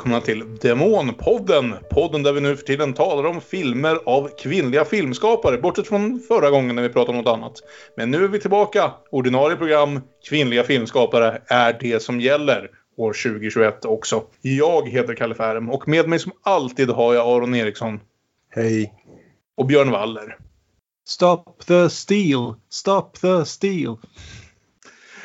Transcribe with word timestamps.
Välkomna 0.00 0.20
till 0.20 0.58
Demonpodden! 0.60 1.74
Podden 1.90 2.22
där 2.22 2.32
vi 2.32 2.40
nu 2.40 2.56
för 2.56 2.64
tiden 2.64 2.92
talar 2.92 3.26
om 3.26 3.40
filmer 3.40 3.98
av 4.06 4.30
kvinnliga 4.38 4.84
filmskapare, 4.84 5.58
bortsett 5.58 5.88
från 5.88 6.20
förra 6.20 6.50
gången 6.50 6.76
när 6.76 6.82
vi 6.82 6.88
pratade 6.88 7.18
om 7.18 7.24
något 7.24 7.34
annat. 7.34 7.52
Men 7.96 8.10
nu 8.10 8.24
är 8.24 8.28
vi 8.28 8.40
tillbaka. 8.40 8.92
Ordinarie 9.10 9.56
program, 9.56 10.00
kvinnliga 10.28 10.64
filmskapare, 10.64 11.42
är 11.46 11.78
det 11.80 12.02
som 12.02 12.20
gäller 12.20 12.70
år 12.96 13.12
2021 13.12 13.84
också. 13.84 14.22
Jag 14.40 14.88
heter 14.88 15.14
Kalle 15.14 15.34
Färm 15.34 15.70
och 15.70 15.88
med 15.88 16.08
mig 16.08 16.18
som 16.18 16.32
alltid 16.42 16.90
har 16.90 17.14
jag 17.14 17.26
Aron 17.26 17.54
Eriksson. 17.54 18.00
Hej. 18.50 18.94
Och 19.56 19.66
Björn 19.66 19.90
Waller. 19.90 20.36
Stop 21.08 21.44
the 21.66 21.90
steal! 21.90 22.54
Stop 22.70 23.10
the 23.20 23.44
steal! 23.44 23.96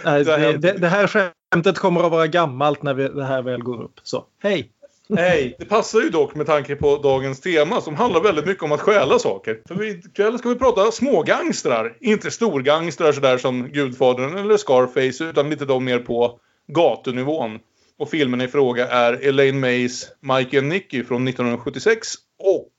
Det, 0.03 0.57
det, 0.57 0.71
det 0.71 0.87
här 0.87 1.07
skämtet 1.54 1.77
kommer 1.77 2.04
att 2.04 2.12
vara 2.12 2.27
gammalt 2.27 2.84
när 2.84 2.94
vi, 2.94 3.08
det 3.08 3.26
här 3.26 3.41
väl 3.41 3.63
går 3.63 3.84
upp. 3.84 3.99
Så, 4.04 4.26
hej! 4.44 4.72
Hej! 5.17 5.55
Det 5.59 5.66
passar 5.66 6.02
ju 6.02 6.09
dock 6.09 6.35
med 6.35 6.45
tanke 6.45 6.76
på 6.76 6.98
dagens 6.98 7.41
tema 7.41 7.81
som 7.81 7.95
handlar 7.95 8.21
väldigt 8.21 8.45
mycket 8.45 8.63
om 8.63 8.71
att 8.71 8.81
stjäla 8.81 9.20
saker. 9.20 9.62
För 9.68 9.84
ikväll 9.84 10.40
ska 10.40 10.49
vi 10.49 10.55
prata 10.55 10.91
smågangstrar. 10.91 11.98
Inte 11.99 12.31
storgangstrar 12.31 13.12
sådär 13.12 13.38
som 13.38 13.68
Gudfadern 13.71 14.38
eller 14.38 14.58
Scarface 14.58 15.23
utan 15.23 15.49
lite 15.49 15.66
de 15.66 15.85
mer 15.85 15.99
på 15.99 16.40
gatunivån. 16.68 17.59
Och 17.98 18.09
filmen 18.09 18.41
i 18.41 18.48
fråga 18.48 18.88
är 18.88 19.13
Elaine 19.13 19.59
Mays 19.59 20.07
Mike 20.21 20.59
and 20.59 20.68
Nicky 20.68 21.04
från 21.04 21.27
1976 21.27 22.07
och 22.40 22.71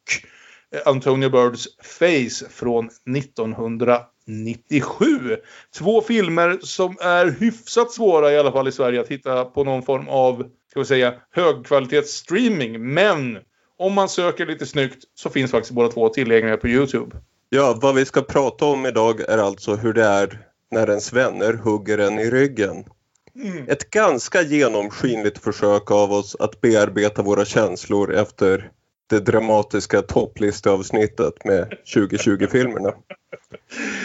Antonio 0.84 1.30
Birds 1.30 1.66
Face 1.82 2.50
från 2.50 2.90
1997. 4.26 5.36
Två 5.78 6.00
filmer 6.02 6.58
som 6.62 6.96
är 7.00 7.26
hyfsat 7.40 7.92
svåra 7.92 8.32
i 8.32 8.38
alla 8.38 8.52
fall 8.52 8.68
i 8.68 8.72
Sverige 8.72 9.00
att 9.00 9.08
hitta 9.08 9.44
på 9.44 9.64
någon 9.64 9.82
form 9.82 10.08
av, 10.08 10.50
ska 10.70 10.80
vi 10.80 10.86
säga, 10.86 11.14
högkvalitetsstreaming. 11.30 12.94
Men 12.94 13.38
om 13.78 13.92
man 13.92 14.08
söker 14.08 14.46
lite 14.46 14.66
snyggt 14.66 15.04
så 15.14 15.30
finns 15.30 15.50
faktiskt 15.50 15.74
båda 15.74 15.88
två 15.88 16.08
tillgängliga 16.08 16.56
på 16.56 16.68
Youtube. 16.68 17.16
Ja, 17.48 17.78
vad 17.82 17.94
vi 17.94 18.04
ska 18.04 18.22
prata 18.22 18.64
om 18.64 18.86
idag 18.86 19.20
är 19.20 19.38
alltså 19.38 19.74
hur 19.74 19.92
det 19.92 20.04
är 20.04 20.40
när 20.70 20.88
ens 20.88 21.12
vänner 21.12 21.52
hugger 21.52 21.98
en 21.98 22.18
i 22.18 22.30
ryggen. 22.30 22.84
Mm. 23.44 23.68
Ett 23.68 23.90
ganska 23.90 24.42
genomskinligt 24.42 25.38
försök 25.38 25.90
av 25.90 26.12
oss 26.12 26.36
att 26.38 26.60
bearbeta 26.60 27.22
våra 27.22 27.44
känslor 27.44 28.14
efter 28.14 28.70
det 29.10 29.20
dramatiska 29.20 30.02
topplisteavsnittet 30.02 31.44
med 31.44 31.72
2020-filmerna. 31.94 32.92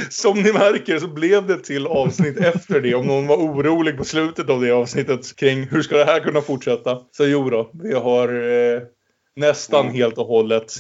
Som 0.10 0.42
ni 0.42 0.54
märker 0.54 1.00
så 1.00 1.08
blev 1.08 1.48
det 1.48 1.58
till 1.58 1.88
avsnitt 1.88 2.38
efter 2.38 2.82
det. 2.82 2.96
Om 2.96 3.08
någon 3.08 3.28
var 3.28 3.36
orolig 3.36 3.98
på 3.98 4.04
slutet 4.04 4.50
av 4.50 4.62
det 4.62 4.72
avsnittet 4.72 5.36
kring 5.36 5.64
hur 5.64 5.82
ska 5.82 5.98
det 5.98 6.06
här 6.06 6.20
kunna 6.20 6.42
fortsätta. 6.42 7.00
Så 7.12 7.26
jo 7.26 7.50
då, 7.50 7.72
vi 7.74 7.94
har 7.94 8.28
eh, 8.28 8.82
nästan 9.36 9.82
mm. 9.86 9.96
helt 9.96 10.18
och 10.18 10.28
hållet 10.28 10.74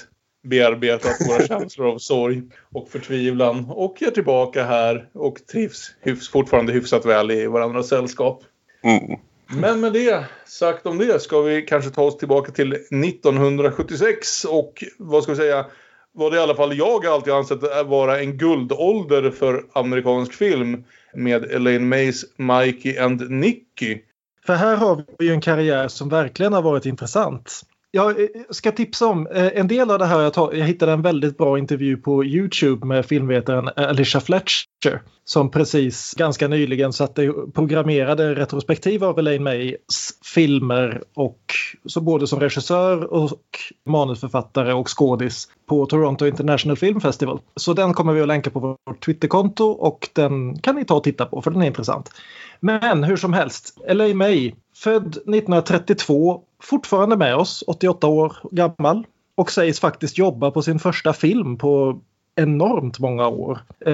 bearbetat 0.43 1.15
våra 1.29 1.47
känslor 1.47 1.87
av 1.87 1.97
sorg 1.97 2.41
och 2.71 2.89
förtvivlan. 2.89 3.65
Och 3.69 4.01
är 4.03 4.11
tillbaka 4.11 4.63
här 4.63 5.09
och 5.13 5.47
trivs 5.51 5.95
hyfs, 6.01 6.29
fortfarande 6.29 6.73
hyfsat 6.73 7.05
väl 7.05 7.31
i 7.31 7.47
varandras 7.47 7.87
sällskap. 7.87 8.43
Mm. 8.83 9.19
Men 9.53 9.79
med 9.79 9.93
det 9.93 10.25
sagt 10.45 10.85
om 10.85 10.97
det 10.97 11.19
ska 11.19 11.41
vi 11.41 11.61
kanske 11.61 11.91
ta 11.91 12.03
oss 12.03 12.17
tillbaka 12.17 12.51
till 12.51 12.73
1976 12.73 14.45
och 14.45 14.83
vad 14.97 15.23
ska 15.23 15.31
vi 15.31 15.37
säga 15.37 15.65
vad 16.13 16.31
det 16.31 16.37
i 16.37 16.41
alla 16.41 16.55
fall 16.55 16.77
jag 16.77 17.05
alltid 17.05 17.33
ansett 17.33 17.61
vara 17.85 18.19
en 18.19 18.37
guldålder 18.37 19.31
för 19.31 19.65
amerikansk 19.73 20.33
film 20.33 20.83
med 21.13 21.43
Elaine 21.51 21.89
Mays 21.89 22.25
Mikey 22.37 22.97
and 22.97 23.31
Nicky. 23.31 23.99
För 24.45 24.53
här 24.53 24.75
har 24.75 25.03
vi 25.19 25.25
ju 25.25 25.31
en 25.31 25.41
karriär 25.41 25.87
som 25.87 26.09
verkligen 26.09 26.53
har 26.53 26.61
varit 26.61 26.85
intressant. 26.85 27.61
Eh, 27.97 28.01
jag 28.01 28.15
ska 28.49 28.71
tipsa 28.71 29.07
om 29.07 29.27
eh, 29.27 29.47
en 29.55 29.67
del 29.67 29.91
av 29.91 29.99
det 29.99 30.05
här. 30.05 30.21
Jag, 30.21 30.33
tar, 30.33 30.53
jag 30.53 30.65
hittade 30.65 30.91
en 30.91 31.01
väldigt 31.01 31.37
bra 31.37 31.59
intervju 31.59 31.97
på 31.97 32.25
Youtube 32.25 32.87
med 32.87 33.05
filmvetaren 33.05 33.67
eh, 33.67 33.89
Alicia 33.89 34.21
Fletcher 34.21 35.01
som 35.23 35.51
precis 35.51 36.13
ganska 36.17 36.47
nyligen 36.47 36.93
satte 36.93 37.33
programmerade 37.53 38.35
retrospektiv 38.35 39.03
av 39.03 39.19
Elaine 39.19 39.43
Mays 39.43 40.19
filmer 40.33 41.03
och 41.13 41.41
så 41.85 42.01
både 42.01 42.27
som 42.27 42.39
regissör 42.39 43.13
och 43.13 43.39
manusförfattare 43.85 44.73
och 44.73 44.99
skådis 44.99 45.47
på 45.65 45.85
Toronto 45.85 46.25
International 46.25 46.77
Film 46.77 47.01
Festival. 47.01 47.39
Så 47.55 47.73
den 47.73 47.93
kommer 47.93 48.13
vi 48.13 48.21
att 48.21 48.27
länka 48.27 48.49
på 48.49 48.59
vårt 48.59 49.05
Twitterkonto 49.05 49.65
och 49.65 50.09
den 50.13 50.59
kan 50.59 50.75
ni 50.75 50.85
ta 50.85 50.95
och 50.95 51.03
titta 51.03 51.25
på 51.25 51.41
för 51.41 51.51
den 51.51 51.61
är 51.61 51.67
intressant. 51.67 52.09
Men 52.59 53.03
hur 53.03 53.17
som 53.17 53.33
helst, 53.33 53.77
Elaine 53.87 54.17
May, 54.17 54.53
född 54.75 55.07
1932 55.07 56.41
fortfarande 56.61 57.17
med 57.17 57.35
oss, 57.35 57.63
88 57.67 58.07
år 58.07 58.35
gammal 58.51 59.05
och 59.35 59.51
sägs 59.51 59.79
faktiskt 59.79 60.17
jobba 60.17 60.51
på 60.51 60.61
sin 60.61 60.79
första 60.79 61.13
film 61.13 61.57
på 61.57 62.01
enormt 62.35 62.99
många 62.99 63.27
år. 63.27 63.59
Eh, 63.85 63.93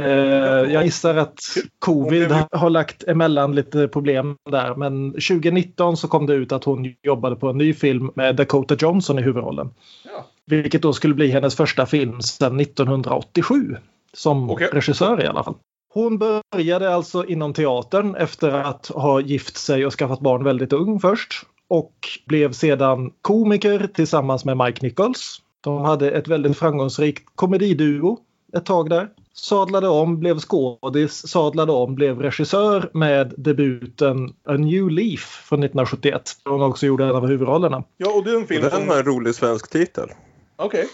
jag 0.74 0.86
gissar 0.86 1.16
att 1.16 1.40
covid 1.80 2.32
har 2.52 2.70
lagt 2.70 3.04
emellan 3.04 3.56
lite 3.56 3.88
problem 3.88 4.36
där 4.50 4.76
men 4.76 5.12
2019 5.12 5.98
så 5.98 6.08
kom 6.08 6.26
det 6.26 6.34
ut 6.34 6.52
att 6.52 6.64
hon 6.64 6.96
jobbade 7.04 7.36
på 7.36 7.50
en 7.50 7.58
ny 7.58 7.74
film 7.74 8.12
med 8.16 8.36
Dakota 8.36 8.76
Johnson 8.80 9.20
i 9.20 9.22
huvudrollen. 9.22 9.70
Ja. 10.06 10.26
Vilket 10.46 10.82
då 10.82 10.94
skulle 10.94 11.14
bli 11.14 11.28
hennes 11.28 11.56
första 11.56 11.86
film 11.86 12.22
sedan 12.22 12.60
1987. 12.60 13.78
Som 14.14 14.52
okay. 14.52 14.68
regissör 14.68 15.24
i 15.24 15.28
alla 15.28 15.44
fall. 15.44 15.56
Hon 15.94 16.18
började 16.18 16.96
alltså 16.96 17.26
inom 17.26 17.54
teatern 17.54 18.16
efter 18.16 18.52
att 18.52 18.88
ha 18.88 19.22
gift 19.22 19.58
sig 19.58 19.86
och 19.86 19.94
skaffat 19.94 20.20
barn 20.20 20.44
väldigt 20.44 20.74
ung 20.74 21.00
först 21.00 21.46
och 21.70 21.94
blev 22.26 22.52
sedan 22.52 23.12
komiker 23.22 23.90
tillsammans 23.94 24.46
med 24.46 24.58
Mike 24.58 24.86
Nichols. 24.86 25.42
De 25.62 25.82
hade 25.82 26.12
ett 26.12 26.28
väldigt 26.28 26.58
framgångsrikt 26.58 27.24
komediduo 27.36 28.20
ett 28.54 28.66
tag 28.66 28.90
där. 28.90 29.10
Sadlade 29.34 29.88
om, 29.88 30.20
blev 30.20 30.40
skådis, 30.40 31.28
sadlade 31.28 31.72
om, 31.72 31.96
blev 31.96 32.22
regissör 32.22 32.90
med 32.94 33.34
debuten 33.38 34.34
A 34.46 34.54
New 34.54 34.90
Leaf 34.90 35.20
från 35.20 35.60
1971. 35.64 36.32
Hon 36.46 36.62
också 36.62 36.86
gjorde 36.86 37.04
en 37.04 37.16
av 37.16 37.28
huvudrollerna. 37.28 37.84
Ja, 37.98 38.12
och 38.12 38.24
det 38.24 38.32
är 38.32 38.40
en 38.40 38.48
film 38.48 38.62
Den 38.62 38.90
har 38.90 38.98
en 38.98 39.04
rolig 39.04 39.36
svensk 39.36 39.70
titel. 39.70 40.10
Okej. 40.56 40.80
Okay. 40.80 40.90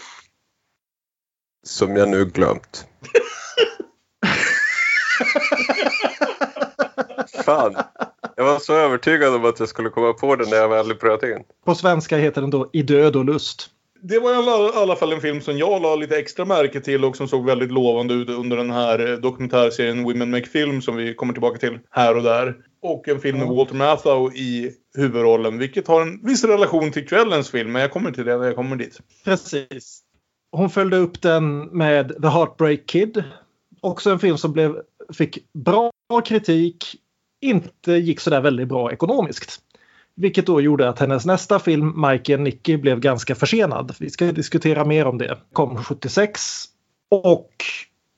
Som 1.66 1.96
jag 1.96 2.08
nu 2.08 2.24
glömt. 2.24 2.86
Fan. 7.44 7.74
Jag 8.36 8.44
var 8.44 8.58
så 8.58 8.74
övertygad 8.74 9.34
om 9.34 9.44
att 9.44 9.60
jag 9.60 9.68
skulle 9.68 9.90
komma 9.90 10.12
på 10.12 10.36
den 10.36 10.50
när 10.50 10.56
jag 10.56 10.68
väl 10.68 10.94
bröt 10.94 11.22
in. 11.22 11.44
På 11.64 11.74
svenska 11.74 12.16
heter 12.16 12.40
den 12.40 12.50
då 12.50 12.70
I 12.72 12.82
död 12.82 13.16
och 13.16 13.24
lust. 13.24 13.70
Det 14.02 14.18
var 14.18 14.32
i 14.32 14.76
alla 14.76 14.96
fall 14.96 15.12
en 15.12 15.20
film 15.20 15.40
som 15.40 15.58
jag 15.58 15.82
la 15.82 15.96
lite 15.96 16.18
extra 16.18 16.44
märke 16.44 16.80
till 16.80 17.04
och 17.04 17.16
som 17.16 17.28
såg 17.28 17.46
väldigt 17.46 17.72
lovande 17.72 18.14
ut 18.14 18.28
under 18.28 18.56
den 18.56 18.70
här 18.70 19.12
eh, 19.12 19.18
dokumentärserien 19.18 20.04
Women 20.04 20.30
Make 20.30 20.46
Film 20.46 20.82
som 20.82 20.96
vi 20.96 21.14
kommer 21.14 21.32
tillbaka 21.32 21.58
till 21.58 21.78
här 21.90 22.16
och 22.16 22.22
där. 22.22 22.56
Och 22.82 23.08
en 23.08 23.20
film 23.20 23.38
med 23.38 23.48
Walter 23.48 23.74
Matthau 23.74 24.32
i 24.32 24.72
huvudrollen, 24.94 25.58
vilket 25.58 25.88
har 25.88 26.02
en 26.02 26.26
viss 26.26 26.44
relation 26.44 26.92
till 26.92 27.08
kvällens 27.08 27.50
film, 27.50 27.72
men 27.72 27.82
jag 27.82 27.90
kommer 27.90 28.10
till 28.10 28.24
det 28.24 28.38
när 28.38 28.46
jag 28.46 28.56
kommer 28.56 28.76
dit. 28.76 29.00
Precis. 29.24 30.00
Hon 30.52 30.70
följde 30.70 30.96
upp 30.96 31.22
den 31.22 31.60
med 31.60 32.22
The 32.22 32.28
Heartbreak 32.28 32.86
Kid. 32.86 33.24
Också 33.80 34.10
en 34.10 34.18
film 34.18 34.38
som 34.38 34.52
blev, 34.52 34.76
fick 35.12 35.38
bra 35.52 35.90
kritik, 36.24 36.84
inte 37.44 37.92
gick 37.92 38.20
sådär 38.20 38.40
väldigt 38.40 38.68
bra 38.68 38.92
ekonomiskt. 38.92 39.60
Vilket 40.16 40.46
då 40.46 40.60
gjorde 40.60 40.88
att 40.88 40.98
hennes 40.98 41.26
nästa 41.26 41.58
film, 41.58 42.06
Mike 42.10 42.34
and 42.34 42.42
Nicky, 42.42 42.76
blev 42.76 43.00
ganska 43.00 43.34
försenad. 43.34 43.94
Vi 43.98 44.10
ska 44.10 44.32
diskutera 44.32 44.84
mer 44.84 45.06
om 45.06 45.18
det. 45.18 45.38
Kom 45.52 45.84
76. 45.84 46.64
Och 47.10 47.50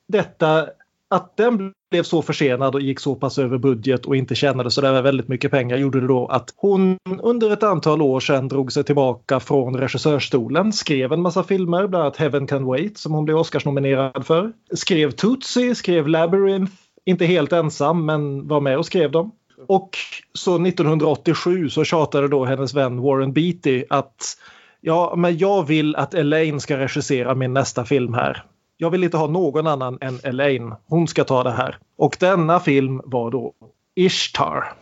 detta, 0.09 0.69
att 1.11 1.37
den 1.37 1.73
blev 1.91 2.03
så 2.03 2.23
försenad 2.23 2.75
och 2.75 2.81
gick 2.81 3.01
så 3.01 3.15
pass 3.15 3.39
över 3.39 3.59
budget 3.59 4.07
och 4.07 4.17
inte 4.17 4.35
tjänade 4.35 4.71
så 4.71 4.81
där 4.81 5.03
väldigt 5.03 5.29
mycket 5.29 5.51
pengar 5.51 5.77
gjorde 5.77 6.01
det 6.01 6.07
då 6.07 6.27
att 6.27 6.55
hon 6.57 6.99
under 7.23 7.51
ett 7.51 7.63
antal 7.63 8.03
år 8.03 8.21
sedan 8.21 8.49
drog 8.49 8.73
sig 8.73 8.85
tillbaka 8.85 9.41
från 9.41 9.77
regissörstolen, 9.77 10.73
skrev 10.73 11.13
en 11.13 11.23
massa 11.23 11.43
filmer, 11.43 11.87
bland 11.87 12.03
annat 12.03 12.17
Heaven 12.17 12.47
Can 12.47 12.65
Wait 12.65 12.99
som 12.99 13.13
hon 13.13 13.25
blev 13.25 13.37
Oscarsnominerad 13.37 14.27
för. 14.27 14.53
Skrev 14.75 15.11
Tootsie, 15.11 15.75
skrev 15.75 16.09
Labyrinth, 16.09 16.73
inte 17.07 17.27
helt 17.27 17.53
ensam 17.53 18.07
men 18.07 18.49
var 18.49 18.61
med 18.61 18.79
och 18.79 18.87
skrev 18.87 19.11
dem. 19.11 19.33
Och 19.67 19.99
så 20.33 20.67
1987 20.67 21.69
så 21.69 21.85
tjatade 21.85 22.29
då 22.29 22.45
hennes 22.45 22.75
vän 22.75 23.01
Warren 23.03 23.33
Beatty 23.33 23.85
att 23.91 24.37
ja, 24.81 25.15
men 25.17 25.39
jag 25.39 25.67
vill 25.67 25.97
att 25.97 26.15
Elaine 26.15 26.61
ska 26.61 26.79
regissera 26.79 27.35
min 27.35 27.53
nästa 27.53 27.85
film 27.85 28.15
här. 28.15 28.45
Jag 28.77 28.91
vill 28.91 29.05
inte 29.05 29.17
ha 29.17 29.27
någon 29.27 29.67
annan 29.67 29.99
än 30.01 30.21
Elaine. 30.23 30.75
Hon 30.87 31.09
ska 31.09 31.25
ta 31.25 31.43
det 31.43 31.51
här. 31.51 31.79
Och 31.97 32.17
denna 32.21 32.61
film 32.61 33.01
var 33.05 33.31
då 33.31 33.53
Ishtar. 33.95 34.73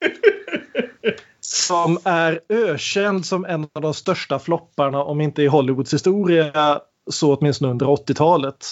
som 1.40 1.98
är 2.04 2.40
ökänd 2.48 3.26
som 3.26 3.44
en 3.44 3.66
av 3.72 3.82
de 3.82 3.94
största 3.94 4.38
flopparna, 4.38 5.02
om 5.02 5.20
inte 5.20 5.42
i 5.42 5.46
Hollywoods 5.46 5.94
historia, 5.94 6.80
så 7.10 7.34
åtminstone 7.34 7.70
under 7.70 7.86
80-talet. 7.86 8.66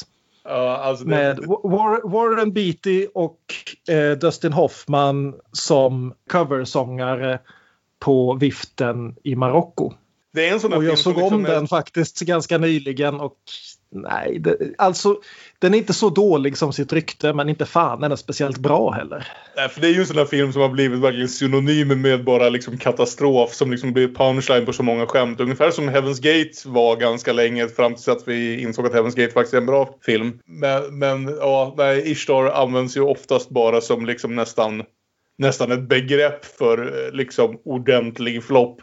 Ja, 0.49 0.77
alltså 0.77 1.05
det... 1.05 1.11
Med 1.11 1.39
Warren 2.05 2.53
Beatty 2.53 3.07
och 3.15 3.41
eh, 3.89 4.19
Dustin 4.19 4.53
Hoffman 4.53 5.35
som 5.53 6.15
coversångare 6.31 7.39
på 7.99 8.35
viften 8.35 9.17
i 9.25 9.37
Marocko. 9.37 9.93
Det 10.33 10.49
är 10.49 10.53
en 10.53 10.61
sån 10.61 10.73
och 10.73 10.85
jag 10.85 10.99
såg 10.99 11.15
som 11.15 11.23
liksom 11.23 11.39
om 11.39 11.47
är- 11.47 11.51
den 11.51 11.69
faktiskt 11.69 12.21
ganska 12.21 12.59
nyligen 12.59 13.21
och 13.21 13.39
nej, 14.03 14.39
det, 14.39 14.57
alltså 14.79 15.17
den 15.59 15.75
är 15.75 15.79
inte 15.79 15.93
så 15.93 16.11
dålig 16.11 16.57
som 16.57 16.73
sitt 16.73 16.93
rykte 16.93 17.33
men 17.33 17.49
inte 17.49 17.67
fan 17.67 18.03
är 18.03 18.09
den 18.09 18.19
speciellt 18.19 18.59
bra 18.59 18.91
heller. 18.91 19.29
Nej, 19.57 19.69
för 19.69 19.81
det 19.81 19.87
är 19.87 19.93
ju 19.93 20.01
en 20.01 20.07
sån 20.07 20.17
där 20.17 20.25
film 20.25 20.53
som 20.53 20.63
har 20.63 20.69
blivit 20.69 21.01
verkligen 21.01 21.29
synonym 21.29 22.01
med 22.01 22.25
bara 22.25 22.49
liksom 22.49 22.79
katastrof 22.79 23.53
som 23.53 23.71
liksom 23.71 23.93
blir 23.93 24.09
punchline 24.09 24.67
på 24.67 24.73
så 24.73 24.83
många 24.83 25.07
skämt. 25.07 25.41
Ungefär 25.41 25.71
som 25.71 25.89
Heaven's 25.89 26.23
Gate 26.23 26.69
var 26.69 26.97
ganska 26.97 27.33
länge 27.33 27.69
fram 27.69 27.95
tills 27.95 28.09
att 28.09 28.29
vi 28.29 28.61
insåg 28.61 28.87
att 28.87 28.93
Heaven's 28.93 29.17
Gate 29.17 29.33
faktiskt 29.33 29.55
är 29.55 29.59
en 29.59 29.67
bra 29.67 29.99
film. 30.03 30.39
Men, 30.45 30.99
men 30.99 31.37
ja, 31.41 31.75
nej, 31.77 32.11
Ishtar 32.11 32.45
används 32.45 32.97
ju 32.97 33.01
oftast 33.01 33.49
bara 33.49 33.81
som 33.81 34.07
liksom 34.07 34.35
nästan 34.35 34.83
nästan 35.39 35.73
ett 35.73 35.89
begrepp 35.89 36.45
för 36.45 37.07
eh, 37.07 37.13
liksom 37.13 37.61
ordentlig 37.65 38.45
flopp. 38.45 38.81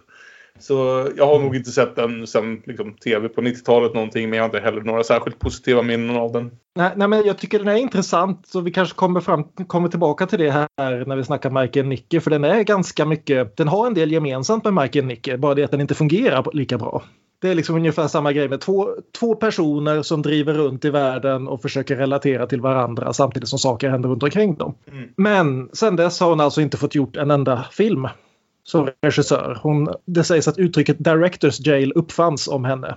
Så 0.59 1.09
jag 1.17 1.27
har 1.27 1.39
nog 1.39 1.55
inte 1.55 1.71
sett 1.71 1.95
den 1.95 2.27
sen 2.27 2.61
liksom, 2.65 2.93
tv 2.93 3.29
på 3.29 3.41
90-talet 3.41 3.93
någonting 3.93 4.29
men 4.29 4.37
jag 4.37 4.43
har 4.43 4.49
inte 4.49 4.59
heller 4.59 4.81
några 4.81 5.03
särskilt 5.03 5.39
positiva 5.39 5.81
minnen 5.81 6.15
av 6.15 6.31
den. 6.31 6.51
Nej, 6.75 6.91
nej, 6.95 7.07
men 7.07 7.25
jag 7.25 7.37
tycker 7.37 7.59
den 7.59 7.67
är 7.67 7.75
intressant 7.75 8.47
så 8.47 8.61
vi 8.61 8.71
kanske 8.71 8.95
kommer, 8.95 9.21
fram, 9.21 9.43
kommer 9.43 9.89
tillbaka 9.89 10.27
till 10.27 10.39
det 10.39 10.51
här 10.51 11.05
när 11.05 11.15
vi 11.15 11.23
snackar 11.23 11.61
Michael 11.61 11.85
Nicke 11.85 12.21
för 12.21 12.29
den 12.31 12.43
är 12.43 12.63
ganska 12.63 13.05
mycket, 13.05 13.57
den 13.57 13.67
har 13.67 13.87
en 13.87 13.93
del 13.93 14.11
gemensamt 14.11 14.63
med 14.63 14.73
Michael 14.73 15.05
Nicke, 15.05 15.37
bara 15.37 15.55
det 15.55 15.63
att 15.63 15.71
den 15.71 15.81
inte 15.81 15.95
fungerar 15.95 16.47
lika 16.53 16.77
bra. 16.77 17.03
Det 17.41 17.49
är 17.49 17.55
liksom 17.55 17.75
ungefär 17.75 18.07
samma 18.07 18.31
grej 18.31 18.49
med 18.49 18.61
två, 18.61 18.89
två 19.19 19.35
personer 19.35 20.01
som 20.01 20.21
driver 20.21 20.53
runt 20.53 20.85
i 20.85 20.89
världen 20.89 21.47
och 21.47 21.61
försöker 21.61 21.95
relatera 21.95 22.47
till 22.47 22.61
varandra 22.61 23.13
samtidigt 23.13 23.49
som 23.49 23.59
saker 23.59 23.89
händer 23.89 24.09
runt 24.09 24.23
omkring 24.23 24.55
dem. 24.55 24.75
Mm. 24.91 25.09
Men 25.17 25.69
sen 25.73 25.95
dess 25.95 26.19
har 26.19 26.29
hon 26.29 26.39
alltså 26.39 26.61
inte 26.61 26.77
fått 26.77 26.95
gjort 26.95 27.17
en 27.17 27.31
enda 27.31 27.65
film 27.71 28.07
som 28.63 28.89
regissör. 29.01 29.59
Hon, 29.61 29.93
det 30.05 30.23
sägs 30.23 30.47
att 30.47 30.57
uttrycket 30.57 31.03
Directors 31.03 31.59
Jail 31.59 31.91
uppfanns 31.95 32.47
om 32.47 32.65
henne. 32.65 32.95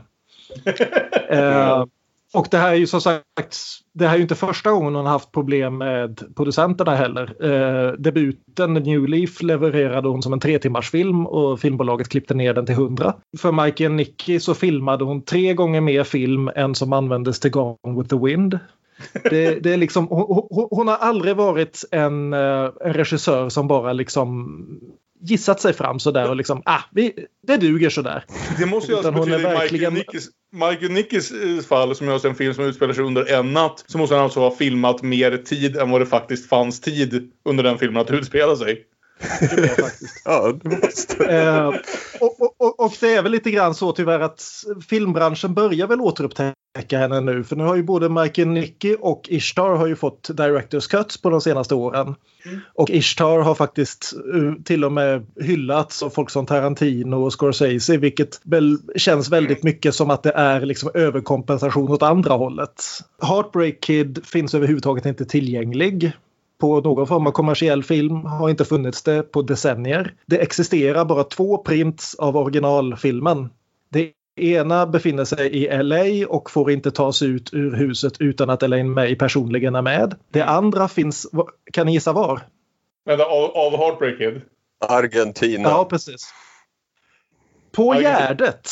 eh, 1.31 1.85
och 2.35 2.49
det 2.51 2.59
här 2.59 2.71
är 2.71 2.77
ju 2.77 2.87
som 2.87 3.01
sagt, 3.01 3.57
det 3.93 4.07
här 4.07 4.13
är 4.13 4.17
ju 4.17 4.23
inte 4.23 4.35
första 4.35 4.71
gången 4.71 4.95
hon 4.95 5.05
har 5.05 5.13
haft 5.13 5.33
problem 5.33 5.79
med 5.79 6.35
producenterna 6.37 6.95
heller. 6.95 7.35
Eh, 7.45 7.93
debuten 7.93 8.75
New 8.75 9.09
Leaf 9.09 9.43
levererade 9.43 10.09
hon 10.09 10.23
som 10.23 10.33
en 10.33 10.41
tre 10.41 10.59
timmars 10.59 10.91
film 10.91 11.27
och 11.27 11.61
filmbolaget 11.61 12.09
klippte 12.09 12.35
ner 12.35 12.55
den 12.55 12.67
till 12.67 12.75
100. 12.75 13.15
För 13.39 13.65
Michael 13.65 13.93
Nicky 13.93 14.41
så 14.41 14.55
filmade 14.55 15.05
hon 15.05 15.23
tre 15.23 15.55
gånger 15.55 15.81
mer 15.81 16.05
film 16.05 16.51
än 16.55 16.75
som 16.75 16.93
användes 16.93 17.41
till 17.41 17.51
Gone 17.51 17.99
with 17.99 18.09
the 18.09 18.19
Wind. 18.19 18.59
Det, 19.31 19.63
det 19.63 19.73
är 19.73 19.77
liksom, 19.77 20.09
hon, 20.09 20.47
hon, 20.51 20.69
hon 20.71 20.89
har 20.89 20.97
aldrig 20.97 21.37
varit 21.37 21.85
en, 21.91 22.33
eh, 22.33 22.71
en 22.81 22.93
regissör 22.93 23.49
som 23.49 23.69
bara 23.69 23.93
liksom 23.93 24.59
gissat 25.21 25.61
sig 25.61 25.73
fram 25.73 25.99
sådär 25.99 26.29
och 26.31 26.37
liksom, 26.37 26.63
ah, 26.65 26.81
vi, 26.93 27.13
det 27.47 27.57
duger 27.57 27.91
sådär. 27.91 28.25
Det 28.59 28.67
måste 28.67 28.93
ju 28.93 28.97
alltså 28.99 29.11
Utan 29.11 29.21
betyda 29.21 29.41
i 29.41 29.55
verkligen- 29.55 29.95
Nickes, 29.95 30.25
Michael 30.53 30.93
Nickes 30.93 31.31
eh, 31.33 31.59
fall, 31.69 31.95
som 31.97 32.21
ser 32.21 32.29
en 32.29 32.35
film 32.35 32.55
som 32.55 32.65
utspelar 32.65 32.95
sig 32.95 33.05
under 33.05 33.33
en 33.33 33.53
natt, 33.53 33.85
så 33.87 33.99
måste 33.99 34.15
han 34.15 34.25
alltså 34.25 34.41
ha 34.41 34.51
filmat 34.57 35.03
mer 35.03 35.37
tid 35.37 35.77
än 35.77 35.91
vad 35.91 36.01
det 36.01 36.07
faktiskt 36.07 36.49
fanns 36.49 36.81
tid 36.81 37.33
under 37.45 37.65
den 37.65 37.79
filmen 37.79 38.03
att 38.03 38.11
utspela 38.11 38.57
sig. 38.57 38.85
Det 39.41 39.45
är 39.45 39.83
faktiskt. 39.83 40.13
Ja, 40.25 40.53
det 40.63 40.69
måste... 40.83 41.25
Eh, 41.25 41.67
och, 42.21 42.41
och- 42.41 42.81
och, 42.81 42.93
det 43.01 43.15
är 43.15 43.23
väl 43.23 43.33
lite 43.33 43.51
grann 43.51 43.75
så 43.75 43.93
tyvärr 43.93 44.21
att 44.21 44.43
filmbranschen 44.89 45.55
börjar 45.55 45.87
väl 45.87 46.01
återupptäcka 46.01 46.99
henne 46.99 47.21
nu. 47.21 47.45
För 47.45 47.57
nu 47.57 47.65
har 47.65 47.77
ju 47.77 47.83
både 47.83 48.09
Michael 48.09 48.49
Nicky 48.49 48.97
och 49.01 49.23
Ishtar 49.29 49.77
har 49.77 49.87
ju 49.87 49.97
fått 49.97 50.29
Directors 50.37 50.87
Cuts 50.87 51.23
på 51.23 51.31
de 51.31 51.41
senaste 51.41 51.75
åren. 51.75 52.15
Och 52.75 52.91
Ishtar 52.91 53.39
har 53.39 53.55
faktiskt 53.55 54.15
eh, 54.35 54.63
till 54.65 54.85
och 54.85 54.93
med 54.93 55.27
hyllats 55.41 56.03
av 56.03 56.11
folk 56.11 56.31
som 56.31 56.47
Tarantino 56.47 57.17
och 57.25 57.33
Scorsese 57.33 57.97
vilket 57.97 58.41
väl 58.43 58.79
känns 58.97 59.29
väldigt 59.31 59.63
mycket 59.63 59.95
som 59.95 60.11
att 60.11 60.23
det 60.23 60.33
är 60.33 60.61
liksom 60.61 60.91
överkompensation 60.95 61.91
åt 61.91 62.03
andra 62.03 62.35
hållet. 62.35 62.85
Heartbreak 63.23 63.81
Kid 63.81 64.27
finns 64.27 64.55
överhuvudtaget 64.55 65.07
inte 65.07 65.25
tillgänglig 65.25 66.13
på 66.61 66.81
någon 66.81 67.07
form 67.07 67.27
av 67.27 67.31
kommersiell 67.31 67.83
film 67.83 68.25
har 68.25 68.51
inte 68.51 68.65
funnits 68.65 69.03
det 69.03 69.23
på 69.23 69.43
decennier. 69.43 70.15
Det 70.27 70.39
existerar 70.39 71.05
bara 71.05 71.25
två 71.25 71.59
prints 71.59 72.15
av 72.15 72.37
originalfilmen. 72.37 73.49
Det 73.89 74.13
ena 74.37 74.87
befinner 74.87 75.25
sig 75.25 75.51
i 75.51 75.83
LA 75.83 76.29
och 76.29 76.51
får 76.51 76.71
inte 76.71 76.91
tas 76.91 77.23
ut 77.23 77.55
ur 77.55 77.77
huset 77.77 78.21
utan 78.21 78.51
att 78.51 78.63
Elaine 78.63 78.91
May 78.91 79.17
personligen 79.17 79.75
är 79.75 79.83
med. 79.83 80.15
Det 80.31 80.43
andra 80.43 80.89
finns, 80.89 81.27
kan 81.73 81.87
ni 81.87 81.93
gissa 81.93 82.13
var? 82.13 82.41
Men 83.05 83.21
av, 83.21 83.51
av 83.57 83.77
Heartbreak 83.77 84.19
Kid. 84.19 84.41
Argentina. 84.89 85.69
Ja, 85.69 85.85
precis. 85.85 86.33
På 87.73 87.93
Argentina. 87.93 88.19
Gärdet. 88.19 88.71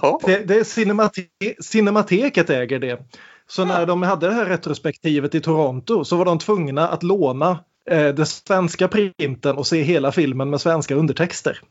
Ja. 0.00 0.20
Det, 0.26 0.38
det 0.38 0.54
är 0.54 0.64
cinemate 0.64 1.22
Cinemateket 1.60 2.50
äger 2.50 2.78
det. 2.78 3.02
Så 3.50 3.64
när 3.64 3.86
de 3.86 4.02
hade 4.02 4.26
det 4.26 4.32
här 4.34 4.46
retrospektivet 4.46 5.34
i 5.34 5.40
Toronto 5.40 6.04
så 6.04 6.16
var 6.16 6.24
de 6.24 6.38
tvungna 6.38 6.88
att 6.88 7.02
låna 7.02 7.58
eh, 7.90 8.08
den 8.08 8.26
svenska 8.26 8.88
printen 8.88 9.56
och 9.56 9.66
se 9.66 9.82
hela 9.82 10.12
filmen 10.12 10.50
med 10.50 10.60
svenska 10.60 10.94
undertexter. 10.94 11.60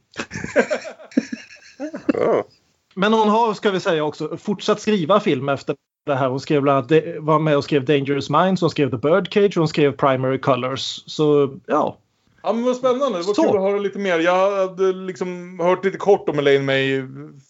Men 2.95 3.13
hon 3.13 3.29
har, 3.29 3.53
ska 3.53 3.71
vi 3.71 3.79
säga 3.79 4.03
också, 4.03 4.37
fortsatt 4.37 4.81
skriva 4.81 5.19
film 5.19 5.49
efter 5.49 5.75
det 6.05 6.15
här. 6.15 6.29
Hon 6.29 6.39
skrev 6.39 6.61
bland 6.61 6.77
annat, 6.77 6.89
det- 6.89 7.19
var 7.19 7.39
med 7.39 7.57
och 7.57 7.63
skrev 7.63 7.85
Dangerous 7.85 8.29
Minds, 8.29 8.61
hon 8.61 8.69
skrev 8.69 8.91
The 8.91 8.97
Birdcage, 8.97 9.57
hon 9.57 9.67
skrev 9.67 9.91
Primary 9.91 10.39
Colors. 10.39 11.03
Så 11.05 11.57
ja, 11.67 11.97
Ja 12.43 12.53
men 12.53 12.63
vad 12.63 12.75
spännande. 12.75 13.19
Det 13.19 13.27
var 13.27 13.33
Så. 13.33 13.43
kul 13.43 13.57
att 13.57 13.63
höra 13.63 13.79
lite 13.79 13.99
mer. 13.99 14.19
Jag 14.19 14.67
hade 14.67 14.93
liksom 14.93 15.59
hört 15.59 15.85
lite 15.85 15.97
kort 15.97 16.29
om 16.29 16.39
Elaine 16.39 16.65
May. 16.65 17.03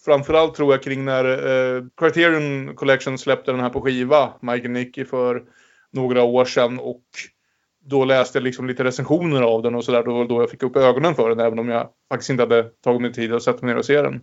Framförallt 0.04 0.54
tror 0.54 0.72
jag 0.72 0.82
kring 0.82 1.04
när 1.04 1.24
eh, 1.24 1.82
Criterion 2.00 2.74
Collection 2.76 3.18
släppte 3.18 3.50
den 3.50 3.60
här 3.60 3.70
på 3.70 3.80
skiva. 3.80 4.32
Michael 4.40 4.70
Nicky 4.70 5.04
för 5.04 5.42
några 5.92 6.22
år 6.22 6.44
sedan. 6.44 6.78
Och 6.78 7.02
då 7.84 8.04
läste 8.04 8.38
jag 8.38 8.44
liksom 8.44 8.66
lite 8.66 8.84
recensioner 8.84 9.42
av 9.42 9.62
den 9.62 9.74
och 9.74 9.84
sådär. 9.84 10.02
Då 10.02 10.24
då 10.24 10.42
jag 10.42 10.50
fick 10.50 10.62
upp 10.62 10.76
ögonen 10.76 11.14
för 11.14 11.28
den. 11.28 11.40
Även 11.40 11.58
om 11.58 11.68
jag 11.68 11.88
faktiskt 12.08 12.30
inte 12.30 12.42
hade 12.42 12.62
tagit 12.62 13.00
mig 13.02 13.12
tid 13.12 13.32
att 13.34 13.42
sätta 13.42 13.66
mig 13.66 13.74
ner 13.74 13.78
och 13.78 13.84
se 13.84 14.02
den. 14.02 14.20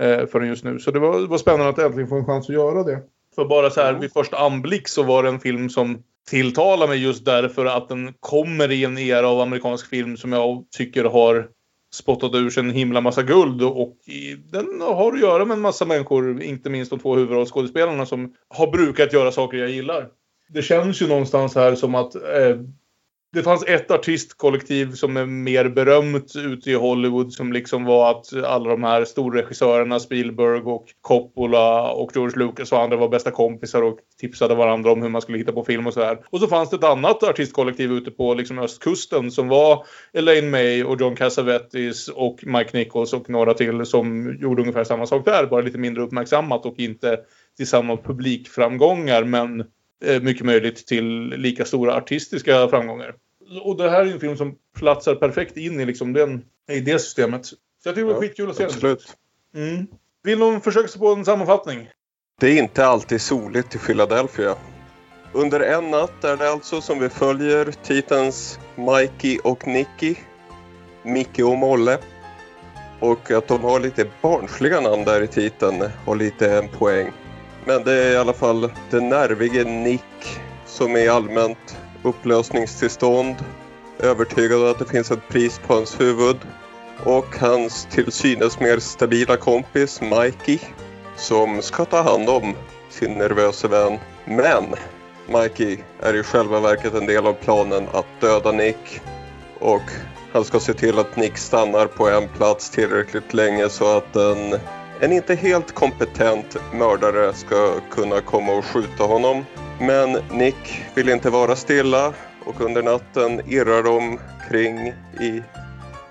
Eh, 0.00 0.26
förrän 0.26 0.48
just 0.48 0.64
nu. 0.64 0.78
Så 0.78 0.90
det 0.90 0.98
var, 0.98 1.20
det 1.20 1.26
var 1.26 1.38
spännande 1.38 1.68
att 1.68 1.78
äntligen 1.78 2.08
få 2.08 2.16
en 2.16 2.26
chans 2.26 2.48
att 2.48 2.54
göra 2.54 2.82
det. 2.82 3.00
För 3.34 3.44
bara 3.44 3.70
så 3.70 3.80
här 3.80 3.94
vid 3.94 4.12
första 4.12 4.36
anblick 4.38 4.88
så 4.88 5.02
var 5.02 5.22
det 5.22 5.28
en 5.28 5.40
film 5.40 5.70
som 5.70 6.02
tilltalar 6.30 6.88
mig 6.88 7.02
just 7.02 7.24
därför 7.24 7.66
att 7.66 7.88
den 7.88 8.14
kommer 8.20 8.70
i 8.70 8.84
en 8.84 8.98
era 8.98 9.28
av 9.28 9.40
amerikansk 9.40 9.86
film 9.86 10.16
som 10.16 10.32
jag 10.32 10.64
tycker 10.76 11.04
har 11.04 11.48
spottat 11.92 12.34
ur 12.34 12.50
sig 12.50 12.62
en 12.62 12.70
himla 12.70 13.00
massa 13.00 13.22
guld 13.22 13.62
och 13.62 13.96
i, 14.06 14.34
den 14.34 14.80
har 14.80 15.12
att 15.12 15.20
göra 15.20 15.44
med 15.44 15.54
en 15.54 15.60
massa 15.60 15.84
människor, 15.84 16.42
inte 16.42 16.70
minst 16.70 16.90
de 16.90 16.98
två 16.98 17.16
huvudrollskådespelarna 17.16 18.06
som 18.06 18.34
har 18.48 18.70
brukat 18.70 19.12
göra 19.12 19.32
saker 19.32 19.58
jag 19.58 19.70
gillar. 19.70 20.08
Det 20.48 20.62
känns 20.62 21.02
ju 21.02 21.08
någonstans 21.08 21.54
här 21.54 21.74
som 21.74 21.94
att 21.94 22.14
eh, 22.14 22.56
det 23.32 23.42
fanns 23.42 23.64
ett 23.66 23.90
artistkollektiv 23.90 24.92
som 24.92 25.16
är 25.16 25.26
mer 25.26 25.68
berömt 25.68 26.36
ute 26.36 26.70
i 26.70 26.74
Hollywood 26.74 27.32
som 27.32 27.52
liksom 27.52 27.84
var 27.84 28.10
att 28.10 28.44
alla 28.44 28.70
de 28.70 28.82
här 28.84 29.04
storregissörerna 29.04 30.00
Spielberg 30.00 30.60
och 30.60 30.86
Coppola 31.00 31.92
och 31.92 32.10
George 32.14 32.38
Lucas 32.38 32.72
och 32.72 32.82
andra 32.82 32.96
var 32.96 33.08
bästa 33.08 33.30
kompisar 33.30 33.82
och 33.82 33.98
tipsade 34.20 34.54
varandra 34.54 34.92
om 34.92 35.02
hur 35.02 35.08
man 35.08 35.22
skulle 35.22 35.38
hitta 35.38 35.52
på 35.52 35.64
film 35.64 35.86
och 35.86 35.94
sådär. 35.94 36.18
Och 36.30 36.40
så 36.40 36.46
fanns 36.46 36.70
det 36.70 36.76
ett 36.76 36.84
annat 36.84 37.22
artistkollektiv 37.22 37.92
ute 37.92 38.10
på 38.10 38.34
liksom 38.34 38.58
östkusten 38.58 39.30
som 39.30 39.48
var 39.48 39.86
Elaine 40.12 40.50
May 40.50 40.82
och 40.82 41.00
John 41.00 41.16
Cassavetes 41.16 42.08
och 42.08 42.38
Mike 42.42 42.78
Nichols 42.78 43.12
och 43.12 43.30
några 43.30 43.54
till 43.54 43.86
som 43.86 44.36
gjorde 44.40 44.62
ungefär 44.62 44.84
samma 44.84 45.06
sak 45.06 45.24
där, 45.24 45.46
bara 45.46 45.60
lite 45.60 45.78
mindre 45.78 46.02
uppmärksammat 46.02 46.66
och 46.66 46.78
inte 46.78 47.18
till 47.56 47.66
samma 47.66 47.96
publikframgångar 47.96 49.24
men 49.24 49.64
mycket 50.20 50.46
möjligt 50.46 50.86
till 50.86 51.28
lika 51.28 51.64
stora 51.64 51.94
artistiska 51.94 52.68
framgångar. 52.68 53.14
Och 53.62 53.76
det 53.76 53.90
här 53.90 54.06
är 54.06 54.12
en 54.12 54.20
film 54.20 54.36
som 54.36 54.54
platsar 54.76 55.14
perfekt 55.14 55.56
in 55.56 55.80
i, 55.80 55.84
liksom 55.84 56.12
den, 56.12 56.44
i 56.70 56.80
det 56.80 56.98
systemet. 56.98 57.46
Så 57.46 57.56
jag 57.84 57.94
tycker 57.94 58.06
det 58.06 58.14
var 58.14 58.22
Ja, 58.22 58.28
skitkul 58.28 58.50
att 58.50 58.56
se 58.56 58.62
den. 58.62 58.72
Absolut. 58.72 59.16
Mm. 59.54 59.86
Vill 60.22 60.38
någon 60.38 60.60
försöka 60.60 60.88
sig 60.88 61.00
på 61.00 61.08
en 61.08 61.24
sammanfattning? 61.24 61.88
Det 62.40 62.46
är 62.46 62.58
inte 62.58 62.86
alltid 62.86 63.20
soligt 63.20 63.74
i 63.74 63.78
Philadelphia. 63.78 64.54
Under 65.32 65.60
en 65.60 65.90
natt 65.90 66.24
är 66.24 66.36
det 66.36 66.50
alltså 66.50 66.80
som 66.80 66.98
vi 66.98 67.08
följer 67.08 67.72
Titans 67.82 68.58
Mikey 68.76 69.38
och 69.44 69.66
Nicky, 69.66 70.14
Micke 71.02 71.38
och 71.38 71.58
Molle. 71.58 71.98
Och 73.00 73.30
att 73.30 73.48
de 73.48 73.60
har 73.60 73.80
lite 73.80 74.06
barnsliga 74.22 74.80
namn 74.80 75.04
där 75.04 75.22
i 75.22 75.26
titeln 75.26 75.84
har 76.04 76.16
lite 76.16 76.52
en 76.52 76.68
poäng. 76.68 77.12
Men 77.64 77.84
det 77.84 77.92
är 77.92 78.12
i 78.12 78.16
alla 78.16 78.32
fall 78.32 78.70
den 78.90 79.08
nervige 79.08 79.64
Nick 79.64 80.40
som 80.66 80.96
är 80.96 81.00
i 81.00 81.08
allmänt 81.08 81.76
upplösningstillstånd. 82.02 83.34
Övertygad 83.98 84.62
om 84.62 84.70
att 84.70 84.78
det 84.78 84.84
finns 84.84 85.10
ett 85.10 85.28
pris 85.28 85.60
på 85.66 85.74
hans 85.74 86.00
huvud. 86.00 86.36
Och 87.04 87.38
hans 87.40 87.88
till 87.90 88.12
synes 88.12 88.60
mer 88.60 88.78
stabila 88.78 89.36
kompis 89.36 90.00
Mikey 90.00 90.58
som 91.16 91.62
ska 91.62 91.84
ta 91.84 92.02
hand 92.02 92.28
om 92.28 92.54
sin 92.90 93.12
nervösa 93.12 93.68
vän. 93.68 93.98
Men 94.24 94.64
Mikey 95.26 95.78
är 96.02 96.16
i 96.16 96.22
själva 96.22 96.60
verket 96.60 96.94
en 96.94 97.06
del 97.06 97.26
av 97.26 97.32
planen 97.32 97.86
att 97.92 98.20
döda 98.20 98.52
Nick 98.52 99.00
och 99.58 99.82
Han 100.32 100.44
ska 100.44 100.60
se 100.60 100.74
till 100.74 100.98
att 100.98 101.16
Nick 101.16 101.38
stannar 101.38 101.86
på 101.86 102.08
en 102.08 102.28
plats 102.28 102.70
tillräckligt 102.70 103.34
länge 103.34 103.68
så 103.68 103.96
att 103.96 104.12
den 104.12 104.54
en 105.00 105.12
inte 105.12 105.34
helt 105.34 105.74
kompetent 105.74 106.56
mördare 106.72 107.34
ska 107.34 107.80
kunna 107.90 108.20
komma 108.20 108.52
och 108.52 108.64
skjuta 108.64 109.04
honom. 109.04 109.44
Men 109.80 110.12
Nick 110.12 110.84
vill 110.94 111.08
inte 111.08 111.30
vara 111.30 111.56
stilla 111.56 112.14
och 112.44 112.60
under 112.60 112.82
natten 112.82 113.40
irrar 113.48 113.82
de 113.82 114.18
kring 114.48 114.78
i, 115.20 115.42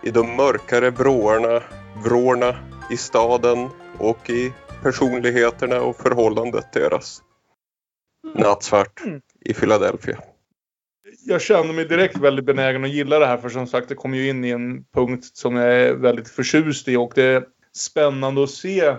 i 0.03 0.11
de 0.11 0.35
mörkare 0.35 0.89
vrårna, 0.89 1.63
vrårna 2.03 2.55
i 2.91 2.97
staden 2.97 3.69
och 3.97 4.29
i 4.29 4.53
personligheterna 4.83 5.81
och 5.81 5.95
förhållandet 5.95 6.73
deras. 6.73 7.21
Nattsvart 8.35 9.01
i 9.41 9.53
Philadelphia. 9.53 10.17
Jag 11.25 11.41
känner 11.41 11.73
mig 11.73 11.85
direkt 11.85 12.17
väldigt 12.17 12.45
benägen 12.45 12.83
att 12.83 12.89
gilla 12.89 13.19
det 13.19 13.25
här 13.25 13.37
för 13.37 13.49
som 13.49 13.67
sagt 13.67 13.89
det 13.89 13.95
kommer 13.95 14.17
ju 14.17 14.29
in 14.29 14.45
i 14.45 14.49
en 14.49 14.83
punkt 14.83 15.25
som 15.33 15.55
jag 15.55 15.73
är 15.73 15.93
väldigt 15.93 16.29
förtjust 16.29 16.87
i 16.87 16.95
och 16.95 17.11
det 17.15 17.47
spännande 17.77 18.43
att 18.43 18.49
se 18.49 18.95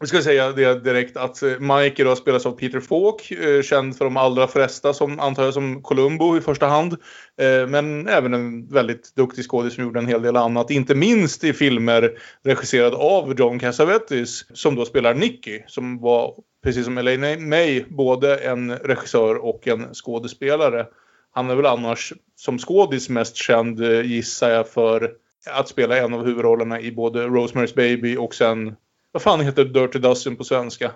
vi 0.00 0.06
ska 0.06 0.22
säga 0.22 0.52
det 0.52 0.84
direkt 0.84 1.16
att 1.16 1.42
eh, 1.42 1.58
Mike 1.58 2.02
idag 2.02 2.18
spelas 2.18 2.46
av 2.46 2.52
Peter 2.52 2.80
Falk, 2.80 3.30
eh, 3.30 3.62
känd 3.62 3.96
för 3.96 4.04
de 4.04 4.16
allra 4.16 4.48
flesta 4.48 4.92
som 4.92 5.20
antar 5.20 5.44
jag 5.44 5.54
som 5.54 5.82
Columbo 5.82 6.36
i 6.36 6.40
första 6.40 6.66
hand. 6.66 6.92
Eh, 7.40 7.66
men 7.66 8.08
även 8.08 8.34
en 8.34 8.66
väldigt 8.66 9.14
duktig 9.14 9.44
skådis 9.44 9.74
som 9.74 9.84
gjorde 9.84 9.98
en 9.98 10.06
hel 10.06 10.22
del 10.22 10.36
annat. 10.36 10.70
Inte 10.70 10.94
minst 10.94 11.44
i 11.44 11.52
filmer 11.52 12.18
regisserad 12.44 12.94
av 12.94 13.34
John 13.38 13.58
Cassavetes 13.58 14.58
som 14.58 14.74
då 14.74 14.84
spelar 14.84 15.14
Nicky 15.14 15.60
som 15.66 15.98
var 15.98 16.34
precis 16.64 16.84
som 16.84 16.98
Elaine 16.98 17.48
May 17.48 17.84
både 17.88 18.36
en 18.36 18.76
regissör 18.76 19.34
och 19.34 19.68
en 19.68 19.94
skådespelare. 19.94 20.86
Han 21.32 21.50
är 21.50 21.54
väl 21.54 21.66
annars 21.66 22.12
som 22.36 22.58
skådis 22.58 23.08
mest 23.08 23.36
känd 23.36 23.84
gissar 24.04 24.50
jag 24.50 24.68
för 24.68 25.10
att 25.46 25.68
spela 25.68 25.96
en 25.96 26.14
av 26.14 26.24
huvudrollerna 26.24 26.80
i 26.80 26.92
både 26.92 27.26
Rosemary's 27.26 27.76
Baby 27.76 28.16
och 28.16 28.34
sen 28.34 28.76
vad 29.12 29.22
fan 29.22 29.40
heter 29.40 29.64
Dirty 29.64 29.98
Dussin 29.98 30.36
på 30.36 30.44
svenska? 30.44 30.92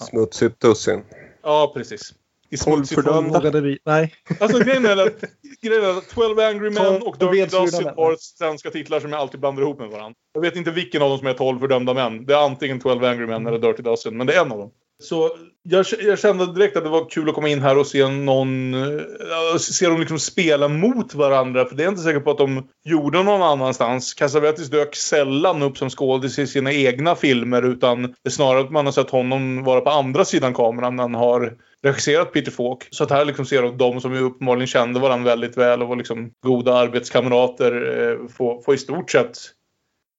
Smutsigt 0.00 0.60
dussin. 0.60 1.04
Ja, 1.42 1.72
precis. 1.74 2.14
I 2.50 2.56
smutsig 2.56 3.04
form. 3.04 3.28
Vågade 3.28 3.60
vi? 3.60 3.78
Nej. 3.84 4.14
Alltså 4.40 4.58
grejen 4.58 4.86
är 4.86 5.06
att, 5.06 5.24
grejen 5.60 5.84
är 5.84 5.98
att 5.98 6.08
12 6.08 6.38
Angry 6.38 6.70
Men 6.70 7.02
och 7.02 7.16
Dirty 7.18 7.46
Dussin 7.46 7.86
har 7.96 8.16
svenska 8.18 8.70
titlar 8.70 9.00
som 9.00 9.12
jag 9.12 9.20
alltid 9.20 9.40
blandar 9.40 9.62
ihop 9.62 9.78
med 9.78 9.88
varandra. 9.88 10.18
Jag 10.32 10.40
vet 10.40 10.56
inte 10.56 10.70
vilken 10.70 11.02
av 11.02 11.08
dem 11.08 11.18
som 11.18 11.26
är 11.26 11.32
12 11.32 11.58
fördömda 11.58 11.94
män. 11.94 12.26
Det 12.26 12.34
är 12.34 12.44
antingen 12.44 12.80
12 12.80 13.04
Angry 13.04 13.26
Men 13.26 13.46
eller 13.46 13.58
Dirty 13.58 13.82
Dussin, 13.82 14.16
men 14.16 14.26
det 14.26 14.34
är 14.34 14.40
en 14.40 14.52
av 14.52 14.58
dem. 14.58 14.70
Så 15.02 15.30
jag, 15.62 15.86
jag 16.00 16.18
kände 16.18 16.52
direkt 16.52 16.76
att 16.76 16.84
det 16.84 16.90
var 16.90 17.10
kul 17.10 17.28
att 17.28 17.34
komma 17.34 17.48
in 17.48 17.62
här 17.62 17.78
och 17.78 17.86
se 17.86 18.08
någon... 18.08 18.74
Eh, 18.74 19.56
se 19.58 19.86
dem 19.86 20.00
liksom 20.00 20.18
spela 20.18 20.68
mot 20.68 21.14
varandra. 21.14 21.64
För 21.64 21.76
det 21.76 21.82
är 21.82 21.84
jag 21.84 21.92
inte 21.92 22.02
säker 22.02 22.20
på 22.20 22.30
att 22.30 22.38
de 22.38 22.68
gjorde 22.84 23.22
någon 23.22 23.42
annanstans. 23.42 24.14
Cassavetes 24.14 24.70
dök 24.70 24.96
sällan 24.96 25.62
upp 25.62 25.78
som 25.78 25.90
skådis 25.90 26.38
i 26.38 26.46
sina 26.46 26.72
egna 26.72 27.14
filmer. 27.14 27.62
Utan 27.62 28.02
det 28.02 28.28
är 28.28 28.30
snarare 28.30 28.60
att 28.60 28.70
man 28.70 28.84
har 28.84 28.92
sett 28.92 29.10
honom 29.10 29.64
vara 29.64 29.80
på 29.80 29.90
andra 29.90 30.24
sidan 30.24 30.54
kameran 30.54 30.96
när 30.96 31.02
han 31.02 31.14
har 31.14 31.56
regisserat 31.82 32.32
Peter 32.32 32.50
Falk. 32.50 32.88
Så 32.90 33.04
att 33.04 33.10
här 33.10 33.24
liksom 33.24 33.46
ser 33.46 33.76
de 33.78 34.00
som 34.00 34.14
ju 34.14 34.20
uppenbarligen 34.20 34.66
kände 34.66 35.00
varandra 35.00 35.30
väldigt 35.30 35.56
väl 35.56 35.82
och 35.82 35.88
var 35.88 35.96
liksom 35.96 36.30
goda 36.46 36.74
arbetskamrater 36.74 37.72
eh, 37.98 38.28
få, 38.28 38.62
få 38.62 38.74
i 38.74 38.78
stort 38.78 39.10
sett 39.10 39.36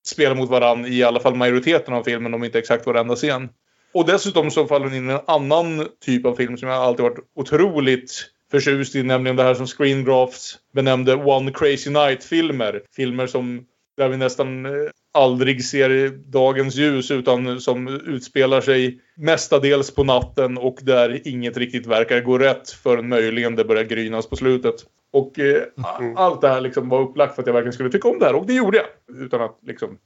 spela 0.07 0.35
mot 0.35 0.49
varandra 0.49 0.89
i 0.89 1.03
alla 1.03 1.19
fall 1.19 1.35
majoriteten 1.35 1.93
av 1.93 2.03
filmen, 2.03 2.33
om 2.33 2.43
inte 2.43 2.59
exakt 2.59 2.85
varenda 2.85 3.15
scen. 3.15 3.49
Och 3.93 4.05
dessutom 4.05 4.51
så 4.51 4.67
faller 4.67 4.85
den 4.85 4.95
in 4.95 5.09
i 5.09 5.13
en 5.13 5.19
annan 5.27 5.87
typ 6.05 6.25
av 6.25 6.35
film 6.35 6.57
som 6.57 6.69
jag 6.69 6.77
alltid 6.77 7.03
varit 7.03 7.19
otroligt 7.35 8.25
förtjust 8.51 8.95
i, 8.95 9.03
nämligen 9.03 9.35
det 9.35 9.43
här 9.43 9.53
som 9.53 9.67
Screen 9.67 10.03
Drafts 10.03 10.57
benämnde 10.73 11.15
One 11.15 11.51
Crazy 11.51 11.89
Night-filmer. 11.89 12.81
Filmer 12.95 13.27
som 13.27 13.65
där 13.97 14.09
vi 14.09 14.17
nästan 14.17 14.65
eh, 14.65 14.71
aldrig 15.13 15.65
ser 15.65 16.09
dagens 16.31 16.75
ljus 16.75 17.11
utan 17.11 17.61
som 17.61 17.87
utspelar 17.87 18.61
sig 18.61 18.99
mestadels 19.15 19.95
på 19.95 20.03
natten 20.03 20.57
och 20.57 20.77
där 20.81 21.27
inget 21.27 21.57
riktigt 21.57 21.85
verkar 21.87 22.21
gå 22.21 22.37
rätt 22.37 22.69
förrän 22.69 23.09
möjligen 23.09 23.55
det 23.55 23.63
börjar 23.65 23.83
grynas 23.83 24.29
på 24.29 24.35
slutet. 24.35 24.75
Och 25.13 25.39
eh, 25.39 25.63
Mm. 25.99 26.17
allt 26.17 26.41
det 26.41 26.47
här 26.49 26.61
liksom 26.61 26.89
var 26.89 27.01
upplagt 27.01 27.35
för 27.35 27.41
att 27.41 27.47
jag 27.47 27.53
verkligen 27.53 27.73
skulle 27.73 27.89
tycka 27.89 28.07
om 28.09 28.19
det 28.19 28.25
här 28.25 28.35
och 28.35 28.45
det 28.45 28.53
gjorde 28.53 28.77
jag. 28.77 28.85
Utan 29.25 29.41
att 29.41 29.59
liksom 29.67 29.97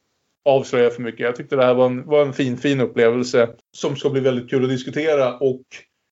avslöja 0.45 0.89
för 0.89 1.01
mycket. 1.01 1.19
Jag 1.19 1.36
tyckte 1.36 1.55
det 1.55 1.65
här 1.65 1.74
var 1.74 1.86
en, 1.86 2.05
var 2.05 2.21
en 2.21 2.33
fin, 2.33 2.57
fin 2.57 2.81
upplevelse 2.81 3.50
som 3.77 3.95
ska 3.95 4.10
bli 4.10 4.21
väldigt 4.21 4.50
kul 4.50 4.63
att 4.63 4.69
diskutera. 4.69 5.38
Och 5.38 5.62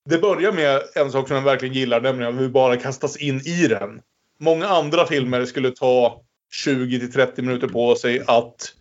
det 0.10 0.18
börjar 0.18 0.52
med 0.52 0.82
en 0.96 1.12
sak 1.12 1.28
som 1.28 1.38
jag 1.38 1.44
verkligen 1.44 1.76
gillar, 1.76 2.02
nämligen 2.02 2.36
att 2.36 2.42
vi 2.42 2.50
bara 2.50 2.78
kastas 2.78 3.18
in 3.18 3.42
i 3.46 3.68
den. 3.68 4.02
Många 4.40 4.68
andra 4.68 5.06
filmer 5.06 5.46
skulle 5.46 5.72
ta 5.72 6.22
20 6.52 7.00
till 7.00 7.12
30 7.12 7.42
minuter 7.42 7.68
på 7.68 7.96
sig 7.96 8.22
att 8.28 8.74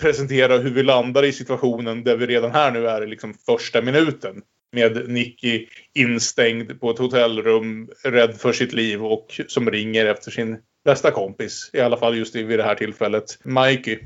presentera 0.00 0.58
hur 0.58 0.70
vi 0.70 0.82
landar 0.82 1.24
i 1.24 1.32
situationen 1.32 2.04
där 2.04 2.16
vi 2.16 2.26
redan 2.26 2.50
här 2.50 2.70
nu 2.70 2.88
är 2.88 3.02
i 3.02 3.06
liksom 3.06 3.34
första 3.34 3.82
minuten. 3.82 4.42
Med 4.72 5.08
Nicky 5.10 5.66
instängd 5.94 6.80
på 6.80 6.90
ett 6.90 6.98
hotellrum, 6.98 7.90
rädd 8.04 8.34
för 8.34 8.52
sitt 8.52 8.72
liv 8.72 9.04
och 9.04 9.40
som 9.46 9.70
ringer 9.70 10.06
efter 10.06 10.30
sin 10.30 10.58
bästa 10.84 11.10
kompis. 11.10 11.70
I 11.72 11.80
alla 11.80 11.96
fall 11.96 12.16
just 12.16 12.34
vid 12.34 12.58
det 12.58 12.62
här 12.62 12.74
tillfället, 12.74 13.24
Mikey. 13.44 13.98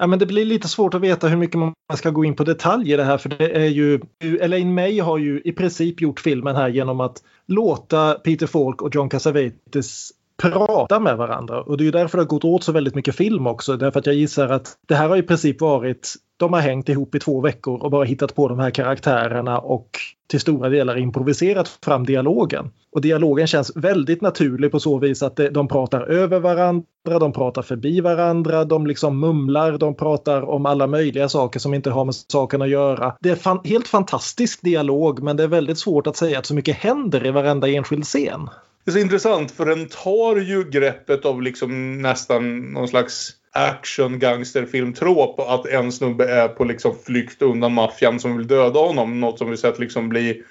Ja, 0.00 0.06
men 0.06 0.18
det 0.18 0.26
blir 0.26 0.44
lite 0.44 0.68
svårt 0.68 0.94
att 0.94 1.00
veta 1.00 1.28
hur 1.28 1.36
mycket 1.36 1.58
man 1.58 1.74
ska 1.94 2.10
gå 2.10 2.24
in 2.24 2.36
på 2.36 2.44
detaljer 2.44 2.94
i 2.94 2.96
det 2.96 3.04
här 3.04 3.18
för 3.18 3.28
det 3.28 3.56
är 3.56 3.66
ju 3.66 4.00
Elaine 4.40 4.74
May 4.74 5.00
har 5.00 5.18
ju 5.18 5.40
i 5.44 5.52
princip 5.52 6.00
gjort 6.00 6.20
filmen 6.20 6.56
här 6.56 6.68
genom 6.68 7.00
att 7.00 7.22
låta 7.46 8.14
Peter 8.14 8.46
Falk 8.46 8.82
och 8.82 8.94
John 8.94 9.08
Cassavetes 9.08 10.10
prata 10.42 11.00
med 11.00 11.16
varandra. 11.16 11.62
Och 11.62 11.76
det 11.76 11.82
är 11.82 11.84
ju 11.86 11.90
därför 11.90 12.18
det 12.18 12.24
har 12.24 12.28
gått 12.28 12.44
åt 12.44 12.64
så 12.64 12.72
väldigt 12.72 12.94
mycket 12.94 13.16
film 13.16 13.46
också 13.46 13.76
därför 13.76 14.00
att 14.00 14.06
jag 14.06 14.14
gissar 14.14 14.48
att 14.48 14.76
det 14.88 14.94
här 14.94 15.08
har 15.08 15.16
i 15.16 15.22
princip 15.22 15.60
varit 15.60 16.14
de 16.40 16.52
har 16.52 16.60
hängt 16.60 16.88
ihop 16.88 17.14
i 17.14 17.18
två 17.18 17.40
veckor 17.40 17.82
och 17.82 17.90
bara 17.90 18.04
hittat 18.04 18.34
på 18.34 18.48
de 18.48 18.58
här 18.58 18.70
karaktärerna 18.70 19.58
och 19.58 19.90
till 20.30 20.40
stora 20.40 20.68
delar 20.68 20.98
improviserat 20.98 21.78
fram 21.84 22.06
dialogen. 22.06 22.70
Och 22.92 23.00
dialogen 23.00 23.46
känns 23.46 23.76
väldigt 23.76 24.20
naturlig 24.20 24.70
på 24.70 24.80
så 24.80 24.98
vis 24.98 25.22
att 25.22 25.40
de 25.50 25.68
pratar 25.68 26.00
över 26.00 26.40
varandra, 26.40 27.18
de 27.20 27.32
pratar 27.32 27.62
förbi 27.62 28.00
varandra, 28.00 28.64
de 28.64 28.86
liksom 28.86 29.20
mumlar, 29.20 29.78
de 29.78 29.94
pratar 29.94 30.42
om 30.42 30.66
alla 30.66 30.86
möjliga 30.86 31.28
saker 31.28 31.60
som 31.60 31.74
inte 31.74 31.90
har 31.90 32.04
med 32.04 32.14
saken 32.14 32.62
att 32.62 32.68
göra. 32.68 33.16
Det 33.20 33.30
är 33.30 33.36
fan, 33.36 33.60
helt 33.64 33.88
fantastisk 33.88 34.62
dialog 34.62 35.22
men 35.22 35.36
det 35.36 35.42
är 35.42 35.48
väldigt 35.48 35.78
svårt 35.78 36.06
att 36.06 36.16
säga 36.16 36.38
att 36.38 36.46
så 36.46 36.54
mycket 36.54 36.76
händer 36.76 37.26
i 37.26 37.30
varenda 37.30 37.68
enskild 37.68 38.04
scen. 38.04 38.48
Det 38.84 38.90
är 38.90 38.92
så 38.92 38.98
intressant 38.98 39.50
för 39.50 39.66
den 39.66 39.88
tar 39.88 40.36
ju 40.36 40.70
greppet 40.70 41.24
av 41.24 41.42
liksom 41.42 42.02
nästan 42.02 42.58
någon 42.58 42.88
slags 42.88 43.39
action 43.52 44.18
gangsterfilm 44.18 44.92
trop 44.92 45.40
att 45.40 45.66
en 45.66 45.92
snubbe 45.92 46.30
är 46.30 46.48
på 46.48 46.64
liksom 46.64 46.94
flykt 47.06 47.42
undan 47.42 47.74
maffian 47.74 48.20
som 48.20 48.36
vill 48.36 48.46
döda 48.46 48.80
honom. 48.80 49.20
Något 49.20 49.38
som 49.38 49.50
vi 49.50 49.56
sett 49.56 49.78
liksom 49.78 50.08
bli 50.08 50.42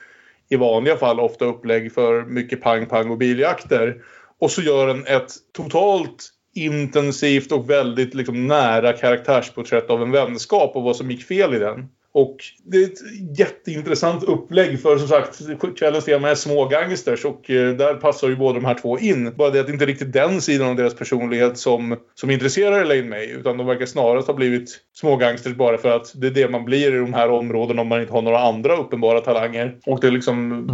i 0.50 0.56
vanliga 0.56 0.98
fall 0.98 1.20
ofta 1.20 1.46
upplägg 1.46 1.94
för 1.94 2.26
mycket 2.26 2.62
pang-pang 2.62 3.10
och 3.10 3.18
biljakter. 3.18 4.02
Och 4.40 4.52
så 4.52 4.62
gör 4.62 4.88
den 4.88 5.06
ett 5.06 5.32
totalt 5.54 6.30
intensivt 6.54 7.52
och 7.52 7.70
väldigt 7.70 8.14
liksom 8.14 8.48
nära 8.48 8.94
karaktärsporträtt 8.94 9.90
av 9.90 10.02
en 10.02 10.12
vänskap 10.12 10.76
och 10.76 10.84
vad 10.84 10.96
som 10.96 11.12
gick 11.12 11.26
fel 11.26 11.54
i 11.54 11.60
den. 11.60 11.90
Och 12.20 12.38
det 12.64 12.78
är 12.78 12.84
ett 12.84 13.40
jätteintressant 13.40 14.24
upplägg 14.24 14.82
för 14.82 14.98
som 14.98 15.08
sagt 15.08 15.42
kvällens 15.78 16.06
tema 16.06 16.30
är 16.30 16.36
små 16.36 16.66
gangsters 16.66 17.26
och 17.26 17.50
eh, 17.50 17.76
där 17.76 17.94
passar 17.94 18.30
ju 18.30 18.36
båda 18.36 18.60
de 18.60 18.66
här 18.66 18.74
två 18.74 19.00
in. 19.00 19.34
Bara 19.36 19.50
det 19.50 19.60
att 19.60 19.66
det 19.68 19.74
inte 19.74 19.86
är 19.86 19.88
riktigt 19.88 20.14
den 20.14 20.42
sidan 20.42 20.70
av 20.70 20.76
deras 20.76 20.96
personlighet 20.96 21.58
som, 21.58 21.98
som 22.16 22.30
intresserar 22.30 22.82
Elaine 22.82 23.10
May 23.10 23.26
utan 23.26 23.58
de 23.58 23.68
verkar 23.68 23.86
snarast 23.86 24.28
ha 24.28 24.34
blivit 24.34 24.70
små 24.94 25.16
gangsters 25.16 25.56
bara 25.56 25.78
för 25.78 25.90
att 25.90 26.22
det 26.22 26.28
är 26.28 26.32
det 26.32 26.50
man 26.50 26.66
blir 26.66 26.96
i 26.96 27.00
de 27.00 27.14
här 27.14 27.32
områdena 27.32 27.82
om 27.82 27.88
man 27.88 28.02
inte 28.02 28.14
har 28.14 28.22
några 28.22 28.40
andra 28.40 28.78
uppenbara 28.78 29.22
talanger. 29.22 29.78
Och 29.86 30.00
det 30.02 30.08
är 30.08 30.12
liksom, 30.12 30.68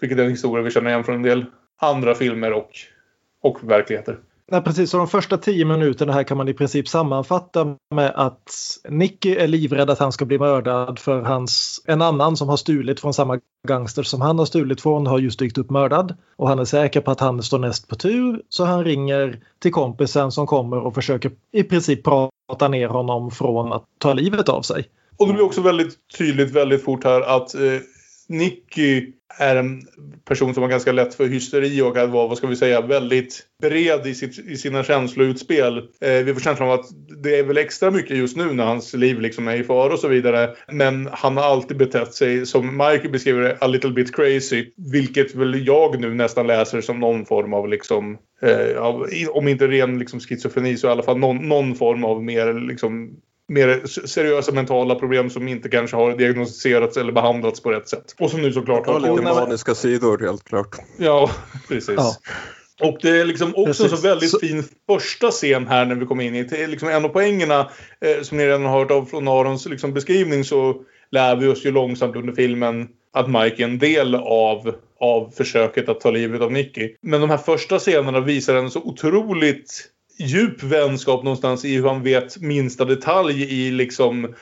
vilket 0.00 0.18
är 0.18 0.24
en 0.24 0.30
historia 0.30 0.64
vi 0.64 0.70
känner 0.70 0.90
igen 0.90 1.04
från 1.04 1.14
en 1.14 1.22
del 1.22 1.44
andra 1.80 2.14
filmer 2.14 2.52
och, 2.52 2.70
och 3.42 3.70
verkligheter. 3.70 4.18
Nej, 4.50 4.62
precis. 4.62 4.90
Så 4.90 4.98
de 4.98 5.08
första 5.08 5.38
tio 5.38 5.64
minuterna 5.64 6.12
här 6.12 6.22
kan 6.22 6.36
man 6.36 6.48
i 6.48 6.54
princip 6.54 6.88
sammanfatta 6.88 7.76
med 7.94 8.12
att 8.14 8.50
Nicky 8.88 9.36
är 9.36 9.48
livrädd 9.48 9.90
att 9.90 9.98
han 9.98 10.12
ska 10.12 10.24
bli 10.24 10.38
mördad 10.38 10.98
för 10.98 11.20
hans, 11.20 11.82
en 11.84 12.02
annan 12.02 12.36
som 12.36 12.48
har 12.48 12.56
stulit 12.56 13.00
från 13.00 13.14
samma 13.14 13.38
gangster 13.68 14.02
som 14.02 14.20
han 14.20 14.38
har 14.38 14.46
stulit 14.46 14.80
från 14.80 15.06
har 15.06 15.18
just 15.18 15.38
dykt 15.38 15.58
upp 15.58 15.70
mördad. 15.70 16.16
Och 16.36 16.48
han 16.48 16.58
är 16.58 16.64
säker 16.64 17.00
på 17.00 17.10
att 17.10 17.20
han 17.20 17.42
står 17.42 17.58
näst 17.58 17.88
på 17.88 17.94
tur 17.94 18.42
så 18.48 18.64
han 18.64 18.84
ringer 18.84 19.40
till 19.58 19.72
kompisen 19.72 20.32
som 20.32 20.46
kommer 20.46 20.76
och 20.76 20.94
försöker 20.94 21.30
i 21.52 21.62
princip 21.62 22.04
prata 22.04 22.68
ner 22.68 22.88
honom 22.88 23.30
från 23.30 23.72
att 23.72 23.84
ta 23.98 24.12
livet 24.12 24.48
av 24.48 24.62
sig. 24.62 24.88
Och 25.16 25.26
det 25.26 25.32
blir 25.32 25.44
också 25.44 25.60
väldigt 25.60 25.96
tydligt 26.18 26.50
väldigt 26.50 26.84
fort 26.84 27.04
här 27.04 27.20
att 27.20 27.54
eh, 27.54 27.60
Nicky 28.32 29.12
är 29.38 29.56
en 29.56 29.82
person 30.24 30.54
som 30.54 30.62
har 30.62 30.70
ganska 30.70 30.92
lätt 30.92 31.14
för 31.14 31.26
hysteri 31.26 31.82
och 31.82 31.96
att 31.96 32.10
vara, 32.10 32.28
vad 32.28 32.38
ska 32.38 32.46
vi 32.46 32.56
säga, 32.56 32.80
väldigt 32.80 33.46
bred 33.62 34.06
i, 34.06 34.14
sitt, 34.14 34.38
i 34.38 34.56
sina 34.56 34.84
känsloutspel. 34.84 35.78
Eh, 35.78 36.24
vi 36.24 36.34
får 36.34 36.40
känslan 36.40 36.68
av 36.68 36.80
att 36.80 36.86
det 37.22 37.38
är 37.38 37.42
väl 37.42 37.56
extra 37.56 37.90
mycket 37.90 38.16
just 38.16 38.36
nu 38.36 38.52
när 38.52 38.64
hans 38.64 38.94
liv 38.94 39.20
liksom 39.20 39.48
är 39.48 39.56
i 39.56 39.64
fara 39.64 39.92
och 39.92 39.98
så 39.98 40.08
vidare. 40.08 40.50
Men 40.72 41.08
han 41.12 41.36
har 41.36 41.44
alltid 41.44 41.76
betett 41.76 42.14
sig, 42.14 42.46
som 42.46 42.76
Mike 42.76 43.08
beskriver 43.08 43.40
det, 43.40 43.58
a 43.60 43.66
little 43.66 43.90
bit 43.90 44.16
crazy. 44.16 44.66
Vilket 44.92 45.34
väl 45.34 45.66
jag 45.66 46.00
nu 46.00 46.14
nästan 46.14 46.46
läser 46.46 46.80
som 46.80 47.00
någon 47.00 47.26
form 47.26 47.54
av 47.54 47.68
liksom 47.68 48.18
eh, 48.42 48.82
av, 48.82 49.08
om 49.30 49.48
inte 49.48 49.68
ren 49.68 49.98
liksom, 49.98 50.20
schizofreni 50.20 50.76
så 50.76 50.86
i 50.86 50.90
alla 50.90 51.02
fall 51.02 51.18
någon, 51.18 51.48
någon 51.48 51.74
form 51.74 52.04
av 52.04 52.24
mer 52.24 52.54
liksom 52.68 53.16
mer 53.48 53.86
seriösa 54.06 54.52
mentala 54.52 54.94
problem 54.94 55.30
som 55.30 55.48
inte 55.48 55.68
kanske 55.68 55.96
har 55.96 56.16
diagnostiserats 56.16 56.96
eller 56.96 57.12
behandlats 57.12 57.62
på 57.62 57.70
rätt 57.70 57.88
sätt. 57.88 58.14
Och 58.18 58.30
som 58.30 58.42
nu 58.42 58.52
såklart 58.52 58.86
har... 58.86 59.00
lite 59.00 59.22
maniska 59.22 59.74
sidor 59.74 60.18
helt 60.18 60.44
klart. 60.44 60.76
Ja, 60.98 61.30
precis. 61.68 61.94
Ja. 61.96 62.14
Och 62.80 62.98
det 63.02 63.20
är 63.20 63.24
liksom 63.24 63.52
också 63.56 63.82
Precis. 63.82 64.00
så 64.00 64.08
väldigt 64.08 64.40
fin 64.40 64.64
första 64.86 65.30
scen 65.30 65.66
här 65.66 65.84
när 65.84 65.94
vi 65.94 66.06
kommer 66.06 66.24
in 66.24 66.34
i 66.34 66.42
det. 66.42 66.66
Liksom 66.66 66.88
en 66.88 67.04
av 67.04 67.08
poängerna 67.08 67.70
eh, 68.00 68.22
som 68.22 68.38
ni 68.38 68.46
redan 68.46 68.64
har 68.64 68.78
hört 68.78 68.90
av 68.90 69.04
från 69.04 69.28
Arons 69.28 69.66
liksom, 69.66 69.94
beskrivning 69.94 70.44
så 70.44 70.82
lär 71.10 71.36
vi 71.36 71.46
oss 71.46 71.66
ju 71.66 71.70
långsamt 71.70 72.16
under 72.16 72.32
filmen 72.32 72.88
att 73.12 73.30
Mike 73.30 73.62
är 73.62 73.64
en 73.64 73.78
del 73.78 74.14
av, 74.14 74.74
av 75.00 75.32
försöket 75.36 75.88
att 75.88 76.00
ta 76.00 76.10
livet 76.10 76.40
av 76.40 76.52
Nicky. 76.52 76.94
Men 77.02 77.20
de 77.20 77.30
här 77.30 77.36
första 77.36 77.78
scenerna 77.78 78.20
visar 78.20 78.54
en 78.54 78.70
så 78.70 78.80
otroligt 78.80 79.91
djup 80.26 80.62
vänskap 80.62 81.22
någonstans 81.24 81.64
i 81.64 81.76
hur 81.76 81.88
han 81.88 82.02
vet 82.02 82.40
minsta 82.40 82.84
detalj 82.84 83.42
i 83.42 83.70
liksom 83.70 84.34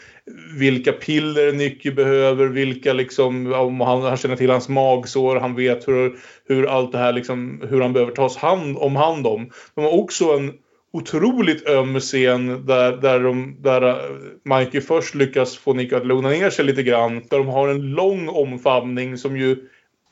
vilka 0.58 0.92
piller 0.92 1.52
Nicky 1.52 1.90
behöver, 1.90 2.46
vilka 2.46 2.92
liksom, 2.92 3.52
om 3.52 3.80
han, 3.80 4.02
han 4.02 4.16
känner 4.16 4.36
till 4.36 4.50
hans 4.50 4.68
magsår, 4.68 5.36
han 5.36 5.54
vet 5.54 5.88
hur, 5.88 6.16
hur 6.48 6.66
allt 6.66 6.92
det 6.92 6.98
här 6.98 7.12
liksom, 7.12 7.62
hur 7.70 7.80
han 7.80 7.92
behöver 7.92 8.12
tas 8.12 8.36
hand, 8.36 8.76
om 8.76 8.96
hand 8.96 9.26
om. 9.26 9.50
De 9.74 9.84
har 9.84 9.98
också 9.98 10.24
en 10.24 10.52
otroligt 10.92 11.68
öm 11.68 12.00
scen 12.00 12.66
där, 12.66 12.96
där, 12.96 13.20
de, 13.20 13.56
där 13.60 13.82
eh, 13.82 13.96
Mikey 14.44 14.80
först 14.80 15.14
lyckas 15.14 15.56
få 15.56 15.72
Nicky 15.72 15.94
att 15.94 16.06
lugna 16.06 16.28
ner 16.28 16.50
sig 16.50 16.64
lite 16.64 16.82
grann. 16.82 17.22
Där 17.30 17.38
de 17.38 17.48
har 17.48 17.68
en 17.68 17.90
lång 17.90 18.28
omfamning 18.28 19.18
som 19.18 19.36
ju 19.36 19.56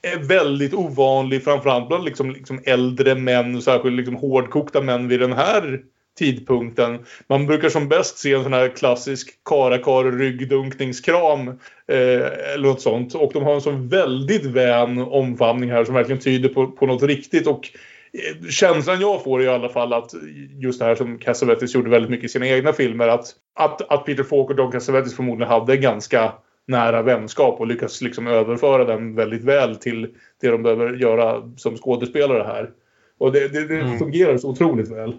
är 0.03 0.19
väldigt 0.19 0.75
ovanlig 0.75 1.45
framförallt 1.45 1.89
bland 1.89 2.05
liksom, 2.05 2.31
liksom 2.31 2.61
äldre 2.65 3.15
män, 3.15 3.63
särskilt 3.63 3.97
liksom 3.97 4.17
hårdkokta 4.17 4.81
män 4.81 5.09
vid 5.09 5.21
den 5.21 5.33
här 5.33 5.81
tidpunkten. 6.19 6.99
Man 7.27 7.47
brukar 7.47 7.69
som 7.69 7.89
bäst 7.89 8.19
se 8.19 8.33
en 8.33 8.43
sån 8.43 8.53
här 8.53 8.69
klassisk 8.69 9.45
karakar 9.45 10.19
ryggdunkningskram 10.19 11.49
eh, 11.49 12.55
eller 12.55 12.69
något 12.69 12.81
sånt. 12.81 13.15
Och 13.15 13.33
de 13.33 13.43
har 13.43 13.55
en 13.55 13.61
sån 13.61 13.89
väldigt 13.89 14.45
vän 14.45 14.99
omfamning 14.99 15.71
här 15.71 15.85
som 15.85 15.95
verkligen 15.95 16.21
tyder 16.21 16.49
på, 16.49 16.67
på 16.67 16.87
något 16.87 17.03
riktigt. 17.03 17.47
Och 17.47 17.69
eh, 18.13 18.49
känslan 18.51 19.01
jag 19.01 19.25
får 19.25 19.41
är 19.41 19.45
i 19.45 19.49
alla 19.49 19.69
fall 19.69 19.93
att 19.93 20.15
just 20.59 20.79
det 20.79 20.85
här 20.85 20.95
som 20.95 21.19
Cassavetes 21.19 21.75
gjorde 21.75 21.91
väldigt 21.91 22.11
mycket 22.11 22.25
i 22.25 22.29
sina 22.29 22.47
egna 22.49 22.73
filmer. 22.73 23.09
Att, 23.09 23.27
att, 23.55 23.93
att 23.93 24.05
Peter 24.05 24.25
Falk 24.25 24.51
och 24.51 24.57
Don 24.57 24.73
Cassavetes 24.73 25.17
förmodligen 25.17 25.53
hade 25.53 25.77
ganska 25.77 26.33
nära 26.69 27.03
vänskap 27.03 27.61
och 27.61 27.67
lyckas 27.67 28.01
liksom 28.01 28.27
överföra 28.27 28.85
den 28.85 29.15
väldigt 29.15 29.45
väl 29.45 29.77
till 29.77 30.15
det 30.41 30.49
de 30.49 30.63
behöver 30.63 30.93
göra 30.93 31.51
som 31.57 31.77
skådespelare 31.77 32.43
här. 32.43 32.71
Och 33.19 33.33
det, 33.33 33.49
det, 33.49 33.69
det 33.69 33.81
mm. 33.81 33.99
fungerar 33.99 34.39
så 34.39 34.49
otroligt 34.49 34.89
väl. 34.89 35.15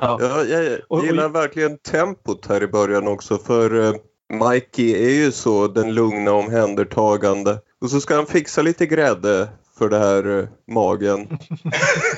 Ja. 0.00 0.18
ja 0.20 0.44
jag 0.88 1.04
gillar 1.04 1.28
verkligen 1.28 1.78
tempot 1.78 2.46
här 2.46 2.62
i 2.62 2.66
början 2.66 3.08
också 3.08 3.38
för 3.38 3.74
uh, 3.74 3.94
Mikey 4.32 4.94
är 4.94 5.24
ju 5.24 5.32
så 5.32 5.66
den 5.66 5.94
lugna 5.94 6.32
omhändertagande. 6.32 7.58
Och 7.80 7.90
så 7.90 8.00
ska 8.00 8.14
han 8.14 8.26
fixa 8.26 8.62
lite 8.62 8.86
grädde 8.86 9.48
för 9.78 9.88
det 9.88 9.98
här 9.98 10.26
uh, 10.26 10.48
magen. 10.66 11.20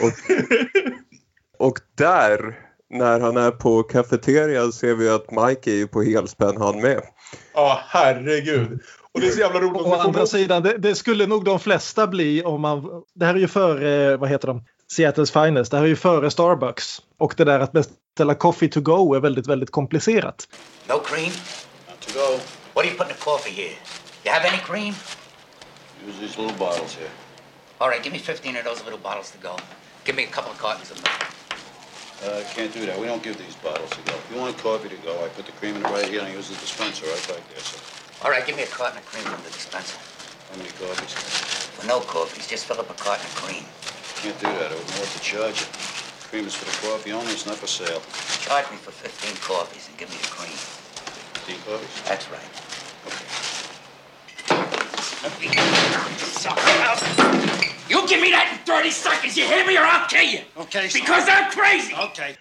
och, 0.03 0.13
och 1.67 1.79
där 1.95 2.59
när 2.91 3.21
han 3.21 3.37
är 3.37 3.51
på 3.51 3.83
kafeterian 3.83 4.73
ser 4.73 4.95
vi 4.95 5.09
att 5.09 5.31
Mike 5.31 5.71
är 5.71 5.87
på 5.87 6.03
helspänn 6.03 6.57
han 6.57 6.81
med. 6.81 7.03
Ja, 7.55 7.81
herregud. 7.89 8.81
Och 9.13 9.21
det 9.21 9.27
är 9.27 9.31
så 9.31 9.41
jävla 9.41 9.61
roligt. 9.61 9.83
Å 9.83 9.95
andra 9.95 10.27
sidan, 10.27 10.63
det, 10.63 10.79
det, 10.79 10.95
skulle 10.95 11.27
nog 11.27 11.45
de 11.45 11.61
flesta 11.61 12.07
bli 12.07 12.43
om 12.43 12.61
man... 12.61 13.03
Det 13.15 13.27
här 13.27 13.35
är 13.35 13.39
ju 13.39 13.49
före, 13.49 14.17
vad 14.17 14.29
heter 14.29 14.49
de? 14.49 14.65
Seattles 14.93 15.31
Finest. 15.31 15.71
Det 15.71 15.77
här 15.77 15.85
är 15.85 15.89
ju 15.89 15.97
före 15.97 16.31
Starbucks. 16.31 17.03
Och 17.19 17.35
det 17.37 17.45
där 17.45 17.61
att 17.61 17.73
beställa 17.73 18.35
coffee 18.35 18.69
to 18.69 18.81
go 18.81 19.15
är 19.15 19.21
väldigt, 19.21 19.47
väldigt 19.47 19.71
komplicerat. 19.71 20.49
No 20.89 20.99
cream? 20.99 21.33
Not 21.89 22.01
to 22.01 22.19
go. 22.19 22.39
What 22.75 22.85
do 22.85 22.91
you 22.91 22.99
put 22.99 23.09
in 23.09 23.15
the 23.15 23.25
coffee 23.25 23.51
here? 23.51 23.75
You 24.25 24.35
have 24.35 24.49
any 24.49 24.59
cream? 24.59 24.95
Use 26.07 26.19
these 26.21 26.39
little 26.39 26.59
bottles 26.59 26.97
here. 26.97 27.11
All 27.79 27.89
right, 27.89 28.05
give 28.05 28.13
me 28.13 28.19
15 28.19 28.57
of 28.57 28.65
those 28.65 28.85
little 28.85 29.01
bottles 29.03 29.31
to 29.33 29.39
go. 29.39 29.57
Give 30.05 30.17
me 30.17 30.25
a 30.25 30.27
couple 30.27 30.51
of 30.51 30.59
cartons 30.59 30.91
of 30.91 30.97
milk. 30.97 31.36
Uh, 32.25 32.43
can't 32.55 32.73
do 32.73 32.87
that. 32.87 32.99
We 32.99 33.07
don't 33.07 33.23
give 33.23 33.37
these 33.37 33.55
bottles 33.57 33.91
to 33.91 34.01
go. 34.09 34.15
If 34.15 34.31
you 34.33 34.41
want 34.41 34.57
coffee 34.59 34.89
to 34.89 34.97
go, 35.05 35.13
I 35.25 35.29
put 35.29 35.45
the 35.45 35.53
cream 35.53 35.77
in 35.77 35.85
it 35.85 35.91
right 35.91 36.09
here 36.09 36.21
and 36.21 36.29
I 36.29 36.33
use 36.33 36.49
the 36.49 36.57
dispenser 36.57 37.05
right 37.07 37.29
back 37.29 37.45
there, 37.53 37.61
sir. 37.61 37.79
All 38.25 38.31
right, 38.31 38.47
give 38.47 38.57
me 38.57 38.63
a 38.63 38.67
carton 38.67 38.99
of 38.99 39.05
cream 39.05 39.25
from 39.25 39.43
the 39.45 39.51
dispenser. 39.51 39.99
How 40.51 40.57
many 40.57 40.71
coffees? 40.81 41.13
For 41.77 41.87
no 41.87 42.01
coffees, 42.01 42.47
just 42.47 42.65
fill 42.65 42.81
up 42.81 42.89
a 42.89 42.95
carton 42.95 43.27
of 43.27 43.35
cream. 43.37 43.65
Can't 44.25 44.39
do 44.41 44.49
that. 44.49 44.73
I 44.73 44.75
wouldn't 44.75 44.89
know 44.97 45.05
what 45.05 45.13
to 45.13 45.21
charge 45.21 45.61
you. 45.61 45.69
Cream 46.33 46.47
is 46.47 46.55
for 46.55 46.65
the 46.65 46.77
coffee 46.89 47.13
only. 47.13 47.33
It's 47.33 47.45
not 47.45 47.57
for 47.57 47.69
sale. 47.69 48.01
Charge 48.41 48.71
me 48.71 48.79
for 48.79 48.91
15 48.91 49.37
coffees 49.45 49.87
and 49.89 49.99
give 50.01 50.09
me 50.09 50.17
the 50.17 50.33
cream. 50.33 50.57
15 51.45 51.61
coffees? 51.69 52.03
That's 52.09 52.27
right. 52.33 52.49
Okay. 53.13 53.37
You 57.89 58.07
give 58.09 58.21
me 58.21 58.31
that 58.33 58.47
in 58.53 58.59
30 58.67 58.91
seconds, 58.91 59.37
you 59.37 59.45
hear 59.47 59.67
me 59.67 59.79
or 59.79 59.85
I'll 59.85 60.09
kill 60.09 60.29
you! 60.35 60.41
Okay, 60.57 60.89
Because 60.93 61.29
I'm 61.29 61.51
crazy! 61.51 61.95
Okay. 62.09 62.35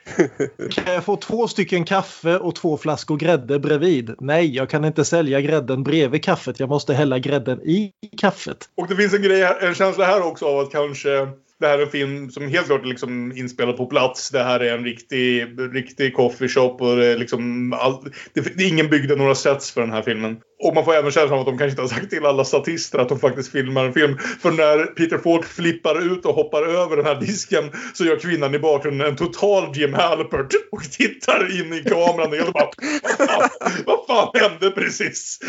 Kan 0.71 0.93
jag 0.93 1.03
få 1.03 1.15
två 1.15 1.47
stycken 1.47 1.85
kaffe 1.85 2.37
och 2.37 2.55
två 2.55 2.77
flaskor 2.77 3.17
grädde 3.17 3.59
bredvid? 3.59 4.15
Nej, 4.19 4.55
jag 4.55 4.69
kan 4.69 4.85
inte 4.85 5.05
sälja 5.05 5.41
grädden 5.41 5.83
bredvid 5.83 6.23
kaffet. 6.23 6.59
Jag 6.59 6.69
måste 6.69 6.93
hälla 6.93 7.19
grädden 7.19 7.61
i 7.61 7.91
kaffet. 8.17 8.69
Och 8.77 8.87
det 8.87 8.95
finns 8.95 9.13
en, 9.13 9.21
grej, 9.21 9.57
en 9.61 9.75
känsla 9.75 10.05
här 10.05 10.21
också 10.21 10.45
av 10.45 10.59
att 10.59 10.71
kanske 10.71 11.27
det 11.59 11.67
här 11.67 11.79
är 11.79 11.83
en 11.83 11.89
film 11.89 12.29
som 12.29 12.47
helt 12.47 12.65
klart 12.65 12.81
är 12.81 12.87
liksom 12.87 13.31
inspelad 13.31 13.77
på 13.77 13.85
plats. 13.85 14.29
Det 14.29 14.43
här 14.43 14.59
är 14.59 14.77
en 14.77 14.83
riktig, 14.83 15.47
riktig 15.73 16.13
coffeeshop 16.13 16.81
och 16.81 16.95
det 16.95 17.05
är 17.05 17.17
liksom 17.17 17.73
all, 17.73 18.03
det, 18.33 18.57
det, 18.57 18.63
är 18.63 18.67
ingen 18.67 18.89
byggde 18.89 19.15
några 19.15 19.35
sets 19.35 19.71
för 19.71 19.81
den 19.81 19.91
här 19.91 20.01
filmen. 20.01 20.37
Och 20.63 20.75
man 20.75 20.85
får 20.85 20.93
även 20.93 21.11
känslan 21.11 21.39
av 21.39 21.39
att 21.39 21.45
de 21.45 21.57
kanske 21.57 21.69
inte 21.69 21.81
har 21.81 21.99
sagt 21.99 22.09
till 22.09 22.25
alla 22.25 22.45
statister 22.45 22.99
att 22.99 23.09
de 23.09 23.19
faktiskt 23.19 23.51
filmar 23.51 23.85
en 23.85 23.93
film. 23.93 24.17
För 24.17 24.51
när 24.51 24.85
Peter 24.85 25.17
Falk 25.17 25.45
flippar 25.45 26.15
ut 26.15 26.25
och 26.25 26.35
hoppar 26.35 26.63
över 26.63 26.97
den 26.97 27.05
här 27.05 27.19
disken 27.19 27.71
så 27.93 28.05
gör 28.05 28.19
kvinnan 28.19 28.55
i 28.55 28.59
bakgrunden 28.59 29.07
en 29.07 29.15
total 29.15 29.77
Jim 29.77 29.93
Halpert 29.93 30.53
och 30.71 30.83
tittar 30.91 31.59
in 31.59 31.73
i 31.73 31.83
kameran 31.83 32.47
och 32.47 32.53
bara 32.53 32.69
vad 33.03 33.29
fan, 33.29 33.49
vad 33.85 34.05
fan 34.07 34.41
hände 34.41 34.71
precis? 34.71 35.39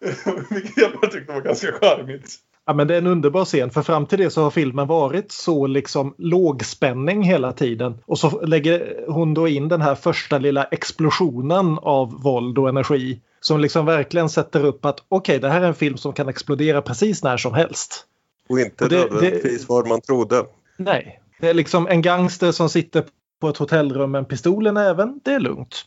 Vilket 0.50 0.76
jag 0.76 0.92
bara 0.92 1.10
tyckte 1.10 1.32
var 1.32 1.40
ganska 1.40 1.72
charmigt. 1.72 2.40
Ja, 2.66 2.74
men 2.74 2.86
det 2.86 2.94
är 2.94 2.98
en 2.98 3.06
underbar 3.06 3.44
scen 3.44 3.70
för 3.70 3.82
fram 3.82 4.06
till 4.06 4.18
det 4.18 4.30
så 4.30 4.42
har 4.42 4.50
filmen 4.50 4.86
varit 4.86 5.32
så 5.32 5.66
liksom 5.66 6.14
lågspänning 6.18 7.22
hela 7.22 7.52
tiden. 7.52 7.98
Och 8.06 8.18
så 8.18 8.40
lägger 8.46 9.04
hon 9.08 9.34
då 9.34 9.48
in 9.48 9.68
den 9.68 9.80
här 9.80 9.94
första 9.94 10.38
lilla 10.38 10.64
explosionen 10.64 11.78
av 11.82 12.22
våld 12.22 12.58
och 12.58 12.68
energi. 12.68 13.20
Som 13.40 13.60
liksom 13.60 13.86
verkligen 13.86 14.28
sätter 14.28 14.64
upp 14.64 14.84
att 14.84 15.04
okej, 15.08 15.36
okay, 15.36 15.38
det 15.38 15.48
här 15.48 15.60
är 15.60 15.66
en 15.66 15.74
film 15.74 15.96
som 15.96 16.12
kan 16.12 16.28
explodera 16.28 16.82
precis 16.82 17.22
när 17.22 17.36
som 17.36 17.54
helst. 17.54 18.06
Och 18.48 18.60
inte 18.60 18.84
och 18.84 18.90
det, 18.90 18.96
nödvändigtvis 18.96 19.68
var 19.68 19.84
man 19.84 20.00
trodde. 20.00 20.44
Nej, 20.76 21.20
det 21.40 21.48
är 21.48 21.54
liksom 21.54 21.86
en 21.88 22.02
gangster 22.02 22.52
som 22.52 22.68
sitter 22.68 23.04
på 23.40 23.48
ett 23.48 23.56
hotellrum 23.56 24.10
med 24.10 24.18
en 24.18 24.24
pistol 24.24 24.66
i 24.66 24.72
näven. 24.72 25.20
Det 25.24 25.30
är 25.30 25.40
lugnt. 25.40 25.84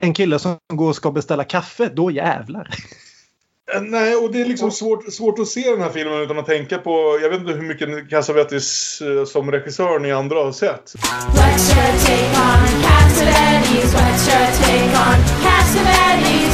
En 0.00 0.14
kille 0.14 0.38
som 0.38 0.56
går 0.72 0.88
och 0.88 0.96
ska 0.96 1.10
beställa 1.10 1.44
kaffe, 1.44 1.90
då 1.94 2.10
jävlar. 2.10 2.68
Eh, 3.74 3.82
nej, 3.82 4.14
och 4.14 4.32
det 4.32 4.40
är 4.40 4.44
liksom 4.44 4.70
svårt, 4.70 5.12
svårt 5.12 5.38
att 5.38 5.48
se 5.48 5.70
den 5.70 5.80
här 5.80 5.90
filmen 5.90 6.20
utan 6.20 6.38
att 6.38 6.46
tänka 6.46 6.78
på... 6.78 7.18
Jag 7.22 7.30
vet 7.30 7.40
inte 7.40 7.52
hur 7.52 7.62
mycket 7.62 8.10
Cassavetes 8.10 9.00
eh, 9.00 9.24
som 9.24 9.50
regissör 9.50 9.98
ni 9.98 10.12
andra 10.12 10.36
har 10.36 10.52
sett. 10.52 10.92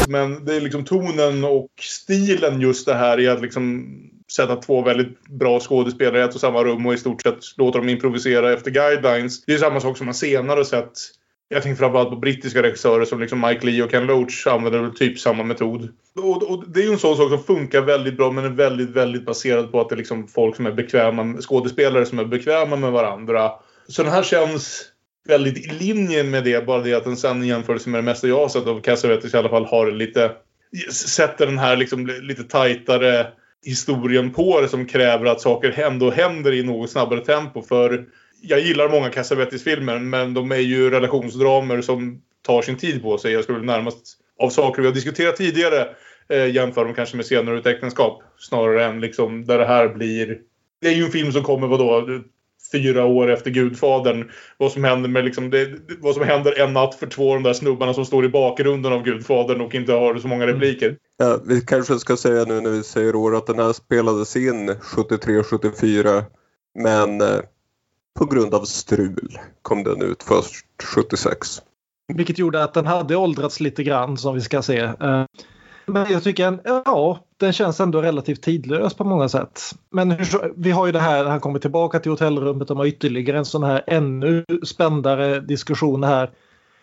Men 0.08 0.44
det 0.44 0.56
är 0.56 0.60
liksom 0.60 0.84
tonen 0.84 1.44
och 1.44 1.68
stilen 1.80 2.60
just 2.60 2.86
det 2.86 2.94
här 2.94 3.20
i 3.20 3.28
att 3.28 3.42
liksom 3.42 3.86
sätta 4.32 4.56
två 4.56 4.82
väldigt 4.82 5.28
bra 5.28 5.60
skådespelare 5.60 6.20
i 6.20 6.24
ett 6.24 6.34
och 6.34 6.40
samma 6.40 6.64
rum 6.64 6.86
och 6.86 6.94
i 6.94 6.98
stort 6.98 7.22
sett 7.22 7.38
låta 7.56 7.78
dem 7.78 7.88
improvisera 7.88 8.52
efter 8.52 8.70
guidelines. 8.70 9.44
Det 9.44 9.54
är 9.54 9.58
samma 9.58 9.80
sak 9.80 9.96
som 9.96 10.06
man 10.06 10.14
senare 10.14 10.64
sett 10.64 10.92
jag 11.48 11.62
tänker 11.62 11.78
framförallt 11.78 12.10
på 12.10 12.16
brittiska 12.16 12.62
regissörer 12.62 13.04
som 13.04 13.20
liksom 13.20 13.40
Mike 13.40 13.66
Lee 13.66 13.82
och 13.82 13.90
Ken 13.90 14.06
Loach 14.06 14.46
använder 14.46 14.90
typ 14.90 15.18
samma 15.18 15.42
metod. 15.42 15.88
Och, 16.16 16.50
och, 16.50 16.64
det 16.68 16.80
är 16.80 16.84
ju 16.84 16.92
en 16.92 16.98
sån 16.98 17.16
sak 17.16 17.28
som 17.28 17.42
funkar 17.42 17.80
väldigt 17.80 18.16
bra 18.16 18.30
men 18.30 18.44
är 18.44 18.48
väldigt, 18.48 18.90
väldigt 18.90 19.26
baserad 19.26 19.72
på 19.72 19.80
att 19.80 19.88
det 19.88 19.94
är 19.94 19.96
liksom 19.96 20.28
folk 20.28 20.56
som 20.56 20.66
är 20.66 20.72
bekväma, 20.72 21.40
skådespelare 21.40 22.06
som 22.06 22.18
är 22.18 22.24
bekväma 22.24 22.76
med 22.76 22.92
varandra. 22.92 23.50
Så 23.88 24.02
den 24.02 24.12
här 24.12 24.22
känns 24.22 24.84
väldigt 25.28 25.66
i 25.66 25.84
linje 25.84 26.24
med 26.24 26.44
det, 26.44 26.66
bara 26.66 26.82
det 26.82 26.94
att 26.94 27.04
den 27.04 27.16
sen 27.16 27.42
i 27.42 27.48
jämförelse 27.48 27.90
med 27.90 27.98
det 27.98 28.04
mesta 28.04 28.28
jag 28.28 28.40
har 28.40 28.48
sett 28.48 28.66
av 28.66 28.80
Cassavetes 28.80 29.34
i 29.34 29.36
alla 29.36 29.48
fall 29.48 29.64
har 29.64 29.90
lite 29.90 30.32
sätter 30.92 31.46
den 31.46 31.58
här 31.58 31.76
liksom 31.76 32.06
lite 32.06 32.44
tajtare 32.44 33.26
historien 33.64 34.32
på 34.32 34.60
det 34.60 34.68
som 34.68 34.86
kräver 34.86 35.26
att 35.26 35.40
saker 35.40 35.80
ändå 35.80 36.10
händer 36.10 36.52
i 36.52 36.62
något 36.62 36.90
snabbare 36.90 37.20
tempo. 37.20 37.62
För 37.62 38.06
jag 38.40 38.60
gillar 38.60 38.88
många 38.88 39.10
Cassavetes-filmer 39.10 39.98
men 39.98 40.34
de 40.34 40.52
är 40.52 40.56
ju 40.56 40.90
relationsdramer 40.90 41.80
som 41.80 42.22
tar 42.42 42.62
sin 42.62 42.76
tid 42.76 43.02
på 43.02 43.18
sig. 43.18 43.32
Jag 43.32 43.44
skulle 43.44 43.58
närmast 43.58 44.18
av 44.38 44.50
saker 44.50 44.82
vi 44.82 44.88
har 44.88 44.94
diskuterat 44.94 45.36
tidigare 45.36 45.88
eh, 46.28 46.46
jämföra 46.46 46.84
dem 46.84 46.94
kanske 46.94 47.16
med 47.16 47.26
senare 47.26 47.58
ut 47.58 47.66
äktenskap. 47.66 48.22
Snarare 48.38 48.84
än 48.84 49.00
liksom 49.00 49.44
där 49.44 49.58
det 49.58 49.66
här 49.66 49.88
blir... 49.88 50.38
Det 50.80 50.88
är 50.88 50.94
ju 50.94 51.04
en 51.04 51.10
film 51.10 51.32
som 51.32 51.42
kommer 51.42 51.66
vadå? 51.66 52.06
Fyra 52.72 53.04
år 53.04 53.30
efter 53.30 53.50
Gudfadern. 53.50 54.30
Vad 54.56 54.72
som 54.72 54.84
händer 54.84 55.08
med 55.08 55.24
liksom... 55.24 55.50
Det, 55.50 55.68
vad 56.00 56.14
som 56.14 56.24
händer 56.24 56.60
en 56.60 56.72
natt 56.72 56.94
för 56.94 57.06
två 57.06 57.30
av 57.30 57.36
de 57.36 57.42
där 57.42 57.52
snubbarna 57.52 57.94
som 57.94 58.04
står 58.04 58.24
i 58.24 58.28
bakgrunden 58.28 58.92
av 58.92 59.02
Gudfadern 59.02 59.60
och 59.60 59.74
inte 59.74 59.92
har 59.92 60.18
så 60.18 60.28
många 60.28 60.46
repliker. 60.46 60.96
Ja, 61.16 61.40
vi 61.46 61.60
kanske 61.60 61.98
ska 61.98 62.16
säga 62.16 62.44
nu 62.44 62.60
när 62.60 62.70
vi 62.70 62.82
säger 62.82 63.16
år 63.16 63.36
att 63.36 63.46
den 63.46 63.58
här 63.58 63.72
spelades 63.72 64.36
in 64.36 64.70
73-74 64.70 66.22
men 66.74 67.20
eh, 67.20 67.40
på 68.18 68.24
grund 68.24 68.54
av 68.54 68.64
strul 68.64 69.38
kom 69.62 69.84
den 69.84 70.02
ut 70.02 70.22
först 70.22 70.66
76. 70.82 71.62
Vilket 72.14 72.38
gjorde 72.38 72.64
att 72.64 72.74
den 72.74 72.86
hade 72.86 73.16
åldrats 73.16 73.60
lite 73.60 73.82
grann 73.82 74.16
som 74.16 74.34
vi 74.34 74.40
ska 74.40 74.62
se. 74.62 74.78
Eh, 74.78 75.24
men 75.86 76.12
jag 76.12 76.22
tycker 76.22 76.60
ja, 76.64 77.18
den 77.36 77.52
känns 77.52 77.80
ändå 77.80 78.02
relativt 78.02 78.42
tidlös 78.42 78.94
på 78.94 79.04
många 79.04 79.28
sätt. 79.28 79.60
Men 79.90 80.16
vi 80.56 80.70
har 80.70 80.86
ju 80.86 80.92
det 80.92 81.00
här, 81.00 81.24
han 81.24 81.40
kommer 81.40 81.58
tillbaka 81.58 82.00
till 82.00 82.10
hotellrummet, 82.10 82.68
de 82.68 82.78
har 82.78 82.86
ytterligare 82.86 83.38
en 83.38 83.44
sån 83.44 83.62
här 83.62 83.84
ännu 83.86 84.44
spändare 84.64 85.40
diskussion 85.40 86.04
här. 86.04 86.30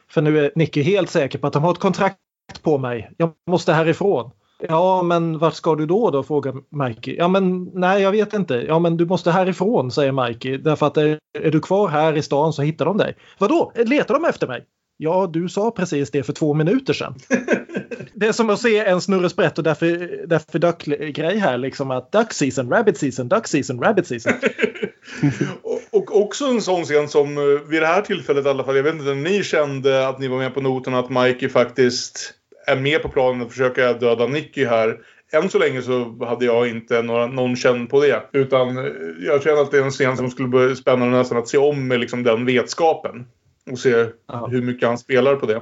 För 0.10 0.22
nu 0.22 0.39
är 0.39 0.52
Nicky 0.56 0.82
helt 0.82 1.10
säker 1.10 1.39
på 1.39 1.48
att 1.48 1.54
de 1.54 1.63
har 1.63 1.72
ett 1.72 1.80
kontrakt 1.80 2.17
på 2.62 2.78
mig. 2.78 3.12
Jag 3.17 3.32
måste 3.50 3.74
härifrån. 3.74 4.32
Ja, 4.69 5.04
men 5.04 5.38
vart 5.38 5.54
ska 5.54 5.76
du 5.76 5.86
då 5.86 6.12
då? 6.12 6.24
frågar 6.24 6.56
Mikey. 6.69 7.15
Ja, 7.17 7.28
men 7.28 7.63
nej, 7.74 8.02
jag 8.02 8.12
vet 8.12 8.34
inte. 8.34 8.56
Ja, 8.56 8.80
men 8.80 8.97
du 8.97 9.06
måste 9.06 9.32
härifrån, 9.32 9.91
säger 9.91 10.12
Mikey. 10.12 10.58
Därför 10.58 10.88
att 10.88 10.97
är, 10.97 11.19
är 11.39 11.52
du 11.52 11.60
kvar 11.60 11.88
här 11.88 12.17
i 12.17 12.21
stan 12.21 12.54
så 12.54 12.62
hittar 12.62 12.86
de 12.86 12.97
dig. 12.97 13.15
Vadå? 13.38 13.71
Letar 13.76 14.13
de 14.13 14.26
efter 14.26 14.47
mig? 14.47 14.65
Ja, 14.97 15.30
du 15.34 15.50
sa 15.50 15.71
precis 15.71 16.12
det 16.12 16.24
för 16.24 16.34
två 16.34 16.54
minuter 16.54 16.93
sedan. 16.93 17.15
det 18.13 18.28
är 18.28 18.32
som 18.32 18.50
att 18.50 18.62
se 18.62 18.80
en 18.80 19.02
Snurre 19.02 19.30
Sprätt 19.30 19.58
och 19.58 19.63
därför, 19.63 19.88
därför 20.28 20.60
duck-grej 20.60 21.38
här. 21.38 21.58
Liksom 21.58 21.91
att 21.91 22.12
duck 22.12 22.34
season, 22.34 22.69
rabbit 22.69 22.97
season, 22.97 23.30
duck 23.30 23.47
season, 23.47 23.82
rabbit 23.82 24.08
season. 24.08 24.34
och, 25.62 25.82
och, 25.91 26.21
också 26.21 26.45
en 26.45 26.62
sån 26.62 26.84
scen 26.84 27.08
som 27.08 27.38
eh, 27.38 27.43
vid 27.43 27.82
det 27.82 27.88
här 27.88 28.02
tillfället 28.02 28.45
i 28.45 28.50
alla 28.50 28.63
fall. 28.63 28.76
Jag 28.76 28.84
vet 28.84 28.93
inte 28.93 29.12
om 29.12 29.24
ni 29.24 29.43
kände 29.43 30.08
att 30.08 30.19
ni 30.19 30.28
var 30.28 30.38
med 30.38 30.54
på 30.54 30.62
noten 30.62 30.93
att 30.93 31.10
Mikey 31.10 31.50
faktiskt 31.50 32.34
är 32.67 32.76
med 32.76 33.02
på 33.02 33.10
planen 33.10 33.41
att 33.41 33.52
försöka 33.52 33.93
döda 33.93 34.28
Nicky 34.28 34.65
här. 34.65 35.00
Än 35.34 35.50
så 35.50 35.60
länge 35.60 35.82
så 35.82 36.26
hade 36.26 36.45
jag 36.45 36.67
inte 36.67 37.02
några, 37.02 37.28
någon 37.28 37.56
känn 37.56 37.88
på 37.88 38.02
det. 38.02 38.24
Utan 38.32 38.78
eh, 38.78 38.84
jag 39.19 39.43
känner 39.43 39.62
att 39.62 39.71
det 39.71 39.78
är 39.78 39.84
en 39.84 39.91
scen 39.91 40.17
som 40.17 40.30
skulle 40.30 40.47
bli 40.47 40.76
spännande 40.76 41.17
nästan 41.17 41.38
att 41.38 41.47
se 41.47 41.58
om 41.58 41.88
med 41.88 42.00
liksom 42.00 42.24
den 42.24 42.45
vetskapen. 42.45 43.26
Och 43.71 43.80
se 43.80 44.06
Aha. 44.34 44.47
hur 44.47 44.62
mycket 44.62 44.88
han 44.88 44.97
spelar 44.97 45.36
på 45.36 45.45
det. 45.45 45.62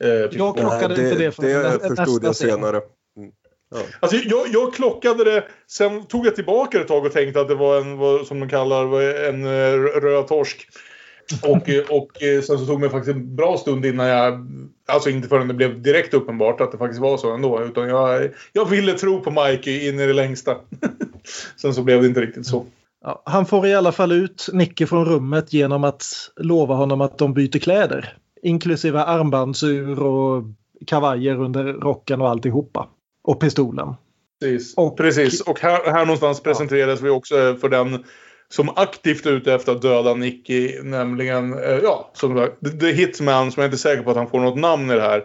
Eh, 0.00 0.08
jag 0.08 0.30
klockade 0.30 0.94
det, 0.94 1.02
inte 1.02 1.18
det. 1.18 1.32
För 1.32 1.42
det 1.42 1.96
förstod 1.96 2.24
jag 2.24 2.36
senare. 2.36 2.76
Mm. 3.16 3.30
Ja. 3.70 3.78
Alltså, 4.00 4.16
jag, 4.16 4.46
jag, 4.52 4.74
klockade 4.74 5.24
det, 5.24 5.44
sen 5.66 6.06
tog 6.06 6.26
jag 6.26 6.34
tillbaka 6.34 6.78
det 6.78 6.82
ett 6.82 6.88
tag 6.88 7.06
och 7.06 7.12
tänkte 7.12 7.40
att 7.40 7.48
det 7.48 7.54
var 7.54 7.80
en, 7.80 7.96
vad, 7.96 8.26
som 8.26 8.40
de 8.40 8.48
kallar, 8.48 9.00
en 9.02 9.44
uh, 9.44 9.82
röd 9.82 10.28
torsk. 10.28 10.68
Och, 11.42 11.68
och 11.90 12.22
eh, 12.22 12.42
sen 12.42 12.58
så 12.58 12.66
tog 12.66 12.80
mig 12.80 12.90
faktiskt 12.90 13.16
en 13.16 13.36
bra 13.36 13.56
stund 13.56 13.86
innan 13.86 14.06
jag, 14.06 14.46
alltså 14.88 15.10
inte 15.10 15.28
förrän 15.28 15.48
det 15.48 15.54
blev 15.54 15.82
direkt 15.82 16.14
uppenbart 16.14 16.60
att 16.60 16.72
det 16.72 16.78
faktiskt 16.78 17.00
var 17.00 17.16
så 17.16 17.34
ändå. 17.34 17.62
Utan 17.62 17.88
jag, 17.88 18.30
jag 18.52 18.70
ville 18.70 18.92
tro 18.92 19.20
på 19.20 19.30
Mikey 19.30 19.88
in 19.88 20.00
i 20.00 20.06
det 20.06 20.12
längsta. 20.12 20.56
sen 21.56 21.74
så 21.74 21.82
blev 21.82 22.02
det 22.02 22.08
inte 22.08 22.20
riktigt 22.20 22.46
så. 22.46 22.66
Ja, 23.04 23.22
han 23.26 23.46
får 23.46 23.66
i 23.66 23.74
alla 23.74 23.92
fall 23.92 24.12
ut 24.12 24.48
Nicke 24.52 24.86
från 24.86 25.04
rummet 25.04 25.52
genom 25.52 25.84
att 25.84 26.04
lova 26.36 26.74
honom 26.74 27.00
att 27.00 27.18
de 27.18 27.34
byter 27.34 27.58
kläder. 27.58 28.16
Inklusive 28.42 29.00
armbandsur 29.00 30.02
och 30.02 30.44
kavajer 30.86 31.40
under 31.40 31.64
rocken 31.64 32.20
och 32.20 32.28
alltihopa. 32.28 32.88
Och 33.24 33.40
pistolen. 33.40 33.94
Precis. 34.40 34.74
Och, 34.76 34.96
Precis. 34.96 35.40
och 35.40 35.60
här, 35.60 35.90
här 35.92 36.06
någonstans 36.06 36.42
presenteras 36.42 37.00
ja. 37.00 37.04
vi 37.04 37.10
också 37.10 37.56
för 37.60 37.68
den 37.68 38.04
som 38.48 38.68
aktivt 38.76 39.26
är 39.26 39.32
ute 39.32 39.54
efter 39.54 39.72
att 39.72 39.82
döda 39.82 40.14
Nicky. 40.14 40.82
Nämligen, 40.82 41.52
eh, 41.52 41.78
ja, 41.82 42.10
som 42.14 42.36
sagt, 42.36 42.80
The 42.80 42.92
Hitman 42.92 43.52
som 43.52 43.60
jag 43.60 43.64
är 43.64 43.68
inte 43.68 43.76
är 43.76 43.90
säker 43.90 44.02
på 44.02 44.10
att 44.10 44.16
han 44.16 44.30
får 44.30 44.40
något 44.40 44.58
namn 44.58 44.90
i 44.90 44.94
det 44.94 45.00
här. 45.00 45.24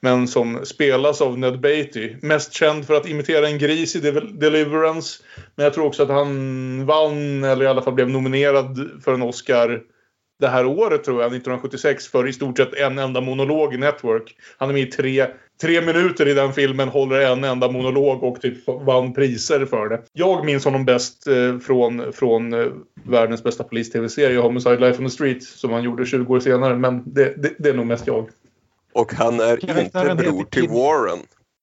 Men 0.00 0.28
som 0.28 0.60
spelas 0.64 1.20
av 1.20 1.38
Ned 1.38 1.60
Beatty. 1.60 2.16
Mest 2.22 2.52
känd 2.52 2.86
för 2.86 2.94
att 2.94 3.08
imitera 3.08 3.48
en 3.48 3.58
gris 3.58 3.96
i 3.96 4.00
Deliverance. 4.32 5.22
Men 5.54 5.64
jag 5.64 5.74
tror 5.74 5.86
också 5.86 6.02
att 6.02 6.08
han 6.08 6.86
vann, 6.86 7.44
eller 7.44 7.64
i 7.64 7.68
alla 7.68 7.82
fall 7.82 7.94
blev 7.94 8.10
nominerad 8.10 8.90
för 9.04 9.14
en 9.14 9.22
Oscar 9.22 9.80
det 10.40 10.48
här 10.48 10.66
året 10.66 11.04
tror 11.04 11.22
jag, 11.22 11.26
1976, 11.26 12.08
för 12.08 12.28
i 12.28 12.32
stort 12.32 12.56
sett 12.58 12.74
en 12.74 12.98
enda 12.98 13.20
monolog 13.20 13.74
i 13.74 13.76
Network. 13.76 14.36
Han 14.58 14.68
är 14.68 14.72
med 14.72 14.82
i 14.82 14.86
tre, 14.86 15.26
tre 15.60 15.80
minuter 15.80 16.28
i 16.28 16.34
den 16.34 16.52
filmen, 16.52 16.88
håller 16.88 17.20
en 17.20 17.44
enda 17.44 17.70
monolog 17.70 18.22
och 18.22 18.40
typ 18.40 18.66
vann 18.66 19.14
priser 19.14 19.66
för 19.66 19.88
det. 19.88 20.02
Jag 20.12 20.44
minns 20.44 20.64
honom 20.64 20.84
bäst 20.84 21.26
eh, 21.26 21.58
från, 21.58 22.12
från 22.12 22.52
eh, 22.52 22.66
världens 23.04 23.42
bästa 23.42 23.64
polis-tv-serie, 23.64 24.38
Homicide 24.38 24.78
Life 24.78 24.98
on 24.98 25.04
the 25.04 25.10
Street, 25.10 25.42
som 25.42 25.72
han 25.72 25.82
gjorde 25.82 26.06
20 26.06 26.34
år 26.34 26.40
senare. 26.40 26.76
Men 26.76 27.02
det, 27.06 27.34
det, 27.42 27.54
det 27.58 27.68
är 27.68 27.74
nog 27.74 27.86
mest 27.86 28.06
jag. 28.06 28.28
Och 28.92 29.14
han 29.14 29.40
är 29.40 29.80
inte 29.80 30.14
bror 30.14 30.44
till 30.44 30.68
Warren. 30.68 31.18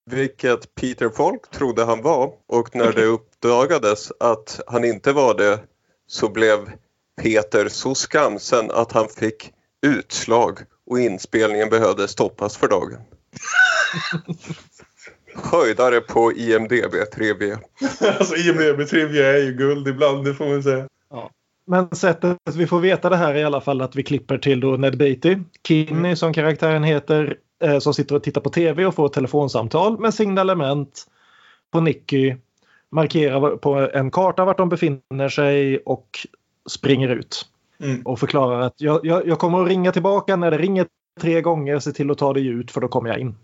Vilket 0.09 0.75
Peter 0.75 1.09
Falk 1.09 1.49
trodde 1.51 1.83
han 1.83 2.01
var 2.01 2.31
och 2.47 2.75
när 2.75 2.91
det 2.91 3.05
uppdagades 3.05 4.11
att 4.19 4.59
han 4.67 4.85
inte 4.85 5.13
var 5.13 5.37
det 5.37 5.59
så 6.07 6.29
blev 6.29 6.57
Peter 7.21 7.67
så 7.69 7.95
skamsen 7.95 8.71
att 8.71 8.91
han 8.91 9.07
fick 9.07 9.51
utslag 9.81 10.59
och 10.85 10.99
inspelningen 10.99 11.69
behövde 11.69 12.07
stoppas 12.07 12.57
för 12.57 12.67
dagen. 12.67 12.99
Höjdare 15.35 16.01
på 16.01 16.33
IMDB 16.33 17.11
Trivia. 17.15 17.59
alltså 18.19 18.35
IMDB 18.35 18.89
Trivia 18.89 19.33
är 19.33 19.43
ju 19.43 19.53
guld 19.53 19.87
ibland, 19.87 20.25
det 20.25 20.33
får 20.33 20.47
man 20.47 20.63
säga. 20.63 20.87
Ja. 21.09 21.31
Men 21.67 21.95
sättet 21.95 22.37
vi 22.55 22.67
får 22.67 22.79
veta 22.79 23.09
det 23.09 23.15
här 23.15 23.35
är 23.35 23.39
i 23.39 23.43
alla 23.43 23.61
fall 23.61 23.81
att 23.81 23.95
vi 23.95 24.03
klipper 24.03 24.37
till 24.37 24.59
då 24.59 24.77
Ned 24.77 24.97
Beatty, 24.97 25.37
Kinney 25.67 25.99
mm. 25.99 26.15
som 26.15 26.33
karaktären 26.33 26.83
heter, 26.83 27.37
eh, 27.63 27.79
som 27.79 27.93
sitter 27.93 28.15
och 28.15 28.23
tittar 28.23 28.41
på 28.41 28.49
tv 28.49 28.85
och 28.85 28.95
får 28.95 29.05
ett 29.05 29.13
telefonsamtal 29.13 29.99
med 29.99 30.13
signalement 30.13 31.05
på 31.71 31.81
Nicky, 31.81 32.35
markerar 32.91 33.57
på 33.57 33.89
en 33.93 34.11
karta 34.11 34.45
vart 34.45 34.57
de 34.57 34.69
befinner 34.69 35.29
sig 35.29 35.77
och 35.77 36.07
springer 36.67 37.09
ut. 37.09 37.45
Mm. 37.79 38.01
Och 38.01 38.19
förklarar 38.19 38.59
att 38.59 38.81
jag, 38.81 39.05
jag, 39.05 39.27
jag, 39.27 39.39
kommer 39.39 39.61
att 39.61 39.67
ringa 39.67 39.91
tillbaka 39.91 40.35
när 40.35 40.51
det 40.51 40.57
ringer 40.57 40.87
tre 41.19 41.41
gånger. 41.41 41.79
Se 41.79 41.91
till 41.91 42.11
att 42.11 42.17
ta 42.17 42.33
dig 42.33 42.47
ut 42.47 42.71
för 42.71 42.81
då 42.81 42.87
kommer 42.87 43.09
jag 43.09 43.19
in. 43.19 43.35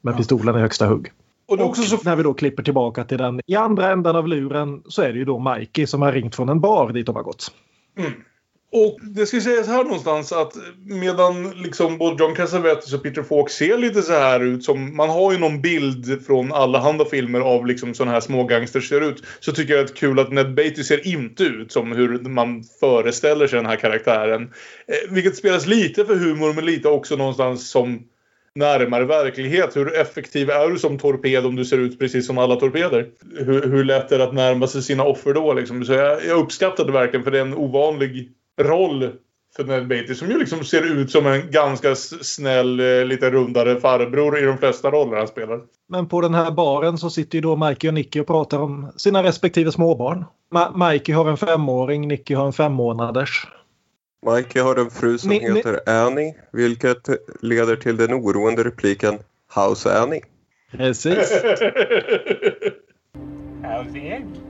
Med 0.00 0.12
ja. 0.14 0.18
pistolen 0.18 0.56
i 0.56 0.60
högsta 0.60 0.86
hugg. 0.86 1.12
Och, 1.48 1.60
och 1.60 1.76
så... 1.76 1.98
när 2.04 2.16
vi 2.16 2.22
då 2.22 2.34
klipper 2.34 2.62
tillbaka 2.62 3.04
till 3.04 3.18
den 3.18 3.40
i 3.46 3.56
andra 3.56 3.92
änden 3.92 4.16
av 4.16 4.28
luren 4.28 4.82
så 4.88 5.02
är 5.02 5.12
det 5.12 5.18
ju 5.18 5.24
då 5.24 5.38
Mikey 5.38 5.86
som 5.86 6.02
har 6.02 6.12
ringt 6.12 6.34
från 6.34 6.48
en 6.48 6.60
bar 6.60 6.92
dit 6.92 7.06
de 7.06 7.16
har 7.16 7.22
gått. 7.22 7.52
Mm. 7.98 8.12
Och 8.74 8.98
det 9.02 9.26
ska 9.26 9.40
sägas 9.40 9.66
här 9.66 9.84
någonstans 9.84 10.32
att 10.32 10.52
medan 10.84 11.50
liksom 11.50 11.98
både 11.98 12.24
John 12.24 12.34
Cassavetes 12.34 12.92
och 12.92 13.02
Peter 13.02 13.22
Falk 13.22 13.50
ser 13.50 13.78
lite 13.78 14.02
så 14.02 14.12
här 14.12 14.40
ut 14.40 14.64
som... 14.64 14.96
Man 14.96 15.10
har 15.10 15.32
ju 15.32 15.38
någon 15.38 15.60
bild 15.60 16.26
från 16.26 16.52
alla 16.52 16.78
andra 16.78 17.04
filmer 17.04 17.40
av 17.40 17.66
liksom 17.66 17.94
sådana 17.94 18.12
här 18.12 18.20
smågangsters 18.20 18.88
ser 18.88 19.00
ut. 19.00 19.22
Så 19.40 19.52
tycker 19.52 19.74
jag 19.74 19.80
att 19.80 19.88
det 19.88 19.94
är 19.94 19.96
kul 19.96 20.18
att 20.18 20.32
Ned 20.32 20.54
Beatty 20.54 20.84
ser 20.84 21.06
inte 21.06 21.44
ut 21.44 21.72
som 21.72 21.92
hur 21.92 22.18
man 22.18 22.64
föreställer 22.80 23.46
sig 23.46 23.56
den 23.56 23.66
här 23.66 23.76
karaktären. 23.76 24.42
Eh, 24.86 25.14
vilket 25.14 25.36
spelas 25.36 25.66
lite 25.66 26.04
för 26.04 26.16
humor 26.16 26.52
men 26.52 26.66
lite 26.66 26.88
också 26.88 27.16
någonstans 27.16 27.70
som 27.70 28.02
närmare 28.54 29.04
verklighet. 29.04 29.76
Hur 29.76 29.96
effektiv 29.96 30.50
är 30.50 30.68
du 30.68 30.78
som 30.78 30.98
torped 30.98 31.46
om 31.46 31.56
du 31.56 31.64
ser 31.64 31.78
ut 31.78 31.98
precis 31.98 32.26
som 32.26 32.38
alla 32.38 32.56
torpeder? 32.56 33.08
Hur, 33.36 33.62
hur 33.62 33.84
lätt 33.84 34.12
är 34.12 34.18
det 34.18 34.24
att 34.24 34.34
närma 34.34 34.66
sig 34.66 34.82
sina 34.82 35.04
offer 35.04 35.34
då? 35.34 35.52
Liksom? 35.52 35.84
Så 35.84 35.92
jag, 35.92 36.24
jag 36.24 36.38
uppskattar 36.38 36.84
det 36.84 36.92
verkligen 36.92 37.24
för 37.24 37.30
det 37.30 37.38
är 37.38 37.42
en 37.42 37.54
ovanlig 37.54 38.32
roll 38.62 39.12
för 39.56 39.64
Ned 39.64 39.88
Beatty 39.88 40.14
som 40.14 40.30
ju 40.30 40.38
liksom 40.38 40.64
ser 40.64 40.82
ut 40.82 41.10
som 41.10 41.26
en 41.26 41.50
ganska 41.50 41.94
snäll, 41.94 42.80
eh, 42.80 43.04
lite 43.04 43.30
rundare 43.30 43.80
farbror 43.80 44.38
i 44.38 44.42
de 44.42 44.58
flesta 44.58 44.90
roller 44.90 45.16
han 45.16 45.28
spelar. 45.28 45.60
Men 45.88 46.08
på 46.08 46.20
den 46.20 46.34
här 46.34 46.50
baren 46.50 46.98
så 46.98 47.10
sitter 47.10 47.38
ju 47.38 47.42
då 47.42 47.56
Mikey 47.56 47.88
och 47.88 47.94
Nicky 47.94 48.20
och 48.20 48.26
pratar 48.26 48.58
om 48.58 48.92
sina 48.96 49.22
respektive 49.22 49.72
småbarn. 49.72 50.24
Ma 50.50 50.90
Mikey 50.90 51.14
har 51.14 51.30
en 51.30 51.36
femåring, 51.36 52.08
Nicky 52.08 52.34
har 52.34 52.46
en 52.46 52.52
fem 52.52 52.72
månaders. 52.72 53.46
Mikey 54.26 54.62
har 54.62 54.76
en 54.76 54.90
fru 54.90 55.18
som 55.18 55.30
ni, 55.30 55.40
heter 55.40 55.72
ni... 55.72 55.92
Annie, 55.92 56.34
vilket 56.52 57.08
leder 57.40 57.76
till 57.76 57.96
den 57.96 58.14
oroande 58.14 58.64
repliken 58.64 59.18
How's 59.54 60.02
Annie? 60.02 60.22
Precis. 60.70 61.42
How's 63.62 63.94
Annie? 63.96 64.40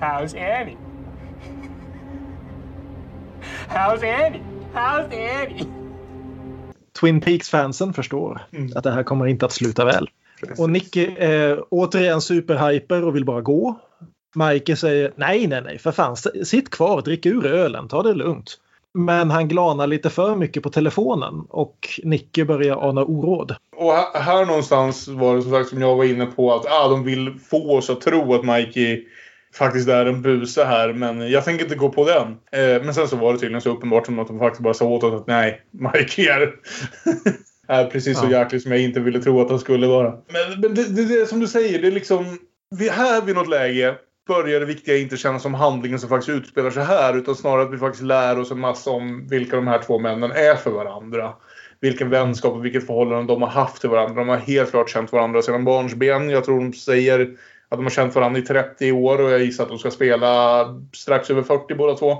How's 0.00 0.34
Annie? 0.34 0.87
How's 3.68 4.24
Annie? 4.24 4.42
How's 4.74 5.04
Annie? 5.04 5.64
Twin 7.00 7.20
Peaks-fansen 7.20 7.92
förstår 7.92 8.46
mm. 8.52 8.72
att 8.76 8.84
det 8.84 8.90
här 8.90 9.02
kommer 9.02 9.26
inte 9.26 9.46
att 9.46 9.52
sluta 9.52 9.84
väl. 9.84 10.08
Precis. 10.40 10.58
Och 10.58 10.70
Nicky 10.70 11.06
är 11.18 11.64
återigen 11.70 12.20
superhyper 12.20 13.04
och 13.04 13.16
vill 13.16 13.24
bara 13.24 13.40
gå. 13.40 13.80
Mikey 14.34 14.76
säger 14.76 15.12
nej, 15.16 15.46
nej, 15.46 15.62
nej, 15.62 15.78
för 15.78 15.92
fan, 15.92 16.16
sitt 16.44 16.70
kvar, 16.70 17.02
drick 17.02 17.26
ur 17.26 17.46
ölen, 17.46 17.88
ta 17.88 18.02
det 18.02 18.14
lugnt. 18.14 18.58
Men 18.94 19.30
han 19.30 19.48
glanar 19.48 19.86
lite 19.86 20.10
för 20.10 20.36
mycket 20.36 20.62
på 20.62 20.70
telefonen 20.70 21.46
och 21.48 21.88
Nicky 22.02 22.44
börjar 22.44 22.88
ana 22.88 23.04
oråd. 23.04 23.54
Och 23.76 23.92
här, 23.92 24.20
här 24.20 24.46
någonstans 24.46 25.08
var 25.08 25.36
det 25.36 25.42
som 25.42 25.50
sagt 25.50 25.68
som 25.68 25.80
jag 25.80 25.96
var 25.96 26.04
inne 26.04 26.26
på 26.26 26.54
att 26.54 26.66
ah, 26.66 26.88
de 26.88 27.04
vill 27.04 27.38
få 27.50 27.76
oss 27.76 27.90
att 27.90 28.00
tro 28.00 28.34
att 28.34 28.44
Mikey 28.44 29.04
faktiskt 29.54 29.88
är 29.88 30.06
en 30.06 30.22
buse 30.22 30.64
här. 30.64 30.92
Men 30.92 31.30
jag 31.30 31.44
tänker 31.44 31.64
inte 31.64 31.76
gå 31.76 31.88
på 31.88 32.04
den. 32.04 32.26
Eh, 32.28 32.84
men 32.84 32.94
sen 32.94 33.08
så 33.08 33.16
var 33.16 33.32
det 33.32 33.38
tydligen 33.38 33.60
så 33.60 33.70
uppenbart 33.70 34.06
som 34.06 34.18
att 34.18 34.28
de 34.28 34.38
faktiskt 34.38 34.62
bara 34.62 34.74
sa 34.74 34.84
åt 34.84 35.04
oss 35.04 35.20
att 35.20 35.26
nej, 35.26 35.62
Mikey 35.70 36.26
är, 36.26 36.54
är 37.68 37.84
precis 37.84 38.18
så 38.18 38.26
Ja. 38.30 38.38
jäklig 38.38 38.62
som 38.62 38.72
jag 38.72 38.80
inte 38.80 39.00
ville 39.00 39.22
tro 39.22 39.40
att 39.40 39.50
han 39.50 39.58
skulle 39.58 39.86
vara. 39.86 40.10
Men, 40.10 40.60
men 40.60 40.74
det, 40.74 40.84
det, 40.84 41.04
det 41.04 41.26
som 41.26 41.40
du 41.40 41.46
säger, 41.46 41.82
det 41.82 41.86
är 41.88 41.92
liksom... 41.92 42.38
Vi, 42.78 42.88
här 42.88 43.22
vid 43.22 43.34
något 43.34 43.48
läge 43.48 43.94
börjar 44.28 44.60
det 44.60 44.66
viktiga 44.66 44.96
inte 44.96 45.16
kännas 45.16 45.42
som 45.42 45.54
handlingen 45.54 45.98
som 45.98 46.08
faktiskt 46.08 46.38
utspelar 46.38 46.70
sig 46.70 46.84
här. 46.84 47.16
Utan 47.16 47.34
snarare 47.34 47.62
att 47.62 47.72
vi 47.72 47.78
faktiskt 47.78 48.04
lär 48.04 48.38
oss 48.38 48.50
en 48.50 48.60
massa 48.60 48.90
om 48.90 49.26
vilka 49.28 49.56
de 49.56 49.66
här 49.66 49.78
två 49.78 49.98
männen 49.98 50.30
är 50.32 50.54
för 50.54 50.70
varandra. 50.70 51.32
Vilken 51.80 52.10
vänskap 52.10 52.52
och 52.54 52.64
vilket 52.64 52.86
förhållande 52.86 53.32
de 53.32 53.42
har 53.42 53.48
haft 53.48 53.80
till 53.80 53.90
varandra. 53.90 54.14
De 54.14 54.28
har 54.28 54.36
helt 54.36 54.70
klart 54.70 54.90
känt 54.90 55.12
varandra 55.12 55.42
sedan 55.42 55.64
barnsben. 55.64 56.30
Jag 56.30 56.44
tror 56.44 56.60
de 56.60 56.72
säger 56.72 57.36
att 57.68 57.78
de 57.78 57.82
har 57.84 57.90
känt 57.90 58.14
varandra 58.14 58.40
i 58.40 58.42
30 58.42 58.92
år 58.92 59.20
och 59.20 59.30
jag 59.30 59.40
gissar 59.44 59.64
att 59.64 59.68
de 59.70 59.78
ska 59.78 59.90
spela 59.90 60.64
strax 60.94 61.30
över 61.30 61.42
40 61.42 61.74
båda 61.74 61.94
två. 61.94 62.10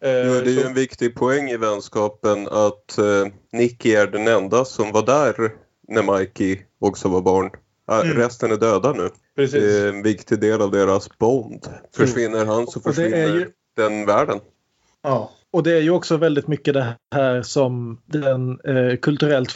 Eh, 0.00 0.10
är 0.10 0.44
det 0.44 0.50
ju 0.50 0.60
så- 0.60 0.66
en 0.68 0.74
viktig 0.74 1.14
poäng 1.14 1.50
i 1.50 1.56
vänskapen 1.56 2.48
att 2.48 2.98
eh, 2.98 3.26
Nicky 3.52 3.94
är 3.94 4.06
den 4.06 4.28
enda 4.28 4.64
som 4.64 4.92
var 4.92 5.06
där 5.06 5.34
när 5.88 6.18
Mikey 6.18 6.58
också 6.80 7.08
var 7.08 7.20
barn. 7.20 7.50
Ah, 7.86 8.02
Mm. 8.02 8.16
Resten 8.16 8.52
är 8.52 8.56
döda 8.56 8.92
nu. 8.92 9.10
Precis. 9.36 9.62
Det 9.62 9.78
är 9.82 9.88
en 9.88 10.02
viktig 10.02 10.40
del 10.40 10.62
av 10.62 10.70
deras 10.70 11.18
bond. 11.18 11.66
Försvinner 11.96 12.44
han 12.46 12.66
så 12.66 12.78
är 12.78 12.82
försvinner 12.82 13.26
ju- 13.34 13.50
den 13.76 14.06
världen. 14.06 14.40
Ja. 15.02 15.30
Och 15.50 15.62
det 15.62 15.72
är 15.72 15.80
ju 15.80 15.90
också 15.90 16.16
väldigt 16.16 16.48
mycket 16.48 16.74
det 16.74 16.96
här 17.14 17.42
som 17.42 18.00
den 18.06 18.60
eh, 18.64 18.96
kulturellt 18.96 19.52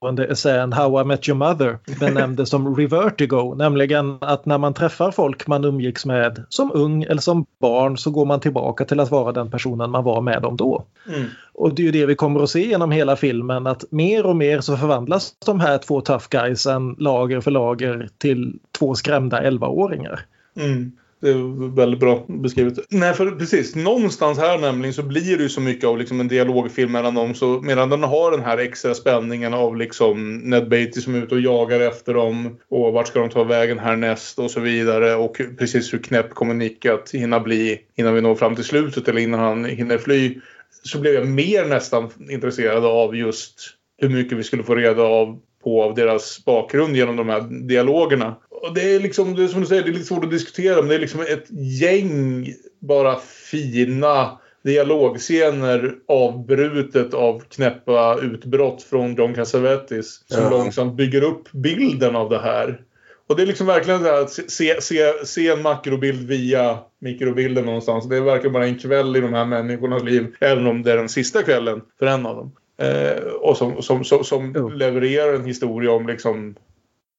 framstående 0.00 0.24
essän 0.24 0.72
How 0.72 1.00
I 1.00 1.04
Met 1.04 1.28
Your 1.28 1.38
Mother 1.38 1.78
benämnde 2.00 2.46
som 2.46 2.76
revertigo. 2.76 3.54
Nämligen 3.54 4.18
att 4.20 4.46
när 4.46 4.58
man 4.58 4.74
träffar 4.74 5.10
folk 5.10 5.46
man 5.46 5.64
umgicks 5.64 6.06
med 6.06 6.44
som 6.48 6.70
ung 6.74 7.02
eller 7.02 7.20
som 7.20 7.46
barn 7.60 7.98
så 7.98 8.10
går 8.10 8.26
man 8.26 8.40
tillbaka 8.40 8.84
till 8.84 9.00
att 9.00 9.10
vara 9.10 9.32
den 9.32 9.50
personen 9.50 9.90
man 9.90 10.04
var 10.04 10.20
med 10.20 10.42
dem 10.42 10.56
då. 10.56 10.84
Mm. 11.08 11.26
Och 11.54 11.74
det 11.74 11.82
är 11.82 11.84
ju 11.84 11.92
det 11.92 12.06
vi 12.06 12.14
kommer 12.14 12.42
att 12.42 12.50
se 12.50 12.66
genom 12.66 12.90
hela 12.90 13.16
filmen 13.16 13.66
att 13.66 13.84
mer 13.90 14.26
och 14.26 14.36
mer 14.36 14.60
så 14.60 14.76
förvandlas 14.76 15.34
de 15.46 15.60
här 15.60 15.78
två 15.78 16.00
tough 16.00 16.26
guysen 16.30 16.96
lager 16.98 17.40
för 17.40 17.50
lager 17.50 18.08
till 18.18 18.58
två 18.78 18.94
skrämda 18.94 19.42
11-åringar. 19.42 20.20
Mm. 20.56 20.92
Det 21.20 21.30
är 21.30 21.74
väldigt 21.76 22.00
bra 22.00 22.24
beskrivet. 22.28 22.74
Nej, 22.88 23.14
för 23.14 23.30
precis. 23.30 23.74
Någonstans 23.76 24.38
här 24.38 24.58
nämligen 24.58 24.94
så 24.94 25.02
blir 25.02 25.36
det 25.36 25.42
ju 25.42 25.48
så 25.48 25.60
mycket 25.60 25.84
av 25.84 25.98
liksom 25.98 26.20
en 26.20 26.28
dialogfilm 26.28 26.92
mellan 26.92 27.14
dem. 27.14 27.34
Så 27.34 27.60
medan 27.62 27.90
den 27.90 28.02
har 28.02 28.30
den 28.30 28.40
här 28.40 28.58
extra 28.58 28.94
spänningen 28.94 29.54
av 29.54 29.76
liksom 29.76 30.38
Ned 30.38 30.68
Beatty 30.68 31.00
som 31.00 31.14
är 31.14 31.22
ute 31.22 31.34
och 31.34 31.40
jagar 31.40 31.80
efter 31.80 32.14
dem. 32.14 32.58
Och 32.68 32.92
vart 32.92 33.08
ska 33.08 33.20
de 33.20 33.28
ta 33.28 33.44
vägen 33.44 33.78
härnäst 33.78 34.38
och 34.38 34.50
så 34.50 34.60
vidare. 34.60 35.14
Och 35.14 35.40
precis 35.58 35.94
hur 35.94 35.98
knäpp 35.98 36.34
kommer 36.34 36.54
Nick 36.54 36.86
att 36.86 37.10
hinna 37.10 37.40
bli 37.40 37.80
innan 37.96 38.14
vi 38.14 38.20
når 38.20 38.34
fram 38.34 38.54
till 38.54 38.64
slutet 38.64 39.08
eller 39.08 39.20
innan 39.20 39.40
han 39.40 39.64
hinner 39.64 39.98
fly. 39.98 40.40
Så 40.82 41.00
blev 41.00 41.14
jag 41.14 41.26
mer 41.26 41.64
nästan 41.64 42.10
intresserad 42.30 42.84
av 42.84 43.16
just 43.16 43.60
hur 43.98 44.08
mycket 44.08 44.38
vi 44.38 44.42
skulle 44.42 44.62
få 44.62 44.74
reda 44.74 45.02
av 45.02 45.38
på 45.64 45.82
av 45.82 45.94
deras 45.94 46.44
bakgrund 46.44 46.96
genom 46.96 47.16
de 47.16 47.28
här 47.28 47.40
dialogerna. 47.68 48.36
Och 48.48 48.74
det 48.74 48.94
är 48.94 49.00
liksom, 49.00 49.34
det 49.34 49.44
är 49.44 49.48
som 49.48 49.60
du 49.60 49.66
säger, 49.66 49.82
det 49.82 49.88
är 49.88 49.92
lite 49.92 50.04
svårt 50.04 50.24
att 50.24 50.30
diskutera 50.30 50.76
men 50.76 50.88
det 50.88 50.94
är 50.94 50.98
liksom 50.98 51.20
ett 51.20 51.46
gäng 51.80 52.52
bara 52.80 53.16
fina 53.50 54.38
dialogscener 54.64 55.94
avbrutet 56.08 57.14
av 57.14 57.40
knäppa 57.48 58.18
utbrott 58.22 58.82
från 58.82 59.14
John 59.14 59.34
Cassavetes 59.34 60.28
som 60.28 60.42
Ja. 60.42 60.50
långsamt 60.50 60.96
bygger 60.96 61.22
upp 61.22 61.52
bilden 61.52 62.16
av 62.16 62.30
det 62.30 62.38
här. 62.38 62.80
Och 63.26 63.36
det 63.36 63.42
är 63.42 63.46
liksom 63.46 63.66
verkligen 63.66 64.02
det 64.02 64.10
här 64.10 64.20
att 64.22 64.30
se, 64.32 64.80
se, 64.80 65.26
se, 65.26 65.48
en 65.48 65.62
makrobild 65.62 66.28
via 66.28 66.78
mikrobilden 66.98 67.64
någonstans. 67.64 68.08
Det 68.08 68.16
är 68.16 68.20
verkligen 68.20 68.52
bara 68.52 68.66
en 68.66 68.78
kväll 68.78 69.16
i 69.16 69.20
de 69.20 69.34
här 69.34 69.44
människornas 69.44 70.02
liv. 70.02 70.26
Även 70.40 70.66
om 70.66 70.82
det 70.82 70.92
är 70.92 70.96
den 70.96 71.08
sista 71.08 71.42
kvällen 71.42 71.80
för 71.98 72.06
en 72.06 72.26
av 72.26 72.36
dem. 72.36 72.52
Eh, 72.80 73.22
och 73.22 73.56
som, 73.56 73.82
som, 73.82 74.04
som, 74.04 74.24
som 74.24 74.72
levererar 74.74 75.34
en 75.34 75.44
historia 75.44 75.92
om 75.92 76.06
liksom 76.06 76.54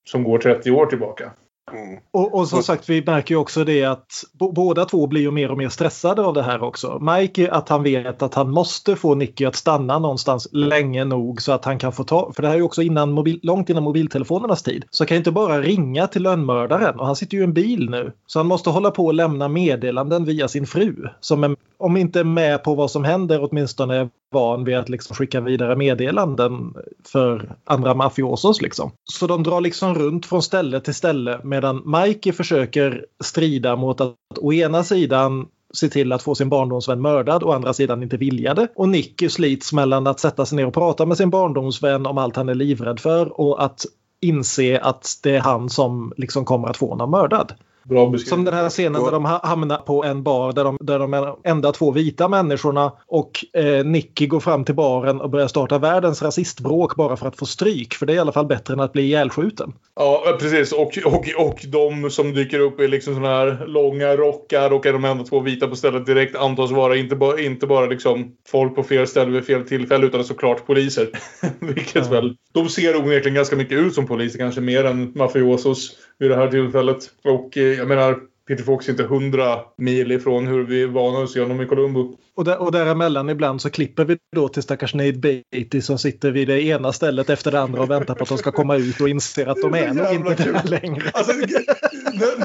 som 0.10 0.24
går 0.24 0.38
30 0.38 0.72
år 0.72 0.86
tillbaka. 0.86 1.32
Mm. 1.74 2.00
Och, 2.12 2.36
och 2.36 2.48
som 2.48 2.64
sagt, 2.64 2.90
vi 2.90 3.04
märker 3.06 3.36
ju 3.36 3.40
också 3.40 3.64
det 3.64 3.84
att 3.84 4.08
båda 4.40 4.86
två 4.86 5.08
blir 5.08 5.22
ju 5.22 5.32
mer 5.32 5.52
och 5.52 5.58
mer 5.58 5.70
stressade 5.70 6.22
av 6.22 6.34
det 6.34 6.44
här 6.44 6.64
också. 6.64 7.00
Mike 7.00 7.52
att 7.52 7.70
han 7.70 7.84
vet 7.84 8.22
att 8.22 8.34
han 8.34 8.52
måste 8.52 8.96
få 8.96 9.16
Nicky 9.16 9.46
att 9.46 9.56
stanna 9.56 10.00
någonstans 10.00 10.48
länge 10.52 11.06
nog 11.06 11.42
så 11.42 11.52
att 11.52 11.66
han 11.66 11.80
kan 11.80 11.92
få 11.92 12.04
ta, 12.04 12.32
för 12.36 12.42
det 12.42 12.48
här 12.48 12.56
är 12.56 12.60
ju 12.60 12.64
också 12.64 12.82
innan 12.82 13.12
mobil, 13.12 13.40
långt 13.44 13.70
innan 13.70 13.84
mobiltelefonernas 13.84 14.64
tid. 14.64 14.86
Så 14.90 15.06
kan 15.06 15.18
inte 15.18 15.32
bara 15.32 15.62
ringa 15.62 16.08
till 16.08 16.24
lönnmördaren 16.24 17.00
och 17.00 17.06
han 17.06 17.16
sitter 17.16 17.38
ju 17.38 17.42
i 17.42 17.44
en 17.44 17.54
bil 17.54 17.90
nu. 17.90 18.12
Så 18.28 18.40
han 18.40 18.48
måste 18.48 18.70
hålla 18.70 18.92
på 18.92 19.06
och 19.06 19.14
lämna 19.14 19.48
meddelanden 19.48 20.26
via 20.26 20.48
sin 20.48 20.68
fru 20.68 21.08
som 21.20 21.44
är, 21.44 21.56
om 21.78 21.98
inte 21.98 22.20
är 22.20 22.24
med 22.24 22.64
på 22.64 22.76
vad 22.76 22.92
som 22.92 23.04
händer 23.04 23.48
åtminstone 23.50 23.96
är 23.96 24.10
van 24.32 24.64
vid 24.64 24.78
att 24.78 24.90
liksom 24.90 25.16
skicka 25.16 25.42
vidare 25.42 25.76
meddelanden 25.76 26.74
för 27.12 27.56
andra 27.64 27.94
mafiosos 27.94 28.62
liksom. 28.62 28.92
Så 29.04 29.28
de 29.28 29.44
drar 29.44 29.62
liksom 29.62 29.96
runt 29.96 30.26
från 30.26 30.42
ställe 30.42 30.80
till 30.80 30.94
ställe 30.94 31.40
medan 31.62 31.84
Mikey 31.86 32.34
försöker 32.34 33.06
strida 33.24 33.76
mot 33.76 34.02
att 34.02 34.16
å 34.40 34.54
ena 34.54 34.84
sidan 34.84 35.48
se 35.74 35.90
till 35.90 36.12
att 36.12 36.24
få 36.24 36.36
sin 36.36 36.50
barndomsvän 36.50 37.02
mördad 37.02 37.44
och 37.44 37.50
å 37.50 37.54
andra 37.54 37.74
sidan 37.74 38.04
inte 38.04 38.18
vilja 38.18 38.54
det. 38.54 38.68
Och 38.76 38.90
Nicky 38.90 39.30
slits 39.30 39.74
mellan 39.74 40.08
att 40.08 40.20
sätta 40.20 40.46
sig 40.46 40.56
ner 40.56 40.68
och 40.68 40.74
prata 40.74 41.06
med 41.06 41.18
sin 41.18 41.30
barndomsvän 41.30 42.06
om 42.06 42.18
allt 42.18 42.36
han 42.36 42.50
är 42.50 42.56
livrädd 42.56 43.00
för 43.00 43.42
och 43.42 43.64
att 43.64 43.86
inse 44.22 44.80
att 44.80 45.20
det 45.24 45.36
är 45.36 45.40
han 45.40 45.70
som 45.70 46.14
liksom 46.18 46.46
kommer 46.46 46.68
att 46.68 46.78
få 46.78 46.90
honom 46.90 47.12
mördad. 47.12 47.54
Bra. 47.84 48.18
Som 48.18 48.44
den 48.44 48.54
här 48.54 48.70
scenen 48.70 49.04
där 49.04 49.12
de 49.12 49.26
ha- 49.26 49.40
hamnar 49.48 49.78
på 49.78 50.04
en 50.04 50.24
bar 50.24 50.52
där 50.54 50.64
de, 50.64 50.78
där 50.82 51.00
de 51.00 51.14
är 51.14 51.36
enda 51.44 51.72
två 51.72 51.92
vita 51.92 52.28
människorna 52.28 52.92
och 53.08 53.46
eh, 53.54 53.86
Nicky 53.86 54.28
går 54.28 54.40
fram 54.40 54.66
till 54.66 54.76
baren 54.76 55.22
och 55.22 55.30
börjar 55.30 55.48
starta 55.48 55.78
världens 55.78 56.22
rasistbråk 56.22 56.96
bara 56.96 57.18
för 57.18 57.28
att 57.28 57.38
få 57.38 57.46
stryk. 57.46 57.94
För 57.94 58.06
det 58.06 58.14
är 58.14 58.16
i 58.16 58.20
alla 58.20 58.32
fall 58.32 58.46
bättre 58.46 58.74
än 58.74 58.80
att 58.80 58.94
bli 58.94 59.02
ihjälskjuten. 59.02 59.74
Ja, 59.96 60.38
precis. 60.40 60.72
Och, 60.72 60.98
och, 61.06 61.26
och 61.48 61.60
de 61.68 62.10
som 62.10 62.34
dyker 62.34 62.60
upp 62.60 62.80
i 62.80 62.88
liksom 62.88 63.14
såna 63.14 63.28
här 63.28 63.64
långa 63.68 64.16
rockar 64.16 64.74
och 64.74 64.86
är 64.86 64.94
de 64.94 65.06
enda 65.06 65.24
två 65.24 65.40
vita 65.40 65.68
på 65.68 65.76
stället 65.76 66.06
direkt 66.06 66.36
antas 66.36 66.72
vara 66.72 66.96
inte, 66.96 67.16
ba, 67.16 67.38
inte 67.40 67.68
bara 67.68 67.86
liksom 67.86 68.32
folk 68.48 68.76
på 68.76 68.84
fel 68.84 69.08
ställe 69.08 69.32
vid 69.32 69.46
fel 69.46 69.64
tillfälle 69.68 70.06
utan 70.06 70.24
såklart 70.24 70.66
poliser. 70.68 71.10
Vilket 71.60 71.96
Ja. 72.06 72.12
väl... 72.12 72.36
De 72.54 72.70
ser 72.70 72.96
onekligen 72.96 73.36
ganska 73.36 73.56
mycket 73.56 73.78
ut 73.80 73.94
som 73.94 74.08
poliser, 74.08 74.40
kanske 74.40 74.62
mer 74.62 74.84
än 74.86 75.12
mafiosos 75.16 75.92
vid 76.20 76.30
det 76.30 76.36
här 76.36 76.48
tillfället. 76.48 76.98
Och 77.24 77.58
eh, 77.58 77.71
jag 77.76 77.88
menar, 77.88 78.20
Peter 78.48 78.64
Fox 78.64 78.88
är 78.88 78.92
inte 78.92 79.04
hundra 79.04 79.60
mil 79.78 80.12
ifrån 80.12 80.48
hur 80.48 80.64
vi 80.64 80.84
är 80.84 80.88
vana 80.88 81.24
att 81.24 81.30
se 81.30 81.42
honom 81.42 81.62
i 81.62 81.66
Columbo. 81.66 82.18
Och, 82.36 82.46
där, 82.46 82.62
och 82.62 82.72
däremellan 82.72 83.30
ibland 83.30 83.62
så 83.62 83.70
klipper 83.70 84.06
vi 84.06 84.18
då 84.36 84.48
till 84.48 84.64
stackars 84.64 84.94
Nate 84.94 85.14
Beatty 85.14 85.82
som 85.82 85.98
sitter 85.98 86.32
vid 86.32 86.48
det 86.48 86.62
ena 86.62 86.94
stället 86.94 87.30
efter 87.30 87.52
det 87.52 87.60
andra 87.60 87.82
och 87.82 87.90
väntar 87.90 88.16
på 88.16 88.24
att 88.24 88.30
de 88.30 88.38
ska 88.38 88.52
komma 88.52 88.76
ut 88.76 89.02
och 89.02 89.10
inser 89.10 89.48
att 89.48 89.62
de 89.62 89.74
är 89.74 89.94
nog 89.94 90.14
inte 90.14 90.44
kul. 90.44 90.54
där 90.54 90.64
längre. 90.64 91.12
Alltså, 91.14 91.34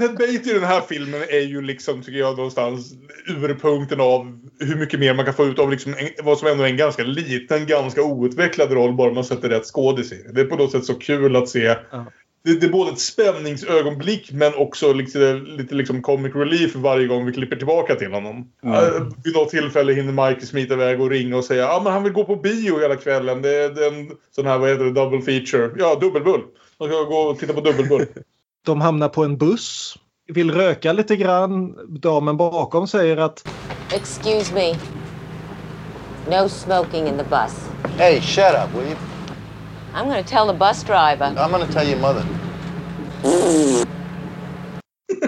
Ned 0.00 0.16
Beatty 0.16 0.50
i 0.50 0.54
den 0.54 0.64
här 0.64 0.80
filmen 0.80 1.20
är 1.28 1.40
ju 1.40 1.62
liksom, 1.62 2.02
tycker 2.02 2.18
jag, 2.18 2.36
någonstans 2.36 2.92
urpunkten 3.28 4.00
av 4.00 4.38
hur 4.60 4.76
mycket 4.76 5.00
mer 5.00 5.14
man 5.14 5.24
kan 5.24 5.34
få 5.34 5.44
ut 5.44 5.58
av 5.58 5.70
liksom 5.70 5.94
en, 5.98 6.24
vad 6.24 6.38
som 6.38 6.48
ändå 6.48 6.64
är 6.64 6.68
en 6.68 6.76
ganska 6.76 7.02
liten, 7.02 7.66
ganska 7.66 8.02
outvecklad 8.02 8.72
roll 8.72 8.96
bara 8.96 9.12
man 9.12 9.24
sätter 9.24 9.48
rätt 9.48 9.64
skådis 9.64 10.12
i. 10.12 10.26
Det 10.34 10.40
är 10.40 10.44
på 10.44 10.56
något 10.56 10.72
sätt 10.72 10.84
så 10.84 10.94
kul 10.94 11.36
att 11.36 11.48
se. 11.48 11.76
Ja. 11.90 12.06
Det, 12.46 12.60
det 12.60 12.66
är 12.66 12.70
både 12.70 12.90
ett 12.90 13.00
spänningsögonblick 13.00 14.32
men 14.32 14.54
också 14.54 14.92
lite, 14.92 15.34
lite 15.34 15.74
liksom 15.74 16.02
comic 16.02 16.34
relief 16.34 16.74
varje 16.74 17.06
gång 17.06 17.26
vi 17.26 17.32
klipper 17.32 17.56
tillbaka 17.56 17.94
till 17.94 18.12
honom. 18.12 18.50
Uh, 18.66 19.08
vid 19.24 19.34
något 19.34 19.50
tillfälle 19.50 19.92
hinner 19.92 20.28
Mike 20.28 20.46
smita 20.46 20.74
iväg 20.74 21.00
och 21.00 21.10
ringa 21.10 21.36
och 21.36 21.44
säga 21.44 21.62
ja 21.62 21.76
ah, 21.76 21.82
men 21.82 21.92
han 21.92 22.02
vill 22.02 22.12
gå 22.12 22.24
på 22.24 22.36
bio 22.36 22.80
hela 22.80 22.96
kvällen. 22.96 23.42
Det 23.42 23.64
är 23.64 23.70
det 23.70 23.86
är 23.86 23.92
en 23.92 24.10
sån 24.34 24.46
här, 24.46 24.58
vad 24.58 24.70
heter 24.70 24.84
det, 24.84 24.92
double 24.92 25.22
feature. 25.22 25.70
Ja, 25.78 25.94
dubbelbull. 25.94 26.40
Man 26.78 26.88
ska 26.88 27.02
gå 27.02 27.16
och 27.16 27.38
titta 27.38 27.52
på 27.52 27.60
dubbelbull. 27.60 28.06
De 28.66 28.80
hamnar 28.80 29.08
på 29.08 29.24
en 29.24 29.38
buss, 29.38 29.96
vill 30.28 30.50
röka 30.50 30.92
lite 30.92 31.16
grann. 31.16 31.74
Damen 31.88 32.36
bakom 32.36 32.88
säger 32.88 33.16
att 33.16 33.48
Excuse 33.94 34.54
me. 34.54 34.74
No 36.30 36.48
smoking 36.48 37.06
in 37.06 37.18
the 37.18 37.24
bus. 37.24 37.70
Hey, 37.98 38.20
shut 38.20 38.54
up, 38.54 38.74
will 38.74 38.86
you? 38.86 39.15
I'm 39.96 40.08
going 40.10 40.22
to 40.22 40.30
tell 40.30 40.46
the 40.46 40.52
bus 40.52 40.82
driver. 40.82 41.24
I'm 41.24 41.50
gonna 41.50 41.66
tell 41.66 41.88
your 41.88 42.00
mother. 42.00 42.24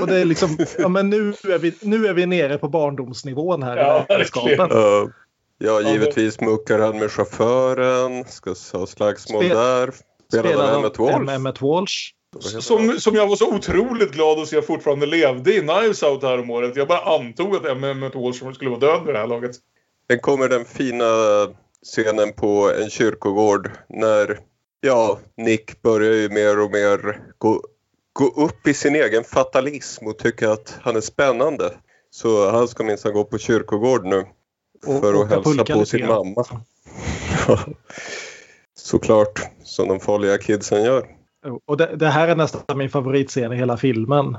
Och 0.01 0.07
det 0.07 0.17
är 0.21 0.25
liksom, 0.25 0.59
ja 0.79 0.89
men 0.89 1.11
nu 1.11 1.29
är 1.29 1.59
vi, 1.59 1.75
nu 1.81 2.07
är 2.07 2.15
vi 2.15 2.27
nere 2.27 2.59
på 2.59 2.69
barndomsnivån 2.69 3.63
här 3.63 3.77
Ja, 3.77 4.07
i. 4.51 4.57
Uh, 4.61 5.11
ja, 5.59 5.81
givetvis 5.81 6.41
muckar 6.41 6.79
han 6.79 6.99
med 6.99 7.11
chauffören. 7.11 8.25
Ska 8.25 8.55
ha 8.73 8.87
slagsmål 8.87 9.45
Spel- 9.45 9.57
där. 9.57 9.93
Spelar 10.33 10.67
han 10.67 10.75
Emmett 10.75 10.99
Walsh? 10.99 11.35
Emmett 11.35 11.63
Walsh. 11.63 11.95
Som, 12.61 13.01
som 13.01 13.15
jag 13.15 13.27
var 13.27 13.37
så 13.37 13.55
otroligt 13.55 14.13
glad 14.13 14.39
att 14.39 14.49
se 14.49 14.63
fortfarande 14.63 15.07
levde 15.07 15.55
i 15.55 15.61
Knives 15.61 16.03
Out 16.03 16.23
här 16.23 16.41
om 16.41 16.51
året. 16.51 16.77
Jag 16.77 16.89
bara 16.89 17.17
antog 17.17 17.57
att 17.57 17.67
Emmett 17.67 18.15
Walsh 18.15 18.53
skulle 18.55 18.71
vara 18.71 18.81
död 18.81 19.05
vid 19.07 19.15
det 19.15 19.19
här 19.19 19.27
laget. 19.27 19.51
Sen 20.11 20.21
kommer 20.21 20.49
den 20.49 20.65
fina 20.65 21.05
scenen 21.83 22.33
på 22.33 22.73
en 22.83 22.91
kyrkogård 22.91 23.71
när 23.89 24.39
ja, 24.81 25.19
Nick 25.37 25.83
börjar 25.83 26.13
ju 26.13 26.29
mer 26.29 26.61
och 26.61 26.71
mer 26.71 27.23
gå, 27.39 27.63
gå 28.13 28.25
upp 28.45 28.67
i 28.67 28.75
sin 28.75 28.95
egen 28.95 29.25
fatalism 29.25 30.07
och 30.07 30.19
tycka 30.19 30.53
att 30.53 30.79
han 30.81 30.97
är 30.97 31.01
spännande. 31.01 31.75
Så 32.11 32.51
han 32.51 32.69
ska 32.69 32.85
minsann 32.85 33.13
gå 33.13 33.25
på 33.25 33.39
kyrkogård 33.39 34.05
nu 34.05 34.25
Och- 34.87 35.01
för 35.01 35.15
och 35.15 35.23
att 35.23 35.31
hälsa 35.47 35.65
på 35.65 35.85
sin 35.85 36.07
mamma. 36.07 36.45
Såklart, 38.79 39.41
som 39.63 39.89
de 39.89 40.01
farliga 40.01 40.39
kidsen 40.39 40.83
gör. 40.85 41.07
Och 41.67 41.77
det, 41.77 41.97
det 41.97 42.09
här 42.09 42.29
är 42.29 42.37
nästan 42.37 42.79
min 42.79 42.91
favoritscen 42.91 43.53
i 43.53 43.57
hela 43.57 43.77
filmen. 43.77 44.37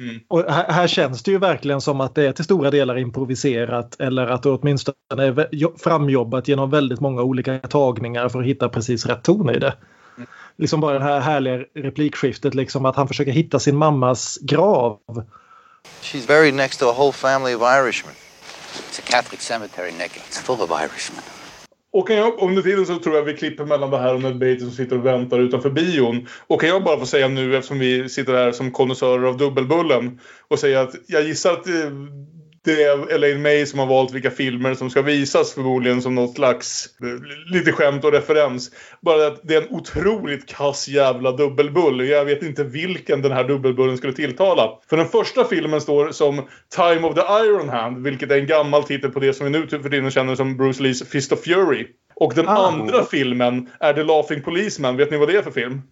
Mm. 0.00 0.20
Och 0.28 0.52
här, 0.52 0.72
här 0.72 0.86
känns 0.86 1.22
det 1.22 1.30
ju 1.30 1.38
verkligen 1.38 1.80
som 1.80 2.00
att 2.00 2.14
det 2.14 2.26
är 2.26 2.32
till 2.32 2.44
stora 2.44 2.70
delar 2.70 2.98
improviserat 2.98 4.00
eller 4.00 4.26
att 4.26 4.42
det 4.42 4.50
åtminstone 4.50 4.96
är 5.10 5.78
framjobbat 5.78 6.48
genom 6.48 6.70
väldigt 6.70 7.00
många 7.00 7.22
olika 7.22 7.58
tagningar 7.58 8.28
för 8.28 8.40
att 8.40 8.46
hitta 8.46 8.68
precis 8.68 9.06
rätt 9.06 9.22
ton 9.22 9.50
i 9.50 9.58
det. 9.58 9.74
Liksom 10.56 10.80
bara 10.80 10.98
det 10.98 11.04
här 11.04 11.20
härliga 11.20 11.64
replikskiftet, 11.74 12.54
liksom 12.54 12.84
att 12.84 12.96
han 12.96 13.08
försöker 13.08 13.32
hitta 13.32 13.58
sin 13.58 13.76
mammas 13.76 14.38
grav. 14.42 14.98
She's 16.02 16.26
buried 16.26 16.54
next 16.54 16.80
to 16.80 16.86
a 16.86 16.94
whole 16.96 17.12
family 17.12 17.54
of 17.54 17.62
Irishmen. 17.62 18.14
It's 18.90 18.98
a 18.98 19.02
Catholic 19.06 19.40
cemetery, 19.40 19.92
Nick. 19.92 20.12
It's 20.12 20.40
full 20.40 20.60
of 20.60 20.70
Irishmen. 20.70 21.33
Och 21.94 22.08
kan 22.08 22.16
jag, 22.16 22.42
under 22.42 22.62
tiden 22.62 22.86
så 22.86 22.98
tror 22.98 23.16
jag 23.16 23.22
vi 23.22 23.36
klipper 23.36 23.64
mellan 23.64 23.90
det 23.90 23.98
här 23.98 24.14
och 24.14 24.20
Ned 24.20 24.38
Beatty 24.38 24.60
som 24.60 24.70
sitter 24.70 24.98
och 24.98 25.06
väntar 25.06 25.38
utanför 25.38 25.70
bion. 25.70 26.26
Och 26.46 26.60
kan 26.60 26.68
jag 26.68 26.84
bara 26.84 26.98
få 26.98 27.06
säga 27.06 27.28
nu 27.28 27.56
eftersom 27.56 27.78
vi 27.78 28.08
sitter 28.08 28.32
här 28.32 28.52
som 28.52 28.72
konnässörer 28.72 29.28
av 29.28 29.36
dubbelbullen 29.36 30.20
och 30.48 30.58
säga 30.58 30.80
att 30.80 30.94
jag 31.06 31.22
gissar 31.22 31.52
att 31.52 31.66
eh, 31.66 31.90
det, 32.64 32.82
är 32.82 33.12
Elaine 33.12 33.42
May 33.42 33.66
som 33.66 33.78
har 33.78 33.86
valt 33.86 34.12
vilka 34.14 34.30
filmer 34.30 34.74
som 34.74 34.90
ska 34.90 35.02
visas 35.02 35.52
förmodligen 35.54 36.02
som 36.02 36.14
något 36.14 36.34
slags 36.34 36.86
eh, 37.02 37.52
lite 37.52 37.72
skämt 37.72 38.04
och 38.04 38.12
referens. 38.12 38.70
Bara 39.00 39.26
att 39.26 39.40
det 39.42 39.54
är 39.54 39.62
en 39.62 39.68
otroligt 39.70 40.48
kass 40.48 40.88
jävla 40.88 41.32
dubbelbull. 41.32 42.08
Jag 42.08 42.24
vet 42.24 42.42
inte 42.42 42.64
vilken 42.64 43.22
den 43.22 43.32
här 43.32 43.44
dubbelbullen 43.44 43.96
skulle 43.96 44.12
tilltala. 44.12 44.78
För 44.90 44.96
den 44.96 45.08
första 45.08 45.44
filmen 45.44 45.80
står 45.80 46.10
som 46.10 46.42
Time 46.76 47.08
of 47.08 47.14
the 47.14 47.20
Iron 47.20 47.68
Hand, 47.68 48.02
vilket 48.04 48.30
är 48.30 48.38
en 48.38 48.46
gammal 48.46 48.84
titel 48.84 49.10
på 49.10 49.20
det 49.20 49.34
som 49.34 49.44
vi 49.44 49.50
nu 49.58 49.66
för 49.66 49.90
tiden 49.90 50.10
känner 50.10 50.34
som 50.34 50.56
Bruce 50.56 50.82
Lees 50.82 51.08
Fist 51.08 51.32
of 51.32 51.40
Fury. 51.44 51.86
Och 52.16 52.32
den 52.34 52.48
Ah. 52.48 52.68
andra 52.68 53.04
filmen 53.04 53.70
är 53.80 53.92
The 53.94 54.02
Laughing 54.02 54.42
Policeman. 54.42 54.96
Vet 54.96 55.10
ni 55.10 55.16
vad 55.16 55.28
det 55.28 55.36
är 55.36 55.42
för 55.42 55.50
film? 55.50 55.82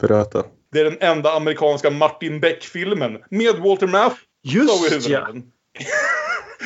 Berätta. 0.00 0.44
Det 0.72 0.80
är 0.80 0.84
den 0.84 0.98
enda 1.00 1.32
amerikanska 1.32 1.90
Martin 1.90 2.40
Beck-filmen 2.40 3.18
med 3.30 3.54
Walter 3.56 3.86
Matthau 3.86 4.16
Just 4.42 5.08
ja! 5.08 5.28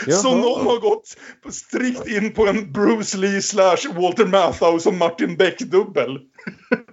Så 0.08 0.36
någon 0.36 0.66
har 0.66 0.80
gått 0.80 1.16
strikt 1.50 2.06
in 2.06 2.32
på 2.32 2.46
en 2.46 2.72
Bruce 2.72 3.18
Lee 3.18 3.42
slash 3.42 3.92
Walter 3.94 4.26
Matthau 4.26 4.78
som 4.78 4.98
Martin 4.98 5.36
Beck-dubbel. 5.36 6.18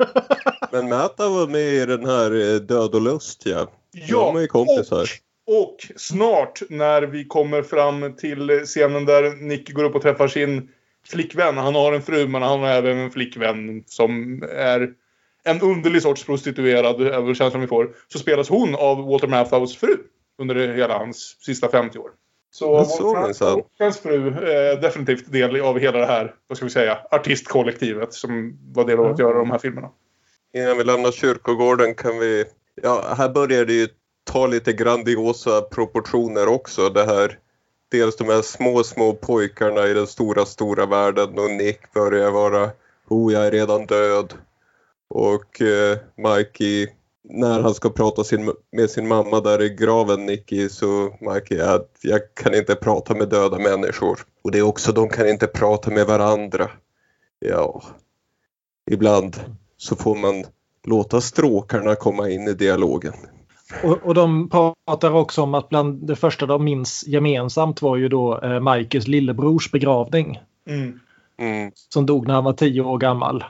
Men 0.71 0.89
Mäta 0.89 1.29
var 1.29 1.47
med 1.47 1.73
i 1.73 1.85
den 1.85 2.05
här 2.05 2.53
eh, 2.53 2.55
Död 2.55 2.95
och 2.95 3.01
lust 3.01 3.45
ja. 3.45 3.67
Ja, 3.91 4.17
De 4.17 4.35
är 4.35 4.41
ju 4.41 4.47
kompisar. 4.47 5.07
Och, 5.47 5.61
och 5.61 5.77
snart 5.95 6.61
när 6.69 7.01
vi 7.01 7.25
kommer 7.25 7.61
fram 7.61 8.15
till 8.15 8.61
scenen 8.65 9.05
där 9.05 9.35
Nick 9.35 9.73
går 9.73 9.83
upp 9.83 9.95
och 9.95 10.01
träffar 10.01 10.27
sin 10.27 10.69
flickvän. 11.07 11.57
Han 11.57 11.75
har 11.75 11.93
en 11.93 12.01
fru 12.01 12.27
men 12.27 12.41
han 12.41 12.59
har 12.59 12.69
även 12.69 12.97
en 12.97 13.11
flickvän 13.11 13.83
som 13.87 14.43
är 14.51 14.89
en 15.43 15.61
underlig 15.61 16.01
sorts 16.01 16.23
prostituerad, 16.23 17.25
väl 17.25 17.35
känslan 17.35 17.61
vi 17.61 17.67
får. 17.67 17.95
Så 18.07 18.19
spelas 18.19 18.49
hon 18.49 18.75
av 18.75 19.07
Walter 19.07 19.27
Matthau's 19.27 19.77
fru 19.77 19.97
under 20.39 20.55
hela 20.73 20.97
hans 20.97 21.37
sista 21.39 21.69
50 21.69 21.99
år. 21.99 22.11
Så 22.51 22.77
hans 23.79 23.99
fru 23.99 24.27
är 24.27 24.81
definitivt 24.81 25.31
del 25.31 25.61
av 25.61 25.79
hela 25.79 25.97
det 25.99 26.05
här, 26.05 26.35
vad 26.47 26.57
ska 26.57 26.65
vi 26.65 26.71
säga, 26.71 26.97
artistkollektivet 27.11 28.13
som 28.13 28.59
var 28.73 28.85
del 28.85 28.99
av 28.99 29.05
att 29.05 29.19
göra 29.19 29.37
de 29.37 29.51
här 29.51 29.57
filmerna. 29.57 29.89
Innan 30.53 30.77
vi 30.77 30.83
lämnar 30.83 31.11
kyrkogården 31.11 31.95
kan 31.95 32.19
vi... 32.19 32.45
Ja, 32.83 33.13
här 33.17 33.29
börjar 33.29 33.65
det 33.65 33.73
ju 33.73 33.87
ta 34.23 34.47
lite 34.47 34.73
grandiosa 34.73 35.61
proportioner 35.61 36.47
också. 36.47 36.89
Det 36.89 37.05
här, 37.05 37.37
dels 37.91 38.15
de 38.15 38.27
här 38.27 38.41
små, 38.41 38.83
små 38.83 39.13
pojkarna 39.13 39.87
i 39.87 39.93
den 39.93 40.07
stora, 40.07 40.45
stora 40.45 40.85
världen 40.85 41.39
och 41.39 41.51
Nick 41.51 41.93
börjar 41.93 42.31
vara 42.31 42.69
Oh, 43.09 43.33
jag 43.33 43.47
är 43.47 43.51
redan 43.51 43.85
död. 43.85 44.33
Och 45.07 45.61
eh, 45.61 45.97
Mikey, 46.15 46.87
när 47.29 47.61
han 47.61 47.73
ska 47.73 47.89
prata 47.89 48.23
sin, 48.23 48.53
med 48.71 48.89
sin 48.89 49.07
mamma 49.07 49.39
där 49.39 49.61
i 49.61 49.69
graven, 49.69 50.25
Nicky, 50.25 50.69
så 50.69 51.17
Mikey, 51.19 51.57
jag, 51.57 51.81
jag 52.01 52.21
kan 52.33 52.55
inte 52.55 52.75
prata 52.75 53.15
med 53.15 53.29
döda 53.29 53.57
människor. 53.57 54.19
Och 54.43 54.51
det 54.51 54.57
är 54.57 54.63
också, 54.63 54.91
de 54.91 55.09
kan 55.09 55.29
inte 55.29 55.47
prata 55.47 55.91
med 55.91 56.07
varandra. 56.07 56.69
Ja, 57.39 57.83
ibland 58.91 59.35
så 59.77 59.95
får 59.95 60.15
man 60.15 60.43
låta 60.83 61.21
stråkarna 61.21 61.95
komma 61.95 62.29
in 62.29 62.47
i 62.47 62.53
dialogen. 62.53 63.13
Och, 63.83 63.97
och 64.03 64.13
de 64.13 64.49
pratar 64.49 65.11
också 65.11 65.41
om 65.41 65.53
att 65.53 65.69
bland 65.69 66.07
det 66.07 66.15
första 66.15 66.45
de 66.45 66.63
minns 66.63 67.07
gemensamt 67.07 67.81
var 67.81 67.97
ju 67.97 68.09
då 68.09 68.39
eh, 68.41 68.59
Mikes 68.59 69.07
lillebrors 69.07 69.71
begravning. 69.71 70.39
Mm. 70.67 70.99
Mm. 71.37 71.71
Som 71.75 72.05
dog 72.05 72.27
när 72.27 72.33
han 72.33 72.43
var 72.43 72.53
tio 72.53 72.81
år 72.81 72.97
gammal. 72.97 73.43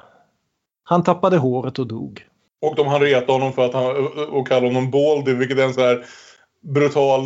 Han 0.84 1.04
tappade 1.04 1.38
håret 1.38 1.80
och 1.80 1.88
dog. 1.88 2.29
Och 2.62 2.76
de 2.76 2.88
hann 2.88 3.02
reta 3.02 3.32
honom 3.32 3.54
för 3.54 3.65
att 3.65 3.74
han, 3.74 4.08
och 4.30 4.48
kalla 4.48 4.67
honom 4.67 4.91
Baldy, 4.91 5.34
vilket 5.34 5.58
är 5.58 5.63
en 5.63 5.74
så 5.74 5.82
här 5.82 6.06
brutal 6.74 7.22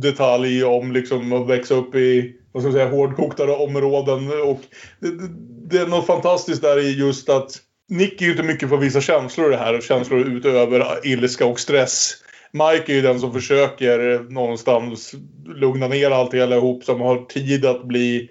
detalj 0.00 0.64
om 0.64 0.92
liksom 0.92 1.32
att 1.32 1.48
växa 1.48 1.74
upp 1.74 1.94
i 1.94 2.36
vad 2.52 2.62
ska 2.62 2.68
man 2.68 2.78
säga, 2.78 2.90
hårdkoktade 2.90 3.52
områden. 3.52 4.42
Och 4.42 4.60
det, 5.00 5.08
det, 5.08 5.28
det 5.70 5.78
är 5.78 5.86
något 5.86 6.06
fantastiskt 6.06 6.62
där 6.62 6.78
i 6.78 6.98
just 6.98 7.28
att 7.28 7.56
Nick 7.88 8.20
är 8.20 8.24
ju 8.24 8.30
inte 8.30 8.42
mycket 8.42 8.68
för 8.68 8.76
att 8.76 8.82
visa 8.82 9.00
känslor 9.00 9.46
i 9.46 9.50
det 9.50 9.62
här. 9.62 9.80
Känslor 9.80 10.20
utöver 10.20 11.06
ilska 11.06 11.46
och 11.46 11.60
stress. 11.60 12.14
Mike 12.52 12.92
är 12.92 12.96
ju 12.96 13.02
den 13.02 13.20
som 13.20 13.32
försöker 13.32 14.18
någonstans 14.32 15.14
lugna 15.54 15.88
ner 15.88 16.10
allt 16.10 16.34
hela 16.34 16.56
ihop. 16.56 16.84
Som 16.84 17.00
har 17.00 17.24
tid 17.24 17.66
att 17.66 17.84
bli 17.84 18.30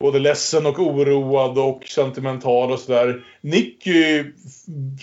både 0.00 0.18
ledsen 0.18 0.66
och 0.66 0.78
oroad 0.78 1.58
och 1.58 1.84
sentimental 1.84 2.72
och 2.72 2.78
sådär. 2.78 3.24
Nicky 3.40 4.24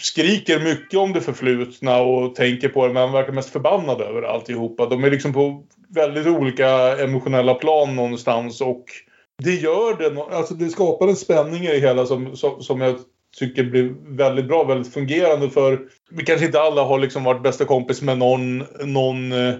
skriker 0.02 0.60
mycket 0.60 1.00
om 1.00 1.14
det 1.14 1.22
förflutna 1.22 2.00
och 2.00 2.36
tänker 2.36 2.70
på 2.70 2.88
det 2.88 2.94
men 2.94 3.04
han 3.04 3.12
verkar 3.12 3.34
mest 3.34 3.50
förbannad 3.50 4.02
över 4.02 4.22
alltihopa. 4.22 4.86
De 4.86 5.04
är 5.04 5.12
liksom 5.12 5.34
på 5.34 5.64
väldigt 5.90 6.28
olika 6.28 6.98
emotionella 6.98 7.54
plan 7.54 7.96
någonstans 7.96 8.62
och 8.62 8.86
det 9.44 9.56
gör 9.56 9.98
det, 9.98 10.36
alltså 10.36 10.54
det 10.54 10.70
skapar 10.70 11.08
en 11.08 11.16
spänning 11.16 11.64
i 11.64 11.68
det 11.68 11.80
hela 11.80 12.06
som, 12.06 12.36
som, 12.36 12.62
som 12.62 12.82
jag 12.82 12.96
tycker 13.40 13.64
blir 13.64 14.16
väldigt 14.18 14.48
bra, 14.48 14.64
väldigt 14.64 14.94
fungerande 14.94 15.50
för 15.50 15.80
vi 16.12 16.24
kanske 16.24 16.46
inte 16.46 16.62
alla 16.62 16.84
har 16.84 17.00
liksom 17.00 17.24
varit 17.24 17.44
bästa 17.44 17.66
kompis 17.66 18.02
med 18.02 18.18
någon, 18.18 18.58
någon 18.86 19.32
eh, 19.32 19.56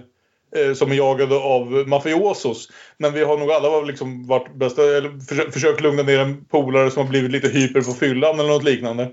som 0.74 0.90
är 0.92 0.94
jagade 0.94 1.36
av 1.36 1.66
mafiosos. 1.88 2.68
Men 2.98 3.12
vi 3.12 3.24
har 3.24 3.38
nog 3.38 3.50
alla 3.50 3.80
liksom 3.80 4.26
varit 4.26 4.54
bästa, 4.54 4.82
eller 4.96 5.20
försökt, 5.28 5.52
försökt 5.54 5.80
lugna 5.80 6.02
ner 6.02 6.18
en 6.18 6.44
polare 6.44 6.90
som 6.90 7.02
har 7.02 7.10
blivit 7.10 7.30
lite 7.30 7.48
hyper 7.48 7.80
på 7.82 7.92
fyllan 7.92 8.40
eller 8.40 8.48
något 8.48 8.64
liknande. 8.64 9.10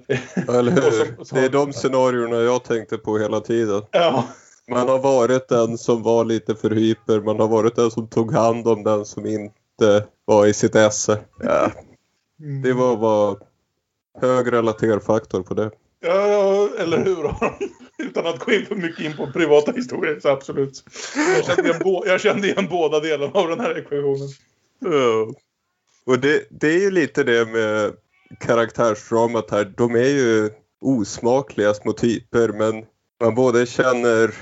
Eller 0.50 0.72
hur? 0.72 0.82
som- 1.16 1.26
som- 1.26 1.38
Det 1.40 1.46
är 1.46 1.50
de 1.50 1.74
scenarierna 1.74 2.36
jag 2.42 2.64
tänkte 2.64 2.98
på 2.98 3.18
hela 3.18 3.40
tiden. 3.40 3.82
Ja. 3.92 4.24
Man 4.72 4.90
har 4.90 5.00
varit 5.00 5.48
den 5.48 5.78
som 5.78 6.04
var 6.04 6.26
lite 6.26 6.56
för 6.56 6.70
hyper, 6.70 7.20
man 7.22 7.40
har 7.40 7.48
varit 7.48 7.76
den 7.76 7.92
som 7.92 8.08
tog 8.08 8.34
hand 8.34 8.68
om 8.68 8.84
den 8.84 9.06
som 9.06 9.26
inte 9.26 10.06
var 10.26 10.46
i 10.46 10.54
sitt 10.54 10.76
esse. 10.76 11.20
Ja, 11.44 11.72
det 12.64 12.74
var 12.74 12.98
bara 12.98 13.36
hög 14.22 14.54
relaterfaktor 14.54 15.42
på 15.44 15.54
det. 15.54 15.72
Ja, 16.06 16.28
ja, 16.28 16.70
eller 16.80 16.98
hur? 16.98 17.16
Utan 17.98 18.28
att 18.28 18.40
gå 18.40 18.52
in 18.52 18.66
för 18.66 18.76
mycket 18.76 19.06
in 19.06 19.18
på 19.18 19.32
privata 19.32 19.72
historier, 19.72 20.20
så 20.20 20.30
absolut. 20.30 20.84
Jag 21.36 21.46
kände 21.46 21.70
igen, 21.70 22.02
jag 22.06 22.22
kände 22.22 22.48
igen 22.48 22.68
båda 22.70 23.00
delarna 23.00 23.32
av 23.34 23.50
den 23.50 23.60
här 23.60 23.78
ekvationen. 23.78 24.30
Ja. 24.80 25.34
Och 26.06 26.20
det, 26.20 26.48
det 26.50 26.68
är 26.68 26.80
ju 26.80 26.92
lite 26.92 27.24
det 27.24 27.46
med 27.46 27.94
karaktärsdramat 28.40 29.52
här. 29.52 29.74
De 29.78 29.96
är 29.96 30.10
ju 30.10 30.50
osmakliga 30.82 31.74
små 31.74 31.94
typer 31.94 32.50
men 32.50 32.86
man 33.22 33.36
både 33.36 33.66
känner 33.66 34.36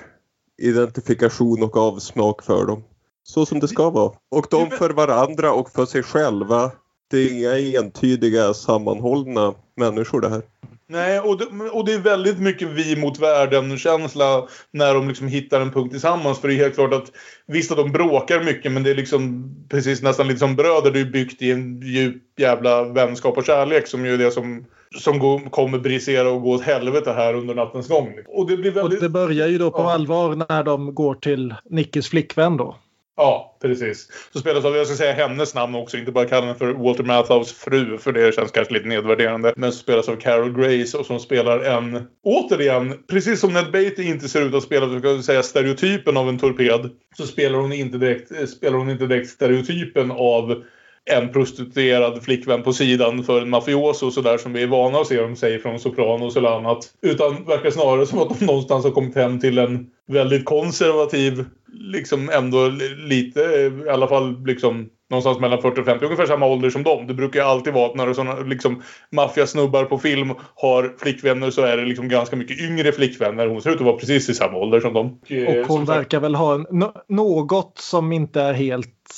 identifikation 0.58 1.64
och 1.64 1.78
avsmak 1.78 2.43
för 2.43 2.66
dem. 2.66 2.84
Så 3.24 3.45
som 3.45 3.60
det 3.60 3.68
ska 3.68 3.89
vara. 3.89 4.14
Och 4.32 4.47
de 4.49 4.70
för 4.70 4.89
varandra 4.89 5.54
och 5.54 5.72
för 5.72 5.86
sig 5.86 6.04
själva. 6.04 6.72
Det 7.12 7.18
är 7.18 7.32
inga 7.32 7.80
entydiga 7.80 8.54
sammanhållna 8.54 9.54
människor 9.76 10.22
det 10.22 10.30
här. 10.30 10.41
Nej, 10.88 11.20
och 11.20 11.38
det, 11.38 11.46
och 11.72 11.86
det 11.86 11.94
är 11.94 12.00
väldigt 12.00 12.40
mycket 12.40 12.68
vi 12.68 12.96
mot 12.96 13.20
världen-känsla 13.20 14.48
när 14.72 14.94
de 14.94 15.08
liksom 15.08 15.28
hittar 15.28 15.62
en 15.62 15.72
punkt 15.72 15.92
tillsammans. 15.92 16.40
För 16.40 16.48
det 16.48 16.54
är 16.54 16.58
helt 16.58 16.76
klart 16.76 16.94
att 16.94 17.12
visst 17.48 17.72
att 17.72 17.78
de 17.78 17.92
bråkar 17.92 18.44
mycket 18.44 18.72
men 18.72 18.84
det 18.84 18.92
är 18.92 18.96
liksom 18.96 19.54
precis 19.70 20.02
nästan 20.02 20.28
lite 20.28 20.40
som 20.40 20.56
bröder. 20.56 20.92
Det 20.92 21.00
är 21.00 21.06
byggt 21.06 21.42
i 21.42 21.52
en 21.52 21.82
djup 21.82 22.40
jävla 22.40 22.84
vänskap 22.84 23.38
och 23.38 23.46
kärlek 23.46 23.88
som 23.88 24.06
ju 24.06 24.14
är 24.14 24.18
det 24.18 24.32
som 24.32 24.66
som 25.00 25.20
går, 25.20 25.40
kommer 25.50 25.80
brisera 25.80 26.30
och 26.30 26.42
gå 26.42 26.52
åt 26.52 26.62
helvete 26.62 27.14
här 27.14 27.34
under 27.34 27.56
nattens 27.56 27.88
gång. 27.88 28.14
Och 28.28 28.50
det 28.50 28.58
blir 28.58 28.72
väldigt... 28.72 28.98
Och 28.98 29.04
det 29.04 29.10
börjar 29.10 29.48
ju 29.48 29.58
då 29.58 29.72
på 29.72 29.82
Ja. 29.82 29.94
allvar 29.94 30.46
när 30.50 30.64
de 30.64 30.96
går 30.96 31.16
till 31.16 31.56
Nickis 31.70 32.08
flickvän 32.08 32.58
då. 32.58 32.76
Ja, 33.16 33.57
precis. 33.61 34.07
Så 34.34 34.39
spelas 34.39 34.66
av, 34.66 34.76
jag 34.76 34.88
ska 34.88 34.95
säga 34.95 35.14
hennes 35.14 35.55
namn 35.55 35.76
också, 35.76 35.97
inte 35.97 36.11
bara 36.11 36.26
kalla 36.26 36.45
henne 36.45 36.57
för 36.57 36.74
Walter 36.74 37.03
Matthau's 37.03 37.53
fru, 37.53 37.97
för 37.97 38.11
det 38.11 38.36
känns 38.36 38.51
kanske 38.51 38.74
lite 38.74 38.88
nedvärderande. 38.88 39.53
Men 39.57 39.72
som 39.72 39.80
spelas 39.80 40.09
av 40.09 40.16
Carol 40.16 40.53
Grace 40.53 40.97
och 40.97 41.05
som 41.05 41.20
spelar 41.20 41.59
en, 41.59 42.07
återigen, 42.24 42.93
precis 43.09 43.39
som 43.39 43.53
Ned 43.53 43.72
Beatty 43.72 44.03
inte 44.03 44.30
ser 44.30 44.41
ut 44.41 44.53
att 44.53 44.64
spela, 44.64 44.89
så 44.89 44.99
ska 44.99 45.07
jag 45.07 45.24
säga, 45.24 45.43
stereotypen 45.43 46.18
av 46.18 46.30
en 46.30 46.39
torped, 46.39 46.89
så 47.18 47.28
spelar 47.28 47.59
hon 47.59 47.74
inte 47.74 47.97
direkt, 47.97 48.49
spelar 48.49 48.78
hon 48.78 48.89
inte 48.89 49.07
direkt 49.07 49.30
stereotypen 49.30 50.11
av 50.11 50.64
en 51.05 51.32
prostituerad 51.32 52.24
flickvän 52.24 52.64
på 52.64 52.74
sidan 52.74 53.24
för 53.24 53.41
en 53.41 53.49
mafioso 53.49 54.05
och 54.05 54.14
sådär 54.14 54.38
som 54.38 54.53
vi 54.53 54.64
är 54.64 54.68
vana 54.68 54.99
att 54.99 55.07
se 55.07 55.22
dem 55.22 55.36
säga 55.36 55.59
från 55.59 55.80
Sopranos 55.80 56.36
eller 56.36 56.49
annat. 56.49 56.80
Utan 57.01 57.45
verkar 57.45 57.70
snarare 57.70 58.05
som 58.05 58.20
att 58.20 58.39
de 58.39 58.45
någonstans 58.45 58.86
har 58.86 58.91
kommit 58.91 59.16
hem 59.16 59.39
till 59.39 59.57
en 59.57 59.88
väldigt 60.08 60.45
konservativ, 60.45 61.45
liksom 61.74 62.30
ändå 62.30 62.68
li- 62.68 62.95
lite, 62.95 63.43
eh, 63.43 63.86
i 63.86 63.89
alla 63.89 64.08
fall 64.08 64.45
liksom 64.45 64.89
någonstans 65.10 65.39
mellan 65.39 65.62
40 65.62 65.80
och 65.82 65.86
50, 65.86 66.06
ungefär 66.06 66.26
samma 66.26 66.45
ålder 66.45 66.70
som 66.70 66.84
dem. 66.84 67.08
Det 67.08 67.14
brukar 67.14 67.39
ju 67.39 67.45
alltid 67.45 67.74
vara 67.74 67.86
att 67.89 67.95
när 67.95 68.14
sådana 68.14 68.39
liksom 68.39 68.82
maffiasnubbar 69.12 69.86
på 69.86 69.97
film 69.97 70.34
har 70.56 70.95
flickvänner 70.97 71.51
så 71.51 71.62
är 71.62 71.78
det 71.78 71.86
liksom 71.86 72.08
ganska 72.10 72.36
mycket 72.36 72.60
yngre 72.62 72.91
flickvänner. 72.91 73.47
Hon 73.47 73.62
ser 73.62 73.70
ut 73.70 73.76
att 73.76 73.82
vara 73.86 73.97
precis 73.97 74.30
i 74.30 74.34
samma 74.34 74.58
ålder 74.58 74.80
som 74.80 74.93
dem. 74.93 75.20
Och 75.47 75.68
hon 75.68 75.86
verkar 75.86 76.20
väl 76.20 76.36
ha 76.36 76.56
en, 76.56 76.66
nå- 76.70 76.93
något 77.08 77.78
som 77.78 78.12
inte 78.12 78.41
är 78.41 78.54
helt... 78.54 79.10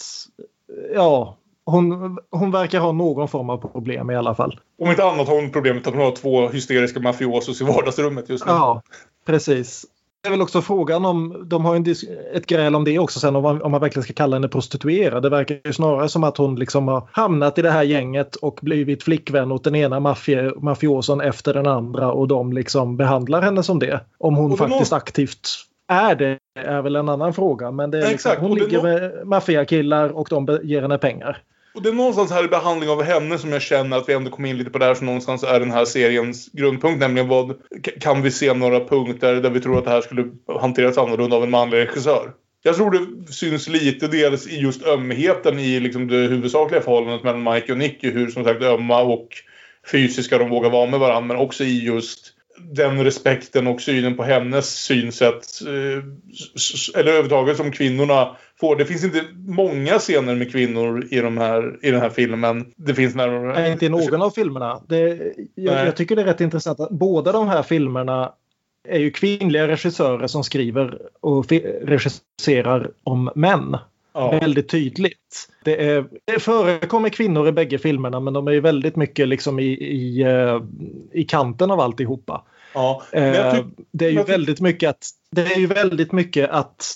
Ja, 0.93 1.37
hon, 1.65 2.17
hon 2.31 2.51
verkar 2.51 2.79
ha 2.79 2.91
någon 2.91 3.27
form 3.27 3.49
av 3.49 3.57
problem 3.57 4.11
i 4.11 4.15
alla 4.15 4.35
fall. 4.35 4.59
Om 4.79 4.89
inte 4.89 5.03
annat 5.03 5.27
har 5.27 5.35
hon 5.35 5.51
problemet 5.51 5.87
att 5.87 5.93
hon 5.93 6.03
har 6.03 6.11
två 6.11 6.47
hysteriska 6.49 6.99
mafiosos 6.99 7.61
i 7.61 7.63
vardagsrummet 7.63 8.29
just 8.29 8.45
nu. 8.45 8.51
Ja, 8.51 8.81
precis. 9.25 9.85
Det 10.25 10.29
är 10.29 10.31
väl 10.31 10.41
också 10.41 10.61
frågan 10.61 11.05
om, 11.05 11.43
de 11.49 11.65
har 11.65 11.75
en 11.75 11.85
ett 12.33 12.45
gräl 12.45 12.75
om 12.75 12.83
det 12.83 12.99
också 12.99 13.19
sen 13.19 13.35
om 13.35 13.43
man, 13.43 13.61
om 13.61 13.71
man 13.71 13.81
verkligen 13.81 14.03
ska 14.03 14.13
kalla 14.13 14.35
henne 14.35 14.47
prostituerad. 14.47 15.23
Det 15.23 15.29
verkar 15.29 15.59
ju 15.65 15.73
snarare 15.73 16.09
som 16.09 16.23
att 16.23 16.37
hon 16.37 16.55
liksom 16.55 16.87
har 16.87 17.07
hamnat 17.11 17.57
i 17.57 17.61
det 17.61 17.71
här 17.71 17.83
gänget 17.83 18.35
och 18.35 18.59
blivit 18.61 19.03
flickvän 19.03 19.51
åt 19.51 19.63
den 19.63 19.75
ena 19.75 19.99
mafie, 19.99 20.51
mafioson 20.57 21.21
efter 21.21 21.53
den 21.53 21.67
andra 21.67 22.11
och 22.11 22.27
de 22.27 22.53
liksom 22.53 22.97
behandlar 22.97 23.41
henne 23.41 23.63
som 23.63 23.79
det. 23.79 23.99
Om 24.17 24.35
hon 24.35 24.57
faktiskt 24.57 24.91
må- 24.91 24.97
aktivt 24.97 25.47
är 25.87 26.15
det 26.15 26.37
är 26.59 26.81
väl 26.81 26.95
en 26.95 27.09
annan 27.09 27.33
fråga. 27.33 27.71
Men 27.71 27.91
det 27.91 27.97
är 27.97 28.01
liksom, 28.01 28.13
exakt. 28.15 28.41
hon 28.41 28.57
ligger 28.57 28.77
må- 28.77 28.83
med 28.83 29.27
maffiakillar 29.27 30.09
och 30.09 30.27
de 30.29 30.59
ger 30.63 30.81
henne 30.81 30.97
pengar. 30.97 31.37
Och 31.75 31.81
det 31.81 31.89
är 31.89 31.93
någonstans 31.93 32.31
här 32.31 32.45
i 32.45 32.47
behandling 32.47 32.89
av 32.89 33.03
henne 33.03 33.37
som 33.37 33.51
jag 33.51 33.61
känner 33.61 33.97
att 33.97 34.09
vi 34.09 34.13
ändå 34.13 34.31
kommer 34.31 34.49
in 34.49 34.57
lite 34.57 34.69
på 34.69 34.77
det 34.77 34.85
här 34.85 34.95
som 34.95 35.05
någonstans 35.05 35.43
är 35.43 35.59
den 35.59 35.71
här 35.71 35.85
seriens 35.85 36.49
grundpunkt. 36.53 36.99
Nämligen 36.99 37.27
vad 37.27 37.55
kan 37.99 38.21
vi 38.21 38.31
se 38.31 38.53
några 38.53 38.79
punkter 38.79 39.35
där 39.35 39.49
vi 39.49 39.61
tror 39.61 39.77
att 39.77 39.85
det 39.85 39.91
här 39.91 40.01
skulle 40.01 40.25
hanteras 40.61 40.97
annorlunda 40.97 41.35
av 41.35 41.43
en 41.43 41.49
manlig 41.49 41.77
regissör? 41.77 42.31
Jag 42.63 42.75
tror 42.75 42.91
det 42.91 43.33
syns 43.33 43.69
lite 43.69 44.07
dels 44.07 44.47
i 44.47 44.59
just 44.59 44.87
ömheten 44.87 45.59
i 45.59 45.79
liksom 45.79 46.07
det 46.07 46.17
huvudsakliga 46.17 46.81
förhållandet 46.81 47.23
mellan 47.23 47.53
Mike 47.53 47.71
och 47.71 47.77
Nicky. 47.77 48.11
Hur 48.11 48.29
som 48.29 48.43
sagt 48.43 48.61
ömma 48.61 49.01
och 49.01 49.27
fysiska 49.91 50.37
de 50.37 50.49
vågar 50.49 50.69
vara 50.69 50.89
med 50.89 50.99
varandra. 50.99 51.33
Men 51.33 51.45
också 51.45 51.63
i 51.63 51.85
just 51.85 52.34
den 52.57 53.03
respekten 53.03 53.67
och 53.67 53.81
synen 53.81 54.17
på 54.17 54.23
hennes 54.23 54.69
synsätt. 54.69 55.61
eh, 55.61 56.03
Eller 56.99 57.11
överhuvudtaget 57.11 57.57
som 57.57 57.71
kvinnorna 57.71 58.35
får. 58.59 58.75
Det 58.75 58.85
finns 58.85 59.03
inte 59.03 59.21
många 59.47 59.99
scener 59.99 60.35
med 60.35 60.51
kvinnor 60.51 61.07
i, 61.11 61.19
de 61.19 61.37
här, 61.37 61.79
i 61.81 61.91
den 61.91 62.01
här 62.01 62.09
filmen. 62.09 62.65
Det 62.75 62.93
finns 62.93 63.15
närmare... 63.15 63.53
Nej, 63.53 63.71
inte 63.71 63.85
i 63.85 63.89
någon 63.89 64.21
av 64.21 64.29
filmerna. 64.29 64.81
Det, 64.87 65.33
jag, 65.55 65.87
jag 65.87 65.95
tycker 65.95 66.15
det 66.15 66.21
är 66.21 66.25
rätt 66.25 66.41
intressant 66.41 66.79
att 66.79 66.89
båda 66.89 67.31
de 67.31 67.47
här 67.47 67.63
filmerna 67.63 68.31
är 68.87 68.99
ju 68.99 69.11
kvinnliga 69.11 69.67
regissörer 69.67 70.27
som 70.27 70.43
skriver 70.43 71.01
och 71.21 71.51
regisserar 71.81 72.91
om 73.03 73.31
män. 73.35 73.77
Ja. 74.15 74.31
Väldigt 74.31 74.69
tydligt. 74.69 75.49
Det, 75.63 75.89
är, 75.89 76.05
det 76.25 76.39
förekommer 76.39 77.09
kvinnor 77.09 77.47
i 77.47 77.51
bägge 77.51 77.77
filmerna 77.77 78.19
men 78.19 78.33
de 78.33 78.47
är 78.47 78.51
ju 78.51 78.59
väldigt 78.59 78.95
mycket 78.95 79.27
liksom 79.27 79.59
i, 79.59 79.65
i, 79.73 80.21
eh, 80.21 80.61
i 81.13 81.23
kanten 81.23 81.71
av 81.71 81.79
alltihopa. 81.79 82.43
Ja. 82.73 83.01
Eh, 83.11 83.53
tyck- 83.53 83.85
det 83.91 84.05
är 84.05 84.11
ju 84.11 84.23
väldigt 84.23 84.61
mycket 84.61 84.89
att 84.89 85.09
det 85.31 85.41
är 85.41 85.59
ju 85.59 85.67
väldigt 85.67 86.11
mycket 86.11 86.49
att, 86.49 86.93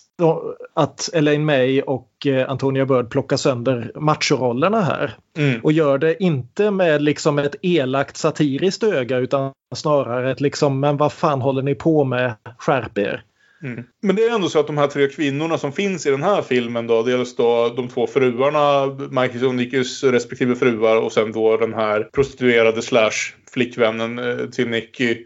att 0.74 1.10
Elaine 1.14 1.46
May 1.46 1.82
och 1.82 2.28
eh, 2.28 2.50
Antonia 2.50 2.86
Bird 2.86 3.10
plockar 3.10 3.38
sönder 3.38 3.92
machorollerna 3.96 4.82
här. 4.82 5.18
Mm. 5.38 5.60
Och 5.64 5.72
gör 5.72 5.98
det 5.98 6.24
inte 6.24 6.72
med 6.72 7.02
liksom 7.02 7.40
ett 7.40 7.56
elakt 7.62 8.18
satiriskt 8.18 8.84
öga 8.84 9.18
utan 9.18 9.52
snarare 9.76 10.32
ett 10.32 10.42
liksom 10.42 10.80
men 10.80 10.98
vad 10.98 11.14
fan 11.14 11.42
håller 11.42 11.62
ni 11.62 11.76
på 11.76 12.04
med? 12.04 12.34
Skärp 12.58 12.98
er. 12.98 13.24
Mm. 13.64 13.84
Men 14.02 14.16
det 14.16 14.24
är 14.24 14.36
ändå 14.36 14.50
så 14.50 14.60
att 14.60 14.68
de 14.68 14.78
här 14.78 14.88
tre 14.88 15.08
kvinnorna 15.08 15.58
som 15.58 15.72
finns 15.72 16.06
i 16.06 16.12
den 16.12 16.24
här 16.24 16.42
filmen 16.42 16.88
då, 16.88 17.04
dels 17.04 17.36
då 17.36 17.74
de 17.76 17.88
två 17.88 18.08
fruarna, 18.08 18.88
Michael 19.22 19.46
och 19.46 20.12
respektive 20.12 20.56
fruar 20.56 20.98
och 20.98 21.12
sen 21.12 21.32
då 21.32 21.58
den 21.58 21.74
här 21.74 22.04
prostituerade 22.04 22.82
slash 22.82 23.34
flickvännen 23.54 24.20
eh, 24.20 24.46
till 24.46 24.70
Nicky 24.70 25.26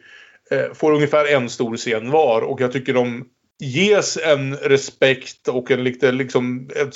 eh, 0.52 0.74
får 0.74 0.92
ungefär 0.92 1.34
en 1.34 1.50
stor 1.50 1.78
scen 1.78 2.12
var 2.12 2.42
och 2.42 2.62
jag 2.62 2.72
tycker 2.72 2.94
de 2.94 3.26
ges 3.60 4.18
en 4.18 4.56
respekt 4.56 5.48
och 5.48 5.72
en 5.72 5.84
lite 5.84 6.12
liksom 6.12 6.70
ett, 6.76 6.96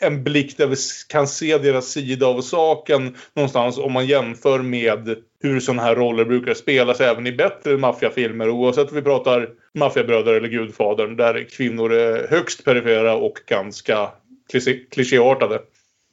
en 0.00 0.24
blick 0.24 0.56
där 0.56 0.66
vi 0.66 0.76
kan 1.08 1.28
se 1.28 1.58
deras 1.58 1.86
sida 1.86 2.26
av 2.26 2.40
saken 2.40 3.16
någonstans 3.34 3.78
om 3.78 3.92
man 3.92 4.06
jämför 4.06 4.58
med 4.58 5.16
hur 5.42 5.60
sådana 5.60 5.82
här 5.82 5.94
roller 5.94 6.24
brukar 6.24 6.54
spelas 6.54 7.00
även 7.00 7.26
i 7.26 7.32
bättre 7.32 7.76
maffiafilmer 7.76 8.50
oavsett 8.50 8.88
om 8.88 8.96
vi 8.96 9.02
pratar 9.02 9.48
maffiabröder 9.74 10.34
eller 10.34 10.48
Gudfadern 10.48 11.16
där 11.16 11.48
kvinnor 11.50 11.92
är 11.92 12.28
högst 12.28 12.64
perifera 12.64 13.14
och 13.14 13.38
ganska 13.46 14.10
klichéartade. 14.90 15.60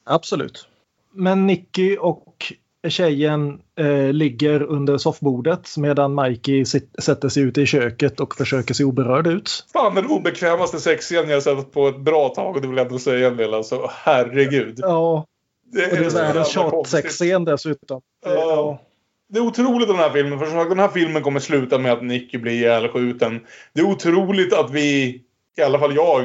Absolut. 0.04 0.68
Men 1.14 1.46
Nicky 1.46 1.96
och 1.96 2.52
tjejen 2.88 3.60
eh, 3.78 4.12
ligger 4.12 4.62
under 4.62 4.98
soffbordet 4.98 5.76
medan 5.76 6.14
Mikey 6.14 6.64
sätter 6.98 7.28
sig 7.28 7.42
ute 7.42 7.62
i 7.62 7.66
köket 7.66 8.20
och 8.20 8.34
försöker 8.34 8.74
se 8.74 8.84
oberörd 8.84 9.26
ut. 9.26 9.66
Fan 9.72 9.94
den 9.94 10.06
obekvämaste 10.06 10.80
sexscenen 10.80 11.30
jag 11.30 11.42
sett 11.42 11.72
på 11.72 11.88
ett 11.88 12.00
bra 12.00 12.28
tag 12.28 12.56
och 12.56 12.62
det 12.62 12.68
vill 12.68 12.76
jag 12.76 12.86
ändå 12.86 12.98
säga 12.98 13.28
en 13.28 13.36
del 13.36 13.54
alltså. 13.54 13.90
Herregud. 13.90 14.78
Ja, 14.78 15.26
Det 15.72 15.90
och 15.90 15.96
det 15.98 16.06
är 16.06 16.10
världens 16.10 16.48
tjatsexscen 16.48 17.44
dessutom. 17.44 18.00
Ja. 18.24 18.80
Det 19.28 19.38
är 19.38 19.42
otroligt 19.42 19.88
den 19.88 19.96
här 19.96 20.10
filmen. 20.10 20.38
För 20.38 20.68
den 20.68 20.78
här 20.78 20.88
filmen 20.88 21.22
kommer 21.22 21.40
sluta 21.40 21.78
med 21.78 21.92
att 21.92 22.02
Nicky 22.04 22.38
blir 22.38 22.52
ihjälskjuten. 22.52 23.40
Det 23.72 23.80
är 23.80 23.84
otroligt 23.84 24.52
att 24.52 24.70
vi, 24.70 25.20
i 25.58 25.62
alla 25.62 25.78
fall 25.78 25.94
jag, 25.94 26.22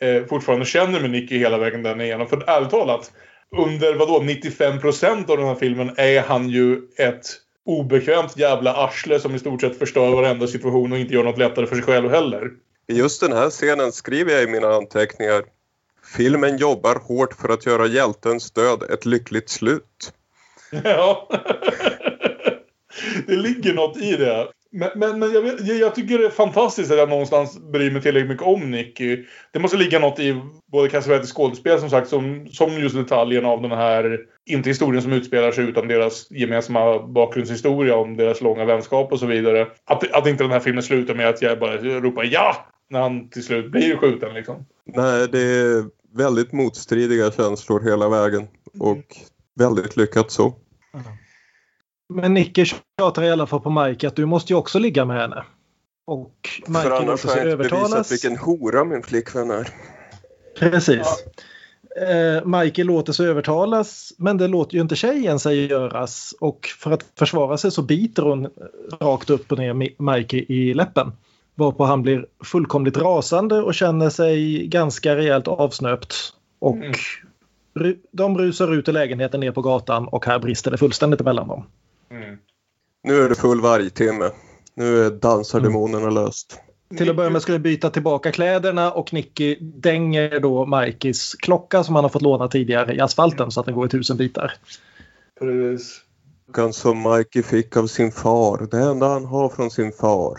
eh, 0.00 0.24
fortfarande 0.28 0.66
känner 0.66 1.00
med 1.00 1.10
Nicky 1.10 1.38
hela 1.38 1.58
vägen 1.58 1.82
där 1.82 2.02
igenom. 2.02 2.26
För 2.26 2.50
ärligt 2.50 2.70
talat, 2.70 3.12
under 3.56 3.94
vadå 3.94 4.20
95% 4.20 5.30
av 5.30 5.36
den 5.36 5.46
här 5.46 5.54
filmen 5.54 5.94
är 5.96 6.22
han 6.22 6.48
ju 6.48 6.78
ett 6.98 7.26
obekvämt 7.66 8.36
jävla 8.36 8.74
arsle 8.74 9.20
som 9.20 9.34
i 9.34 9.38
stort 9.38 9.60
sett 9.60 9.78
förstör 9.78 10.10
varenda 10.10 10.46
situation 10.46 10.92
och 10.92 10.98
inte 10.98 11.14
gör 11.14 11.24
något 11.24 11.38
lättare 11.38 11.66
för 11.66 11.76
sig 11.76 11.84
själv 11.84 12.10
heller. 12.10 12.50
I 12.86 12.94
just 12.94 13.20
den 13.20 13.32
här 13.32 13.50
scenen 13.50 13.92
skriver 13.92 14.32
jag 14.32 14.42
i 14.42 14.46
mina 14.46 14.68
anteckningar 14.68 15.42
Filmen 16.16 16.56
jobbar 16.56 16.96
hårt 16.96 17.34
för 17.34 17.48
att 17.48 17.66
göra 17.66 17.86
hjältens 17.86 18.50
död 18.50 18.82
ett 18.82 19.06
lyckligt 19.06 19.50
slut. 19.50 20.12
Ja. 20.84 21.28
det 23.26 23.36
ligger 23.36 23.74
något 23.74 23.96
i 23.96 24.16
det. 24.16 24.48
Men, 24.76 24.90
men, 24.94 25.18
men 25.18 25.32
jag, 25.32 25.42
vet, 25.42 25.66
jag, 25.66 25.94
tycker 25.94 26.18
det 26.18 26.26
är 26.26 26.30
fantastiskt 26.30 26.90
att 26.90 26.98
jag 26.98 27.08
någonstans 27.08 27.58
bryr 27.72 27.90
mig 27.90 28.02
tillräckligt 28.02 28.30
mycket 28.30 28.46
om 28.46 28.70
Nicky. 28.70 29.24
Det 29.52 29.58
måste 29.58 29.76
ligga 29.76 29.98
något 29.98 30.18
i 30.18 30.40
både 30.72 30.88
Cassavetes 30.88 31.32
skådespel 31.32 31.80
som 31.80 31.90
sagt 31.90 32.08
som, 32.08 32.46
som 32.48 32.72
just 32.72 32.94
detaljen 32.94 33.44
av 33.44 33.62
den 33.62 33.70
här, 33.70 34.20
inte 34.46 34.68
historien 34.68 35.02
som 35.02 35.12
utspelar 35.12 35.52
sig 35.52 35.64
utan 35.64 35.88
deras 35.88 36.30
gemensamma 36.30 37.06
bakgrundshistoria 37.06 37.96
om 37.96 38.16
deras 38.16 38.40
långa 38.40 38.64
vänskap 38.64 39.12
och 39.12 39.18
så 39.18 39.26
vidare. 39.26 39.66
Att, 39.84 40.12
att 40.12 40.26
inte 40.26 40.44
den 40.44 40.50
här 40.50 40.60
filmen 40.60 40.82
slutar 40.82 41.14
med 41.14 41.28
att 41.28 41.42
jag 41.42 41.58
bara 41.58 41.76
ropar 41.76 42.24
ja! 42.24 42.66
När 42.90 43.00
han 43.00 43.28
till 43.28 43.44
slut 43.44 43.70
blir 43.70 43.96
skjuten 43.96 44.34
liksom. 44.34 44.66
Nej, 44.84 45.28
det 45.32 45.40
är 45.40 45.84
väldigt 46.16 46.52
motstridiga 46.52 47.30
känslor 47.30 47.80
hela 47.80 48.08
vägen 48.08 48.48
och 48.80 49.04
väldigt 49.54 49.96
lyckat 49.96 50.30
så. 50.30 50.54
Men 52.08 52.34
Nicky 52.34 52.64
tjatar 52.98 53.22
i 53.22 53.30
alla 53.30 53.46
fall 53.46 53.60
på 53.60 53.70
Mike 53.70 54.08
att 54.08 54.16
du 54.16 54.26
måste 54.26 54.52
ju 54.52 54.56
också 54.56 54.78
ligga 54.78 55.04
med 55.04 55.20
henne. 55.20 55.44
Och 56.06 56.48
För 56.64 56.72
Mike 56.72 56.94
annars 56.94 57.24
låter 57.24 57.28
har 57.28 57.36
jag 57.36 57.46
inte 57.46 57.56
bevisat 57.56 57.72
övertalas. 57.78 58.12
vilken 58.12 58.36
hora 58.36 58.84
min 58.84 59.02
flickvän 59.02 59.50
är. 59.50 59.68
Precis. 60.58 61.24
Eh, 62.08 62.44
Michael 62.46 62.86
låter 62.86 63.12
sig 63.12 63.26
övertalas 63.26 64.12
men 64.18 64.38
det 64.38 64.48
låter 64.48 64.74
ju 64.74 64.80
inte 64.80 64.96
tjejen 64.96 65.38
sig 65.38 65.66
göras 65.66 66.34
och 66.40 66.68
för 66.78 66.90
att 66.90 67.04
försvara 67.18 67.58
sig 67.58 67.70
så 67.70 67.82
biter 67.82 68.22
hon 68.22 68.48
rakt 69.00 69.30
upp 69.30 69.52
och 69.52 69.58
ner 69.58 69.72
Mi- 69.74 70.12
Mikey 70.16 70.44
i 70.48 70.74
läppen. 70.74 71.12
Varpå 71.54 71.84
han 71.84 72.02
blir 72.02 72.26
fullkomligt 72.44 72.96
rasande 72.96 73.62
och 73.62 73.74
känner 73.74 74.10
sig 74.10 74.66
ganska 74.66 75.16
rejält 75.16 75.48
avsnöpt. 75.48 76.14
Och 76.58 76.76
Mm. 76.76 76.92
ru- 77.74 77.98
de 78.12 78.38
rusar 78.38 78.74
ut 78.74 78.88
i 78.88 78.92
lägenheten 78.92 79.40
ner 79.40 79.52
på 79.52 79.62
gatan 79.62 80.08
och 80.08 80.26
här 80.26 80.38
brister 80.38 80.70
det 80.70 80.76
fullständigt 80.78 81.20
emellan 81.20 81.48
dem. 81.48 81.66
Mm. 82.10 82.38
Nu 83.02 83.22
är 83.22 83.28
det 83.28 83.34
full 83.34 83.60
vargtimme. 83.60 84.30
Nu 84.74 85.06
är 85.06 85.10
dansardemonerna 85.10 86.10
löst. 86.10 86.60
Till 86.96 87.10
att 87.10 87.16
börja 87.16 87.30
med 87.30 87.42
ska 87.42 87.52
vi 87.52 87.58
byta 87.58 87.90
tillbaka 87.90 88.32
kläderna 88.32 88.92
och 88.92 89.12
Nicky 89.12 89.56
dänger 89.60 90.40
då 90.40 90.66
Mikes 90.66 91.34
klocka 91.34 91.84
som 91.84 91.94
han 91.94 92.04
har 92.04 92.08
fått 92.08 92.22
låna 92.22 92.48
tidigare 92.48 92.94
i 92.94 93.00
asfalten 93.00 93.50
så 93.50 93.60
att 93.60 93.66
den 93.66 93.74
går 93.74 93.86
i 93.86 93.88
tusen 93.88 94.16
bitar. 94.16 94.52
Precis. 95.38 96.00
Klockan 96.44 96.72
som 96.72 97.02
Mikey 97.02 97.42
fick 97.42 97.76
av 97.76 97.86
sin 97.86 98.12
far. 98.12 98.68
Det 98.70 98.78
enda 98.78 99.08
han 99.08 99.24
har 99.24 99.48
från 99.48 99.70
sin 99.70 99.92
far. 99.92 100.38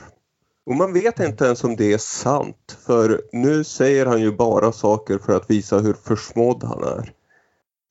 Och 0.66 0.76
man 0.76 0.94
vet 0.94 1.20
inte 1.20 1.46
ens 1.46 1.64
om 1.64 1.76
det 1.76 1.94
är 1.94 1.98
sant. 1.98 2.78
För 2.86 3.22
nu 3.32 3.64
säger 3.64 4.06
han 4.06 4.22
ju 4.22 4.32
bara 4.32 4.72
saker 4.72 5.18
för 5.18 5.38
att 5.38 5.50
visa 5.50 5.80
hur 5.80 5.94
försmådd 5.94 6.64
han 6.64 6.84
är. 6.84 7.12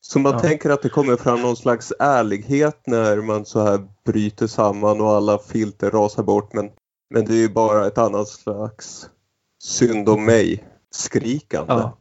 Så 0.06 0.18
man 0.18 0.32
Ja. 0.32 0.38
tänker 0.38 0.70
att 0.70 0.82
det 0.82 0.88
kommer 0.88 1.16
fram 1.16 1.42
någon 1.42 1.56
slags 1.56 1.92
ärlighet 1.98 2.80
när 2.86 3.16
man 3.16 3.44
så 3.44 3.60
här 3.60 3.80
bryter 4.06 4.46
samman 4.46 5.00
och 5.00 5.08
alla 5.10 5.38
filter 5.38 5.90
rasar 5.90 6.22
bort. 6.22 6.52
Men, 6.52 6.70
men 7.14 7.24
det 7.24 7.32
är 7.34 7.38
ju 7.38 7.48
bara 7.48 7.86
ett 7.86 7.98
annat 7.98 8.28
slags 8.28 9.06
synd 9.62 10.08
om 10.08 10.24
mig. 10.24 10.64
Skrikande. 10.94 11.72
Ja. 11.74 11.96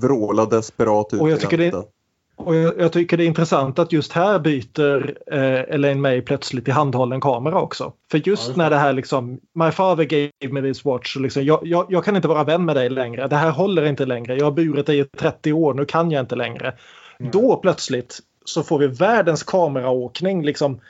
Vråla 0.00 0.44
desperat 0.46 1.14
ut 1.14 1.20
Och 1.20 1.30
jag 1.30 1.38
i 1.38 1.40
tycker 1.40 1.58
det- 1.58 1.64
natten. 1.72 1.90
Och 2.36 2.54
jag, 2.54 2.78
jag 2.80 2.92
tycker 2.92 3.16
det 3.16 3.24
är 3.24 3.26
intressant 3.26 3.78
att 3.78 3.92
just 3.92 4.12
här 4.12 4.38
byter 4.38 5.14
eh, 5.32 5.74
Elaine 5.74 6.00
May 6.00 6.20
plötsligt 6.22 6.64
till 6.64 6.74
handhållen 6.74 7.20
kamera 7.20 7.60
också. 7.60 7.92
För 8.10 8.28
just 8.28 8.48
Ja, 8.48 8.54
när 8.56 8.70
det 8.70 8.76
här 8.76 8.92
liksom, 8.92 9.38
My 9.54 9.70
father 9.70 10.04
gave 10.04 10.52
me 10.52 10.62
this 10.62 10.84
watch, 10.84 11.16
liksom, 11.16 11.44
jag, 11.44 11.60
jag, 11.66 11.86
jag 11.88 12.04
kan 12.04 12.16
inte 12.16 12.28
vara 12.28 12.44
vän 12.44 12.64
med 12.64 12.76
dig 12.76 12.90
längre. 12.90 13.28
Det 13.28 13.36
här 13.36 13.50
håller 13.50 13.84
inte 13.86 14.06
längre. 14.06 14.36
Jag 14.36 14.44
har 14.44 14.52
burit 14.52 14.86
dig 14.86 14.98
i 14.98 15.04
30 15.04 15.52
år, 15.52 15.74
nu 15.74 15.84
kan 15.84 16.10
jag 16.10 16.20
inte 16.20 16.36
längre. 16.36 16.74
Då 17.18 17.56
plötsligt 17.56 18.20
så 18.44 18.62
får 18.62 18.78
vi 18.78 18.86
världens 18.86 19.42
kameraåkning 19.42 20.44
liksom 20.44 20.80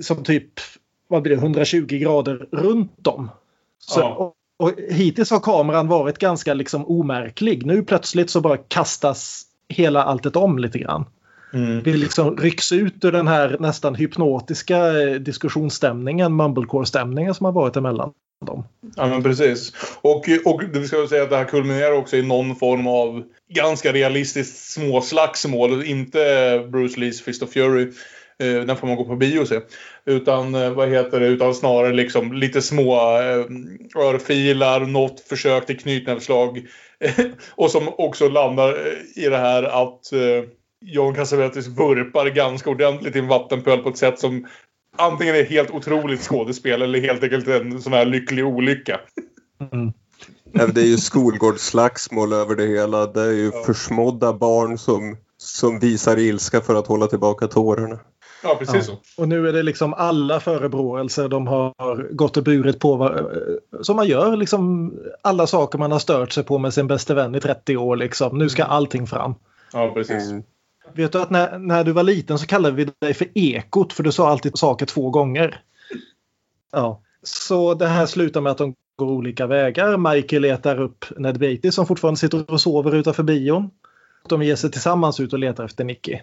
som 0.00 0.24
typ 0.24 0.60
vad 1.08 1.22
blir 1.22 1.36
det, 1.36 1.42
120 1.42 1.86
grader 1.86 2.46
runt 2.52 3.06
om. 3.06 3.30
Så, 3.78 4.00
Ja. 4.00 4.14
och, 4.14 4.34
och 4.58 4.72
hittills 4.90 5.30
har 5.30 5.40
kameran 5.40 5.88
varit 5.88 6.18
ganska 6.18 6.54
liksom 6.54 6.86
omärklig. 6.86 7.66
Nu 7.66 7.82
plötsligt 7.82 8.30
så 8.30 8.40
bara 8.40 8.56
kastas 8.56 9.46
hela 9.68 10.02
alltet 10.02 10.36
om 10.36 10.58
lite 10.58 10.78
grann. 10.78 11.04
Mm. 11.52 11.80
Vi 11.80 11.92
liksom 11.96 12.36
rycks 12.36 12.72
ut 12.72 13.04
ur 13.04 13.12
den 13.12 13.28
här 13.28 13.56
nästan 13.60 13.94
hypnotiska 13.94 15.02
eh, 15.02 15.14
diskussionsstämningen, 15.14 16.36
mumblecore-stämningen 16.36 17.34
som 17.34 17.44
har 17.44 17.52
varit 17.52 17.76
emellan 17.76 18.12
dem. 18.46 18.64
Ja, 18.96 19.06
men 19.06 19.22
precis. 19.22 19.72
Och, 20.00 20.28
och 20.44 20.64
det 20.72 20.84
ska 20.84 20.96
jag 20.96 21.08
säga 21.08 21.22
att 21.22 21.30
det 21.30 21.36
här 21.36 21.44
kulminerar 21.44 21.92
också 21.92 22.16
i 22.16 22.22
någon 22.22 22.56
form 22.56 22.86
av 22.86 23.24
ganska 23.48 23.92
realistiskt 23.92 24.72
småslagsmål. 24.72 25.84
Inte 25.84 26.18
Bruce 26.72 27.00
Lees 27.00 27.22
Fist 27.22 27.42
of 27.42 27.52
Fury. 27.52 27.92
Eh, 28.38 28.60
den 28.60 28.76
får 28.76 28.86
man 28.86 28.96
gå 28.96 29.04
på 29.04 29.16
bio 29.16 29.40
och 29.40 29.48
se. 29.48 29.60
Utan, 30.04 30.54
eh, 30.54 30.70
vad 30.70 30.88
heter 30.88 31.20
det, 31.20 31.26
utan 31.26 31.54
snarare 31.54 31.92
liksom 31.92 32.32
lite 32.32 32.62
små 32.62 32.94
eh, 33.18 33.44
örfilar, 33.96 34.80
något 34.80 35.20
försök 35.20 35.66
till 35.66 35.78
knytnävsslag. 35.78 36.66
och 37.54 37.70
som 37.70 37.88
också 37.88 38.28
landar 38.28 38.68
eh, 38.68 39.24
i 39.24 39.28
det 39.28 39.38
här 39.38 39.62
att 39.62 40.00
John 40.80 41.14
Cassavetes 41.14 41.66
vurpar 41.66 42.26
ganska 42.26 42.70
ordentligt 42.70 43.16
i 43.16 43.18
en 43.18 43.28
vattenpöl 43.28 43.78
på 43.78 43.88
ett 43.88 43.98
sätt 43.98 44.18
som 44.18 44.46
antingen 44.98 45.34
är 45.34 45.44
helt 45.44 45.70
otroligt 45.70 46.20
skådespel 46.20 46.82
eller 46.82 47.00
helt 47.00 47.22
enkelt 47.22 47.48
en 47.48 47.82
sån 47.82 47.92
här 47.92 48.04
lycklig 48.04 48.46
olycka. 48.46 49.00
Mm. 49.72 49.92
Nej, 50.52 50.66
Det 50.74 50.80
är 50.80 50.86
ju 50.86 50.96
skolgårdsslagsmål 50.96 52.32
över 52.32 52.54
det 52.56 52.66
hela. 52.66 53.06
Det 53.06 53.20
är 53.22 53.32
ju 53.32 53.50
Ja. 53.54 53.62
försmådda 53.66 54.32
barn 54.32 54.78
som, 54.78 55.16
som 55.38 55.78
visar 55.80 56.18
ilska 56.18 56.60
för 56.60 56.74
att 56.74 56.86
hålla 56.86 57.06
tillbaka 57.06 57.46
tårarna. 57.46 57.98
Ja, 58.42 58.54
precis 58.58 58.74
Ja. 58.74 58.82
så. 59.14 59.22
Och 59.22 59.28
nu 59.28 59.48
är 59.48 59.52
det 59.52 59.62
liksom 59.62 59.94
alla 59.94 60.40
förebråelser 60.40 61.28
de 61.28 61.46
har 61.46 62.12
gått 62.14 62.36
och 62.36 62.42
burit 62.44 62.80
på. 62.80 62.96
vad- 62.96 63.26
Som 63.80 63.96
man 63.96 64.06
gör, 64.08 64.36
liksom 64.36 64.92
alla 65.22 65.46
saker 65.46 65.78
man 65.78 65.92
har 65.92 65.98
stört 65.98 66.32
sig 66.32 66.44
på 66.44 66.58
med 66.58 66.74
sin 66.74 66.86
bästa 66.86 67.14
vän 67.14 67.34
i 67.34 67.40
30 67.40 67.76
år. 67.76 67.96
Liksom. 67.96 68.38
Nu 68.38 68.48
ska 68.48 68.64
allting 68.64 69.06
fram. 69.06 69.34
Ja, 69.72 69.90
precis. 69.94 70.30
Mm. 70.30 70.42
Vet 70.94 71.12
du 71.12 71.22
att 71.22 71.30
när, 71.30 71.58
när 71.58 71.84
du 71.84 71.92
var 71.92 72.02
liten 72.02 72.38
så 72.38 72.46
kallade 72.46 72.74
vi 72.76 72.88
dig 73.00 73.14
för 73.14 73.26
ekot 73.34 73.92
för 73.92 74.02
du 74.02 74.12
sa 74.12 74.28
alltid 74.28 74.58
saker 74.58 74.86
två 74.86 75.10
gånger. 75.10 75.60
Ja. 76.72 77.02
Så 77.22 77.74
det 77.74 77.86
här 77.86 78.06
slutar 78.06 78.40
med 78.40 78.52
att 78.52 78.58
de 78.58 78.74
går 78.96 79.06
olika 79.06 79.46
vägar. 79.46 79.96
Michael 79.96 80.42
letar 80.42 80.80
upp 80.80 81.04
Ned 81.16 81.38
Beatty 81.38 81.70
som 81.70 81.86
fortfarande 81.86 82.20
sitter 82.20 82.50
och 82.50 82.60
sover 82.60 82.94
utanför 82.94 83.22
bion. 83.22 83.70
De 84.28 84.42
ger 84.42 84.56
sig 84.56 84.70
tillsammans 84.70 85.20
ut 85.20 85.32
och 85.32 85.38
letar 85.38 85.64
efter 85.64 85.84
Nicky. 85.84 86.18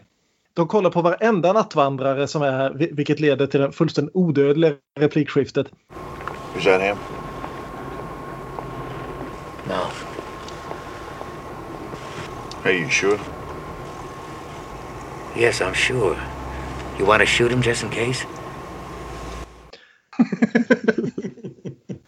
De 0.54 0.68
kollar 0.68 0.90
på 0.90 1.02
varenda 1.02 1.54
nattvandrare 1.54 2.28
som 2.28 2.42
är 2.42 2.52
här, 2.52 2.74
vil- 2.74 2.96
vilket 2.96 3.20
leder 3.20 3.48
till 3.48 3.60
det 3.60 3.72
fullständigt 3.72 4.16
odödliga 4.16 4.74
replikskiftet. 5.00 5.68
Is 6.58 6.64
that 6.64 6.82
him? 6.82 6.98
No. 9.68 9.74
Are 12.64 12.74
you 12.74 12.90
sure? 12.90 13.20
Yes, 15.38 15.62
I'm 15.62 15.74
sure. 15.74 16.16
You 17.00 17.06
want 17.06 17.22
to 17.22 17.26
shoot 17.26 17.52
him 17.52 17.62
just 17.62 17.84
in 17.84 17.90
case? 17.90 18.26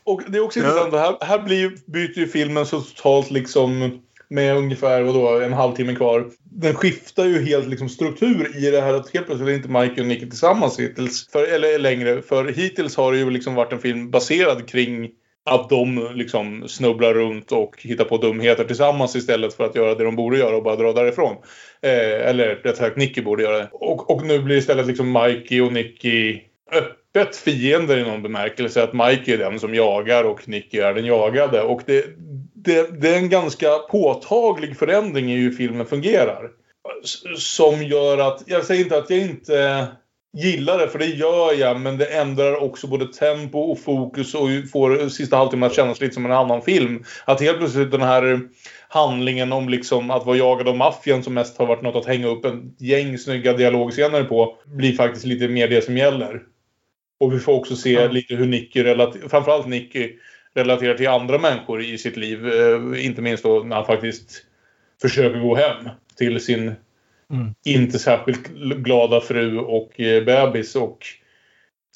Och 0.03 0.21
det 0.27 0.37
är 0.37 0.41
också 0.41 0.59
intressant. 0.59 0.93
Här, 0.93 1.17
här 1.21 1.39
blir, 1.39 1.77
byter 1.85 2.19
ju 2.19 2.27
filmen 2.27 2.65
så 2.65 2.81
totalt 2.81 3.31
liksom 3.31 3.99
med 4.29 4.57
ungefär 4.57 5.01
vadå, 5.01 5.39
en 5.39 5.53
halvtimme 5.53 5.95
kvar. 5.95 6.29
Den 6.43 6.75
skiftar 6.75 7.25
ju 7.25 7.45
helt 7.45 7.67
liksom 7.67 7.89
struktur 7.89 8.65
i 8.65 8.71
det 8.71 8.81
här 8.81 8.93
att 8.93 9.09
helt 9.09 9.25
plötsligt 9.25 9.49
är 9.49 9.53
inte 9.53 9.69
Mike 9.69 10.01
och 10.01 10.07
Nicky 10.07 10.29
tillsammans 10.29 10.79
hittills. 10.79 11.27
För, 11.27 11.43
eller 11.43 11.79
längre. 11.79 12.21
För 12.21 12.45
hittills 12.45 12.97
har 12.97 13.11
det 13.11 13.17
ju 13.17 13.29
liksom 13.29 13.55
varit 13.55 13.73
en 13.73 13.79
film 13.79 14.11
baserad 14.11 14.67
kring 14.67 15.09
att 15.45 15.69
de 15.69 16.11
liksom 16.15 16.67
snubblar 16.67 17.13
runt 17.13 17.51
och 17.51 17.75
hittar 17.81 18.05
på 18.05 18.17
dumheter 18.17 18.63
tillsammans 18.63 19.15
istället 19.15 19.53
för 19.53 19.63
att 19.63 19.75
göra 19.75 19.95
det 19.95 20.03
de 20.03 20.15
borde 20.15 20.37
göra 20.37 20.57
och 20.57 20.63
bara 20.63 20.75
dra 20.75 20.93
därifrån. 20.93 21.35
Eh, 21.81 22.27
eller 22.29 22.55
rätt 22.55 22.77
sagt 22.77 22.97
Nicky 22.97 23.21
borde 23.21 23.43
göra 23.43 23.57
det. 23.57 23.69
Och, 23.71 24.09
och 24.09 24.25
nu 24.25 24.39
blir 24.39 24.57
istället 24.57 24.87
liksom 24.87 25.11
Mikey 25.11 25.61
och 25.61 25.73
Nicky 25.73 26.41
öppet 26.71 27.35
fiender 27.35 27.97
i 27.97 28.03
någon 28.03 28.23
bemärkelse. 28.23 28.83
Att 28.83 28.93
Mikey 28.93 29.33
är 29.33 29.37
den 29.37 29.59
som 29.59 29.75
jagar 29.75 30.23
och 30.23 30.49
Nicky 30.49 30.79
är 30.79 30.93
den 30.93 31.05
jagade. 31.05 31.61
Och 31.61 31.81
det, 31.85 32.05
det, 32.53 33.01
det 33.01 33.09
är 33.09 33.17
en 33.17 33.29
ganska 33.29 33.77
påtaglig 33.77 34.77
förändring 34.77 35.31
i 35.31 35.37
hur 35.37 35.51
filmen 35.51 35.85
fungerar. 35.85 36.49
Som 37.37 37.83
gör 37.83 38.17
att, 38.17 38.43
jag 38.45 38.65
säger 38.65 38.83
inte 38.83 38.97
att 38.97 39.09
jag 39.09 39.19
inte 39.19 39.87
gillar 40.35 40.77
det, 40.77 40.87
för 40.87 40.99
det 40.99 41.05
gör 41.05 41.53
jag. 41.59 41.79
Men 41.81 41.97
det 41.97 42.05
ändrar 42.05 42.63
också 42.63 42.87
både 42.87 43.07
tempo 43.13 43.59
och 43.59 43.79
fokus 43.79 44.35
och 44.35 44.47
får 44.71 45.09
sista 45.09 45.37
halvtimmen 45.37 45.67
att 45.67 45.75
kännas 45.75 46.01
lite 46.01 46.13
som 46.13 46.25
en 46.25 46.31
annan 46.31 46.61
film. 46.61 47.03
Att 47.25 47.41
helt 47.41 47.57
plötsligt 47.57 47.91
den 47.91 48.01
här 48.01 48.39
handlingen 48.87 49.53
om 49.53 49.69
liksom 49.69 50.11
att 50.11 50.25
vara 50.25 50.37
jagad 50.37 50.67
av 50.67 50.77
maffian 50.77 51.23
som 51.23 51.33
mest 51.33 51.57
har 51.57 51.65
varit 51.65 51.81
något 51.81 51.95
att 51.95 52.05
hänga 52.05 52.27
upp 52.27 52.45
en 52.45 52.75
gäng 52.79 53.17
snygga 53.17 53.53
dialogscener 53.53 54.23
på 54.23 54.57
blir 54.65 54.93
faktiskt 54.93 55.25
lite 55.25 55.47
mer 55.47 55.67
det 55.67 55.81
som 55.83 55.97
gäller. 55.97 56.41
Och 57.19 57.33
vi 57.33 57.39
får 57.39 57.53
också 57.53 57.75
se 57.75 57.91
Ja. 57.93 58.07
lite 58.07 58.35
hur 58.35 58.45
Nicky, 58.45 58.83
relater- 58.83 59.29
framförallt 59.29 59.67
Nicky, 59.67 60.11
relaterar 60.55 60.93
till 60.93 61.07
andra 61.07 61.37
människor 61.37 61.81
i 61.81 61.97
sitt 61.97 62.17
liv. 62.17 62.47
Eh, 62.47 63.05
inte 63.05 63.21
minst 63.21 63.43
då 63.43 63.59
när 63.59 63.75
han 63.75 63.85
faktiskt 63.85 64.43
försöker 65.01 65.39
gå 65.39 65.55
hem 65.55 65.89
till 66.17 66.39
sin 66.39 66.75
Mm. 67.31 67.53
inte 67.65 67.99
särskilt 67.99 68.47
glada 68.57 69.21
fru 69.21 69.59
och 69.59 69.99
eh, 69.99 70.23
bebis 70.25 70.75
och 70.75 70.97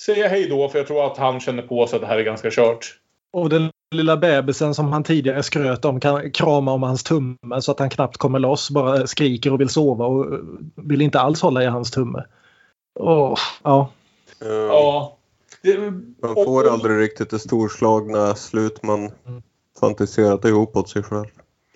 säga 0.06 0.28
hej 0.28 0.50
då 0.50 0.70
för 0.70 0.78
jag 0.80 0.88
tror 0.88 1.06
att 1.06 1.18
han 1.18 1.40
känner 1.40 1.64
på 1.64 1.88
sig 1.88 1.96
att 1.96 2.02
det 2.02 2.08
här 2.08 2.18
är 2.18 2.24
ganska 2.24 2.50
kört. 2.52 2.96
Och 3.34 3.50
den 3.50 3.70
lilla 3.96 4.18
bebisen 4.18 4.74
som 4.76 4.88
han 4.94 5.04
tidigare 5.04 5.44
skröt 5.44 5.86
om 5.86 6.00
kan 6.00 6.32
krama 6.32 6.72
om 6.72 6.84
hans 6.84 7.04
tumme 7.04 7.62
så 7.62 7.72
att 7.72 7.80
han 7.80 7.90
knappt 7.90 8.18
kommer 8.18 8.40
loss. 8.40 8.70
Bara 8.70 9.08
skriker 9.08 9.54
och 9.54 9.62
vill 9.62 9.70
sova 9.70 10.06
och 10.06 10.40
vill 10.76 11.02
inte 11.02 11.20
alls 11.20 11.42
hålla 11.42 11.64
i 11.64 11.66
hans 11.66 11.92
tumme. 11.92 12.24
Åh, 13.00 13.38
ja. 13.64 13.90
Eh, 14.42 14.48
Ja. 14.52 15.16
Det, 15.64 15.78
Man 16.22 16.36
får 16.36 16.66
och- 16.66 16.72
aldrig 16.74 17.00
riktigt 17.00 17.30
det 17.30 17.40
storslagna 17.40 18.36
slut 18.36 18.84
man 18.84 19.00
Mm. 19.28 19.42
fantiserat 19.80 20.46
ihop 20.46 20.76
åt 20.76 20.90
sig 20.90 21.04
själv. 21.04 21.26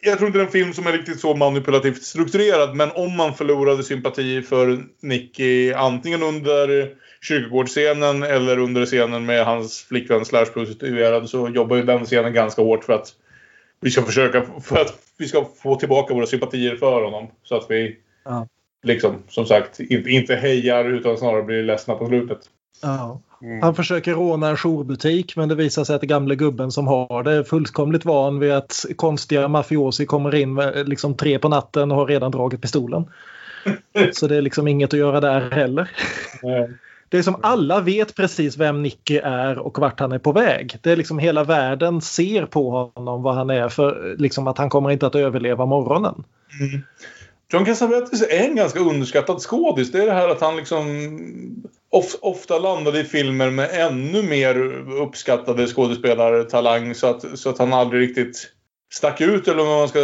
Jag 0.04 0.18
tror 0.18 0.28
inte 0.28 0.40
det 0.40 0.44
är 0.44 0.46
en 0.46 0.52
film 0.52 0.74
som 0.74 0.88
är 0.88 0.92
riktigt 0.92 1.20
så 1.20 1.36
manipulativt 1.36 2.04
strukturerad. 2.04 2.76
Men 2.76 2.92
om 2.92 3.18
man 3.18 3.34
förlorade 3.34 3.84
sympati 3.84 4.42
för 4.42 4.84
Nicky 5.02 5.74
antingen 5.74 6.24
under 6.24 6.90
kyrkogårdsscenen 7.22 8.24
eller 8.24 8.60
under 8.60 8.86
scenen 8.86 9.26
med 9.26 9.46
hans 9.46 9.84
flickvän 9.84 10.26
slash 10.26 10.46
prostituerad 10.46 11.30
så 11.30 11.50
jobbar 11.50 11.76
ju 11.76 11.84
den 11.84 12.06
scenen 12.06 12.34
ganska 12.34 12.62
hårt 12.62 12.84
för 12.84 12.94
att 12.94 13.08
vi 13.82 13.92
ska 13.92 14.02
försöka 14.02 14.46
för 14.62 14.78
att 14.82 14.94
vi 15.18 15.28
ska 15.28 15.46
få 15.64 15.76
tillbaka 15.76 16.14
våra 16.14 16.26
sympatier 16.26 16.76
för 16.76 17.04
honom. 17.04 17.28
Så 17.44 17.56
att 17.56 17.66
vi 17.70 17.98
Ja. 18.26 18.48
liksom 18.84 19.16
som 19.30 19.46
sagt 19.46 19.80
inte, 19.80 20.10
inte 20.10 20.36
hejar 20.36 20.86
utan 20.86 21.18
snarare 21.18 21.44
blir 21.44 21.64
ledsna 21.64 21.96
på 21.96 22.08
slutet. 22.08 22.40
ja. 22.82 23.22
Mm. 23.44 23.62
Han 23.62 23.76
försöker 23.76 24.14
råna 24.14 24.50
en 24.50 24.58
jourbutik 24.58 25.36
men 25.36 25.50
det 25.50 25.56
visar 25.56 25.84
sig 25.84 25.96
att 25.96 26.02
gamle 26.02 26.36
gubben 26.36 26.72
som 26.72 26.88
har 26.88 27.24
det 27.24 27.32
är 27.32 27.44
fullkomligt 27.44 28.06
van 28.06 28.40
vid 28.40 28.52
att 28.52 28.86
konstiga 28.96 29.48
mafiosi 29.48 30.06
kommer 30.06 30.36
in 30.36 30.56
liksom 30.86 31.18
tre 31.18 31.40
på 31.40 31.50
natten 31.50 31.92
och 31.92 31.98
har 31.98 32.06
redan 32.06 32.32
dragit 32.32 32.62
pistolen. 32.62 33.06
Så 34.14 34.28
det 34.28 34.36
är 34.36 34.42
liksom 34.42 34.68
inget 34.68 34.94
att 34.94 35.00
göra 35.00 35.20
där 35.20 35.52
heller. 35.52 35.90
Det 37.10 37.18
är 37.18 37.22
som 37.22 37.40
alla 37.42 37.82
vet 37.82 38.16
precis 38.16 38.58
vem 38.58 38.82
Nicky 38.82 39.18
är 39.18 39.58
och 39.58 39.80
vart 39.80 40.00
han 40.00 40.12
är 40.12 40.20
på 40.20 40.32
väg. 40.32 40.78
Det 40.82 40.92
är 40.92 40.96
liksom 40.96 41.20
hela 41.20 41.44
världen 41.44 42.02
ser 42.02 42.46
på 42.46 42.92
honom 42.96 43.24
vad 43.24 43.36
han 43.36 43.50
är 43.50 43.70
för 43.70 44.16
liksom 44.18 44.48
att 44.48 44.58
han 44.58 44.70
kommer 44.70 44.92
inte 44.92 45.08
att 45.08 45.16
överleva 45.16 45.66
morgonen. 45.66 46.24
Mm. 46.60 46.82
John 47.54 47.66
Cassavetes 47.66 48.22
är 48.22 48.44
en 48.44 48.56
ganska 48.56 48.80
underskattad 48.80 49.42
skådis. 49.42 49.92
Det 49.92 50.02
är 50.02 50.06
det 50.06 50.14
här 50.14 50.30
att 50.30 50.42
han 50.42 50.56
liksom 50.56 50.88
of, 51.90 52.16
ofta 52.22 52.60
landade 52.60 53.00
i 53.00 53.04
filmer 53.04 53.50
med 53.50 53.70
ännu 53.74 54.24
mer 54.24 54.56
uppskattade 55.02 55.68
skådespelartalang 55.68 56.96
så 56.96 57.08
att, 57.08 57.40
så 57.40 57.50
att 57.50 57.58
han 57.58 57.74
aldrig 57.74 58.02
riktigt 58.02 58.50
stack 58.94 59.22
ut 59.22 59.48
eller 59.48 59.64
vad 59.64 59.78
man 59.78 59.88
ska 59.88 60.00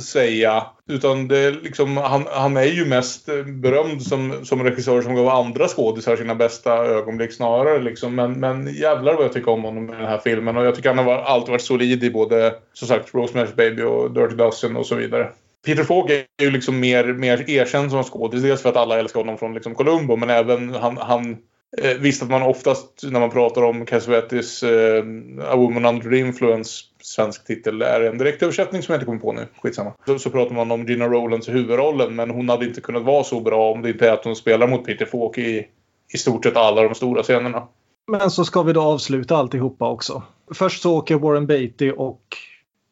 säga. 0.00 0.66
Utan 0.88 1.28
det 1.28 1.38
är 1.38 1.52
liksom, 1.52 1.96
han, 1.96 2.24
han 2.30 2.56
är 2.56 2.64
ju 2.64 2.84
mest 2.84 3.26
berömd 3.62 4.02
som, 4.02 4.44
som 4.44 4.62
regissör 4.62 5.02
som 5.02 5.14
gav 5.14 5.28
andra 5.28 5.68
skådisar 5.68 6.16
sina 6.16 6.34
bästa 6.34 6.72
ögonblick 6.72 7.32
snarare. 7.32 7.82
Liksom. 7.82 8.14
Men, 8.14 8.40
men 8.40 8.74
jävlar 8.74 9.14
vad 9.14 9.24
jag 9.24 9.32
tycker 9.32 9.50
om 9.50 9.64
honom 9.64 9.88
i 9.88 9.92
den 9.92 10.06
här 10.06 10.20
filmen. 10.24 10.56
Och 10.56 10.64
jag 10.64 10.74
tycker 10.74 10.94
han 10.94 11.06
har 11.06 11.14
alltid 11.14 11.50
varit 11.50 11.62
solid 11.62 12.04
i 12.04 12.10
både 12.10 12.54
som 12.72 12.88
sagt 12.88 13.12
Rosemary's 13.12 13.56
Baby 13.56 13.82
och 13.82 14.10
Dirty 14.10 14.36
Dozen 14.36 14.76
och 14.76 14.86
så 14.86 14.94
vidare. 14.94 15.30
Peter 15.64 15.84
Falk 15.84 16.10
är 16.10 16.44
ju 16.44 16.50
liksom 16.50 16.80
mer, 16.80 17.04
mer 17.04 17.50
erkänd 17.50 17.90
som 17.90 18.02
skådis. 18.02 18.42
Dels 18.42 18.62
för 18.62 18.68
att 18.68 18.76
alla 18.76 18.98
älskar 18.98 19.20
honom 19.20 19.38
från 19.38 19.54
liksom 19.54 19.74
Columbo 19.74 20.16
men 20.16 20.30
även 20.30 20.74
han, 20.74 20.96
han 20.96 21.36
eh, 21.82 21.96
Visst 21.98 22.22
att 22.22 22.30
man 22.30 22.42
oftast 22.42 23.00
när 23.02 23.20
man 23.20 23.30
pratar 23.30 23.62
om 23.62 23.86
Cassavetes 23.86 24.62
eh, 24.62 25.04
A 25.44 25.56
Woman 25.56 25.84
Under 25.84 26.14
Influence 26.14 26.84
svensk 27.02 27.46
titel 27.46 27.82
är 27.82 28.00
en 28.00 28.18
direktöversättning 28.18 28.82
som 28.82 28.92
jag 28.92 28.96
inte 28.96 29.06
kommer 29.06 29.20
på 29.20 29.32
nu. 29.32 29.46
Skitsamma. 29.62 29.92
Så, 30.06 30.18
så 30.18 30.30
pratar 30.30 30.54
man 30.54 30.70
om 30.70 30.86
Gina 30.86 31.08
Rowlands 31.08 31.48
huvudrollen 31.48 32.14
men 32.14 32.30
hon 32.30 32.48
hade 32.48 32.64
inte 32.64 32.80
kunnat 32.80 33.02
vara 33.02 33.24
så 33.24 33.40
bra 33.40 33.72
om 33.72 33.82
det 33.82 33.90
inte 33.90 34.08
är 34.08 34.12
att 34.12 34.24
hon 34.24 34.36
spelar 34.36 34.68
mot 34.68 34.86
Peter 34.86 35.06
Falk 35.06 35.38
i 35.38 35.66
i 36.14 36.18
stort 36.18 36.44
sett 36.44 36.56
alla 36.56 36.82
de 36.82 36.94
stora 36.94 37.22
scenerna. 37.22 37.68
Men 38.06 38.30
så 38.30 38.44
ska 38.44 38.62
vi 38.62 38.72
då 38.72 38.82
avsluta 38.82 39.36
alltihopa 39.36 39.88
också. 39.88 40.22
Först 40.54 40.82
så 40.82 40.98
åker 40.98 41.16
Warren 41.16 41.46
Beatty 41.46 41.90
och... 41.90 42.20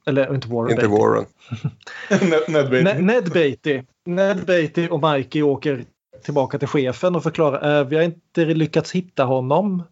Eller 0.06 0.34
inte 0.34 0.48
Warren 0.48 0.70
Inte 0.70 0.88
Beatty. 0.88 1.02
Warren. 1.02 1.24
Ned 2.48 2.70
Beatty. 2.70 2.84
Ne- 2.84 3.00
Ned 3.02 3.32
Beatty. 3.32 3.82
Ned 4.06 4.46
Beatty 4.46 4.88
och 4.88 5.02
Mikey 5.12 5.42
åker 5.42 5.84
tillbaka 6.24 6.58
till 6.58 6.68
chefen 6.68 7.16
och 7.16 7.22
förklarar 7.22 7.78
äh, 7.80 7.86
vi 7.86 7.96
har 7.96 8.02
inte 8.02 8.44
lyckats 8.44 8.92
hitta 8.92 9.24
honom. 9.24 9.82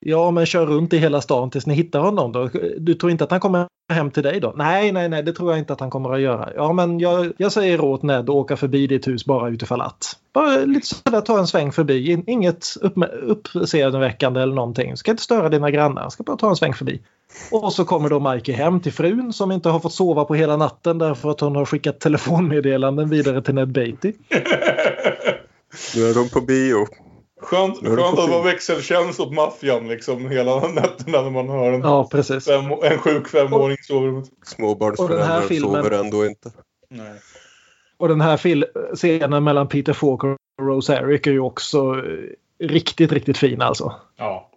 Ja, 0.00 0.30
men 0.30 0.46
kör 0.46 0.66
runt 0.66 0.92
i 0.92 0.98
hela 0.98 1.20
stan 1.20 1.50
tills 1.50 1.66
ni 1.66 1.74
hittar 1.74 2.00
honom 2.00 2.32
då. 2.32 2.50
Du 2.78 2.94
tror 2.94 3.10
inte 3.12 3.24
att 3.24 3.30
han 3.30 3.40
kommer 3.40 3.66
hem 3.92 4.10
till 4.10 4.22
dig 4.22 4.40
då? 4.40 4.52
Nej, 4.56 4.92
nej, 4.92 5.08
nej, 5.08 5.22
det 5.22 5.32
tror 5.32 5.50
jag 5.52 5.58
inte 5.58 5.72
att 5.72 5.80
han 5.80 5.90
kommer 5.90 6.10
att 6.14 6.20
göra. 6.20 6.48
Ja, 6.56 6.72
men 6.72 7.00
jag, 7.00 7.32
jag 7.36 7.52
säger 7.52 7.80
åt 7.84 8.02
Ned 8.02 8.18
att 8.20 8.28
åka 8.28 8.56
förbi 8.56 8.86
ditt 8.86 9.08
hus 9.08 9.24
bara 9.24 9.48
utifall 9.50 9.80
att. 9.80 10.16
Bara 10.32 10.56
lite 10.56 10.86
sådär 10.86 11.20
ta 11.20 11.38
en 11.38 11.46
sväng 11.46 11.72
förbi. 11.72 12.10
In- 12.12 12.24
Inget 12.30 12.66
upp, 12.80 12.94
uppseendeväckande 13.22 14.40
eller 14.40 14.54
någonting. 14.54 14.96
Ska 14.96 15.10
inte 15.10 15.22
störa 15.22 15.48
dina 15.48 15.70
grannar. 15.70 16.08
Ska 16.08 16.22
bara 16.22 16.36
ta 16.36 16.48
en 16.48 16.56
sväng 16.56 16.74
förbi. 16.74 17.00
Och 17.50 17.72
så 17.72 17.84
kommer 17.84 18.08
då 18.08 18.20
Mikey 18.32 18.54
hem 18.54 18.80
till 18.80 18.92
frun 18.92 19.32
som 19.32 19.52
inte 19.52 19.68
har 19.68 19.80
fått 19.80 19.92
sova 19.92 20.24
på 20.24 20.34
hela 20.34 20.56
natten 20.56 20.98
därför 20.98 21.30
att 21.30 21.40
hon 21.40 21.56
har 21.56 21.64
skickat 21.64 22.00
telefonmeddelanden 22.00 23.08
vidare 23.10 23.42
till 23.42 23.54
Ned 23.54 23.72
Beatty. 23.72 24.12
Nu 25.96 26.10
är 26.10 26.14
de 26.14 26.28
på 26.28 26.40
bio. 26.40 26.86
Skönt, 27.40 27.78
skönt 27.78 28.16
på 28.16 28.22
att 28.22 28.30
vara 28.30 28.42
växeltjänst 28.42 29.20
åt 29.20 29.32
maffian 29.34 29.88
liksom 29.88 30.28
hela 30.30 30.60
nätterna 30.68 31.22
när 31.22 31.30
man 31.30 31.48
hör 31.48 31.72
en, 31.72 31.80
Ja, 31.80 32.08
precis. 32.10 32.44
fem, 32.46 32.64
en 32.82 32.98
sjuk 32.98 33.28
femåring 33.28 33.76
i 33.80 33.82
sovrummet. 33.82 34.24
Småbarnsföräldrar 34.46 35.26
här 35.26 35.40
filmen- 35.40 35.82
sover 35.82 36.04
ändå 36.04 36.26
inte. 36.26 36.50
Nej. 36.90 37.12
Och 37.98 38.08
den 38.08 38.20
här 38.20 38.36
fil- 38.36 38.66
scenen 38.94 39.44
mellan 39.44 39.68
Peter 39.68 39.92
Falk 39.92 40.24
och 40.24 40.36
Rose 40.62 40.94
Eric 40.94 41.26
är 41.26 41.30
ju 41.30 41.40
också 41.40 41.78
eh, 41.78 42.66
riktigt, 42.66 43.12
riktigt 43.12 43.38
fin 43.38 43.62
alltså. 43.62 43.92
Ja. 44.16 44.50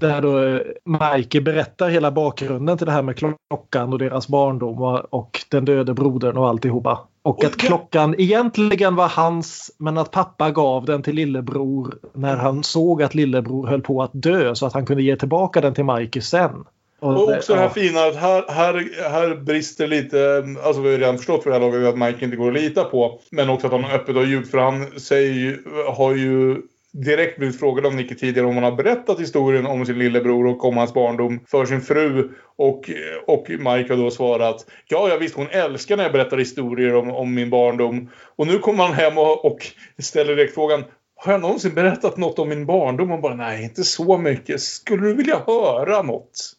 Där 0.00 0.22
då 0.22 0.44
eh, 0.44 0.60
Mikey 0.84 1.40
berättar 1.40 1.88
hela 1.88 2.10
bakgrunden 2.10 2.78
till 2.78 2.86
det 2.86 2.92
här 2.92 3.02
med 3.02 3.16
klockan 3.16 3.92
och 3.92 3.98
deras 3.98 4.28
barndom 4.28 4.82
och, 4.82 5.14
och 5.14 5.40
den 5.50 5.64
döde 5.64 5.94
brodern 5.94 6.36
och 6.36 6.48
alltihopa. 6.48 7.00
Och 7.22 7.44
att 7.44 7.54
Och 7.54 7.60
klockan 7.60 8.14
egentligen 8.18 8.96
var 8.96 9.08
hans 9.08 9.70
men 9.78 9.98
att 9.98 10.10
pappa 10.10 10.50
gav 10.50 10.84
den 10.84 11.02
till 11.02 11.14
lillebror 11.14 11.94
när 12.14 12.36
han 12.36 12.62
såg 12.64 13.02
att 13.02 13.14
lillebror 13.14 13.66
höll 13.66 13.80
på 13.82 14.02
att 14.02 14.10
dö 14.12 14.54
så 14.54 14.66
att 14.66 14.72
han 14.72 14.86
kunde 14.86 15.02
ge 15.02 15.16
tillbaka 15.16 15.60
den 15.60 15.74
till 15.74 15.84
Mikey 15.84 16.22
sen. 16.22 16.64
Och 17.00 17.14
det- 17.14 17.36
också 17.36 17.54
det 17.54 17.60
här 17.60 17.68
fina 17.68 18.00
att 18.00 18.16
här, 18.16 18.44
här, 18.48 19.10
här 19.10 19.34
brister 19.36 19.86
lite, 19.86 20.44
alltså 20.64 20.82
vi 20.82 20.90
har 20.92 20.98
redan 20.98 21.16
förstått 21.16 21.42
för 21.42 21.50
det 21.50 21.56
här 21.56 21.70
laget 21.70 21.88
att 21.88 21.98
Mike 21.98 22.24
inte 22.24 22.36
går 22.36 22.48
att 22.48 22.54
lita 22.62 22.84
på. 22.84 23.20
Men 23.30 23.50
också 23.50 23.66
att 23.66 23.72
han 23.72 23.84
öppet 23.84 24.16
har 24.16 24.22
ljugit 24.24 24.50
för 24.50 24.58
han 24.58 25.00
säger 25.00 25.32
ju, 25.32 25.58
har 25.96 26.14
ju 26.14 26.56
direkt 27.04 27.38
blivit 27.38 27.60
frågad 27.60 27.86
av 27.86 27.94
Nicky 27.94 28.14
tidigare 28.14 28.46
om 28.46 28.54
han 28.54 28.64
har 28.64 28.72
berättat 28.72 29.20
historien 29.20 29.66
om 29.66 29.86
sin 29.86 29.98
lillebror 29.98 30.46
och 30.46 30.64
om 30.64 30.76
hans 30.76 30.94
barndom 30.94 31.40
för 31.46 31.66
sin 31.66 31.80
fru. 31.80 32.30
Och, 32.56 32.90
och 33.26 33.46
Mike 33.48 33.92
har 33.92 33.96
då 33.96 34.10
svarat 34.10 34.66
ja, 34.88 35.08
jag 35.08 35.18
visst 35.18 35.34
hon 35.36 35.48
älskar 35.50 35.96
när 35.96 36.04
jag 36.04 36.12
berättar 36.12 36.36
historier 36.36 36.94
om, 36.94 37.10
om 37.10 37.34
min 37.34 37.50
barndom. 37.50 38.10
Och 38.36 38.46
nu 38.46 38.58
kommer 38.58 38.84
han 38.84 38.92
hem 38.94 39.18
och, 39.18 39.44
och 39.44 39.58
ställer 39.98 40.36
direkt 40.36 40.54
frågan 40.54 40.84
har 41.18 41.32
jag 41.32 41.40
någonsin 41.40 41.74
berättat 41.74 42.16
något 42.16 42.38
om 42.38 42.48
min 42.48 42.66
barndom? 42.66 43.10
Och 43.10 43.20
bara 43.20 43.34
nej, 43.34 43.62
inte 43.64 43.84
så 43.84 44.18
mycket. 44.18 44.60
Skulle 44.60 45.06
du 45.06 45.14
vilja 45.14 45.42
höra 45.46 46.02
något? 46.02 46.52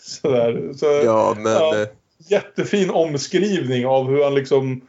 Sådär. 0.00 0.72
Så, 0.76 0.86
Ja, 0.86 1.34
men 1.38 1.52
Ja. 1.52 1.80
eh, 1.82 1.88
Jättefin 2.30 2.90
omskrivning 2.90 3.86
av 3.86 4.08
hur 4.10 4.24
han 4.24 4.34
liksom 4.34 4.80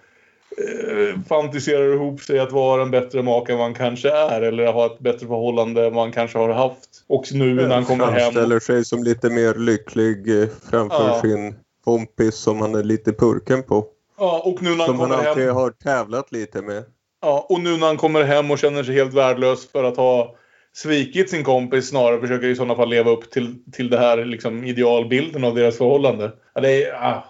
fantiserar 1.30 1.94
ihop 1.94 2.22
sig 2.22 2.40
att 2.40 2.52
vara 2.52 2.82
en 2.82 2.92
bättre 2.92 3.24
make 3.24 3.54
än 3.54 3.60
han 3.60 3.74
kanske 3.74 4.10
är. 4.12 4.42
Eller 4.42 4.72
ha 4.72 4.86
ett 4.86 5.00
bättre 5.00 5.28
förhållande 5.28 5.86
än 5.88 5.96
han 5.96 6.12
kanske 6.12 6.38
har 6.38 6.50
haft. 6.50 6.90
Och 7.08 7.26
nu 7.34 7.54
när 7.56 7.76
han 7.76 7.86
kommer 7.86 8.06
hem. 8.06 8.16
framställer 8.20 8.60
sig 8.60 8.86
som 8.86 9.04
lite 9.04 9.30
mer 9.30 9.54
lycklig 9.54 10.42
eh, 10.42 10.48
framför 10.72 11.08
Ja. 11.08 11.22
sin 11.22 11.56
kompis 11.86 12.36
som 12.36 12.62
han 12.62 12.76
är 12.76 12.84
lite 12.84 13.14
purken 13.14 13.64
på. 13.64 13.86
Ja, 14.18 14.42
och 14.46 14.62
nu 14.62 14.70
när 14.70 14.78
han 14.78 14.86
Som 14.88 15.00
han 15.00 15.10
kommer 15.10 15.28
alltid 15.28 15.46
hem. 15.46 15.56
har 15.56 15.70
tävlat 15.70 16.32
lite 16.32 16.62
med. 16.62 16.84
Ja, 17.22 17.46
och 17.50 17.60
nu 17.60 17.78
när 17.78 17.88
han 17.88 17.98
kommer 17.98 18.24
hem 18.24 18.52
och 18.52 18.60
känner 18.60 18.84
sig 18.84 18.96
helt 18.96 19.14
värdelös 19.14 19.72
för 19.72 19.84
att 19.84 19.98
ha 19.98 20.36
svikit 20.74 21.30
sin 21.30 21.44
kompis 21.44 21.90
snarare 21.90 22.22
försöker 22.22 22.48
i 22.48 22.56
sådana 22.56 22.76
fall 22.76 22.90
leva 22.90 23.12
upp 23.12 23.32
till, 23.32 23.56
till 23.72 23.90
det 23.90 23.98
här 23.98 24.26
liksom 24.26 24.64
idealbilden 24.64 25.44
av 25.44 25.56
deras 25.56 25.78
förhållande. 25.78 26.32
Ja, 26.54 26.62
det, 26.62 26.84
är, 26.86 26.94
ah. 26.94 27.24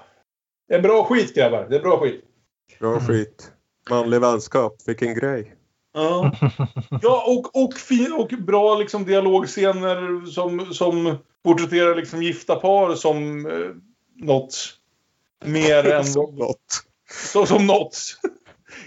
det 0.70 0.76
är 0.76 0.82
bra 0.82 1.04
skit 1.04 1.36
grabbar. 1.36 1.68
Det 1.70 1.76
är 1.76 1.80
bra 1.80 1.98
skit. 2.00 2.22
Bra 2.80 3.00
skit. 3.00 3.52
Manlig 3.90 4.22
vänskap, 4.22 4.76
vilken 4.86 5.14
grej. 5.14 5.56
Ja, 5.94 6.32
ja 7.02 7.24
och, 7.28 7.64
och, 7.64 7.74
fin, 7.74 8.14
och 8.14 8.28
bra 8.28 8.78
liksom 8.78 9.06
dialogscener 9.06 10.26
som, 10.26 10.74
som 10.74 11.18
porträtterar 11.44 11.96
liksom 11.96 12.24
gifta 12.24 12.56
par 12.56 12.96
som 12.96 13.46
eh, 13.46 13.70
något 14.26 14.56
mer 15.46 15.92
än... 15.94 16.06
Som 16.06 16.36
något. 16.36 16.84
Så, 17.34 17.46
som 17.46 17.68
något. 17.68 17.98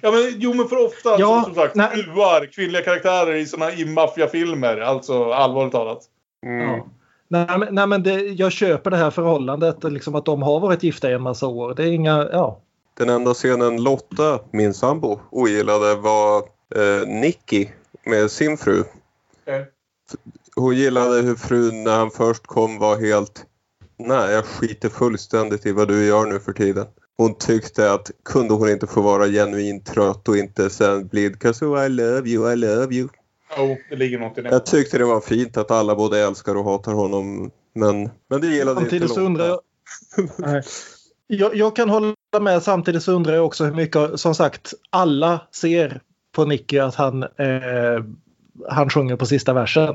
Ja, 0.00 0.10
men, 0.10 0.34
jo, 0.36 0.54
men 0.54 0.68
för 0.68 0.86
ofta, 0.86 1.18
Ja, 1.18 1.42
som, 1.42 1.44
som 1.44 1.54
sagt, 1.54 1.74
nej. 1.74 2.02
fruar, 2.02 2.52
kvinnliga 2.52 2.82
karaktärer 2.82 3.34
i 3.34 3.46
såna 3.46 3.72
i 3.72 3.84
maffiafilmer. 3.84 4.76
Alltså 4.76 5.32
allvarligt 5.32 5.72
talat. 5.72 6.02
Mm. 6.46 6.68
Ja. 6.68 6.86
Nej, 7.28 7.58
men, 7.58 7.74
nej, 7.74 7.86
men 7.86 8.02
det, 8.02 8.20
jag 8.20 8.52
köper 8.52 8.90
det 8.90 8.96
här 8.96 9.10
förhållandet, 9.10 9.84
liksom 9.84 10.14
att 10.14 10.24
de 10.24 10.42
har 10.42 10.60
varit 10.60 10.82
gifta 10.82 11.10
i 11.10 11.12
en 11.12 11.22
massa 11.22 11.46
år. 11.46 11.74
Det 11.74 11.82
är 11.82 11.92
inga, 11.92 12.28
ja. 12.32 12.60
Den 12.94 13.08
enda 13.08 13.34
scenen 13.34 13.82
Lotta, 13.82 14.40
min 14.50 14.74
sambo, 14.74 15.20
ogillade 15.30 15.94
var 15.94 16.38
eh, 16.74 17.08
Nicky 17.08 17.68
med 18.04 18.30
sin 18.30 18.56
fru. 18.56 18.84
Okej. 19.42 19.66
Hon 20.56 20.76
gillade 20.76 21.22
hur 21.22 21.34
frun 21.34 21.84
när 21.84 21.96
han 21.96 22.10
först 22.10 22.46
kom 22.46 22.78
var 22.78 22.96
helt 23.00 23.46
Nej, 23.98 24.32
jag 24.32 24.44
skiter 24.44 24.88
fullständigt 24.88 25.66
i 25.66 25.72
vad 25.72 25.88
du 25.88 26.06
gör 26.06 26.26
nu 26.26 26.40
för 26.40 26.52
tiden. 26.52 26.86
Hon 27.16 27.38
tyckte 27.38 27.92
att 27.92 28.10
kunde 28.24 28.54
hon 28.54 28.70
inte 28.70 28.86
få 28.86 29.00
vara 29.00 29.26
genuint 29.26 29.86
trött 29.86 30.28
och 30.28 30.36
inte 30.36 30.70
sen 30.70 31.06
blidka 31.06 31.52
så 31.52 31.84
I 31.84 31.88
love 31.88 32.30
you, 32.30 32.52
I 32.52 32.56
love 32.56 32.94
you. 32.94 33.08
Jo, 33.56 33.76
det 33.90 33.96
ligger 33.96 34.18
något 34.18 34.38
i 34.38 34.42
det. 34.42 34.48
Jag 34.48 34.66
tyckte 34.66 34.98
det 34.98 35.04
var 35.04 35.20
fint 35.20 35.56
att 35.56 35.70
alla 35.70 35.94
både 35.94 36.20
älskar 36.20 36.54
och 36.54 36.64
hatar 36.64 36.92
honom. 36.92 37.50
Men, 37.74 38.10
men 38.28 38.40
det 38.40 38.46
gillade 38.46 38.80
inte 38.80 38.80
Samtidigt 38.80 39.14
så 39.14 39.20
undrar 39.20 39.46
jag... 39.46 39.60
Jag... 41.26 41.56
Jag 41.56 41.76
kan 41.76 41.90
hålla 41.90 42.14
med, 42.40 42.62
samtidigt 42.62 43.02
så 43.02 43.12
undrar 43.12 43.34
jag 43.34 43.46
också 43.46 43.64
hur 43.64 43.74
mycket, 43.74 44.20
som 44.20 44.34
sagt, 44.34 44.74
alla 44.90 45.40
ser 45.52 46.00
på 46.32 46.44
Nicky 46.44 46.78
att 46.78 46.94
han, 46.94 47.22
eh, 47.22 48.04
han 48.68 48.90
sjunger 48.90 49.16
på 49.16 49.26
sista 49.26 49.52
versen. 49.52 49.94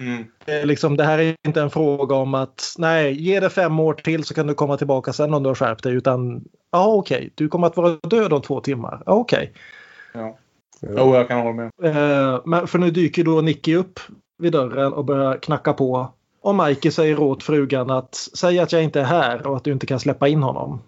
Mm. 0.00 0.24
Liksom, 0.64 0.96
det 0.96 1.04
här 1.04 1.18
är 1.18 1.34
inte 1.46 1.62
en 1.62 1.70
fråga 1.70 2.16
om 2.16 2.34
att 2.34 2.74
nej, 2.78 3.22
ge 3.22 3.40
det 3.40 3.50
fem 3.50 3.80
år 3.80 3.94
till 3.94 4.24
så 4.24 4.34
kan 4.34 4.46
du 4.46 4.54
komma 4.54 4.76
tillbaka 4.76 5.12
sen 5.12 5.34
om 5.34 5.42
du 5.42 5.48
har 5.48 5.54
skärpt 5.54 5.82
dig. 5.82 5.94
Utan 5.94 6.44
ja, 6.70 6.86
okej, 6.86 7.30
du 7.34 7.48
kommer 7.48 7.66
att 7.66 7.76
vara 7.76 7.96
död 8.02 8.32
om 8.32 8.42
två 8.42 8.60
timmar. 8.60 9.02
Ja, 9.06 9.12
okej. 9.12 9.52
Ja. 10.14 10.38
Jo, 10.80 11.14
jag 11.14 11.28
kan 11.28 11.38
hålla 11.38 11.52
med. 11.52 11.70
Eh, 11.82 12.40
men 12.44 12.66
för 12.66 12.78
nu 12.78 12.90
dyker 12.90 13.24
då 13.24 13.40
Nicky 13.40 13.74
upp 13.74 14.00
vid 14.38 14.52
dörren 14.52 14.92
och 14.92 15.04
börjar 15.04 15.36
knacka 15.36 15.72
på. 15.72 16.12
Och 16.42 16.54
Mikey 16.54 16.90
säger 16.90 17.20
åt 17.20 17.42
frugan 17.42 17.90
att 17.90 18.14
säga 18.14 18.62
att 18.62 18.72
jag 18.72 18.82
inte 18.84 19.00
är 19.00 19.04
här 19.04 19.46
och 19.46 19.56
att 19.56 19.64
du 19.64 19.72
inte 19.72 19.86
kan 19.86 20.00
släppa 20.00 20.28
in 20.28 20.42
honom. 20.42 20.80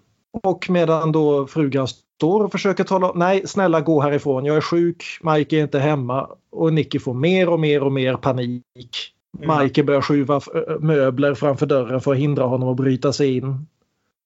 Och 0.42 0.70
medan 0.70 1.12
då 1.12 1.46
frugan 1.46 1.88
står 1.88 2.44
och 2.44 2.52
försöker 2.52 2.84
tala 2.84 3.12
nej 3.14 3.46
snälla 3.46 3.80
gå 3.80 4.00
härifrån, 4.00 4.44
jag 4.44 4.57
är 4.57 4.61
sjuk, 4.61 5.05
Mike 5.22 5.57
är 5.57 5.62
inte 5.62 5.78
hemma 5.78 6.28
och 6.52 6.72
Nicky 6.72 6.98
får 6.98 7.14
mer 7.14 7.48
och 7.48 7.61
mer 7.61 7.82
och 7.82 7.92
mer 7.92 8.16
panik. 8.16 8.62
Mm. 9.42 9.59
Mike 9.59 9.82
börjar 9.84 10.00
skjuva 10.00 10.36
f- 10.36 10.78
möbler 10.80 11.34
framför 11.34 11.66
dörren 11.66 12.00
för 12.00 12.12
att 12.12 12.18
hindra 12.18 12.44
honom 12.44 12.68
att 12.68 12.76
bryta 12.76 13.12
sig 13.12 13.36
in. 13.36 13.66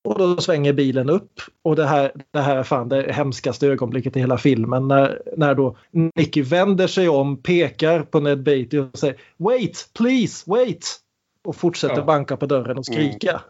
Och 0.05 0.19
då 0.19 0.37
svänger 0.37 0.73
bilen 0.73 1.11
upp 1.11 1.41
och 1.65 1.77
det 1.77 1.87
här, 1.87 2.13
det 2.33 2.41
här 2.41 2.57
är 2.57 2.63
fan 2.63 2.89
det 2.89 3.13
hemskaste 3.13 3.67
ögonblicket 3.67 4.17
i 4.17 4.21
hela 4.21 4.39
filmen 4.39 4.89
när, 4.89 5.23
när 5.37 5.55
då 5.55 5.77
Nicky 6.15 6.43
vänder 6.43 6.87
sig 6.87 7.09
om, 7.09 7.37
pekar 7.37 8.03
på 8.03 8.21
Ned 8.21 8.43
Beatty 8.43 8.79
och 8.79 8.99
säger 8.99 9.17
Wait, 9.37 9.89
please, 9.99 10.51
wait! 10.51 11.01
Och 11.49 11.57
fortsätter 11.57 11.97
Ja. 11.97 12.05
banka 12.05 12.37
på 12.37 12.47
dörren 12.47 12.79
och 12.79 12.87
skrika. 12.87 13.41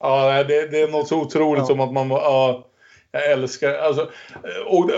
Ja, 0.00 0.26
nej, 0.26 0.44
det, 0.44 0.70
det 0.70 0.80
är 0.80 0.88
något 0.88 1.08
så 1.08 1.20
otroligt 1.20 1.60
Ja. 1.60 1.66
som 1.66 1.80
att 1.80 1.92
man... 1.92 2.10
Ja, 2.10 2.66
jag 3.10 3.30
älskar... 3.32 3.74
Alltså, 3.74 4.10
och, 4.66 4.84
och, 4.84 4.90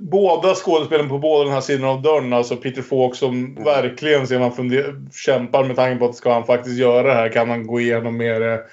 båda 0.00 0.54
skådespelen 0.54 1.08
på 1.08 1.18
båda 1.18 1.44
den 1.44 1.52
här 1.52 1.60
sidan 1.60 1.88
av 1.88 2.02
dörren, 2.02 2.32
alltså 2.32 2.56
Peter 2.56 2.82
Falk 2.82 3.14
som 3.14 3.54
verkligen 3.54 4.26
ser 4.26 4.38
man 4.38 4.52
funder, 4.52 4.94
kämpar 5.12 5.64
med 5.64 5.76
tanken 5.76 5.98
på 5.98 6.04
att 6.04 6.16
ska 6.16 6.32
han 6.32 6.46
faktiskt 6.46 6.78
göra 6.78 7.02
det 7.02 7.14
här 7.14 7.28
kan 7.28 7.50
han 7.50 7.66
gå 7.66 7.80
igenom 7.80 8.16
med 8.16 8.42
det. 8.42 8.64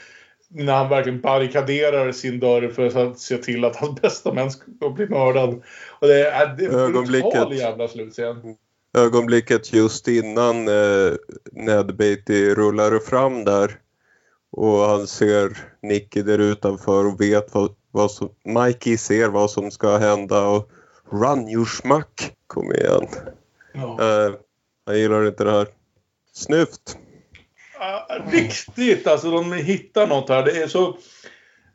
När 0.49 0.73
han 0.73 0.89
verkligen 0.89 1.21
barrikaderar 1.21 2.11
sin 2.11 2.39
dörr 2.39 2.67
för 2.67 3.07
att 3.07 3.19
se 3.19 3.37
till 3.37 3.65
att 3.65 3.75
hans 3.75 4.01
bästa 4.01 4.33
män 4.33 4.51
ska 4.51 4.89
bli 4.95 5.07
mördad. 5.07 5.49
Och 5.99 6.07
det 6.07 6.29
är, 6.29 6.55
det 6.57 6.65
är 6.65 6.85
en 6.85 7.05
brutal 7.05 7.53
jävla 7.53 7.87
slutscen. 7.87 8.55
Ögonblicket 8.95 9.73
just 9.73 10.07
innan 10.07 10.67
eh, 10.67 11.13
Ned 11.51 11.95
Beatty 11.95 12.55
rullar 12.55 12.99
fram 12.99 13.43
där 13.43 13.79
och 14.51 14.79
han 14.79 15.07
ser 15.07 15.57
Nicky 15.81 16.21
där 16.21 16.39
utanför 16.39 17.05
och 17.05 17.21
vet 17.21 17.53
vad, 17.53 17.75
vad 17.91 18.11
som... 18.11 18.29
Mikey 18.43 18.97
ser 18.97 19.29
vad 19.29 19.51
som 19.51 19.71
ska 19.71 19.97
hända 19.97 20.47
och 20.47 20.71
Run 21.11 21.49
you 21.49 21.65
schmack! 21.65 22.33
Kom 22.47 22.71
igen. 22.71 23.07
Ja. 23.73 24.01
Eh, 24.01 24.33
jag 24.85 24.97
gillar 24.97 25.27
inte 25.27 25.43
det 25.43 25.51
här. 25.51 25.67
Snyft! 26.33 26.97
Ja, 27.79 28.07
riktigt 28.31 29.07
alltså. 29.07 29.31
De 29.31 29.53
hittar 29.53 30.07
något 30.07 30.29
här. 30.29 30.43
Det 30.43 30.61
är 30.61 30.67
så 30.67 30.97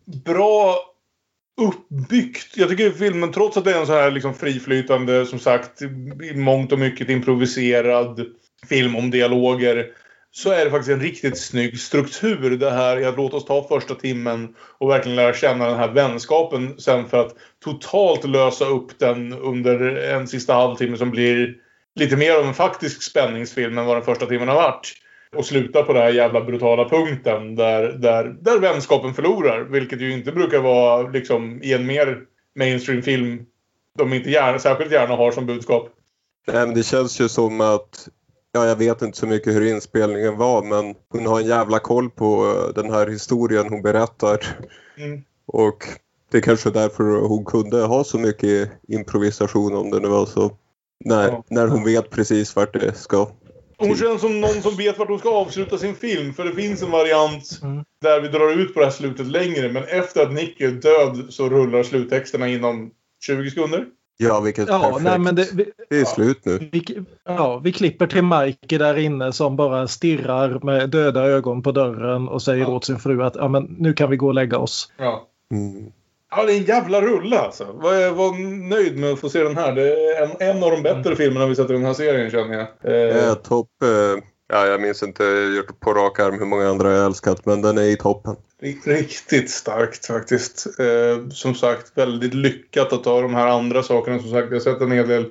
bra 0.04 0.89
uppbyggt. 1.60 2.56
Jag 2.56 2.68
tycker 2.68 2.90
filmen, 2.90 3.32
trots 3.32 3.56
att 3.56 3.64
det 3.64 3.72
är 3.72 3.80
en 3.80 3.86
så 3.86 3.92
här 3.92 4.10
liksom 4.10 4.34
friflytande, 4.34 5.26
som 5.26 5.38
sagt, 5.38 5.82
i 6.22 6.34
mångt 6.34 6.72
och 6.72 6.78
mycket 6.78 7.08
improviserad 7.08 8.26
film 8.68 8.96
om 8.96 9.10
dialoger. 9.10 9.86
Så 10.32 10.50
är 10.50 10.64
det 10.64 10.70
faktiskt 10.70 10.90
en 10.90 11.00
riktigt 11.00 11.38
snygg 11.38 11.80
struktur 11.80 12.50
det 12.56 12.70
här 12.70 13.00
i 13.00 13.04
att 13.04 13.16
låta 13.16 13.36
oss 13.36 13.44
ta 13.44 13.68
första 13.68 13.94
timmen 13.94 14.54
och 14.78 14.90
verkligen 14.90 15.16
lära 15.16 15.34
känna 15.34 15.68
den 15.68 15.78
här 15.78 15.92
vänskapen 15.92 16.80
sen 16.80 17.08
för 17.08 17.20
att 17.20 17.34
totalt 17.64 18.24
lösa 18.24 18.64
upp 18.64 18.98
den 18.98 19.32
under 19.32 19.80
en 19.96 20.28
sista 20.28 20.54
halvtimme 20.54 20.96
som 20.96 21.10
blir 21.10 21.54
lite 21.94 22.16
mer 22.16 22.34
av 22.34 22.46
en 22.46 22.54
faktisk 22.54 23.02
spänningsfilm 23.02 23.78
än 23.78 23.86
vad 23.86 23.96
den 23.96 24.04
första 24.04 24.26
timmen 24.26 24.48
har 24.48 24.54
varit. 24.54 24.92
Och 25.36 25.46
sluta 25.46 25.82
på 25.82 25.92
den 25.92 26.02
här 26.02 26.10
jävla 26.10 26.40
brutala 26.40 26.88
punkten 26.88 27.54
där, 27.54 27.82
där, 27.82 28.24
där 28.40 28.58
vänskapen 28.58 29.14
förlorar. 29.14 29.60
Vilket 29.60 30.00
ju 30.00 30.12
inte 30.12 30.32
brukar 30.32 30.58
vara 30.60 31.08
liksom 31.08 31.62
i 31.62 31.72
en 31.72 31.86
mer 31.86 32.18
mainstream 32.58 33.02
film 33.02 33.46
de 33.98 34.12
inte 34.12 34.30
gärna, 34.30 34.58
särskilt 34.58 34.92
gärna 34.92 35.16
har 35.16 35.32
som 35.32 35.46
budskap. 35.46 35.88
Nej, 36.46 36.66
men 36.66 36.74
det 36.74 36.82
känns 36.82 37.20
ju 37.20 37.28
som 37.28 37.60
att 37.60 38.08
Ja, 38.52 38.66
jag 38.66 38.76
vet 38.76 39.02
inte 39.02 39.18
så 39.18 39.26
mycket 39.26 39.54
hur 39.54 39.66
inspelningen 39.66 40.36
var 40.36 40.62
men 40.62 40.94
hon 41.08 41.26
har 41.26 41.40
en 41.40 41.46
jävla 41.46 41.78
koll 41.78 42.10
på 42.10 42.46
eh, 42.46 42.82
den 42.82 42.92
här 42.92 43.06
historien 43.06 43.68
hon 43.68 43.82
berättar. 43.82 44.38
Mm. 44.98 45.22
Och 45.46 45.84
det 46.30 46.38
är 46.38 46.42
kanske 46.42 46.70
därför 46.70 47.04
hon 47.04 47.44
kunde 47.44 47.82
ha 47.82 48.04
så 48.04 48.18
mycket 48.18 48.70
improvisation 48.88 49.76
om 49.76 49.90
det 49.90 50.00
nu 50.00 50.08
var 50.08 50.26
så. 50.26 50.50
När, 51.04 51.28
Ja. 51.28 51.44
när 51.48 51.66
hon 51.66 51.84
vet 51.84 52.10
precis 52.10 52.56
vart 52.56 52.72
det 52.72 52.94
ska. 52.94 53.28
Hon 53.88 53.96
känns 53.96 54.20
som 54.20 54.40
någon 54.40 54.62
som 54.62 54.74
vet 54.76 54.98
vart 54.98 55.08
hon 55.08 55.18
ska 55.18 55.30
avsluta 55.30 55.78
sin 55.78 55.94
film. 55.94 56.34
För 56.34 56.44
det 56.44 56.52
finns 56.54 56.82
en 56.82 56.90
variant 56.90 57.60
Mm. 57.62 57.84
där 58.02 58.20
vi 58.20 58.28
drar 58.28 58.50
ut 58.60 58.74
på 58.74 58.80
det 58.80 58.86
här 58.86 58.92
slutet 58.92 59.26
längre. 59.26 59.72
Men 59.72 59.84
efter 59.84 60.22
att 60.22 60.32
Nick 60.32 60.60
är 60.60 60.70
död 60.70 61.26
så 61.28 61.48
rullar 61.48 61.82
sluttexterna 61.82 62.48
inom 62.48 62.90
20 63.26 63.50
sekunder. 63.50 63.86
Ja, 64.22 64.40
vilket 64.40 64.68
Ja, 64.68 64.80
perfekt. 64.80 65.02
nej, 65.04 65.18
men 65.18 65.34
det, 65.34 65.48
vi, 65.54 65.66
det 65.90 66.00
är 66.00 66.04
slut 66.04 66.44
nu. 66.44 66.68
vi, 66.72 66.98
ja, 67.24 67.58
vi 67.64 67.72
klipper 67.72 68.06
till 68.06 68.22
Mike 68.24 68.78
där 68.78 68.98
inne 68.98 69.32
som 69.32 69.56
bara 69.56 69.88
stirrar 69.88 70.60
med 70.62 70.90
döda 70.90 71.24
ögon 71.26 71.62
på 71.62 71.72
dörren 71.72 72.28
och 72.28 72.42
säger 72.42 72.62
Ja. 72.62 72.68
åt 72.68 72.84
sin 72.84 72.98
fru 72.98 73.22
att 73.22 73.36
ja, 73.36 73.48
men 73.48 73.62
nu 73.78 73.92
kan 73.92 74.10
vi 74.10 74.16
gå 74.16 74.26
och 74.26 74.34
lägga 74.34 74.58
oss. 74.58 74.92
Ja. 74.98 75.26
Mm. 75.54 75.92
Ja, 76.30 76.44
det 76.44 76.52
är 76.52 76.56
en 76.56 76.64
jävla 76.64 77.00
rulle 77.00 77.38
alltså. 77.38 77.64
Jag 77.82 78.12
var 78.12 78.32
nöjd 78.68 78.98
med 78.98 79.12
att 79.12 79.20
få 79.20 79.28
se 79.28 79.42
den 79.42 79.56
här. 79.56 79.72
Det 79.72 79.92
är 79.92 80.22
en, 80.22 80.56
en 80.56 80.62
av 80.62 80.70
de 80.70 80.82
bättre 80.82 81.16
filmerna 81.16 81.46
vi 81.46 81.54
sett 81.56 81.70
i 81.70 81.72
den 81.72 81.84
här 81.84 81.94
serien 81.94 82.30
känner 82.30 82.54
jag. 82.54 82.92
Eh, 82.94 83.26
Eh, 83.28 83.34
topp... 83.34 83.68
Eh, 83.82 84.22
ja, 84.52 84.66
jag 84.66 84.80
minns 84.80 85.02
inte 85.02 85.24
gjort 85.56 85.80
på 85.80 85.92
rak 85.94 86.20
arm 86.20 86.38
hur 86.38 86.46
många 86.46 86.68
andra 86.68 86.92
jag 86.92 87.06
älskat 87.06 87.46
men 87.46 87.62
den 87.62 87.78
är 87.78 87.82
i 87.82 87.96
toppen. 87.96 88.36
Ri- 88.62 88.80
Riktigt 88.84 89.50
starkt 89.50 90.06
faktiskt. 90.06 90.66
Eh, 90.80 91.28
som 91.30 91.54
sagt, 91.54 91.92
väldigt 91.94 92.34
lyckat 92.34 92.92
att 92.92 93.04
ta 93.04 93.20
de 93.20 93.34
här 93.34 93.46
andra 93.46 93.82
sakerna. 93.82 94.18
Som 94.18 94.30
sagt, 94.30 94.46
jag 94.50 94.54
har 94.54 94.60
sett 94.60 94.80
en 94.80 94.92
hel 94.92 95.08
del, 95.08 95.24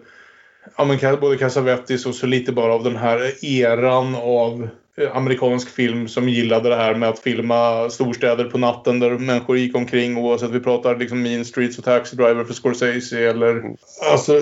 ja, 0.78 0.86
men 0.86 1.20
både 1.20 1.38
Cassavetes 1.38 2.06
och 2.06 2.16
så 2.16 2.26
lite 2.26 2.52
bara 2.52 2.74
av 2.74 2.84
den 2.84 2.96
här 2.96 3.46
eran 3.46 4.16
av 4.16 4.68
amerikansk 5.14 5.70
film 5.70 6.08
som 6.08 6.30
gillade 6.30 6.70
det 6.70 6.76
här 6.76 6.96
med 6.96 7.10
att 7.10 7.20
filma 7.20 7.90
storstäder 7.90 8.46
på 8.46 8.58
natten 8.58 9.00
där 9.00 9.18
människor 9.18 9.58
gick 9.58 9.76
omkring 9.76 10.18
oavsett 10.18 10.52
vi 10.52 10.60
pratar 10.60 10.98
liksom 10.98 11.22
Mean 11.22 11.46
Streets 11.46 11.78
och 11.78 11.84
Taxi 11.84 12.16
Driver 12.16 12.44
för 12.44 12.54
Scorsese 12.54 13.14
eller 13.30 13.64
alltså 14.12 14.42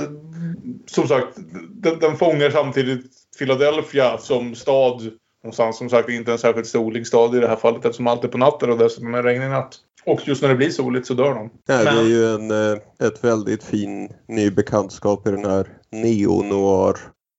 som 0.85 1.07
sagt 1.07 1.27
den, 1.71 1.99
den 1.99 2.17
fångar 2.17 2.49
samtidigt 2.49 3.05
Philadelphia 3.39 4.17
som 4.17 4.55
stad 4.55 5.01
någonstans 5.43 5.77
som 5.77 5.89
sagt 5.89 6.09
inte 6.09 6.31
en 6.31 6.37
särskilt 6.37 6.67
solig 6.67 7.07
stad 7.07 7.35
i 7.35 7.39
det 7.39 7.47
här 7.47 7.55
fallet 7.55 7.85
eftersom 7.85 8.07
allt 8.07 8.23
är 8.23 8.27
på 8.27 8.37
natten 8.37 8.71
och 8.71 8.77
dessutom 8.77 9.13
är 9.13 9.23
det 9.23 9.29
regnig 9.29 9.49
natt. 9.49 9.75
Och 10.05 10.27
just 10.27 10.41
när 10.41 10.49
det 10.49 10.55
blir 10.55 10.69
soligt 10.69 11.07
så 11.07 11.13
dör 11.13 11.33
de. 11.33 11.49
Det 11.67 11.83
Men- 11.83 11.97
är 11.97 12.03
ju 12.03 12.25
en, 12.25 12.51
eh, 12.51 12.77
ett 13.07 13.23
väldigt 13.23 13.63
fin 13.63 14.09
ny 14.27 14.51
bekantskap 14.51 15.27
i 15.27 15.31
den 15.31 15.45
här 15.45 15.67
neo-noir 15.91 16.95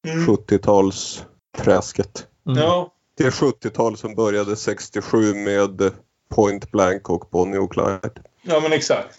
Mm. 0.08 0.26
70-talsträsket. 0.26 2.26
Mm. 2.48 2.58
Ja, 2.62 2.92
Det 3.18 3.24
är 3.24 3.30
70-tal 3.30 3.96
som 3.96 4.14
började 4.14 4.56
67 4.56 5.34
med 5.34 5.90
Point 6.34 6.70
Blank 6.70 7.10
och 7.10 7.28
Bonnie 7.32 7.58
och 7.58 7.72
Clyde. 7.72 8.10
ja 8.42 8.60
men 8.60 8.72
exakt. 8.72 9.18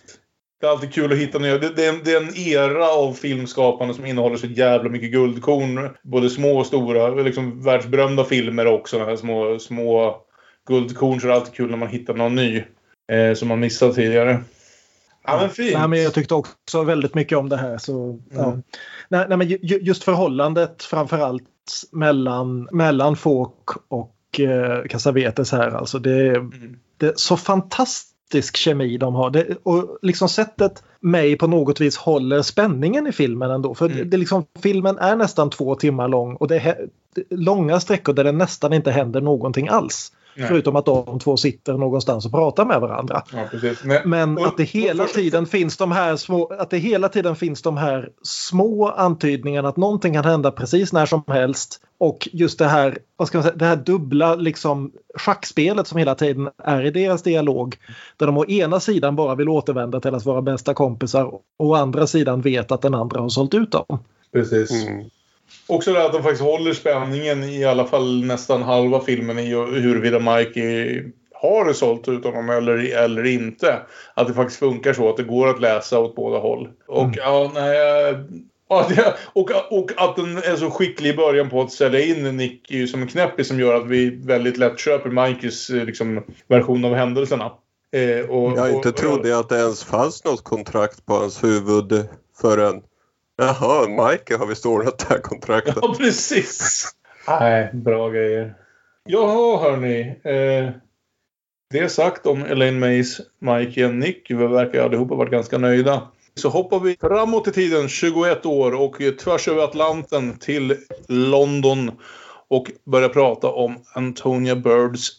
Det 0.62 0.68
är 0.68 0.72
alltid 0.72 0.94
kul 0.94 1.12
att 1.12 1.18
hitta 1.18 1.40
nya. 1.40 1.58
Det, 1.58 1.70
det, 1.76 1.86
är 1.86 1.90
en, 1.94 2.02
det 2.04 2.14
är 2.14 2.22
en 2.22 2.38
era 2.38 2.90
av 2.90 3.14
filmskapande 3.14 3.94
som 3.94 4.06
innehåller 4.06 4.38
så 4.38 4.48
jävla 4.48 4.90
mycket 4.90 5.12
guldkorn. 5.12 5.90
Både 6.04 6.30
små 6.30 6.60
och 6.60 6.66
stora. 6.66 7.10
Liksom 7.10 7.64
världsberömda 7.64 8.24
filmer 8.24 8.66
också. 8.66 9.00
De 9.00 9.06
här 9.06 9.16
små, 9.16 9.60
små 9.60 10.22
guldkorn. 10.68 11.22
Så 11.22 11.28
det 11.28 11.34
är 11.34 11.36
alltid 11.36 11.54
kul 11.54 11.70
när 11.70 11.78
man 11.78 11.88
hittar 11.88 12.14
någon 12.14 12.36
ny. 12.36 12.64
Eh, 13.12 13.34
som 13.36 13.48
man 13.48 13.60
missat 13.60 13.96
tidigare. 13.96 14.44
Ja 15.24 15.38
men 15.42 15.50
fint. 15.50 15.78
Nej, 15.78 15.88
men 15.88 16.04
jag 16.04 16.14
tyckte 16.14 16.36
också 16.36 16.84
väldigt 16.84 17.16
mycket 17.16 17.38
om 17.38 17.50
det 17.50 17.58
här. 17.58 17.78
Så, 17.78 18.20
ja. 18.32 18.46
Mm. 18.46 18.64
nej, 19.10 19.26
nej, 19.30 19.38
men 19.38 19.48
ju- 19.48 19.80
just 19.82 20.04
förhållandet 20.04 20.84
framförallt 20.84 21.44
mellan, 21.92 22.68
mellan 22.72 23.16
folk 23.16 23.70
och 23.88 24.40
eh, 24.40 24.84
Cassavetes 24.90 25.52
här. 25.52 25.72
Alltså 25.72 26.00
det, 26.00 26.12
är- 26.28 26.36
Mm. 26.36 26.80
det 26.98 27.20
så 27.20 27.38
fantastisk 27.38 28.56
kemi 28.58 28.98
de 28.98 29.16
har. 29.16 29.30
Det, 29.30 29.58
och 29.64 29.98
liksom 30.02 30.30
sättet 30.30 30.84
mig 31.00 31.38
på 31.38 31.48
något 31.48 31.82
vis 31.82 31.98
håller 31.98 32.42
spänningen 32.42 33.08
i 33.08 33.12
filmen 33.12 33.52
ändå. 33.52 33.76
För 33.76 33.86
Mm. 33.86 33.98
det, 33.98 34.04
det 34.04 34.18
liksom, 34.18 34.46
filmen 34.60 34.98
är 34.98 35.16
nästan 35.16 35.50
två 35.50 35.76
timmar 35.76 36.08
lång 36.08 36.36
och 36.36 36.48
det 36.48 36.56
är 36.58 36.88
långa 37.30 37.80
sträckor 37.80 38.14
där 38.14 38.24
det 38.24 38.32
nästan 38.32 38.74
inte 38.74 38.92
händer 38.92 39.22
någonting 39.22 39.68
alls. 39.68 40.12
Nej. 40.40 40.48
Förutom 40.48 40.76
att 40.76 40.86
de 40.86 41.20
två 41.20 41.38
sitter 41.38 41.74
någonstans 41.74 42.26
och 42.26 42.32
pratar 42.32 42.66
med 42.66 42.82
varandra. 42.82 43.24
Ja. 43.34 43.74
Men, 43.84 44.10
Men 44.10 44.38
och- 44.38 44.48
att 44.48 44.58
det 44.58 44.64
hela 44.64 45.04
och 45.04 45.10
tiden 45.10 45.46
finns 45.46 45.78
de 45.78 45.92
här 45.92 46.16
små, 46.16 46.48
att 46.60 46.70
det 46.70 46.78
hela 46.78 47.10
tiden 47.10 47.36
finns 47.36 47.62
de 47.62 47.78
här 47.78 48.10
små 48.24 48.88
antydningarna 48.88 49.70
att 49.70 49.78
någonting 49.78 50.14
kan 50.14 50.26
hända 50.26 50.52
precis 50.52 50.94
när 50.94 51.06
som 51.06 51.24
helst. 51.28 51.82
Och 51.98 52.30
just 52.32 52.60
det 52.60 52.68
här, 52.68 52.98
vad 53.18 53.28
ska 53.28 53.38
man 53.38 53.44
säga, 53.44 53.56
det 53.56 53.66
här 53.66 53.76
dubbla 53.76 54.36
liksom 54.36 54.92
schackspelet 55.16 55.88
som 55.88 55.98
hela 55.98 56.16
tiden 56.16 56.50
är 56.64 56.86
i 56.86 56.92
deras 56.92 57.24
dialog. 57.24 57.76
Där 58.18 58.26
de 58.26 58.38
å 58.38 58.46
ena 58.46 58.80
sidan 58.80 59.16
bara 59.16 59.36
vill 59.36 59.50
återvända 59.50 60.00
till 60.00 60.16
att 60.16 60.26
vara 60.26 60.42
bästa 60.42 60.74
kompisar 60.74 61.26
och 61.26 61.42
å 61.58 61.74
andra 61.76 62.08
sidan 62.08 62.42
vet 62.42 62.72
att 62.72 62.82
den 62.82 62.94
andra 62.94 63.22
har 63.22 63.30
sålt 63.30 63.54
ut 63.54 63.72
dem. 63.72 64.00
Precis. 64.34 64.72
Mm. 64.72 65.06
Också 65.68 65.94
det 65.94 66.06
att 66.06 66.14
de 66.14 66.24
faktiskt 66.24 66.44
håller 66.44 66.74
spänningen 66.74 67.44
i 67.44 67.66
alla 67.66 67.86
fall 67.86 68.24
nästan 68.26 68.62
halva 68.64 69.02
filmen 69.02 69.40
i 69.40 69.48
huruvida 69.56 70.20
Mike 70.20 71.04
har 71.34 71.74
sålt 71.74 72.08
ut 72.08 72.24
honom 72.26 72.50
eller, 72.50 72.96
eller 73.04 73.26
inte. 73.26 73.80
Att 74.14 74.28
det 74.28 74.34
faktiskt 74.34 74.60
funkar 74.60 74.94
så 74.94 75.10
att 75.10 75.18
det 75.18 75.24
går 75.24 75.48
att 75.48 75.62
läsa 75.62 76.00
åt 76.00 76.16
båda 76.16 76.38
håll. 76.40 76.70
Och 76.88 77.04
Mm. 77.04 77.14
ja, 77.18 77.52
nej... 77.54 77.78
eh, 78.10 78.18
ja, 78.70 78.86
det- 78.90 79.16
Och, 79.34 79.52
och 79.72 79.92
att 79.98 80.16
den 80.16 80.38
är 80.38 80.56
så 80.56 80.70
skicklig 80.72 81.10
i 81.10 81.14
början 81.18 81.50
på 81.50 81.62
att 81.62 81.72
sälja 81.72 82.00
in 82.00 82.38
Nicky 82.38 82.88
som 82.88 83.02
en 83.02 83.08
knäppis 83.08 83.48
som 83.48 83.60
gör 83.60 83.74
att 83.76 83.88
vi 83.88 84.10
väldigt 84.10 84.58
lätt 84.58 84.80
köper 84.80 85.10
Mikes 85.10 85.70
eh, 85.70 85.86
liksom, 85.86 86.24
version 86.48 86.86
av 86.86 86.94
händelserna. 86.96 87.52
Eh, 87.92 88.30
och, 88.30 88.58
Jag 88.58 88.72
inte 88.76 88.90
och- 88.90 88.96
trodde 88.96 89.30
jag 89.30 89.40
att 89.40 89.50
det 89.50 89.58
ens 89.58 89.84
fanns 89.84 90.24
något 90.26 90.44
kontrakt 90.44 91.06
på 91.06 91.14
hans 91.14 91.44
huvud 91.44 92.08
förrän 92.42 92.82
Jaha, 93.40 93.88
Mike 93.88 94.38
har 94.38 94.46
vi 94.46 94.56
ordnat 94.66 95.00
det 95.00 95.06
här 95.10 95.22
kontraktet. 95.22 95.78
Ja, 95.82 95.96
precis. 95.98 96.86
Nej, 97.28 97.70
bra 97.74 98.10
grejer. 98.10 98.56
Jaha, 99.06 99.62
hörni. 99.62 100.20
Eh, 100.24 100.72
det 101.70 101.90
sagt 101.90 102.26
om 102.26 102.46
Elaine 102.46 102.80
Mays, 102.80 103.22
Mike 103.40 103.86
och 103.86 103.94
Nick. 103.94 104.32
Vi 104.32 104.36
verkar 104.36 104.84
allihopa 104.84 105.16
varit 105.16 105.32
ganska 105.32 105.58
nöjda. 105.58 106.08
Så 106.36 106.50
hoppar 106.50 106.80
vi 106.80 106.98
framåt 107.02 107.48
i 107.48 107.52
tiden, 107.52 107.90
21 107.90 108.46
år, 108.46 108.74
och 108.74 109.02
tvärs 109.20 109.48
över 109.48 109.64
Atlanten 109.64 110.38
till 110.38 110.76
London 111.08 111.92
och 112.48 112.72
börjar 112.86 113.10
prata 113.10 113.48
om 113.48 113.84
Antonia 113.94 114.56
Birds 114.56 115.10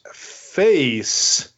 Face. 0.54 1.48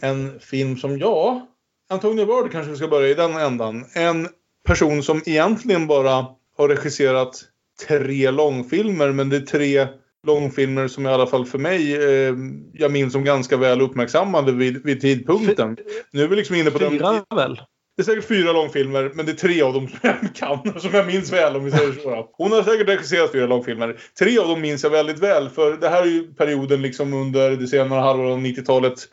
En 0.00 0.40
film 0.40 0.76
som, 0.76 0.98
ja, 0.98 1.46
Antonia 1.90 2.26
Bird 2.26 2.52
kanske 2.52 2.70
vi 2.70 2.76
ska 2.76 2.88
börja 2.88 3.08
i 3.08 3.14
den 3.14 3.36
ändan. 3.36 3.84
En 3.94 4.28
person 4.70 5.02
som 5.02 5.22
egentligen 5.26 5.86
bara 5.86 6.26
har 6.56 6.68
regisserat 6.68 7.42
tre 7.88 8.30
långfilmer, 8.30 9.12
men 9.12 9.28
det 9.28 9.36
är 9.36 9.40
tre 9.40 9.86
långfilmer 10.26 10.88
som 10.88 11.06
i 11.06 11.08
alla 11.08 11.26
fall 11.26 11.46
för 11.46 11.58
mig, 11.58 11.94
eh, 11.94 12.34
jag 12.72 12.92
minns 12.92 13.12
som 13.12 13.24
ganska 13.24 13.56
väl 13.56 13.80
uppmärksammade 13.80 14.52
vid, 14.52 14.84
vid 14.84 15.00
tidpunkten. 15.00 15.76
Nu 16.10 16.22
är 16.22 16.28
vi 16.28 16.36
liksom 16.36 16.56
inne 16.56 16.70
på 16.70 16.78
den... 16.78 16.90
Fyra 16.90 17.24
väl? 17.34 17.60
Det 17.96 18.02
är 18.02 18.04
säkert 18.04 18.28
fyra 18.28 18.52
långfilmer, 18.52 19.12
men 19.14 19.26
det 19.26 19.32
är 19.32 19.36
tre 19.36 19.62
av 19.62 19.74
dem 19.74 19.88
som 19.88 19.98
jag 20.02 20.34
kan, 20.34 20.80
som 20.80 20.90
jag 20.92 21.06
minns 21.06 21.32
väl 21.32 21.56
om 21.56 21.64
vi 21.64 21.70
säger 21.70 21.92
så. 21.92 22.28
Hon 22.32 22.52
har 22.52 22.62
säkert 22.62 22.88
regisserat 22.88 23.32
fyra 23.32 23.46
långfilmer. 23.46 23.96
Tre 24.18 24.38
av 24.38 24.48
dem 24.48 24.60
minns 24.60 24.82
jag 24.82 24.90
väldigt 24.90 25.18
väl, 25.18 25.48
för 25.48 25.76
det 25.76 25.88
här 25.88 26.02
är 26.02 26.06
ju 26.06 26.34
perioden 26.34 26.82
liksom 26.82 27.14
under 27.14 27.50
det 27.50 27.66
senare 27.66 28.00
halvåret 28.00 28.32
av 28.32 28.38
90-talet 28.38 29.08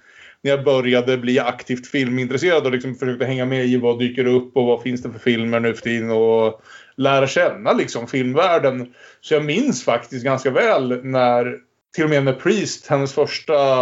när 0.47 0.55
jag 0.55 0.63
började 0.63 1.17
bli 1.17 1.39
aktivt 1.39 1.87
filmintresserad 1.87 2.65
och 2.65 2.71
liksom 2.71 2.95
försökte 2.95 3.25
hänga 3.25 3.45
med 3.45 3.65
i 3.65 3.77
vad 3.77 3.99
dyker 3.99 4.25
upp 4.25 4.57
och 4.57 4.65
vad 4.65 4.81
finns 4.81 5.03
det 5.03 5.11
för 5.11 5.19
filmer 5.19 5.59
nu 5.59 5.73
för 5.73 5.81
tiden 5.81 6.11
och 6.11 6.61
lära 6.95 7.27
känna 7.27 7.73
liksom 7.73 8.07
filmvärlden. 8.07 8.93
Så 9.21 9.33
jag 9.33 9.45
minns 9.45 9.83
faktiskt 9.83 10.25
ganska 10.25 10.51
väl 10.51 11.05
när, 11.05 11.55
till 11.95 12.03
och 12.03 12.09
med 12.09 12.23
när 12.23 12.33
Priest, 12.33 12.87
hennes 12.87 13.13
första 13.13 13.81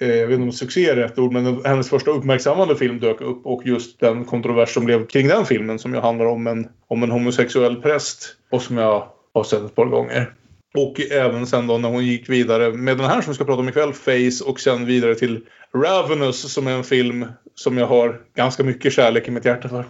eh, 0.00 0.14
jag 0.14 0.26
vet 0.26 0.34
inte 0.34 0.42
om 0.42 0.52
succé 0.52 0.88
är 0.88 0.96
rätt 0.96 1.18
ord, 1.18 1.32
men 1.32 1.64
hennes 1.64 1.90
första 1.90 2.10
uppmärksammande 2.10 2.76
film 2.76 3.00
dök 3.00 3.20
upp 3.20 3.46
och 3.46 3.62
just 3.66 4.00
den 4.00 4.24
kontrovers 4.24 4.74
som 4.74 4.84
blev 4.84 5.06
kring 5.06 5.28
den 5.28 5.46
filmen 5.46 5.78
som 5.78 5.94
ju 5.94 6.00
handlar 6.00 6.26
om 6.26 6.46
en, 6.46 6.68
om 6.88 7.02
en 7.02 7.10
homosexuell 7.10 7.76
präst 7.76 8.36
och 8.50 8.62
som 8.62 8.76
jag 8.76 9.08
har 9.34 9.44
sett 9.44 9.64
ett 9.64 9.74
par 9.74 9.86
gånger. 9.86 10.32
Och 10.74 11.00
även 11.00 11.46
sen 11.46 11.66
då 11.66 11.78
när 11.78 11.88
hon 11.88 12.06
gick 12.06 12.28
vidare 12.28 12.72
med 12.72 12.98
den 12.98 13.06
här 13.06 13.20
som 13.20 13.30
vi 13.30 13.34
ska 13.34 13.44
prata 13.44 13.60
om 13.60 13.68
ikväll, 13.68 13.92
Face, 13.92 14.44
och 14.44 14.60
sen 14.60 14.86
vidare 14.86 15.14
till 15.14 15.40
Ravenous 15.74 16.52
som 16.52 16.66
är 16.66 16.70
en 16.72 16.84
film 16.84 17.26
som 17.54 17.78
jag 17.78 17.86
har 17.86 18.20
ganska 18.36 18.64
mycket 18.64 18.92
kärlek 18.92 19.28
i 19.28 19.30
mitt 19.30 19.44
hjärta 19.44 19.68
för. 19.68 19.84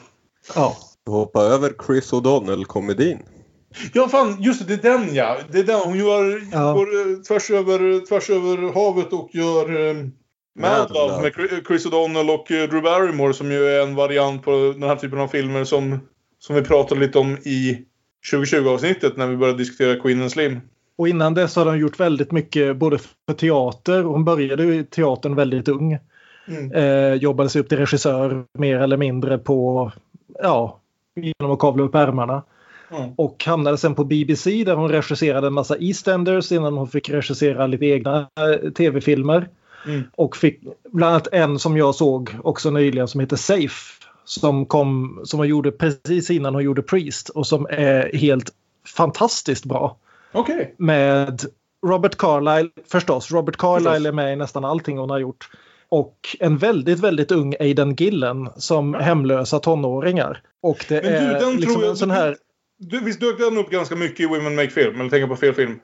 Ja. 0.54 0.76
Hoppa 1.06 1.42
över 1.42 1.72
Chris 1.86 2.12
O'Donnell-komedin. 2.12 3.18
Ja, 3.92 4.08
fan, 4.08 4.36
just 4.42 4.68
det, 4.68 4.76
det 4.76 4.88
är 4.88 4.98
den 4.98 5.14
ja. 5.14 5.36
Det 5.52 5.58
är 5.58 5.64
den. 5.64 5.80
Hon 5.84 5.98
gör, 5.98 6.42
Ja. 6.52 6.72
går 6.72 6.86
eh, 7.10 7.16
tvärs, 7.16 7.50
över, 7.50 8.06
tvärs 8.06 8.30
över 8.30 8.72
havet 8.74 9.12
och 9.12 9.30
gör 9.32 9.88
eh, 9.88 9.94
Mad 10.58 10.90
Love 10.94 11.22
med 11.22 11.32
Chri- 11.32 11.66
Chris 11.66 11.86
O'Donnell 11.86 12.34
och 12.34 12.50
eh, 12.50 12.68
Drew 12.68 12.82
Barrymore 12.82 13.34
som 13.34 13.52
ju 13.52 13.64
är 13.66 13.82
en 13.82 13.94
variant 13.94 14.42
på 14.42 14.50
den 14.50 14.82
här 14.82 14.96
typen 14.96 15.20
av 15.20 15.28
filmer 15.28 15.64
som, 15.64 15.98
som 16.38 16.56
vi 16.56 16.62
pratade 16.62 17.00
lite 17.00 17.18
om 17.18 17.36
i 17.44 17.78
2020-avsnittet 18.32 19.16
när 19.16 19.26
vi 19.26 19.36
började 19.36 19.58
diskutera 19.58 20.00
Queen 20.00 20.20
and 20.22 20.32
Slim. 20.32 20.60
Och 21.00 21.08
innan 21.08 21.34
dess 21.34 21.56
har 21.56 21.64
de 21.64 21.78
gjort 21.78 22.00
väldigt 22.00 22.32
mycket 22.32 22.76
både 22.76 22.98
för 22.98 23.34
teater. 23.34 24.02
Hon 24.02 24.24
började 24.24 24.64
i 24.74 24.84
teatern 24.84 25.34
väldigt 25.34 25.68
ung. 25.68 25.98
Mm. 26.48 26.72
Eh, 26.72 27.14
jobbade 27.14 27.48
sig 27.48 27.60
upp 27.60 27.68
till 27.68 27.78
regissör 27.78 28.44
mer 28.58 28.76
eller 28.76 28.96
mindre 28.96 29.38
på, 29.38 29.92
ja, 30.42 30.78
genom 31.14 31.52
att 31.52 31.58
kavla 31.58 31.82
upp 31.82 31.94
ärmarna. 31.94 32.42
Mm. 32.90 33.10
Och 33.16 33.44
hamnade 33.46 33.78
sen 33.78 33.94
på 33.94 34.04
BBC 34.04 34.64
där 34.64 34.74
hon 34.74 34.90
regisserade 34.90 35.46
en 35.46 35.52
massa 35.52 35.76
EastEnders 35.76 36.52
innan 36.52 36.76
hon 36.76 36.88
fick 36.88 37.10
regissera 37.10 37.66
lite 37.66 37.86
egna 37.86 38.28
eh, 38.40 38.70
tv-filmer. 38.70 39.48
Mm. 39.86 40.02
Och 40.16 40.36
fick 40.36 40.60
bland 40.90 41.14
annat 41.14 41.28
en 41.32 41.58
som 41.58 41.76
jag 41.76 41.94
såg 41.94 42.30
också 42.44 42.70
nyligen 42.70 43.08
som 43.08 43.20
heter 43.20 43.36
Safe. 43.36 44.06
Som, 44.24 44.66
kom, 44.66 45.20
som 45.24 45.38
hon 45.38 45.48
gjorde 45.48 45.70
precis 45.70 46.30
innan 46.30 46.54
hon 46.54 46.64
gjorde 46.64 46.82
Priest 46.82 47.28
och 47.28 47.46
som 47.46 47.66
är 47.70 48.16
helt 48.16 48.50
fantastiskt 48.96 49.64
bra. 49.64 49.96
Okej. 50.32 50.74
Med 50.78 51.42
Robert 51.86 52.16
Carlyle 52.16 52.70
förstås. 52.88 53.30
Robert 53.30 53.56
Carlyle 53.56 53.90
Förstås. 53.90 54.06
är 54.06 54.12
med 54.12 54.32
i 54.32 54.36
nästan 54.36 54.64
allting 54.64 54.98
hon 54.98 55.10
har 55.10 55.18
gjort. 55.18 55.48
Och 55.88 56.36
en 56.40 56.58
väldigt, 56.58 57.00
väldigt 57.00 57.32
ung 57.32 57.54
Aidan 57.60 57.94
Gillen 57.94 58.48
som 58.56 58.94
hemlösa 58.94 59.58
tonåringar. 59.58 60.42
Och 60.62 60.84
det 60.88 61.02
Men 61.02 61.12
du, 61.12 61.18
är 61.18 61.40
den 61.40 61.56
liksom 61.56 61.72
tror 61.74 61.84
jag- 61.84 61.90
en 61.90 61.96
sån 61.96 62.10
här... 62.10 62.36
Du, 62.78 63.00
visst 63.04 63.20
dök 63.20 63.38
den 63.38 63.58
upp 63.58 63.70
ganska 63.70 63.96
mycket 63.96 64.20
i 64.20 64.26
Women 64.26 64.54
Make 64.54 64.70
Film? 64.70 65.00
Eller 65.00 65.10
tänker 65.10 65.26
på 65.26 65.36
fel 65.36 65.54
film? 65.54 65.80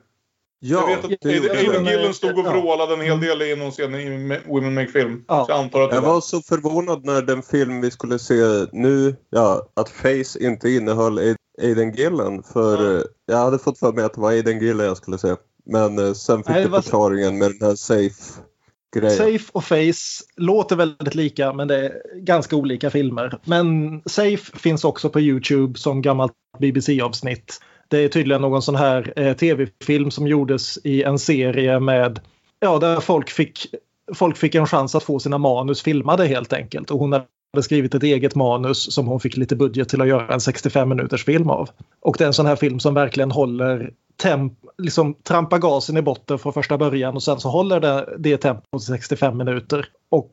Ja, 0.59 0.89
jag 0.89 1.09
vet 1.09 1.19
att 1.19 1.25
Aidan 1.57 1.83
det. 1.83 1.91
Gillen 1.91 2.13
stod 2.13 2.39
och 2.39 2.45
Ja. 2.45 2.51
vrålade 2.51 2.93
en 2.93 3.01
hel 3.01 3.19
del 3.19 3.41
i 3.41 3.55
någon 3.55 3.71
scen 3.71 3.95
i 3.95 4.39
Women 4.47 4.73
Make 4.73 4.87
Film. 4.91 5.23
Ja. 5.27 5.45
Så 5.45 5.51
jag 5.51 5.59
antar 5.59 5.81
att 5.81 5.89
det 5.89 5.95
Jag 5.95 6.01
var... 6.01 6.13
var 6.13 6.21
så 6.21 6.41
förvånad 6.41 7.05
när 7.05 7.21
den 7.21 7.41
film 7.41 7.81
vi 7.81 7.91
skulle 7.91 8.19
se 8.19 8.35
nu, 8.71 9.15
ja, 9.29 9.67
att 9.73 9.89
Face 9.89 10.39
inte 10.39 10.69
innehöll 10.69 11.19
Aid- 11.19 11.35
Aiden 11.61 11.91
Gillen. 11.91 12.43
För 12.43 12.97
eh, 12.97 13.03
jag 13.25 13.37
hade 13.37 13.59
fått 13.59 13.79
för 13.79 13.91
mig 13.93 14.03
att 14.05 14.13
det 14.13 14.21
var 14.21 14.29
Aiden 14.29 14.59
Gillen 14.59 14.85
jag 14.85 14.97
skulle 14.97 15.17
se. 15.17 15.35
Men 15.65 15.99
eh, 15.99 16.13
sen 16.13 16.37
fick 16.37 16.49
Nej, 16.49 16.61
jag 16.61 16.69
var- 16.69 16.81
förklaringen 16.81 17.37
med 17.37 17.51
den 17.59 17.67
här 17.69 17.75
Safe-grejen. 17.75 19.17
Safe 19.17 19.49
och 19.51 19.63
Face 19.63 20.23
låter 20.35 20.75
väldigt 20.75 21.15
lika 21.15 21.53
men 21.53 21.67
det 21.67 21.85
är 21.85 22.01
ganska 22.15 22.55
olika 22.55 22.89
filmer. 22.89 23.39
Men 23.43 24.01
Safe 24.05 24.57
finns 24.59 24.83
också 24.83 25.09
på 25.09 25.19
Youtube 25.19 25.79
som 25.79 26.01
gammalt 26.01 26.33
BBC-avsnitt. 26.59 27.59
Det 27.87 27.97
är 27.97 28.09
tydligen 28.09 28.41
någon 28.41 28.61
sån 28.61 28.75
här 28.75 29.13
eh, 29.15 29.33
tv-film 29.35 30.11
som 30.11 30.27
gjordes 30.27 30.77
i 30.83 31.03
en 31.03 31.19
serie 31.19 31.79
med 31.79 32.19
ja, 32.59 32.79
där 32.79 32.99
folk 32.99 33.29
fick, 33.29 33.67
folk 34.15 34.37
fick 34.37 34.55
en 34.55 34.67
chans 34.67 34.95
att 34.95 35.03
få 35.03 35.19
sina 35.19 35.37
manus 35.37 35.81
filmade 35.81 36.25
helt 36.25 36.53
enkelt. 36.53 36.91
Och 36.91 36.99
hon 36.99 37.13
hade 37.13 37.25
hade 37.53 37.63
skrivit 37.63 37.95
ett 37.95 38.03
eget 38.03 38.35
manus 38.35 38.93
som 38.93 39.07
hon 39.07 39.19
fick 39.19 39.37
lite 39.37 39.55
budget 39.55 39.89
till 39.89 40.01
att 40.01 40.07
göra 40.07 40.33
en 40.33 40.41
65 40.41 40.89
minuters 40.89 41.25
film 41.25 41.49
av. 41.49 41.69
Och 41.99 42.15
det 42.17 42.23
är 42.23 42.27
en 42.27 42.33
sån 42.33 42.45
här 42.45 42.55
film 42.55 42.79
som 42.79 42.93
verkligen 42.93 43.31
håller 43.31 43.93
temp, 44.21 44.53
liksom 44.77 45.13
trampar 45.13 45.57
gasen 45.57 45.97
i 45.97 46.01
botten 46.01 46.39
från 46.39 46.53
första 46.53 46.77
början 46.77 47.15
och 47.15 47.23
sen 47.23 47.39
så 47.39 47.49
håller 47.49 47.79
det, 47.79 48.15
det 48.19 48.37
tempot 48.37 48.83
65 48.83 49.37
minuter. 49.37 49.89
Och 50.09 50.31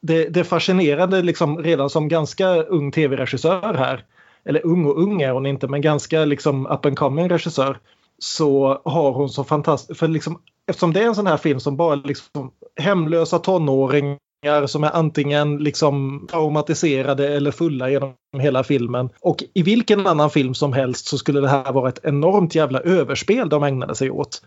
det, 0.00 0.28
det 0.28 0.40
är 0.40 0.44
fascinerande 0.44 1.22
liksom 1.22 1.58
redan 1.62 1.90
som 1.90 2.08
ganska 2.08 2.62
ung 2.62 2.92
tv-regissör 2.92 3.74
här. 3.74 4.04
Eller 4.44 4.66
ung 4.66 4.86
och 4.86 5.02
ung 5.02 5.22
är 5.22 5.30
hon 5.30 5.46
inte 5.46 5.68
men 5.68 5.80
ganska 5.80 6.24
liksom 6.24 6.66
up 6.66 6.86
and 6.86 6.98
coming 6.98 7.28
regissör. 7.28 7.78
Så 8.18 8.80
har 8.84 9.12
hon 9.12 9.28
så 9.28 9.44
fantastiskt, 9.44 9.98
för 9.98 10.08
liksom, 10.08 10.40
eftersom 10.66 10.92
det 10.92 11.02
är 11.02 11.06
en 11.06 11.14
sån 11.14 11.26
här 11.26 11.36
film 11.36 11.60
som 11.60 11.76
bara 11.76 11.94
liksom 11.94 12.50
hemlösa 12.76 13.38
tonåringar 13.38 14.18
som 14.66 14.84
är 14.84 14.90
antingen 14.96 15.56
liksom 15.56 16.26
traumatiserade 16.30 17.28
eller 17.28 17.50
fulla 17.50 17.90
genom 17.90 18.14
hela 18.38 18.64
filmen. 18.64 19.08
Och 19.20 19.44
i 19.54 19.62
vilken 19.62 20.06
annan 20.06 20.30
film 20.30 20.54
som 20.54 20.72
helst 20.72 21.06
så 21.06 21.18
skulle 21.18 21.40
det 21.40 21.48
här 21.48 21.72
vara 21.72 21.88
ett 21.88 22.04
enormt 22.04 22.54
jävla 22.54 22.80
överspel 22.80 23.48
de 23.48 23.62
ägnade 23.62 23.94
sig 23.94 24.10
åt. 24.10 24.42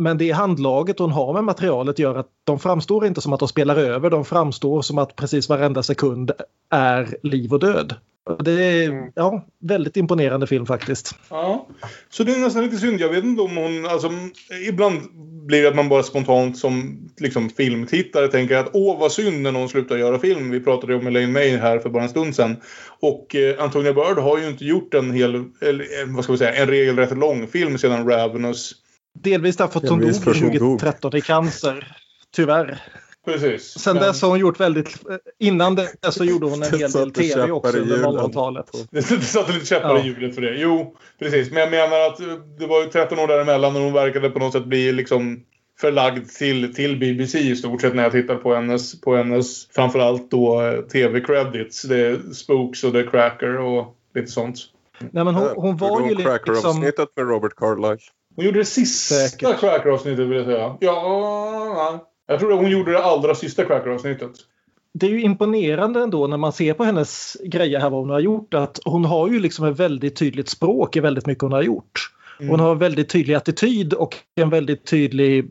Men 0.00 0.18
det 0.18 0.30
handlaget 0.30 0.98
hon 0.98 1.10
har 1.10 1.32
med 1.32 1.44
materialet 1.44 1.98
gör 1.98 2.14
att 2.14 2.26
de 2.44 2.58
framstår 2.58 3.06
inte 3.06 3.20
som 3.20 3.32
att 3.32 3.38
de 3.38 3.48
spelar 3.48 3.76
över. 3.76 4.10
De 4.10 4.24
framstår 4.24 4.82
som 4.82 4.98
att 4.98 5.16
precis 5.16 5.48
varenda 5.48 5.82
sekund 5.82 6.30
är 6.70 7.16
liv 7.22 7.52
och 7.52 7.60
död. 7.60 7.94
Det 8.38 8.52
är 8.52 9.12
ja, 9.14 9.46
väldigt 9.60 9.96
imponerande 9.96 10.46
film 10.46 10.66
faktiskt. 10.66 11.14
Ja. 11.30 11.66
Så 12.10 12.24
det 12.24 12.34
är 12.34 12.38
nästan 12.38 12.64
lite 12.64 12.76
synd. 12.76 13.00
Jag 13.00 13.08
vet 13.08 13.24
inte 13.24 13.42
om 13.42 13.56
hon... 13.56 13.86
Alltså, 13.86 14.10
ibland 14.68 15.00
blir 15.46 15.62
det 15.62 15.68
att 15.68 15.76
man 15.76 15.88
bara 15.88 16.02
spontant 16.02 16.58
som 16.58 17.00
liksom, 17.18 17.50
filmtittare 17.50 18.28
tänker 18.28 18.56
att 18.56 18.70
åh 18.72 19.00
vad 19.00 19.12
synd 19.12 19.42
när 19.42 19.52
någon 19.52 19.68
slutar 19.68 19.96
göra 19.96 20.18
film. 20.18 20.50
Vi 20.50 20.60
pratade 20.60 20.92
ju 20.92 20.98
om 20.98 21.06
Elaine 21.06 21.32
May 21.32 21.56
här 21.56 21.78
för 21.78 21.90
bara 21.90 22.02
en 22.02 22.08
stund 22.08 22.36
sedan. 22.36 22.56
Och 23.00 23.34
eh, 23.34 23.64
Antonia 23.64 23.92
Bird 23.92 24.18
har 24.18 24.38
ju 24.38 24.48
inte 24.48 24.64
gjort 24.64 24.94
en 24.94 25.10
hel... 25.10 25.44
Eller, 25.60 25.84
eh, 25.84 26.14
vad 26.14 26.24
ska 26.24 26.32
vi 26.32 26.38
säga? 26.38 26.54
En 26.54 26.68
regelrätt 26.68 27.18
långfilm 27.18 27.78
sedan 27.78 28.08
Ravenous. 28.08 28.74
Delvis 29.18 29.56
därför 29.56 29.80
att 29.80 29.88
hon 29.88 30.00
dog 30.00 30.22
för 30.22 30.30
att 30.30 30.36
hon 30.40 30.48
dog. 30.48 30.58
2013 30.58 31.16
i 31.16 31.20
cancer. 31.20 31.96
Tyvärr. 32.36 32.82
Precis. 33.24 33.78
Sen 33.78 33.94
Men- 33.96 34.02
dess 34.02 34.22
har 34.22 34.28
hon 34.28 34.38
gjort 34.38 34.60
väldigt... 34.60 34.98
Innan 35.38 35.74
dess 35.74 36.14
så 36.14 36.24
gjorde 36.24 36.46
hon 36.46 36.62
en 36.62 36.70
Det 36.70 36.76
hel 36.78 36.90
del 36.92 37.10
tv 37.12 37.50
också 37.50 37.76
i 37.76 37.80
under 37.80 37.96
hjulen. 37.96 38.12
00-talet. 38.14 38.66
Det 38.90 39.08
det 39.08 39.20
satte 39.24 39.52
lite 39.52 39.66
käppar 39.66 39.88
Ja. 39.96 40.00
i 40.00 40.06
hjulet 40.06 40.34
för 40.34 40.42
det. 40.42 40.54
Jo, 40.56 40.96
precis. 41.18 41.50
Men 41.50 41.60
jag 41.60 41.70
menar 41.70 42.06
att 42.06 42.20
eh, 42.20 42.26
det 42.58 42.66
var 42.66 42.82
ju 42.82 42.90
13 42.90 43.18
år 43.18 43.26
däremellan 43.28 43.76
och 43.76 43.82
hon 43.82 43.92
verkade 43.92 44.30
på 44.30 44.38
något 44.38 44.52
sätt 44.52 44.64
bli 44.64 44.92
liksom 44.92 45.42
förlagd 45.80 46.28
till, 46.28 46.74
till 46.74 46.98
BBC 46.98 47.38
i 47.38 47.56
stort 47.56 47.80
sett 47.80 47.94
när 47.94 48.02
jag 48.02 48.12
tittar 48.12 48.36
på 48.36 48.54
hennes, 48.54 49.00
på 49.00 49.16
hennes 49.16 49.68
framförallt 49.68 50.30
då 50.30 50.62
eh, 50.62 50.80
tv-credits. 50.80 51.82
Det 51.82 51.96
är 52.06 52.32
Spooks 52.34 52.84
och 52.84 52.92
det 52.92 53.00
är 53.00 53.06
Cracker 53.10 53.58
och 53.58 53.96
lite 54.14 54.30
sånt. 54.30 54.56
Nej, 54.98 55.24
men 55.24 55.34
hon, 55.34 55.48
hon 55.56 55.76
var 55.76 56.00
ju 56.08 56.14
liksom... 56.14 56.24
Cracker-avsnittet 56.24 57.08
med 57.16 57.28
Robert 57.28 57.52
Carlyle. 57.56 57.98
Hon 58.36 58.44
gjorde 58.44 58.58
det 58.58 58.64
sista 58.64 59.14
Säkert. 59.14 59.60
Cracker-avsnittet 59.60 60.26
vill 60.28 60.36
jag 60.36 60.46
säga. 60.46 60.76
Ja, 60.80 62.06
jag 62.26 62.38
tror 62.40 62.52
att 62.52 62.58
hon 62.58 62.70
gjorde 62.70 62.92
det 62.92 63.02
allra 63.04 63.34
sista 63.34 63.64
Cracker-avsnittet. 63.64 64.30
det 64.92 65.06
är 65.06 65.10
ju 65.10 65.22
imponerande 65.22 66.00
ändå 66.02 66.26
när 66.26 66.36
man 66.36 66.52
ser 66.52 66.74
på 66.74 66.84
hennes 66.84 67.36
grejer 67.44 67.80
här 67.80 67.90
vad 67.90 68.00
hon 68.00 68.10
har 68.10 68.20
gjort 68.20 68.54
att 68.54 68.80
hon 68.84 69.04
har 69.04 69.28
ju 69.28 69.40
liksom 69.40 69.64
ett 69.64 69.80
väldigt 69.80 70.16
tydligt 70.16 70.48
språk 70.48 70.96
i 70.96 71.00
väldigt 71.00 71.26
mycket 71.26 71.42
hon 71.42 71.52
har 71.52 71.62
gjort. 71.62 72.10
Mm. 72.40 72.50
Hon 72.50 72.60
har 72.60 72.72
en 72.72 72.78
väldigt 72.78 73.08
tydlig 73.08 73.34
attityd 73.34 73.92
och 73.94 74.16
en 74.34 74.50
väldigt 74.50 74.84
tydlig 74.86 75.50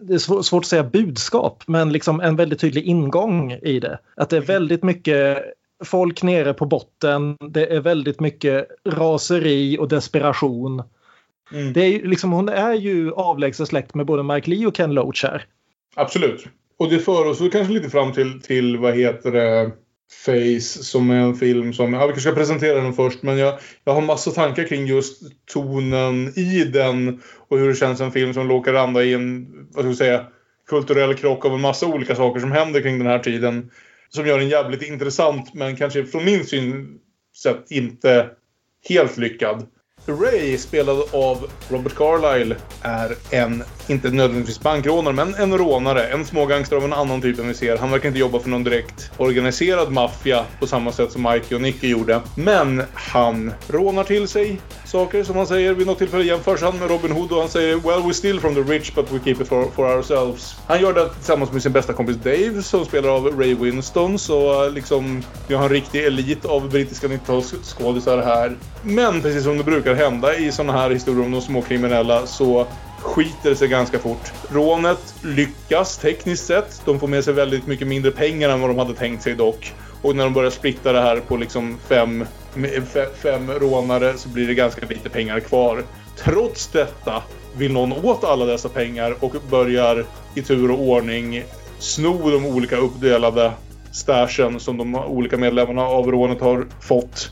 det 0.00 0.14
är 0.14 0.18
svår- 0.18 0.42
svårt 0.42 0.62
att 0.62 0.68
säga 0.68 0.84
budskap, 0.84 1.62
men 1.66 1.92
liksom 1.92 2.20
en 2.20 2.36
väldigt 2.36 2.60
tydlig 2.60 2.84
ingång 2.84 3.52
i 3.52 3.80
det. 3.80 3.98
Att 4.16 4.30
det 4.30 4.36
är 4.36 4.40
väldigt 4.40 4.82
mycket 4.82 5.38
folk 5.84 6.22
nere 6.22 6.54
på 6.54 6.66
botten, 6.66 7.36
det 7.52 7.66
är 7.76 7.80
väldigt 7.80 8.20
mycket 8.20 8.66
raseri 8.88 9.78
och 9.78 9.88
desperation. 9.88 10.82
Mm. 11.52 11.72
Det 11.72 11.80
är, 11.80 11.88
ju 11.88 12.08
liksom, 12.08 12.32
hon 12.32 12.48
är 12.48 12.74
ju 12.74 13.12
avlägsen 13.12 13.66
släkt 13.66 13.94
med 13.94 14.06
både 14.06 14.22
Mike 14.22 14.50
Lee 14.50 14.66
och 14.66 14.74
Ken 14.74 14.94
Loach 14.94 15.24
här. 15.24 15.44
Absolut. 15.96 16.46
Och 16.78 16.90
det 16.90 16.98
för 16.98 17.26
oss 17.26 17.38
kanske 17.52 17.72
lite 17.72 17.90
fram 17.90 18.12
till, 18.12 18.40
till 18.40 18.76
vad 18.76 18.94
heter 18.94 19.32
det, 19.32 19.72
Face 20.10 20.84
som 20.84 21.10
är 21.10 21.20
en 21.20 21.34
film 21.34 21.72
som, 21.72 21.92
ja 21.92 22.00
vi 22.00 22.12
kanske 22.12 22.20
ska 22.20 22.32
presentera 22.32 22.80
den 22.80 22.92
först 22.92 23.22
men 23.22 23.38
jag, 23.38 23.58
jag 23.84 23.94
har 23.94 24.00
massa 24.00 24.30
tankar 24.30 24.64
kring 24.64 24.86
just 24.86 25.22
tonen 25.52 26.38
i 26.38 26.64
den 26.64 27.22
och 27.48 27.58
hur 27.58 27.68
det 27.68 27.74
känns 27.74 28.00
en 28.00 28.12
film 28.12 28.34
som 28.34 28.48
råkar 28.48 28.72
landa 28.72 29.04
i 29.04 29.14
en, 29.14 29.46
vad 29.70 29.84
ska 29.84 29.88
jag 29.88 29.96
säga, 29.96 30.26
kulturell 30.68 31.14
krock 31.14 31.44
av 31.44 31.54
en 31.54 31.60
massa 31.60 31.86
olika 31.86 32.14
saker 32.14 32.40
som 32.40 32.52
händer 32.52 32.80
kring 32.80 32.98
den 32.98 33.06
här 33.06 33.18
tiden. 33.18 33.70
Som 34.08 34.26
gör 34.26 34.38
den 34.38 34.48
jävligt 34.48 34.82
intressant 34.82 35.54
men 35.54 35.76
kanske 35.76 36.04
från 36.04 36.24
min 36.24 36.44
synsätt 36.44 37.70
inte 37.70 38.30
helt 38.88 39.16
lyckad. 39.16 39.66
Ray, 40.06 40.58
spelad 40.58 41.02
av 41.12 41.50
Robert 41.68 41.94
Carlyle, 41.94 42.56
är 42.82 43.14
en, 43.30 43.64
inte 43.90 44.10
nödvändigtvis 44.10 44.60
bankrånare, 44.60 45.14
men 45.14 45.34
en 45.34 45.58
rånare. 45.58 46.06
En 46.06 46.24
smågangster 46.24 46.76
av 46.76 46.84
en 46.84 46.92
annan 46.92 47.20
typ 47.20 47.38
än 47.38 47.48
vi 47.48 47.54
ser. 47.54 47.76
Han 47.76 47.90
verkar 47.90 48.08
inte 48.08 48.18
jobba 48.18 48.38
för 48.38 48.48
någon 48.48 48.64
direkt 48.64 49.10
organiserad 49.16 49.92
maffia 49.92 50.44
på 50.60 50.66
samma 50.66 50.92
sätt 50.92 51.12
som 51.12 51.22
Mikey 51.22 51.56
och 51.56 51.62
Nicky 51.62 51.88
gjorde. 51.88 52.20
Men 52.34 52.82
han 52.94 53.52
rånar 53.68 54.04
till 54.04 54.28
sig 54.28 54.60
saker 54.84 55.24
som 55.24 55.36
han 55.36 55.46
säger. 55.46 55.74
Vid 55.74 55.86
något 55.86 55.98
tillfälle 55.98 56.24
jämförs 56.24 56.62
han 56.62 56.78
med 56.78 56.90
Robin 56.90 57.12
Hood 57.12 57.32
och 57.32 57.40
han 57.40 57.48
säger 57.48 57.76
“Well, 57.76 58.02
we 58.06 58.14
steal 58.14 58.40
from 58.40 58.54
the 58.54 58.60
rich 58.60 58.94
but 58.94 59.12
we 59.12 59.18
keep 59.24 59.36
it 59.40 59.48
for, 59.48 59.70
for 59.76 59.96
ourselves”. 59.96 60.56
Han 60.66 60.80
gör 60.80 60.92
det 60.92 61.08
tillsammans 61.08 61.52
med 61.52 61.62
sin 61.62 61.72
bästa 61.72 61.92
kompis 61.92 62.16
Dave 62.16 62.62
som 62.62 62.84
spelar 62.84 63.08
av 63.08 63.40
Ray 63.40 63.54
Winston. 63.54 64.18
Så 64.18 64.64
eh, 64.64 64.72
liksom, 64.72 65.22
vi 65.48 65.54
har 65.54 65.62
en 65.62 65.68
riktig 65.68 66.04
elit 66.04 66.44
av 66.44 66.70
brittiska 66.70 67.06
90-talsskådisar 67.06 68.24
här. 68.24 68.56
Men 68.82 69.22
precis 69.22 69.44
som 69.44 69.58
det 69.58 69.64
brukar 69.64 69.94
hända 69.94 70.36
i 70.36 70.52
sådana 70.52 70.72
här 70.72 70.90
historier 70.90 71.24
om 71.24 71.32
de 71.32 71.40
små 71.40 71.62
kriminella 71.62 72.26
så 72.26 72.66
skiter 72.98 73.54
sig 73.54 73.68
ganska 73.68 73.98
fort. 73.98 74.32
Rånet 74.50 75.14
lyckas 75.22 75.98
tekniskt 75.98 76.46
sett. 76.46 76.82
De 76.84 77.00
får 77.00 77.08
med 77.08 77.24
sig 77.24 77.34
väldigt 77.34 77.66
mycket 77.66 77.86
mindre 77.86 78.10
pengar 78.10 78.48
än 78.48 78.60
vad 78.60 78.70
de 78.70 78.78
hade 78.78 78.94
tänkt 78.94 79.22
sig 79.22 79.34
dock. 79.34 79.72
Och 80.02 80.16
när 80.16 80.24
de 80.24 80.32
börjar 80.32 80.50
splitta 80.50 80.92
det 80.92 81.00
här 81.00 81.20
på 81.20 81.36
liksom 81.36 81.78
fem, 81.88 82.24
fem 83.22 83.50
rånare 83.50 84.14
så 84.16 84.28
blir 84.28 84.46
det 84.46 84.54
ganska 84.54 84.86
lite 84.86 85.08
pengar 85.08 85.40
kvar. 85.40 85.82
Trots 86.16 86.66
detta 86.66 87.22
vill 87.56 87.72
någon 87.72 87.92
åt 87.92 88.24
alla 88.24 88.44
dessa 88.44 88.68
pengar 88.68 89.14
och 89.20 89.34
börjar 89.50 90.04
i 90.34 90.42
tur 90.42 90.70
och 90.70 90.80
ordning 90.80 91.42
sno 91.78 92.30
de 92.30 92.46
olika 92.46 92.76
uppdelade 92.76 93.52
stashen 93.92 94.60
som 94.60 94.76
de 94.76 94.94
olika 94.94 95.36
medlemmarna 95.36 95.82
av 95.82 96.10
rånet 96.10 96.40
har 96.40 96.66
fått. 96.80 97.30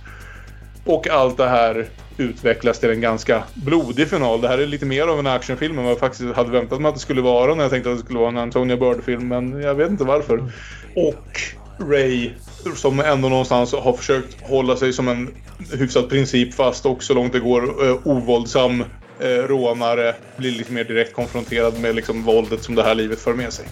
Och 0.84 1.08
allt 1.08 1.36
det 1.36 1.48
här 1.48 1.86
utvecklas 2.16 2.78
till 2.78 2.90
en 2.90 3.00
ganska 3.00 3.42
blodig 3.54 4.08
final. 4.08 4.40
Det 4.40 4.48
här 4.48 4.58
är 4.58 4.66
lite 4.66 4.86
mer 4.86 5.06
av 5.06 5.18
en 5.18 5.26
actionfilm 5.26 5.78
än 5.78 5.84
vad 5.84 5.92
jag 5.92 5.98
faktiskt 5.98 6.36
hade 6.36 6.50
väntat 6.50 6.80
mig 6.80 6.88
att 6.88 6.94
det 6.94 7.00
skulle 7.00 7.22
vara 7.22 7.54
när 7.54 7.62
jag 7.62 7.70
tänkte 7.70 7.90
att 7.90 7.98
det 7.98 8.04
skulle 8.04 8.18
vara 8.18 8.28
en 8.28 8.38
Antonia 8.38 8.76
Bird-film, 8.76 9.28
men 9.28 9.60
jag 9.62 9.74
vet 9.74 9.90
inte 9.90 10.04
varför. 10.04 10.52
Och 10.94 11.40
Ray, 11.78 12.30
som 12.74 13.00
ändå 13.00 13.28
någonstans 13.28 13.72
har 13.72 13.92
försökt 13.92 14.40
hålla 14.42 14.76
sig 14.76 14.92
som 14.92 15.08
en 15.08 15.34
hyfsat 15.72 16.08
principfast 16.08 16.86
och 16.86 17.02
så 17.02 17.14
långt 17.14 17.32
det 17.32 17.40
går 17.40 17.88
eh, 17.88 18.06
ovåldsam 18.06 18.84
eh, 19.20 19.26
rånare, 19.28 20.14
blir 20.36 20.50
lite 20.50 20.72
mer 20.72 20.84
direkt 20.84 21.14
konfronterad 21.14 21.80
med 21.80 21.94
liksom 21.94 22.22
våldet 22.22 22.62
som 22.62 22.74
det 22.74 22.82
här 22.82 22.94
livet 22.94 23.20
för 23.20 23.34
med 23.34 23.52
sig. 23.52 23.66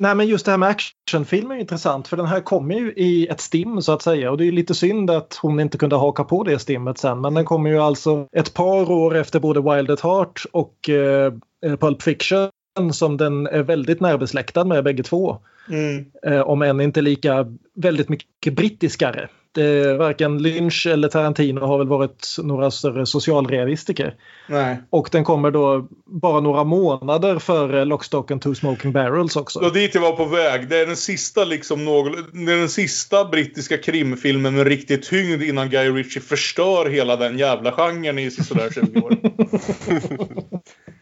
Nej 0.00 0.14
men 0.14 0.26
just 0.26 0.44
det 0.44 0.50
här 0.50 0.58
med 0.58 0.68
actionfilm 0.68 1.50
är 1.50 1.56
intressant 1.56 2.08
för 2.08 2.16
den 2.16 2.26
här 2.26 2.40
kommer 2.40 2.74
ju 2.74 2.92
i 2.92 3.26
ett 3.26 3.40
stim 3.40 3.82
så 3.82 3.92
att 3.92 4.02
säga 4.02 4.30
och 4.30 4.38
det 4.38 4.48
är 4.48 4.52
lite 4.52 4.74
synd 4.74 5.10
att 5.10 5.38
hon 5.42 5.60
inte 5.60 5.78
kunde 5.78 5.96
haka 5.96 6.24
på 6.24 6.44
det 6.44 6.58
stimmet 6.58 6.98
sen 6.98 7.20
men 7.20 7.34
den 7.34 7.44
kommer 7.44 7.70
ju 7.70 7.78
alltså 7.78 8.26
ett 8.32 8.54
par 8.54 8.90
år 8.90 9.16
efter 9.16 9.40
både 9.40 9.60
Wild 9.60 9.90
at 9.90 10.00
Heart 10.00 10.44
och 10.52 10.88
eh, 10.88 11.32
Pulp 11.80 12.02
Fiction 12.02 12.50
som 12.92 13.16
den 13.16 13.46
är 13.46 13.62
väldigt 13.62 14.00
närbesläktad 14.00 14.64
med 14.64 14.84
bägge 14.84 15.02
två. 15.02 15.38
Mm. 15.68 16.04
Eh, 16.26 16.40
om 16.40 16.62
än 16.62 16.80
inte 16.80 17.00
lika 17.00 17.46
väldigt 17.74 18.08
mycket 18.08 18.54
brittiskare. 18.54 19.28
Det, 19.52 19.94
varken 19.94 20.42
Lynch 20.42 20.86
eller 20.86 21.08
Tarantino 21.08 21.60
har 21.60 21.78
väl 21.78 21.88
varit 21.88 22.36
några 22.42 22.70
större 22.70 23.06
socialrealistiker. 23.06 24.14
Nej. 24.48 24.82
Och 24.90 25.08
den 25.12 25.24
kommer 25.24 25.50
då 25.50 25.88
bara 26.04 26.40
några 26.40 26.64
månader 26.64 27.38
före 27.38 27.84
Lockstock 27.84 28.30
and 28.30 28.42
Two 28.42 28.54
Smoking 28.54 28.92
Barrels 28.92 29.36
också. 29.36 29.58
Och 29.58 29.72
dit 29.72 29.94
jag 29.94 30.02
var 30.02 30.16
på 30.16 30.24
väg. 30.24 30.68
Det 30.68 30.78
är 30.78 30.86
den 30.86 30.96
sista 30.96 31.44
liksom 31.44 31.84
någon, 31.84 32.12
det 32.46 32.52
är 32.52 32.56
den 32.56 32.68
sista 32.68 33.24
brittiska 33.24 33.78
krimfilmen 33.78 34.54
med 34.54 34.66
riktig 34.66 35.02
tyngd 35.02 35.42
innan 35.42 35.70
Guy 35.70 35.90
Ritchie 35.90 36.22
förstör 36.22 36.90
hela 36.90 37.16
den 37.16 37.38
jävla 37.38 37.72
genren 37.72 38.18
i 38.18 38.30
sådär 38.30 38.70
20 38.74 39.00
år. 39.00 39.16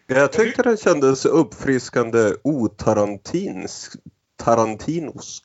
Jag 0.11 0.33
tyckte 0.33 0.63
den 0.63 0.77
kändes 0.77 1.27
uppfriskande 1.27 2.33
otarantinsk, 2.45 3.93
tarantinosk, 4.37 5.45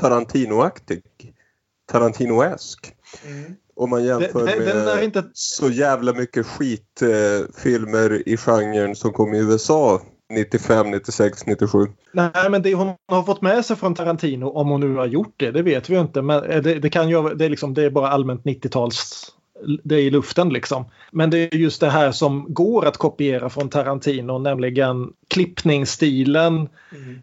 tarantinoaktig, 0.00 1.02
tarantinoesk. 1.90 2.92
Om 3.76 3.90
man 3.90 4.04
jämför 4.04 4.46
den 4.46 4.68
är 4.68 4.84
med 4.84 5.04
inte- 5.04 5.24
så 5.32 5.70
jävla 5.70 6.12
mycket 6.12 6.46
skitfilmer 6.46 7.40
eh, 7.40 7.46
filmer 7.62 8.28
i 8.28 8.36
genren 8.36 8.96
som 8.96 9.12
kom 9.12 9.34
i 9.34 9.38
USA 9.38 10.02
95, 10.30 10.90
96, 10.90 11.46
97. 11.46 11.78
Nej, 12.12 12.50
men 12.50 12.62
det 12.62 12.74
hon 12.74 12.94
har 13.08 13.22
fått 13.22 13.42
med 13.42 13.64
sig 13.64 13.76
från 13.76 13.94
Tarantino, 13.94 14.46
om 14.46 14.68
hon 14.68 14.80
nu 14.80 14.96
har 14.96 15.06
gjort 15.06 15.34
det, 15.36 15.50
det 15.50 15.62
vet 15.62 15.90
vi 15.90 15.94
ju 15.94 16.00
inte. 16.00 16.22
Men 16.22 16.62
det, 16.62 16.74
det 16.74 16.90
kan 16.90 17.08
ju, 17.08 17.34
det, 17.34 17.44
är 17.44 17.48
liksom, 17.48 17.74
det 17.74 17.84
är 17.84 17.90
bara 17.90 18.08
allmänt 18.08 18.44
90-tals... 18.44 19.26
Det 19.84 20.00
i 20.00 20.10
luften 20.10 20.48
liksom. 20.48 20.84
Men 21.12 21.30
det 21.30 21.54
är 21.54 21.56
just 21.58 21.80
det 21.80 21.90
här 21.90 22.12
som 22.12 22.46
går 22.54 22.86
att 22.86 22.96
kopiera 22.96 23.50
från 23.50 23.68
Tarantino, 23.68 24.38
nämligen 24.38 25.12
klippningsstilen, 25.28 26.68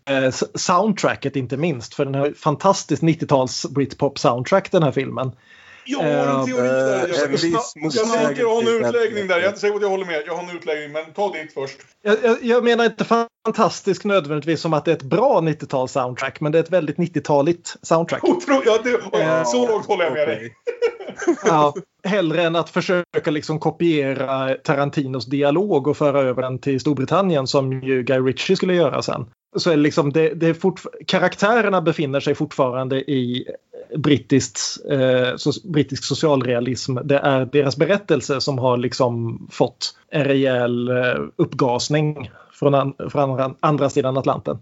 eh, 0.09 0.23
s- 0.23 0.43
soundtracket 0.61 1.35
inte 1.35 1.57
minst. 1.57 1.93
För 1.93 2.05
den 2.05 2.15
har 2.15 2.27
ett 2.27 2.37
fantastiskt 2.39 3.03
90-tals 3.03 3.65
Britpop 3.69 4.19
soundtrack 4.19 4.71
den 4.71 4.83
här 4.83 4.91
filmen. 4.91 5.31
Jag 5.87 5.99
har 5.99 6.39
en 6.39 6.45
teori 6.45 6.67
där. 6.67 7.03
Eh, 7.03 7.09
Jag, 7.09 7.25
en 7.25 7.31
viss 7.31 7.43
jag, 7.43 7.51
jag, 7.51 7.83
motsägelse 7.83 8.25
tänker 8.25 8.43
ha 8.43 8.61
en 8.61 8.67
utläggning 8.67 9.27
där. 9.27 9.35
Jag 9.35 9.43
är 9.43 9.47
inte 9.47 9.59
säker 9.59 9.71
på 9.71 9.77
att 9.77 9.81
jag 9.81 9.89
håller 9.89 10.05
med. 10.05 10.23
Jag 10.25 10.35
har 10.35 10.43
en 10.43 10.57
utläggning, 10.57 10.91
men 10.91 11.13
ta 11.13 11.31
dit 11.31 11.53
först. 11.53 11.77
Jag, 12.03 12.17
jag, 12.23 12.37
jag 12.41 12.63
menar 12.63 12.85
inte 12.85 13.05
fantastisk 13.45 14.03
nödvändigtvis 14.03 14.61
som 14.61 14.73
att 14.73 14.85
det 14.85 14.91
är 14.91 14.95
ett 14.95 15.03
bra 15.03 15.41
90-tals 15.41 15.91
soundtrack, 15.91 16.39
men 16.39 16.51
det 16.51 16.57
är 16.57 16.63
ett 16.63 16.71
väldigt 16.71 16.97
90-taligt 16.97 17.77
soundtrack. 17.81 18.23
Otro, 18.23 18.61
ja, 18.65 18.79
det, 18.83 18.99
Ja, 19.11 19.45
så 19.45 19.67
långt 19.67 19.85
håller 19.85 20.03
jag 20.03 20.13
med 20.13 20.27
dig. 20.27 20.53
Ja, 21.45 21.73
hellre 22.03 22.43
än 22.43 22.55
att 22.55 22.69
försöka 22.69 23.31
liksom 23.31 23.59
kopiera 23.59 24.53
Tarantinos 24.53 25.25
dialog 25.25 25.87
och 25.87 25.97
föra 25.97 26.21
över 26.21 26.41
den 26.41 26.59
till 26.59 26.79
Storbritannien 26.79 27.47
som 27.47 27.81
ju 27.81 28.03
Guy 28.03 28.19
Ritchie 28.19 28.55
skulle 28.55 28.73
göra 28.73 29.01
sen. 29.01 29.25
Så 29.57 29.69
är 29.69 29.75
det 29.75 29.81
liksom 29.81 30.13
det, 30.13 30.29
det 30.29 30.47
är 30.47 30.55
karaktärerna 31.05 31.81
befinner 31.81 32.19
sig 32.19 32.35
fortfarande 32.35 33.11
i 33.11 33.47
brittiskt, 33.95 34.59
eh, 34.89 35.35
so, 35.35 35.51
brittisk 35.63 36.03
socialrealism. 36.03 36.95
Det 37.03 37.17
är 37.17 37.45
deras 37.45 37.77
berättelse 37.77 38.41
som 38.41 38.57
har 38.57 38.77
liksom 38.77 39.39
fått 39.51 39.95
en 40.11 40.23
rejäl 40.23 40.89
eh, 40.89 40.95
uppgasning 41.35 42.31
från, 42.53 42.73
an, 42.73 42.93
från 43.09 43.21
andra, 43.21 43.55
andra 43.59 43.89
sidan 43.89 44.17
Atlanten. 44.17 44.57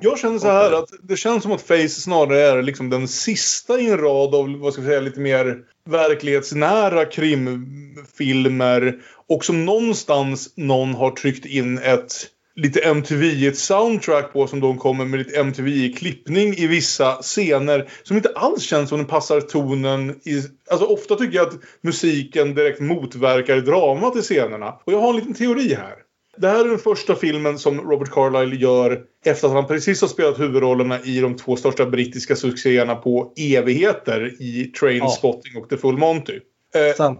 Jag 0.00 0.18
känner 0.18 0.38
så 0.38 0.46
här 0.46 0.72
att 0.72 0.88
det 1.02 1.16
känns 1.16 1.42
som 1.42 1.52
att 1.52 1.62
Face 1.62 1.88
snarare 1.88 2.40
är 2.40 2.62
liksom 2.62 2.90
den 2.90 3.08
sista 3.08 3.80
i 3.80 3.90
en 3.90 3.98
rad 3.98 4.34
av, 4.34 4.58
vad 4.58 4.72
ska 4.72 4.82
vi 4.82 4.88
säga, 4.88 5.00
lite 5.00 5.20
mer 5.20 5.58
verklighetsnära 5.84 7.04
krimfilmer. 7.04 8.94
Och 9.28 9.44
som 9.44 9.64
någonstans 9.64 10.52
någon 10.56 10.94
har 10.94 11.10
tryckt 11.10 11.46
in 11.46 11.78
ett 11.78 12.12
lite 12.56 12.80
MTV, 12.80 13.46
ett 13.46 13.58
soundtrack 13.58 14.32
på 14.32 14.46
som 14.46 14.60
de 14.60 14.78
kommer 14.78 15.04
med 15.04 15.18
lite 15.18 15.40
MTV-klippning 15.40 16.54
i 16.54 16.66
vissa 16.66 17.12
scener 17.12 17.88
som 18.02 18.16
inte 18.16 18.32
alls 18.34 18.62
känns 18.62 18.88
som 18.88 18.98
den 18.98 19.06
passar 19.06 19.40
tonen 19.40 20.10
i... 20.10 20.42
Alltså 20.70 20.86
ofta 20.86 21.14
tycker 21.16 21.36
jag 21.36 21.48
att 21.48 21.58
musiken 21.80 22.54
direkt 22.54 22.80
motverkar 22.80 23.56
dramat 23.56 24.16
i 24.16 24.22
scenerna. 24.22 24.74
Och 24.84 24.92
jag 24.92 25.00
har 25.00 25.10
en 25.10 25.16
liten 25.16 25.34
teori 25.34 25.74
här. 25.74 25.94
Det 26.38 26.48
här 26.48 26.64
är 26.64 26.68
den 26.68 26.78
första 26.78 27.14
filmen 27.14 27.58
som 27.58 27.80
Robert 27.80 28.10
Carlyle 28.10 28.56
gör 28.56 29.02
efter 29.24 29.48
att 29.48 29.54
han 29.54 29.66
precis 29.66 30.00
har 30.00 30.08
spelat 30.08 30.40
huvudrollerna 30.40 31.00
i 31.00 31.20
de 31.20 31.36
två 31.36 31.56
största 31.56 31.86
brittiska 31.86 32.36
succéerna 32.36 32.94
på 32.94 33.32
evigheter 33.36 34.42
i 34.42 34.64
Trainspotting 34.64 35.56
och 35.62 35.68
The 35.68 35.76
Full 35.76 35.98
Monty. 35.98 36.40
Eh, 36.74 37.14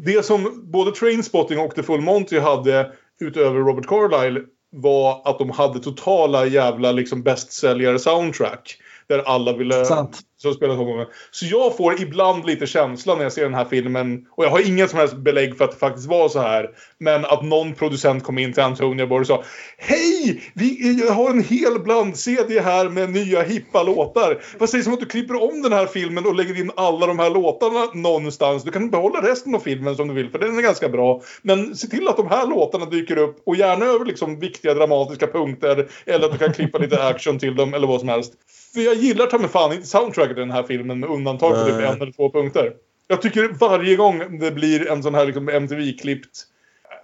det 0.00 0.24
som 0.24 0.70
både 0.72 0.92
Trainspotting 0.92 1.58
och 1.58 1.74
The 1.74 1.82
Full 1.82 2.00
Monty 2.00 2.38
hade 2.38 2.92
utöver 3.20 3.60
Robert 3.60 3.86
Carlyle 3.86 4.40
var 4.70 5.22
att 5.24 5.38
de 5.38 5.50
hade 5.50 5.80
totala 5.80 6.46
jävla 6.46 6.92
liksom 6.92 7.22
bästsäljare 7.22 7.98
soundtrack 7.98 8.76
där 9.10 9.22
alla 9.26 9.52
ville 9.52 9.84
Sant. 9.84 10.20
som 10.36 10.54
spelar 10.54 10.76
så 10.76 10.84
många. 10.84 11.06
Så 11.30 11.46
jag 11.46 11.76
får 11.76 12.00
ibland 12.00 12.46
lite 12.46 12.66
känsla 12.66 13.14
när 13.14 13.22
jag 13.22 13.32
ser 13.32 13.42
den 13.42 13.54
här 13.54 13.64
filmen 13.64 14.26
och 14.30 14.44
jag 14.44 14.50
har 14.50 14.68
ingen 14.68 14.88
som 14.88 14.98
helst 14.98 15.16
belägg 15.16 15.56
för 15.56 15.64
att 15.64 15.70
det 15.70 15.76
faktiskt 15.76 16.08
var 16.08 16.28
så 16.28 16.40
här. 16.40 16.70
Men 16.98 17.24
att 17.24 17.42
någon 17.42 17.74
producent 17.74 18.24
kom 18.24 18.38
in 18.38 18.52
till 18.52 18.62
Antonia 18.62 19.06
Borg 19.06 19.20
och 19.20 19.26
sa 19.26 19.44
Hej! 19.78 20.42
Vi 20.54 21.08
har 21.10 21.30
en 21.30 21.44
hel 21.44 21.78
bland-CD 21.78 22.60
här 22.60 22.88
med 22.88 23.10
nya 23.10 23.42
hippa 23.42 23.82
låtar. 23.82 24.42
Vad 24.58 24.70
sägs 24.70 24.86
om 24.86 24.92
att 24.92 25.00
du 25.00 25.06
klipper 25.06 25.42
om 25.42 25.62
den 25.62 25.72
här 25.72 25.86
filmen 25.86 26.26
och 26.26 26.34
lägger 26.34 26.60
in 26.60 26.70
alla 26.76 27.06
de 27.06 27.18
här 27.18 27.30
låtarna 27.30 27.86
någonstans? 27.94 28.64
Du 28.64 28.70
kan 28.70 28.90
behålla 28.90 29.30
resten 29.30 29.54
av 29.54 29.58
filmen 29.58 29.96
som 29.96 30.08
du 30.08 30.14
vill 30.14 30.30
för 30.30 30.38
den 30.38 30.58
är 30.58 30.62
ganska 30.62 30.88
bra. 30.88 31.22
Men 31.42 31.76
se 31.76 31.86
till 31.88 32.08
att 32.08 32.16
de 32.16 32.26
här 32.26 32.46
låtarna 32.46 32.84
dyker 32.84 33.16
upp 33.16 33.42
och 33.46 33.56
gärna 33.56 33.84
över 33.84 34.04
liksom 34.04 34.40
viktiga 34.40 34.74
dramatiska 34.74 35.26
punkter 35.26 35.88
eller 36.06 36.26
att 36.26 36.32
du 36.32 36.38
kan 36.38 36.52
klippa 36.52 36.78
lite 36.78 37.04
action 37.04 37.38
till 37.38 37.56
dem 37.56 37.74
eller 37.74 37.86
vad 37.86 38.00
som 38.00 38.08
helst. 38.08 38.32
För 38.74 38.80
jag 38.80 38.94
gillar 38.94 39.26
ta 39.26 39.38
mig 39.38 39.48
fan 39.50 39.72
inte 39.72 39.86
soundtracket 39.86 40.36
i 40.36 40.40
den 40.40 40.50
här 40.50 40.62
filmen 40.62 41.00
med 41.00 41.08
undantag 41.10 41.54
för 41.56 41.64
typ 41.64 41.88
en 41.88 42.02
eller 42.02 42.12
två 42.12 42.30
punkter. 42.30 42.72
Jag 43.08 43.22
tycker 43.22 43.48
varje 43.48 43.96
gång 43.96 44.38
det 44.38 44.50
blir 44.50 44.88
en 44.88 45.02
sån 45.02 45.14
här 45.14 45.26
liksom 45.26 45.48
MTV-klippt 45.48 46.46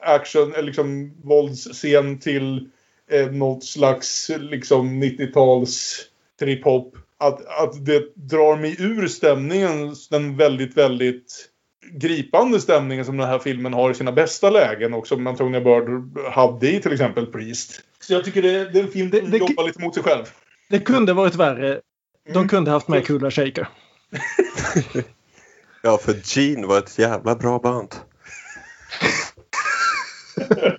action, 0.03 0.53
eller 0.53 0.63
liksom 0.63 1.13
våldsscen 1.25 2.19
till 2.19 2.69
eh, 3.11 3.27
något 3.31 3.65
slags 3.65 4.31
liksom 4.39 5.03
90-tals 5.03 6.01
trip-hop. 6.41 6.93
Att, 7.19 7.47
att 7.47 7.87
det 7.87 8.15
drar 8.15 8.57
mig 8.57 8.77
ur 8.79 9.09
stämningen, 9.09 9.95
den 10.11 10.37
väldigt, 10.37 10.77
väldigt 10.77 11.49
gripande 11.93 12.61
stämningen 12.61 13.05
som 13.05 13.17
den 13.17 13.29
här 13.29 13.39
filmen 13.39 13.73
har 13.75 13.91
i 13.91 13.95
sina 13.95 14.13
bästa 14.13 14.51
lägen 14.51 14.95
och 14.95 15.07
som 15.07 15.27
Antonia 15.27 15.61
Bird 15.61 16.19
hade 16.33 16.71
i 16.71 16.81
till 16.81 16.93
exempel 16.93 17.27
Priest. 17.27 17.81
Så 18.01 18.13
jag 18.13 18.25
tycker 18.25 18.43
det, 18.43 18.73
det 18.73 18.79
är 18.79 18.83
en 18.83 18.91
film 18.91 19.11
som 19.11 19.21
Det- 19.21 19.31
det- 19.31 19.39
jobbar 19.39 19.65
lite 19.67 19.81
mot 19.81 19.95
sig 19.95 20.03
själv. 20.03 20.25
Det 20.69 20.81
kunde 20.81 21.13
varit 21.13 21.35
värre. 21.35 21.81
De 22.27 22.33
Mm. 22.37 22.49
kunde 22.49 22.71
haft 22.71 22.89
med 22.89 23.07
Kula 23.07 23.31
Shaker. 23.31 23.69
Ja, 25.83 25.99
för 25.99 26.15
Gene 26.25 26.67
var 26.67 26.79
ett 26.79 26.99
jävla 26.99 27.35
bra 27.35 27.59
band. 27.59 27.95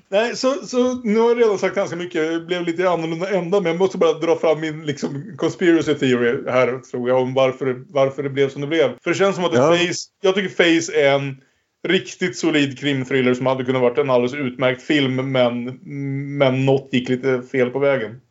Nej, 0.09 0.35
så, 0.35 0.53
så 0.53 0.93
nu 1.03 1.19
har 1.19 1.29
jag 1.29 1.39
redan 1.39 1.59
sagt 1.59 1.75
ganska 1.75 1.95
mycket. 1.95 2.31
Det 2.31 2.39
blev 2.39 2.63
lite 2.63 2.89
annorlunda 2.89 3.29
ända. 3.29 3.61
Men 3.61 3.71
jag 3.71 3.79
måste 3.79 3.97
bara 3.97 4.13
dra 4.13 4.35
fram 4.35 4.59
min 4.61 4.85
liksom, 4.85 5.33
conspiracy 5.37 5.93
theory 5.93 6.51
här 6.51 6.79
tror 6.79 7.09
jag. 7.09 7.21
Om 7.21 7.33
varför, 7.33 7.83
varför 7.89 8.23
det 8.23 8.29
blev 8.29 8.49
som 8.49 8.61
det 8.61 8.67
blev. 8.67 8.89
För 9.03 9.11
det 9.11 9.17
känns 9.17 9.35
som 9.35 9.45
att 9.45 9.53
Ja. 9.53 9.75
Face, 9.77 9.93
jag 10.21 10.35
tycker 10.35 10.49
Face 10.49 10.93
är 10.99 11.15
en 11.15 11.37
riktigt 11.87 12.37
solid 12.37 12.79
krimthriller 12.79 13.33
som 13.33 13.45
hade 13.45 13.65
kunnat 13.65 13.81
varit 13.81 13.97
en 13.97 14.09
alldeles 14.09 14.33
utmärkt 14.33 14.81
film. 14.81 15.31
Men, 15.31 15.63
men 16.37 16.65
något 16.65 16.89
gick 16.91 17.09
lite 17.09 17.41
fel 17.51 17.69
på 17.69 17.79
vägen. 17.79 18.21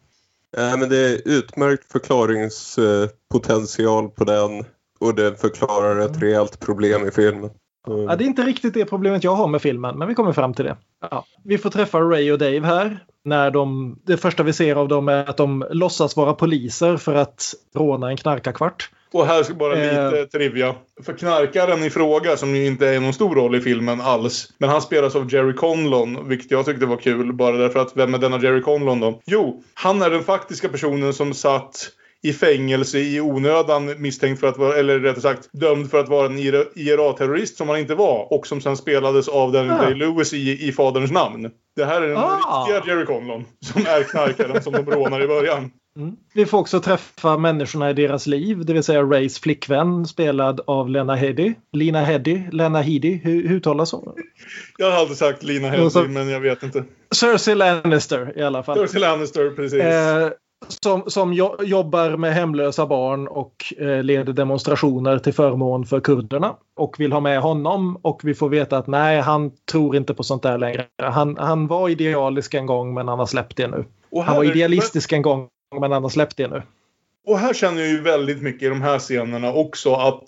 Nej, 0.56 0.78
men 0.78 0.88
det 0.88 0.96
är 0.96 1.20
utmärkt 1.24 1.92
förklaringspotential 1.92 4.08
på 4.08 4.24
den. 4.24 4.64
Och 4.98 5.14
det 5.14 5.40
förklarar 5.40 6.00
ett 6.00 6.22
rejält 6.22 6.60
problem 6.60 7.08
i 7.08 7.10
filmen. 7.10 7.50
Mm. 7.88 8.02
Ja, 8.02 8.16
det 8.16 8.24
är 8.24 8.26
inte 8.26 8.42
riktigt 8.42 8.74
det 8.74 8.84
problemet 8.84 9.24
jag 9.24 9.34
har 9.34 9.48
med 9.48 9.62
filmen, 9.62 9.98
men 9.98 10.08
vi 10.08 10.14
kommer 10.14 10.32
fram 10.32 10.54
till 10.54 10.64
det. 10.64 10.76
Ja. 11.10 11.24
Vi 11.44 11.58
får 11.58 11.70
träffa 11.70 12.00
Ray 12.00 12.32
och 12.32 12.38
Dave 12.38 12.60
här. 12.60 13.04
När 13.24 13.50
de, 13.50 13.98
det 14.04 14.16
första 14.16 14.42
vi 14.42 14.52
ser 14.52 14.76
av 14.76 14.88
dem 14.88 15.08
är 15.08 15.30
att 15.30 15.36
de 15.36 15.66
låtsas 15.70 16.16
vara 16.16 16.34
poliser 16.34 16.96
för 16.96 17.14
att 17.14 17.54
råna 17.74 18.10
en 18.10 18.16
knarkarkvart. 18.16 18.90
Och 19.12 19.26
här 19.26 19.42
ska 19.42 19.54
bara 19.54 19.76
Eh. 19.76 20.10
lite 20.12 20.26
trivia. 20.38 20.74
För 21.04 21.12
knarkaren 21.12 21.84
i 21.84 21.90
fråga, 21.90 22.36
som 22.36 22.56
ju 22.56 22.66
inte 22.66 22.88
är 22.88 23.00
någon 23.00 23.12
stor 23.12 23.34
roll 23.34 23.54
i 23.56 23.60
filmen 23.60 24.00
alls. 24.00 24.48
Men 24.58 24.68
han 24.70 24.82
spelas 24.82 25.16
av 25.16 25.32
Jerry 25.34 25.52
Conlon, 25.54 26.28
vilket 26.28 26.50
jag 26.50 26.64
tyckte 26.66 26.86
var 26.86 26.96
kul. 26.96 27.32
Bara 27.32 27.56
därför 27.56 27.80
att, 27.80 27.92
vem 27.96 28.14
är 28.14 28.18
denna 28.18 28.42
Jerry 28.42 28.62
Conlon 28.62 29.00
då? 29.00 29.20
Jo, 29.26 29.62
han 29.74 30.02
är 30.02 30.10
den 30.10 30.22
faktiska 30.24 30.68
personen 30.68 31.12
som 31.12 31.34
satt 31.34 31.88
i 32.22 32.32
fängelse 32.32 32.98
i 32.98 33.20
onödan 33.20 33.94
misstänkt 34.02 34.40
för 34.40 34.46
att 34.48 34.58
vara, 34.58 34.76
eller 34.76 34.98
rättare 34.98 35.20
sagt 35.20 35.48
dömd 35.52 35.90
för 35.90 36.00
att 36.00 36.08
vara 36.08 36.26
en 36.26 36.38
IRA-terrorist 36.74 37.56
som 37.56 37.68
han 37.68 37.78
inte 37.78 37.94
var. 37.94 38.32
Och 38.32 38.46
som 38.46 38.60
sen 38.60 38.76
spelades 38.76 39.28
av 39.28 39.52
Daniel 39.52 39.72
Ah. 39.74 39.82
Day-Lewis 39.82 40.34
i, 40.34 40.68
i 40.68 40.72
Faderns 40.72 41.10
namn. 41.10 41.50
Det 41.76 41.84
här 41.84 42.02
är 42.02 42.08
den 42.08 42.16
Ah. 42.16 42.66
riktiga 42.68 42.94
Jerry 42.94 43.06
Conlon. 43.06 43.44
Som 43.60 43.82
är 43.86 44.02
knarkaren 44.02 44.62
som 44.62 44.72
de 44.72 44.86
rånar 44.90 45.22
i 45.22 45.26
början. 45.26 45.70
Mm. 45.96 46.16
Vi 46.34 46.46
får 46.46 46.58
också 46.58 46.80
träffa 46.80 47.38
människorna 47.38 47.90
i 47.90 47.92
deras 47.92 48.26
liv, 48.26 48.64
det 48.64 48.72
vill 48.72 48.82
säga 48.82 49.02
Rays 49.02 49.38
flickvän 49.38 50.06
spelad 50.06 50.60
av 50.66 50.88
Lena 50.90 51.14
Headey. 51.14 51.54
Lina 51.72 52.00
Headey, 52.00 52.42
Lena 52.52 52.80
Headey, 52.82 53.20
hur, 53.24 53.48
hur 53.48 53.56
uttalas 53.56 53.92
hon? 53.92 54.12
Jag 54.78 54.90
har 54.90 54.98
alltid 54.98 55.16
sagt 55.16 55.42
Lina 55.42 55.68
Headey, 55.68 55.90
så- 55.90 56.02
men 56.02 56.28
jag 56.28 56.40
vet 56.40 56.62
inte. 56.62 56.84
Cersei 57.14 57.54
Lannister 57.54 58.32
i 58.38 58.42
alla 58.42 58.62
fall. 58.62 58.76
Cersei 58.78 59.00
Lannister, 59.00 59.50
precis. 59.50 59.80
Eh, 59.80 60.28
som 60.68 61.02
som 61.06 61.32
jo 61.32 61.56
jobbar 61.62 62.16
med 62.16 62.34
hemlösa 62.34 62.86
barn 62.86 63.28
och 63.28 63.54
eh, 63.78 64.02
leder 64.02 64.32
demonstrationer 64.32 65.18
till 65.18 65.32
förmån 65.34 65.84
för 65.86 66.00
kurderna. 66.00 66.54
Och 66.76 67.00
vill 67.00 67.12
ha 67.12 67.20
med 67.20 67.40
honom 67.40 67.96
och 68.02 68.20
vi 68.24 68.34
får 68.34 68.48
veta 68.48 68.78
att 68.78 68.86
nej, 68.86 69.20
han 69.20 69.50
tror 69.72 69.96
inte 69.96 70.14
på 70.14 70.22
sånt 70.22 70.42
där 70.42 70.58
längre. 70.58 70.86
Han, 71.02 71.36
han 71.36 71.66
var 71.66 71.88
idealisk 71.88 72.54
en 72.54 72.66
gång 72.66 72.94
men 72.94 73.08
han 73.08 73.18
har 73.18 73.26
släppt 73.26 73.56
det 73.56 73.68
nu. 73.68 73.84
Han 74.26 74.36
var 74.36 74.44
idealistisk 74.44 75.12
en 75.12 75.22
gång 75.22 75.48
men 75.80 75.92
han 75.92 76.02
har 76.02 76.10
släppt 76.10 76.36
det 76.36 76.48
nu. 76.48 76.62
Och 77.26 77.38
här 77.38 77.54
känner 77.54 77.80
jag 77.82 77.90
ju 77.90 78.00
väldigt 78.00 78.42
mycket 78.42 78.62
i 78.62 78.68
de 78.68 78.82
här 78.82 78.98
scenerna 78.98 79.52
också 79.52 79.94
att 79.94 80.24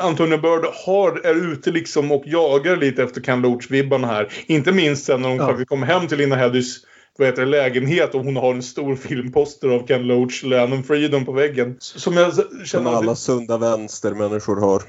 Antonia 0.00 0.38
Bird 0.38 0.64
har, 0.86 1.26
är 1.26 1.52
ute 1.52 1.70
liksom 1.70 2.12
och 2.12 2.22
jagar 2.26 2.76
lite 2.76 3.02
efter 3.02 3.20
Ken 3.20 3.40
Loach-vibbarna 3.42 4.06
här. 4.06 4.32
Inte 4.46 4.72
minst 4.72 5.04
sen 5.04 5.22
när 5.22 5.28
hon 5.28 5.38
Ja. 5.38 5.46
faktiskt 5.46 5.68
kommer 5.68 5.86
hem 5.86 6.08
till 6.08 6.18
Lina 6.18 6.36
Headys 6.36 6.76
vad 7.18 7.28
heter 7.28 7.42
det, 7.42 7.48
lägenhet 7.48 8.14
och 8.14 8.24
hon 8.24 8.36
har 8.36 8.54
en 8.54 8.62
stor 8.62 8.96
filmposter 8.96 9.68
av 9.68 9.86
Ken 9.86 10.02
Loach, 10.06 10.42
Land 10.42 10.72
and 10.74 10.86
Freedom 10.86 11.24
på 11.24 11.32
väggen. 11.32 11.76
Som 11.80 12.14
jag 12.16 12.28
s- 12.28 12.36
Som 12.36 12.64
känner... 12.64 12.90
alla 12.90 13.14
sunda 13.14 13.58
vänstermänniskor 13.58 14.60
har. 14.60 14.82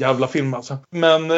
Jävla 0.00 0.26
film 0.28 0.54
alltså. 0.54 0.76
Men, 0.90 1.30
eh, 1.30 1.36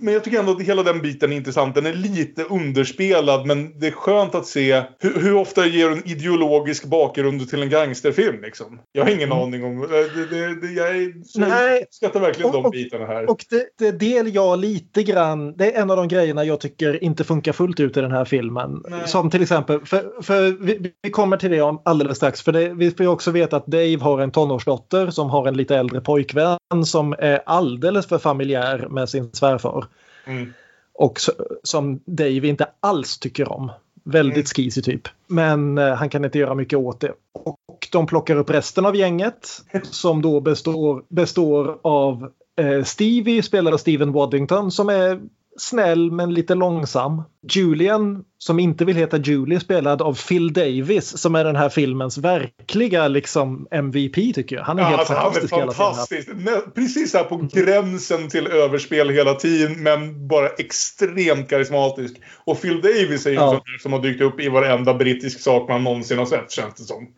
men 0.00 0.14
jag 0.14 0.24
tycker 0.24 0.38
ändå 0.38 0.52
att 0.52 0.62
hela 0.62 0.82
den 0.82 1.02
biten 1.02 1.32
är 1.32 1.36
intressant. 1.36 1.74
Den 1.74 1.86
är 1.86 1.92
lite 1.92 2.42
underspelad 2.44 3.46
men 3.46 3.78
det 3.78 3.86
är 3.86 3.90
skönt 3.90 4.34
att 4.34 4.46
se 4.46 4.82
hur, 4.98 5.20
hur 5.20 5.34
ofta 5.34 5.66
ger 5.66 5.90
en 5.90 6.08
ideologisk 6.08 6.84
bakgrund 6.84 7.48
till 7.50 7.62
en 7.62 7.70
gangsterfilm 7.70 8.42
liksom. 8.42 8.78
Jag 8.92 9.04
har 9.04 9.10
ingen 9.10 9.32
aning 9.32 9.64
om... 9.64 9.82
eh, 9.82 9.88
Det, 9.88 10.26
det, 10.30 10.60
det, 10.60 10.72
jag 10.72 11.12
Nej. 11.48 11.82
uppskattar 11.82 12.20
verkligen 12.20 12.52
de 12.52 12.64
Och- 12.64 12.70
bitarna 12.72 13.06
här. 13.06 13.30
Och 13.30 13.44
det, 13.50 13.66
det 13.78 13.90
del 13.98 14.34
jag 14.34 14.58
lite 14.58 15.02
grann, 15.02 15.56
det 15.56 15.72
är 15.76 15.82
en 15.82 15.90
av 15.90 15.96
de 15.96 16.08
grejerna 16.08 16.44
jag 16.44 16.60
tycker 16.60 17.04
inte 17.04 17.24
funkar 17.24 17.52
fullt 17.52 17.80
ut 17.80 17.96
i 17.96 18.00
den 18.00 18.12
här 18.12 18.24
filmen. 18.24 18.82
Nej. 18.88 19.00
Som 19.08 19.30
till 19.30 19.42
exempel, 19.42 19.80
för, 19.86 20.22
för 20.22 20.50
vi, 20.64 20.92
vi 21.02 21.10
kommer 21.10 21.36
till 21.36 21.50
det 21.50 21.60
om 21.60 21.82
alldeles 21.84 22.16
strax, 22.16 22.42
för 22.42 22.74
vi 22.74 22.90
får 22.90 23.00
ju 23.00 23.08
också 23.08 23.30
veta 23.30 23.56
att 23.56 23.66
Dave 23.66 23.96
har 24.00 24.20
en 24.20 24.30
tonårsdotter 24.30 25.10
som 25.10 25.30
har 25.30 25.46
en 25.48 25.56
lite 25.56 25.76
äldre 25.76 26.00
pojkvän 26.00 26.56
som 26.84 27.12
är 27.18 27.40
alldeles 27.46 28.06
för 28.06 28.18
familjär 28.18 28.86
med 28.90 29.08
sin 29.08 29.30
svärfar. 29.32 29.84
Mm. 30.24 30.52
Och 30.92 31.20
så, 31.20 31.32
som 31.62 32.00
Dave 32.04 32.48
inte 32.48 32.66
alls 32.80 33.18
tycker 33.18 33.52
om. 33.52 33.70
Väldigt 34.04 34.36
Mm. 34.36 34.44
skisig 34.46 34.84
typ. 34.84 35.08
Men 35.26 35.78
eh, 35.78 35.94
han 35.94 36.08
kan 36.08 36.24
inte 36.24 36.38
göra 36.38 36.54
mycket 36.54 36.78
åt 36.78 37.00
det. 37.00 37.12
Och 37.32 37.88
de 37.92 38.06
plockar 38.06 38.36
upp 38.36 38.50
resten 38.50 38.86
av 38.86 38.96
gänget 38.96 39.62
som 39.82 40.22
då 40.22 40.40
består, 40.40 41.02
består 41.08 41.78
av 41.82 42.30
eh, 42.56 42.84
Stevie 42.84 43.42
spelad 43.42 43.74
av 43.74 43.78
Steven 43.78 44.12
Waddington 44.12 44.70
som 44.70 44.88
är 44.88 45.20
snäll 45.58 46.10
men 46.10 46.34
lite 46.34 46.54
långsam. 46.54 47.22
Julian 47.50 48.24
som 48.38 48.58
inte 48.58 48.84
vill 48.84 48.96
heta 48.96 49.16
Julie 49.16 49.60
spelad 49.60 50.02
av 50.02 50.18
Phil 50.28 50.52
Davis 50.52 51.18
som 51.18 51.34
är 51.34 51.44
den 51.44 51.56
här 51.56 51.68
filmens 51.68 52.18
verkliga 52.18 53.08
liksom 53.08 53.66
MVP 53.70 54.14
tycker 54.34 54.56
jag. 54.56 54.62
Han 54.62 54.78
är 54.78 54.82
Ja, 54.82 54.88
helt 54.88 54.98
alltså, 54.98 55.14
han 55.14 55.26
är 55.26 55.30
fantastisk 55.32 55.76
fantastisk. 55.76 56.28
Precis 56.74 57.14
här 57.14 57.24
på 57.24 57.48
gränsen 57.52 58.28
till 58.28 58.46
överspel 58.46 59.08
hela 59.10 59.34
tiden 59.34 59.82
men 59.82 60.28
bara 60.28 60.48
extremt 60.48 61.50
karismatisk. 61.50 62.16
Och 62.44 62.62
Phil 62.62 62.80
Davis 62.80 63.26
är 63.26 63.30
ju 63.30 63.36
Ja. 63.36 63.42
en 63.44 63.50
sån 63.50 63.60
där 63.72 63.78
som 63.82 63.92
har 63.92 64.00
dykt 64.02 64.20
upp 64.22 64.40
i 64.40 64.48
varenda 64.48 64.94
brittisk 64.94 65.40
sak 65.40 65.68
man 65.68 65.84
någonsin 65.84 66.18
har 66.18 66.26
sett 66.26 66.50
känns 66.50 66.74
det 66.74 66.82
som. 66.84 67.08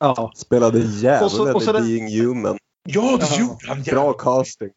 Ja. 0.00 0.32
Spelade 0.36 0.78
djävulen 0.78 1.56
i 1.62 1.66
det- 1.66 1.72
Being 1.80 2.20
Human. 2.20 2.58
Ja, 2.88 3.18
det 3.20 3.38
gjorde 3.40 3.56
han. 3.68 3.82
Bra 3.82 4.12
casting. 4.12 4.68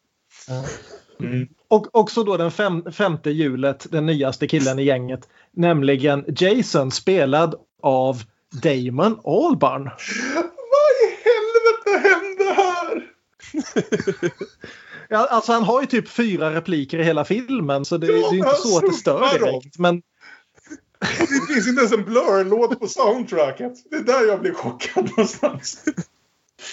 Mm. 1.20 1.48
Och 1.70 1.86
också 1.96 2.24
då 2.24 2.36
den 2.36 2.50
fem, 2.50 2.92
femte 2.92 3.30
hjulet, 3.30 3.86
den 3.90 4.06
nyaste 4.06 4.48
killen 4.48 4.78
i 4.78 4.84
gänget. 4.84 5.28
Nämligen 5.52 6.24
Jason 6.36 6.90
spelad 6.90 7.54
av 7.82 8.22
Damon 8.62 9.20
Albarn. 9.24 9.84
Vad 10.34 10.90
i 11.02 11.08
helvete 11.24 12.08
hände 12.08 12.44
här? 12.54 13.02
Ja, 15.12 15.26
alltså 15.30 15.52
han 15.52 15.62
har 15.62 15.80
ju 15.80 15.86
typ 15.86 16.08
fyra 16.08 16.54
repliker 16.54 16.98
i 16.98 17.02
hela 17.02 17.24
filmen 17.24 17.84
så 17.84 17.96
det, 17.96 18.06
Ja, 18.06 18.12
det 18.12 18.18
är 18.18 18.32
ju 18.32 18.38
inte 18.38 18.54
så 18.54 18.78
att 18.78 18.86
det 18.86 18.92
stör 18.92 19.20
dem. 19.38 19.50
direkt. 19.50 19.78
Men 19.78 20.02
det 21.00 21.54
finns 21.54 21.68
inte 21.68 21.80
ens 21.80 21.92
en 21.92 22.04
Blur-låt 22.04 22.80
på 22.80 22.86
soundtracket. 22.86 23.72
Det 23.90 23.96
är 23.96 24.00
där 24.00 24.26
jag 24.26 24.40
blir 24.40 24.52
chockad 24.54 25.10
någonstans. 25.10 25.84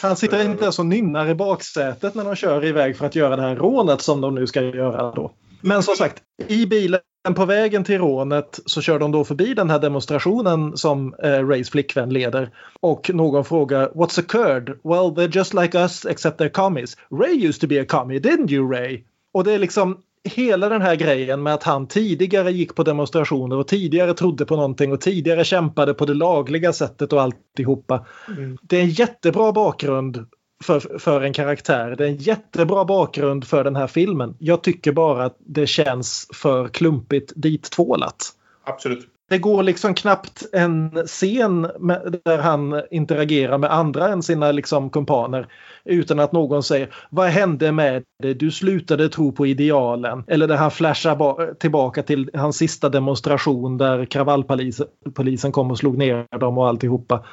han 0.01 0.15
sitter 0.15 0.45
inte 0.45 0.63
ens 0.63 0.79
och 0.79 0.85
nynnar 0.85 1.29
i 1.29 1.35
baksätet 1.35 2.15
när 2.15 2.23
de 2.23 2.35
kör 2.35 2.65
iväg 2.65 2.97
för 2.97 3.05
att 3.05 3.15
göra 3.15 3.35
det 3.35 3.41
här 3.41 3.55
rånet 3.55 4.01
som 4.01 4.21
de 4.21 4.35
nu 4.35 4.47
ska 4.47 4.61
göra 4.61 5.11
då. 5.11 5.31
Men 5.61 5.83
som 5.83 5.95
sagt, 5.95 6.23
i 6.47 6.65
bilen 6.65 6.99
på 7.35 7.45
vägen 7.45 7.83
till 7.83 7.97
rånet 7.97 8.59
så 8.65 8.81
kör 8.81 8.99
de 8.99 9.11
då 9.11 9.23
förbi 9.23 9.53
den 9.53 9.69
här 9.69 9.79
demonstrationen 9.79 10.77
som 10.77 11.15
eh, 11.23 11.47
Rays 11.47 11.69
flickvän 11.69 12.09
leder. 12.09 12.49
Och 12.79 13.11
någon 13.13 13.45
frågar 13.45 13.89
What's 13.89 14.19
occurred? 14.19 14.67
Well, 14.67 15.11
they're 15.15 15.37
just 15.37 15.53
like 15.53 15.77
us 15.77 16.05
except 16.05 16.39
they're 16.39 16.49
commies. 16.49 16.97
Ray 17.11 17.47
used 17.47 17.61
to 17.61 17.67
be 17.67 17.81
a 17.81 17.85
commie, 17.87 18.19
didn't 18.19 18.51
you 18.51 18.71
Ray? 18.71 19.03
Och 19.33 19.43
det 19.43 19.53
är 19.53 19.59
liksom 19.59 19.97
hela 20.23 20.69
den 20.69 20.81
här 20.81 20.95
grejen 20.95 21.43
med 21.43 21.53
att 21.53 21.63
han 21.63 21.87
tidigare 21.87 22.51
gick 22.51 22.75
på 22.75 22.83
demonstrationer 22.83 23.57
och 23.57 23.67
tidigare 23.67 24.13
trodde 24.13 24.45
på 24.45 24.55
någonting 24.55 24.93
och 24.93 25.01
tidigare 25.01 25.43
kämpade 25.43 25.93
på 25.93 26.05
det 26.05 26.13
lagliga 26.13 26.73
sättet 26.73 27.13
och 27.13 27.21
alltihopa. 27.21 28.05
Mm. 28.37 28.57
Det 28.61 28.77
är 28.77 28.81
en 28.81 28.89
jättebra 28.89 29.51
bakgrund 29.51 30.25
för, 30.63 30.99
för 30.99 31.21
en 31.21 31.33
karaktär. 31.33 31.95
Det 31.97 32.03
är 32.03 32.09
en 32.09 32.17
jättebra 32.17 32.85
bakgrund 32.85 33.47
för 33.47 33.63
den 33.63 33.75
här 33.75 33.87
filmen. 33.87 34.35
Jag 34.39 34.63
tycker 34.63 34.91
bara 34.91 35.25
att 35.25 35.37
det 35.39 35.67
känns 35.67 36.27
för 36.33 36.67
klumpigt 36.67 37.33
dittvålat. 37.35 38.33
Absolut. 38.63 39.07
Det 39.29 39.37
går 39.37 39.63
liksom 39.63 39.93
knappt 39.93 40.45
en 40.53 40.91
scen 41.05 41.61
med, 41.79 42.19
där 42.25 42.37
han 42.37 42.81
interagerar 42.91 43.57
med 43.57 43.73
andra 43.73 44.07
än 44.07 44.23
sina 44.23 44.51
liksom 44.51 44.89
kumpaner 44.89 45.47
utan 45.85 46.19
att 46.19 46.31
någon 46.31 46.63
säger 46.63 46.95
vad 47.09 47.27
hände 47.27 47.71
med 47.71 48.03
dig? 48.23 48.33
Du 48.33 48.51
slutade 48.51 49.09
tro 49.09 49.31
på 49.31 49.47
idealen. 49.47 50.23
Eller 50.27 50.47
där 50.47 50.55
han 50.55 50.71
flashar 50.71 51.53
tillbaka 51.53 52.03
till 52.03 52.29
hans 52.33 52.57
sista 52.57 52.89
demonstration 52.89 53.77
där 53.77 54.05
kravallpolisen 54.05 55.51
kom 55.51 55.71
och 55.71 55.77
slog 55.77 55.97
ner 55.97 56.37
dem 56.39 56.57
och 56.57 56.67
alltihopa. 56.67 57.25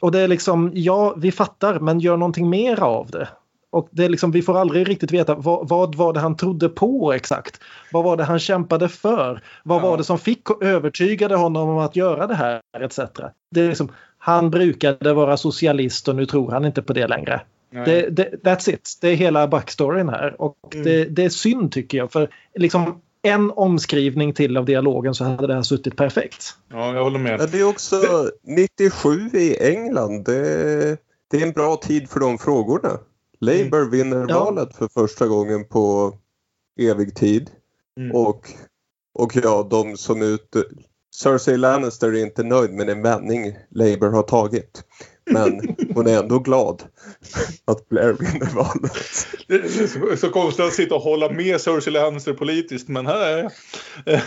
Och 0.00 0.12
det 0.12 0.20
är 0.20 0.28
liksom, 0.28 0.70
ja 0.74 1.14
vi 1.16 1.32
fattar 1.32 1.80
men 1.80 2.00
gör 2.00 2.16
någonting 2.16 2.50
mer 2.50 2.80
av 2.82 3.10
det. 3.10 3.28
Och 3.76 3.88
det 3.90 4.04
är 4.04 4.08
liksom, 4.08 4.30
vi 4.30 4.42
får 4.42 4.58
aldrig 4.58 4.88
riktigt 4.88 5.12
veta 5.12 5.34
vad, 5.34 5.68
vad 5.68 5.94
var 5.94 6.12
det 6.12 6.20
han 6.20 6.36
trodde 6.36 6.68
på 6.68 7.12
exakt. 7.12 7.60
Vad 7.92 8.04
var 8.04 8.16
det 8.16 8.24
han 8.24 8.38
kämpade 8.38 8.88
för? 8.88 9.42
Vad 9.64 9.82
ja. 9.82 9.90
var 9.90 9.96
det 9.96 10.04
som 10.04 10.18
fick 10.18 10.42
övertygade 10.60 11.36
honom 11.36 11.68
om 11.68 11.78
att 11.78 11.96
göra 11.96 12.26
det 12.26 12.34
här 12.34 12.60
etc. 12.80 13.00
Det 13.50 13.60
är 13.60 13.68
liksom, 13.68 13.92
han 14.18 14.50
brukade 14.50 15.12
vara 15.12 15.36
socialist 15.36 16.08
och 16.08 16.16
nu 16.16 16.26
tror 16.26 16.50
han 16.50 16.64
inte 16.64 16.82
på 16.82 16.92
det 16.92 17.06
längre. 17.06 17.40
Det, 17.70 18.08
det, 18.10 18.30
that's 18.44 18.70
it. 18.70 18.98
Det 19.00 19.08
är 19.08 19.14
hela 19.14 19.48
backstoryn 19.48 20.08
här. 20.08 20.40
Och 20.40 20.56
mm. 20.74 20.84
det, 20.84 21.04
det, 21.04 21.24
är 21.24 21.28
synd 21.28 21.72
tycker 21.72 21.98
jag. 21.98 22.12
För 22.12 22.28
liksom 22.54 23.00
en 23.22 23.50
omskrivning 23.50 24.32
till 24.32 24.56
av 24.56 24.64
dialogen 24.64 25.14
så 25.14 25.24
hade 25.24 25.46
det 25.46 25.54
här 25.54 25.62
suttit 25.62 25.96
perfekt. 25.96 26.54
Ja, 26.68 26.94
jag 26.94 27.04
håller 27.04 27.18
med. 27.18 27.40
Ja, 27.40 27.46
det 27.46 27.60
är 27.60 27.68
också 27.68 27.96
97 28.42 29.30
i 29.32 29.56
England. 29.72 30.24
Det, 30.24 30.96
det 31.30 31.36
är 31.36 31.42
en 31.42 31.52
bra 31.52 31.76
tid 31.76 32.10
för 32.10 32.20
de 32.20 32.38
frågorna. 32.38 32.98
Labour 33.40 33.80
mm. 33.80 33.90
vinner 33.90 34.26
ja. 34.28 34.44
valet 34.44 34.76
för 34.76 34.88
första 34.88 35.26
gången 35.26 35.68
på 35.68 36.14
evig 36.80 37.14
tid. 37.14 37.50
Mm. 38.00 38.16
Och, 38.16 38.50
och 39.14 39.36
ja, 39.36 39.66
de 39.70 39.96
som 39.96 40.22
ut... 40.22 40.56
Cersei 41.14 41.56
Lannister 41.56 42.08
är 42.08 42.22
inte 42.22 42.42
nöjd 42.42 42.70
med 42.70 42.86
den 42.86 43.02
vändning 43.02 43.56
Labour 43.70 44.10
har 44.10 44.22
tagit. 44.22 44.84
Men 45.30 45.76
hon 45.94 46.06
är 46.06 46.22
ändå 46.22 46.38
glad 46.38 46.82
att 47.64 47.88
Blair 47.88 48.12
vinner 48.12 48.54
valet. 48.54 48.92
Det 49.48 49.54
är 49.54 50.16
så 50.16 50.30
konstigt 50.30 50.66
att 50.66 50.72
sitta 50.72 50.94
och 50.94 51.02
hålla 51.02 51.30
med 51.30 51.60
Cersei 51.60 51.92
Lannister 51.92 52.32
politiskt, 52.32 52.88
men 52.88 53.06
här 53.06 53.26
är 53.26 53.38
jag. 53.38 53.52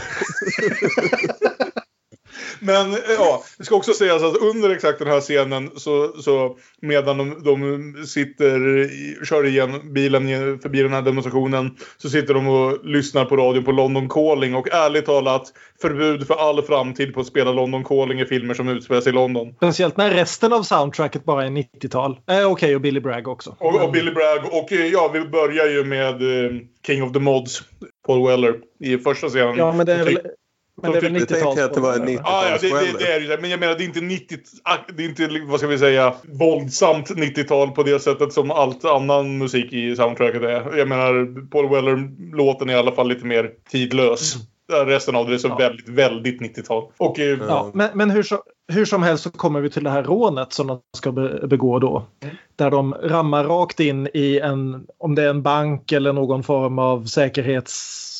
Men 2.60 2.92
ja, 3.18 3.44
det 3.58 3.64
ska 3.64 3.76
också 3.76 3.94
sägas 3.94 4.24
att 4.24 4.38
under 4.38 4.70
exakt 4.70 5.00
den 5.00 5.08
här 5.08 5.22
scenen 5.22 5.70
så, 5.76 6.08
så 6.22 6.58
medan 6.82 7.18
de, 7.18 7.44
de 7.44 8.06
sitter, 8.06 8.90
kör 9.26 9.46
igen 9.46 9.94
bilen 9.94 10.60
förbi 10.60 10.82
den 10.82 10.94
här 10.94 11.02
demonstrationen 11.02 11.78
så 11.98 12.10
sitter 12.10 12.34
de 12.34 12.48
och 12.48 12.86
lyssnar 12.86 13.26
på 13.26 13.38
radio 13.38 13.62
på 13.62 13.72
London 13.72 14.10
Calling 14.10 14.56
och 14.56 14.70
ärligt 14.72 15.06
talat 15.06 15.54
förbud 15.82 16.28
för 16.28 16.50
all 16.50 16.62
framtid 16.62 17.14
på 17.14 17.20
att 17.20 17.28
spela 17.28 17.52
London 17.52 17.84
Calling 17.84 18.20
i 18.20 18.26
filmer 18.26 18.54
som 18.54 18.70
utspelar 18.70 19.02
sig 19.02 19.10
i 19.10 19.16
London. 19.16 19.54
Speciellt 19.56 19.98
när 19.98 20.12
resten 20.12 20.54
av 20.54 20.64
soundtracket 20.64 21.26
bara 21.26 21.46
är 21.46 21.50
90-tal. 21.50 22.12
Eh, 22.12 22.18
Okej, 22.28 22.46
okay, 22.46 22.76
och 22.76 22.82
Billy 22.82 23.00
Bragg 23.00 23.28
också. 23.28 23.56
Och, 23.60 23.84
och, 23.84 23.92
Billy 23.92 24.12
Bragg 24.12 24.46
och 24.52 24.72
eh, 24.72 24.88
ja, 24.88 25.12
vi 25.14 25.26
börjar 25.26 25.68
ju 25.68 25.84
med 25.84 26.46
eh, 26.46 26.52
King 26.88 27.04
of 27.04 27.14
the 27.14 27.20
Mods, 27.20 27.62
Paul 28.08 28.28
Weller, 28.28 28.56
i 28.80 28.98
första 28.98 29.30
scenen. 29.30 29.58
Ja, 29.58 29.72
men 29.72 29.86
det 29.86 29.94
är 29.94 30.06
väl 30.06 30.20
men 30.82 30.92
det 30.92 30.98
är 30.98 31.02
väl 31.02 31.16
90-tals... 31.16 31.60
att 31.60 31.74
det 31.74 31.80
var 31.80 32.00
90 32.00 32.22
ah, 32.24 32.50
ja, 32.50 32.58
det, 32.62 32.70
det, 32.70 32.98
det, 33.00 33.14
är 33.14 33.20
det. 33.20 33.42
Men 33.42 33.50
jag 33.50 33.60
menar, 33.60 33.76
det 33.76 33.84
är 33.84 33.86
inte 33.86 34.02
90... 34.02 34.38
Det 34.96 35.04
är 35.04 35.10
inte, 35.10 35.30
vad 35.48 35.60
ska 35.60 35.68
vi 35.68 35.78
säga, 35.78 36.14
våldsamt 36.24 37.10
90-tal 37.10 37.72
på 37.72 37.84
det 37.84 38.00
sättet 38.00 38.34
som 38.34 38.52
allt 38.52 38.86
annan 38.86 39.38
musik 39.38 39.74
i 39.74 39.96
soundtracket 39.96 40.42
är. 40.42 40.78
Jag 40.78 40.88
menar, 40.88 41.48
Paul 41.50 41.70
Weller-låten 41.70 42.70
är 42.70 42.74
i 42.74 42.78
alla 42.78 42.92
fall 42.92 43.08
lite 43.08 43.26
mer 43.26 43.52
tidlös. 43.72 44.36
Mm. 44.36 44.46
Resten 44.72 45.16
av 45.16 45.28
det 45.28 45.34
är 45.34 45.38
så 45.38 45.48
ja. 45.48 45.56
väldigt, 45.56 45.90
väldigt 45.90 46.42
90-tal. 46.42 46.92
Och, 46.98 47.20
eh, 47.20 47.40
ja, 47.48 47.72
men, 47.74 47.90
men 47.94 48.10
hur, 48.10 48.24
så, 48.24 48.44
hur 48.68 48.86
som 48.86 49.04
helst 49.04 49.24
så 49.24 49.32
kommer 49.32 49.62
vi 49.62 49.70
till 49.70 49.84
det 49.84 49.90
här 49.90 50.04
rånet 50.04 50.54
som 50.54 50.68
de 50.68 50.80
ska 50.98 51.12
be, 51.12 51.48
begå 51.48 51.80
då. 51.80 52.06
Mm. 52.24 52.36
Där 52.56 52.72
de 52.72 52.94
rammar 52.94 53.44
rakt 53.44 53.80
in 53.80 54.08
i 54.14 54.40
en, 54.40 54.86
om 54.98 55.16
det 55.16 55.24
är 55.24 55.30
en 55.30 55.42
bank 55.42 55.92
eller 55.92 56.14
någon 56.14 56.44
form 56.44 56.80
av 56.80 57.06
säkerhets 57.06 58.19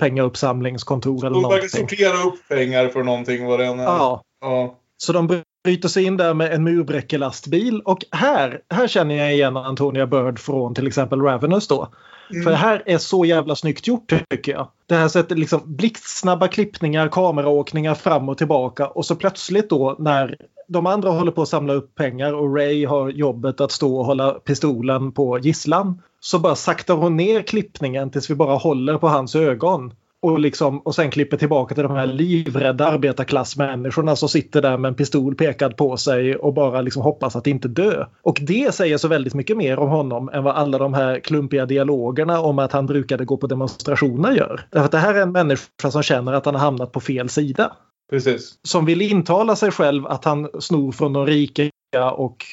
pengauppsamlingskontor 0.00 1.26
eller 1.26 1.40
någonting. 1.40 1.68
De 1.72 1.78
sortera 1.78 2.22
upp 2.22 2.48
pengar 2.48 2.88
för 2.88 3.02
någonting 3.02 3.46
vad 3.46 3.58
det 3.58 3.66
än 3.66 3.80
är. 3.80 3.84
Ja. 3.84 4.22
ja. 4.40 4.78
Så 4.96 5.12
de 5.12 5.42
bryter 5.64 5.88
sig 5.88 6.04
in 6.04 6.16
där 6.16 6.34
med 6.34 6.52
en 6.52 6.64
murbräckelastbil 6.64 7.80
och 7.80 7.98
här, 8.10 8.60
här 8.70 8.88
känner 8.88 9.14
jag 9.14 9.32
igen 9.32 9.56
Antonia 9.56 10.06
Bird 10.06 10.38
från 10.38 10.74
till 10.74 10.86
exempel 10.86 11.20
Ravenous 11.20 11.68
då. 11.68 11.88
Mm. 12.30 12.42
För 12.42 12.50
det 12.50 12.56
här 12.56 12.82
är 12.86 12.98
så 12.98 13.24
jävla 13.24 13.56
snyggt 13.56 13.86
gjort 13.86 14.12
tycker 14.30 14.52
jag. 14.52 14.68
Det 14.86 14.94
här 14.94 15.08
sättet 15.08 15.38
liksom 15.38 15.62
blixtsnabba 15.64 16.48
klippningar, 16.48 17.08
kameraåkningar 17.08 17.94
fram 17.94 18.28
och 18.28 18.38
tillbaka 18.38 18.86
och 18.86 19.06
så 19.06 19.16
plötsligt 19.16 19.70
då 19.70 19.96
när 19.98 20.36
de 20.68 20.86
andra 20.86 21.10
håller 21.10 21.32
på 21.32 21.42
att 21.42 21.48
samla 21.48 21.72
upp 21.72 21.94
pengar 21.94 22.32
och 22.32 22.56
Ray 22.56 22.86
har 22.86 23.10
jobbet 23.10 23.60
att 23.60 23.72
stå 23.72 23.98
och 23.98 24.06
hålla 24.06 24.30
pistolen 24.30 25.12
på 25.12 25.38
gisslan. 25.38 26.02
Så 26.20 26.38
bara 26.38 26.54
saktar 26.54 26.94
hon 26.94 27.16
ner 27.16 27.42
klippningen 27.42 28.10
tills 28.10 28.30
vi 28.30 28.34
bara 28.34 28.54
håller 28.54 28.98
på 28.98 29.08
hans 29.08 29.36
ögon. 29.36 29.92
Och, 30.22 30.38
liksom, 30.38 30.78
och 30.78 30.94
sen 30.94 31.10
klipper 31.10 31.36
tillbaka 31.36 31.74
till 31.74 31.82
de 31.82 31.92
här 31.92 32.06
livrädda 32.06 32.86
arbetarklassmänniskorna 32.86 34.16
som 34.16 34.28
sitter 34.28 34.62
där 34.62 34.78
med 34.78 34.88
en 34.88 34.94
pistol 34.94 35.34
pekad 35.34 35.76
på 35.76 35.96
sig 35.96 36.36
och 36.36 36.54
bara 36.54 36.80
liksom 36.80 37.02
hoppas 37.02 37.36
att 37.36 37.46
inte 37.46 37.68
dö. 37.68 38.04
Och 38.22 38.38
det 38.42 38.74
säger 38.74 38.98
så 38.98 39.08
väldigt 39.08 39.34
mycket 39.34 39.56
mer 39.56 39.78
om 39.78 39.88
honom 39.88 40.28
än 40.32 40.44
vad 40.44 40.56
alla 40.56 40.78
de 40.78 40.94
här 40.94 41.20
klumpiga 41.20 41.66
dialogerna 41.66 42.40
om 42.40 42.58
att 42.58 42.72
han 42.72 42.86
brukade 42.86 43.24
gå 43.24 43.36
på 43.36 43.46
demonstrationer 43.46 44.32
gör. 44.32 44.66
Därför 44.70 44.84
att 44.84 44.92
det 44.92 44.98
här 44.98 45.14
är 45.14 45.22
en 45.22 45.32
människa 45.32 45.90
som 45.90 46.02
känner 46.02 46.32
att 46.32 46.44
han 46.44 46.54
har 46.54 46.62
hamnat 46.62 46.92
på 46.92 47.00
fel 47.00 47.28
sida. 47.28 47.72
Precis. 48.10 48.58
Som 48.62 48.84
vill 48.84 49.02
intala 49.02 49.56
sig 49.56 49.70
själv 49.70 50.06
att 50.06 50.24
han 50.24 50.48
snor 50.60 50.92
från 50.92 51.12
de 51.12 51.26
rika 51.26 51.70
och 52.12 52.44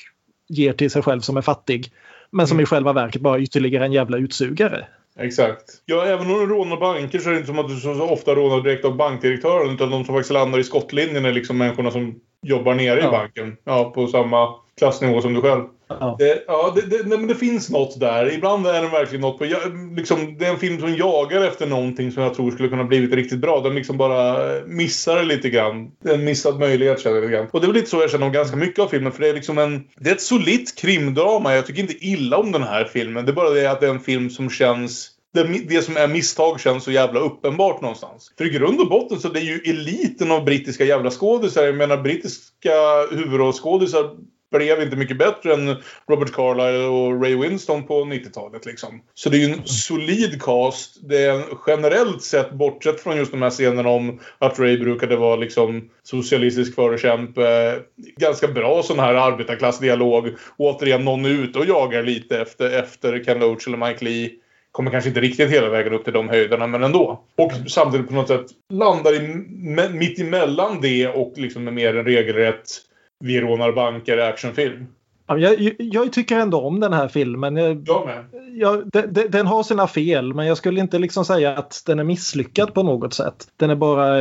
ger 0.50 0.74
till 0.74 0.92
sig 0.92 1.02
själv 1.02 1.22
som 1.22 1.38
är 1.38 1.42
fattig. 1.42 1.92
Men 2.32 2.48
som 2.48 2.56
mm. 2.56 2.64
i 2.64 2.66
själva 2.66 2.94
verket 2.94 3.22
bara 3.22 3.40
ytterligare 3.40 3.86
en 3.86 3.94
jävla 3.94 4.18
utsugare. 4.18 4.88
Exakt. 5.20 5.64
Ja, 5.86 6.06
även 6.06 6.32
om 6.32 6.40
du 6.40 6.46
rånar 6.46 6.78
banker 6.78 7.20
så 7.20 7.30
är 7.30 7.34
det 7.34 7.38
inte 7.38 7.48
som 7.48 7.60
att 7.60 7.68
du 7.68 7.76
så 7.76 8.04
ofta 8.04 8.36
rånar 8.36 8.62
direkt 8.62 8.86
av 8.86 8.96
bankdirektören 8.96 9.76
utan 9.76 9.90
de 9.90 10.06
som 10.06 10.16
faktiskt 10.16 10.34
landar 10.34 10.60
i 10.60 10.64
skottlinjen 10.64 11.26
är 11.26 11.32
liksom 11.32 11.58
människorna 11.58 11.92
som 11.92 12.20
jobbar 12.42 12.74
nere 12.74 13.00
ja. 13.00 13.08
i 13.08 13.12
banken. 13.12 13.58
Ja, 13.64 13.92
på 13.96 14.08
samma 14.08 14.56
klassnivå 14.78 15.22
som 15.22 15.34
du 15.34 15.42
själv. 15.42 15.64
Ja, 15.88 16.16
det, 16.20 16.44
ja 16.48 16.74
det, 16.76 16.82
det, 16.82 17.08
nej, 17.08 17.18
men 17.18 17.28
det 17.28 17.36
finns 17.36 17.70
något 17.70 18.00
där. 18.00 18.34
Ibland 18.34 18.68
är 18.68 18.82
det 18.82 18.88
verkligen 18.88 19.22
något 19.22 19.38
på... 19.38 19.46
Jag, 19.46 19.60
liksom, 19.98 20.38
det 20.38 20.46
är 20.46 20.50
en 20.50 20.60
film 20.60 20.80
som 20.80 20.96
jagar 20.96 21.42
efter 21.42 21.68
någonting 21.68 22.12
som 22.12 22.24
jag 22.24 22.34
tror 22.34 22.52
skulle 22.52 22.70
kunna 22.70 22.84
blivit 22.84 23.14
riktigt 23.14 23.40
bra. 23.40 23.62
Den 23.62 23.76
liksom 23.76 23.98
bara 23.98 24.50
missar 24.66 25.16
det 25.16 25.24
lite 25.24 25.50
grann. 25.50 25.92
Det 26.04 26.10
är 26.10 26.14
en 26.14 26.26
missad 26.26 26.60
möjlighet 26.60 27.02
känner 27.02 27.16
jag 27.16 27.22
lite 27.22 27.34
grann. 27.34 27.48
Och 27.52 27.62
det 27.62 27.66
är 27.66 27.68
väl 27.68 27.76
lite 27.76 27.90
så 27.90 28.02
jag 28.02 28.12
känner 28.12 28.26
om 28.26 28.32
ganska 28.32 28.56
mycket 28.56 28.80
av 28.80 28.88
filmen. 28.88 29.12
För 29.12 29.22
det 29.22 29.30
är 29.30 29.34
liksom 29.34 29.58
en... 29.58 29.84
Det 29.96 30.10
är 30.10 30.14
ett 30.16 30.22
solitt 30.22 30.76
krimdrama. 30.76 31.56
Jag 31.56 31.66
tycker 31.66 31.82
inte 31.82 32.06
illa 32.06 32.38
om 32.38 32.52
den 32.52 32.64
här 32.64 32.86
filmen. 32.86 33.26
Det 33.26 33.32
är 33.32 33.34
bara 33.34 33.50
det 33.50 33.72
att 33.72 33.80
det 33.80 33.88
är 33.88 33.92
en 33.92 34.00
film 34.00 34.30
som 34.30 34.50
känns 34.50 35.10
det, 35.34 35.44
det, 35.44 35.82
som 35.82 35.98
är 35.98 36.08
misstag 36.08 36.60
känns 36.60 36.84
så 36.84 36.92
jävla 36.92 37.20
uppenbart 37.20 37.82
någonstans. 37.82 38.34
För 38.38 38.46
i 38.46 38.50
grund 38.50 38.80
och 38.80 38.90
botten 38.90 39.20
så 39.20 39.30
det 39.30 39.40
är 39.40 39.44
ju 39.44 39.62
eliten 39.66 40.32
av 40.32 40.46
brittiska 40.46 40.86
jävla 40.86 41.12
skådisar. 41.12 41.64
Jag 41.64 41.76
menar 41.76 41.98
brittiska 41.98 42.72
huvudrollsskådisar 43.12 44.16
blev 44.58 44.82
inte 44.82 44.96
mycket 44.96 45.18
bättre 45.18 45.54
än 45.54 45.76
Robert 46.10 46.32
Carlyle 46.32 46.86
och 46.86 47.24
Ray 47.24 47.36
Winston 47.36 47.84
på 47.84 47.94
90-talet. 47.94 48.66
Liksom. 48.66 49.02
Så 49.14 49.30
det 49.30 49.38
är 49.38 49.48
ju 49.48 49.54
en 49.54 49.66
solid 49.66 50.42
cast. 50.42 51.10
Det 51.10 51.24
är 51.24 51.44
generellt 51.68 52.22
sett, 52.22 52.52
bortsett 52.52 53.00
från 53.02 53.18
just 53.18 53.32
de 53.32 53.42
här 53.42 53.50
scenerna 53.50 53.90
om 53.90 54.20
att 54.40 54.60
Ray 54.60 54.78
brukade 54.78 55.16
vara 55.16 55.36
liksom 55.36 55.90
socialistisk 56.04 56.76
förkämpe, 56.76 57.80
ganska 58.18 58.48
bra 58.48 58.84
sån 58.84 59.00
här 59.00 59.14
arbetarklassdialog. 59.14 60.30
återigen, 60.58 61.06
någon 61.06 61.26
är 61.26 61.30
ute 61.30 61.60
och 61.60 61.66
jagar 61.66 62.04
lite 62.04 62.42
efter, 62.42 62.80
efter 62.80 63.24
Ken 63.24 63.40
Loach 63.40 63.68
eller 63.68 63.78
Mike 63.78 64.06
Lee 64.06 64.32
kommer 64.74 64.92
kanske 64.92 65.08
inte 65.08 65.22
riktigt 65.22 65.50
hela 65.50 65.70
vägen 65.70 65.94
upp 65.94 66.04
till 66.04 66.14
de 66.14 66.30
höjderna, 66.30 66.68
men 66.68 66.84
ändå. 66.84 67.24
Och 67.38 67.52
samtidigt 67.68 68.08
på 68.08 68.14
något 68.14 68.28
sätt 68.28 68.46
landar 68.70 69.14
i, 69.14 69.20
mitt 69.90 70.20
emellan 70.20 70.82
det 70.82 71.08
och 71.08 71.34
liksom 71.36 71.64
med 71.64 71.74
mer 71.74 71.98
en 71.98 72.06
regelrätt 72.06 72.70
vi 73.24 73.42
rånar 73.42 73.72
banker 73.72 74.18
actionfilm. 74.18 74.86
Ja, 75.28 75.38
Jag, 75.38 75.76
jag 75.78 76.14
tycker 76.14 76.40
ändå 76.40 76.62
om 76.62 76.80
den 76.80 76.94
här 76.94 77.08
filmen. 77.08 77.56
Jag, 77.56 77.84
Jag 77.88 78.06
med. 78.06 78.26
jag, 78.54 78.90
den, 78.92 79.14
den- 79.14 79.32
den 79.32 79.48
har 79.48 79.64
sina 79.64 79.88
fel 79.88 80.34
men 80.34 80.46
jag 80.48 80.58
skulle 80.58 80.80
inte 80.80 81.00
liksom 81.00 81.26
säga 81.26 81.58
att 81.58 81.84
den 81.86 82.00
är 82.00 82.04
misslyckad 82.04 82.74
på 82.74 82.84
något 82.84 83.14
sätt. 83.14 83.36
Den 83.58 83.70
är 83.70 83.76
bara, 83.76 84.18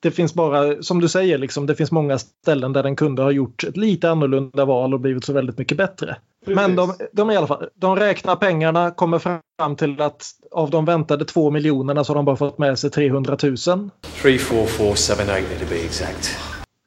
det 0.00 0.10
finns 0.10 0.34
bara, 0.34 0.82
som 0.82 1.00
du 1.00 1.08
säger, 1.08 1.38
liksom, 1.38 1.66
det 1.66 1.74
finns 1.74 1.92
många 1.92 2.18
ställen 2.18 2.72
där 2.72 2.82
den 2.82 2.96
kunde 2.96 3.22
ha 3.22 3.30
gjort 3.30 3.64
ett 3.64 3.76
lite 3.76 4.10
annorlunda 4.10 4.64
val 4.64 4.94
och 4.94 5.00
blivit 5.00 5.24
så 5.24 5.32
väldigt 5.32 5.58
mycket 5.58 5.76
bättre. 5.78 6.16
Men 6.46 6.76
de, 6.76 6.94
de, 7.12 7.30
i 7.30 7.36
alla 7.36 7.46
fall, 7.46 7.68
de 7.74 7.96
räknar 7.96 8.36
pengarna, 8.36 8.90
kommer 8.90 9.18
fram 9.18 9.76
till 9.76 10.00
att 10.00 10.22
av 10.50 10.70
de 10.70 10.84
väntade 10.84 11.24
två 11.24 11.50
miljonerna 11.50 12.04
så 12.04 12.10
har 12.12 12.16
de 12.16 12.24
bara 12.24 12.36
fått 12.36 12.58
med 12.58 12.78
sig 12.78 12.90
300 12.90 13.36
000. 13.42 13.56
344778 14.22 15.42
to 15.60 15.66
be 15.70 15.76
exact. 15.84 16.38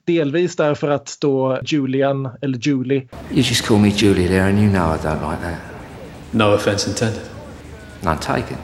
Delvis 0.09 0.55
därför 0.55 0.89
att 0.89 1.17
då 1.21 1.59
Julian, 1.65 2.29
eller 2.41 2.57
Julie, 2.57 3.07
You 3.31 3.41
just 3.41 3.67
call 3.67 3.77
me 3.77 3.89
Julie 3.89 4.27
there, 4.27 4.43
and 4.43 4.59
you 4.59 4.69
know 4.69 4.95
I 4.95 4.97
don't 4.97 5.31
like 5.31 5.43
that. 5.43 5.59
No 6.31 6.43
offense 6.43 6.89
intended. 6.89 7.21
None 8.01 8.17
taken. 8.17 8.57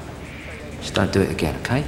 Just 0.81 0.95
don't 0.95 1.13
do 1.13 1.21
it 1.21 1.29
again, 1.29 1.55
okay? 1.61 1.83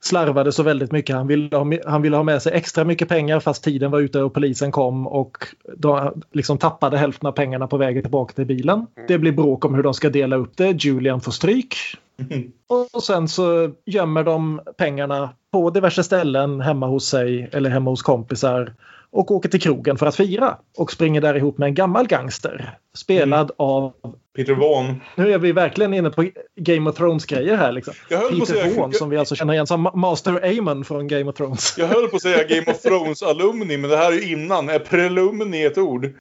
slarvade 0.00 0.52
så 0.52 0.62
väldigt 0.62 0.92
mycket. 0.92 1.16
Han 1.16 1.26
ville, 1.26 1.56
ha, 1.56 1.66
han 1.86 2.02
ville 2.02 2.16
ha 2.16 2.22
med 2.22 2.42
sig 2.42 2.52
extra 2.52 2.84
mycket 2.84 3.08
pengar 3.08 3.40
fast 3.40 3.64
tiden 3.64 3.90
var 3.90 4.00
ute 4.00 4.22
och 4.22 4.34
polisen 4.34 4.72
kom 4.72 5.06
och 5.06 5.36
de 5.76 6.22
liksom 6.32 6.58
tappade 6.58 6.98
hälften 6.98 7.26
av 7.26 7.32
pengarna 7.32 7.66
på 7.66 7.76
vägen 7.76 8.02
tillbaka 8.02 8.32
till 8.32 8.46
bilen. 8.46 8.86
Det 9.08 9.18
blir 9.18 9.32
bråk 9.32 9.64
om 9.64 9.74
hur 9.74 9.82
de 9.82 9.94
ska 9.94 10.10
dela 10.10 10.36
upp 10.36 10.56
det. 10.56 10.84
Julian 10.84 11.20
får 11.20 11.32
stryk. 11.32 11.74
Och 12.92 13.02
sen 13.02 13.28
så 13.28 13.70
gömmer 13.86 14.24
de 14.24 14.60
pengarna 14.78 15.30
på 15.52 15.70
diverse 15.70 16.04
ställen 16.04 16.60
hemma 16.60 16.86
hos 16.86 17.08
sig 17.08 17.48
eller 17.52 17.70
hemma 17.70 17.90
hos 17.90 18.02
kompisar 18.02 18.74
och 19.10 19.30
åker 19.30 19.48
till 19.48 19.60
krogen 19.60 19.98
för 19.98 20.06
att 20.06 20.16
fira 20.16 20.56
och 20.78 20.92
springer 20.92 21.20
där 21.20 21.34
ihop 21.34 21.58
med 21.58 21.66
en 21.66 21.74
gammal 21.74 22.06
gangster 22.06 22.78
spelad 22.96 23.50
av 23.58 23.92
Peter 24.36 24.54
Vaughn. 24.54 25.00
nu 25.14 25.32
är 25.32 25.38
vi 25.38 25.52
verkligen 25.52 25.94
inne 25.94 26.10
på 26.10 26.30
Game 26.56 26.90
of 26.90 26.96
Thrones-grejer 26.96 27.56
här. 27.56 27.72
Liksom. 27.72 27.94
Peter 28.08 28.74
Vaughan 28.76 28.92
som 28.92 29.10
vi 29.10 29.16
alltså 29.16 29.34
känner 29.34 29.52
igen 29.52 29.66
som 29.66 29.88
Ma- 29.88 29.96
Master 29.96 30.34
Aemon 30.42 30.84
från 30.84 31.08
Game 31.08 31.24
of 31.24 31.36
Thrones. 31.36 31.74
Jag 31.78 31.86
höll 31.86 32.08
på 32.08 32.16
att 32.16 32.22
säga 32.22 32.44
Game 32.48 32.70
of 32.70 32.82
Thrones 32.82 33.22
alumni, 33.22 33.76
men 33.76 33.90
det 33.90 33.96
här 33.96 34.12
är 34.12 34.16
ju 34.16 34.32
innan. 34.32 34.68
Är 34.68 34.78
prelumni 34.78 35.64
ett 35.64 35.78
ord? 35.78 36.12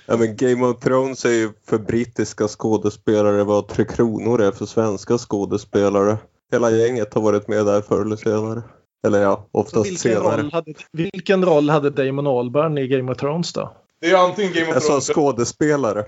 Ja, 0.05 0.17
men 0.17 0.35
Game 0.35 0.65
of 0.67 0.80
Thrones 0.80 1.25
är 1.25 1.30
ju 1.30 1.49
för 1.67 1.77
brittiska 1.77 2.47
skådespelare 2.47 3.43
vad 3.43 3.67
Tre 3.67 3.85
Kronor 3.85 4.41
är 4.41 4.51
för 4.51 4.65
svenska 4.65 5.17
skådespelare. 5.17 6.17
Hela 6.51 6.71
gänget 6.71 7.13
har 7.13 7.21
varit 7.21 7.47
med 7.47 7.65
där 7.65 7.81
förr 7.81 8.01
eller 8.01 8.15
senare. 8.15 8.61
Eller 9.07 9.21
ja, 9.21 9.47
oftast 9.51 9.85
vilken, 9.85 9.97
senare. 9.99 10.41
roll 10.41 10.51
hade, 10.53 10.73
vilken 10.91 11.45
roll 11.45 11.69
hade 11.69 11.89
Damon 11.89 12.27
Albarn 12.27 12.77
i 12.77 12.88
Game 12.88 13.11
of 13.11 13.17
Thrones 13.17 13.53
då? 13.53 13.73
Det 14.01 14.09
är 14.09 14.17
antingen 14.17 14.53
Game 14.53 14.67
of 14.67 14.73
Jag 14.73 14.81
sa 14.84 14.88
Thrones... 14.88 15.07
skådespelare. 15.09 16.05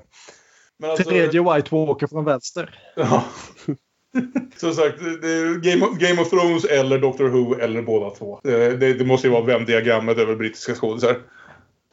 men 0.79 0.89
alltså- 0.89 1.09
Tredje 1.09 1.53
White 1.53 1.75
Walker 1.75 2.07
från 2.07 2.25
vänster. 2.25 2.79
Ja. 2.95 3.23
Som 4.57 4.73
sagt, 4.73 4.99
det 5.21 5.27
är 5.27 5.55
Game 5.55 5.85
of, 5.85 5.97
Game 5.97 6.21
of 6.21 6.29
Thrones 6.29 6.65
eller 6.65 6.99
Doctor 6.99 7.27
Who 7.27 7.55
eller 7.59 7.81
båda 7.81 8.09
två. 8.09 8.39
Det, 8.43 8.77
det, 8.77 8.93
det 8.93 9.05
måste 9.05 9.27
ju 9.27 9.33
vara 9.33 9.43
Venn-diagrammet 9.45 10.17
över 10.17 10.35
brittiska 10.35 10.75
skådisar. 10.75 11.17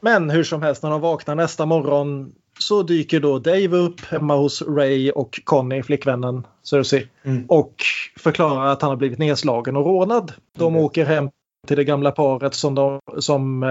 Men 0.02 0.30
hur 0.30 0.44
som 0.44 0.62
helst 0.62 0.82
när 0.82 0.90
de 0.90 1.00
vaknar 1.00 1.34
nästa 1.34 1.66
morgon 1.66 2.32
så 2.58 2.82
dyker 2.82 3.20
då 3.20 3.38
Dave 3.38 3.76
upp 3.76 4.00
hemma 4.00 4.36
hos 4.36 4.62
Ray 4.62 5.10
och 5.10 5.40
Connie, 5.44 5.82
flickvännen 5.82 6.46
Cersei. 6.62 7.08
Mm. 7.24 7.44
Och 7.48 7.74
förklarar 8.18 8.66
att 8.66 8.82
han 8.82 8.88
har 8.90 8.96
blivit 8.96 9.18
nedslagen 9.18 9.76
och 9.76 9.84
rånad. 9.86 10.32
De 10.58 10.72
Mm. 10.74 10.84
åker 10.84 11.04
hem 11.04 11.30
till 11.66 11.76
det 11.76 11.84
gamla 11.84 12.10
paret 12.10 12.54
som, 12.54 12.74
de, 12.74 13.00
som 13.18 13.62
eh, 13.62 13.68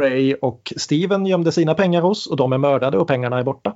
Ray 0.00 0.34
och 0.34 0.72
Steven 0.76 1.26
gömde 1.26 1.52
sina 1.52 1.74
pengar 1.74 2.00
hos 2.00 2.26
och 2.26 2.36
de 2.36 2.52
är 2.52 2.58
mördade 2.58 2.98
och 2.98 3.08
pengarna 3.08 3.38
är 3.38 3.42
borta. 3.42 3.70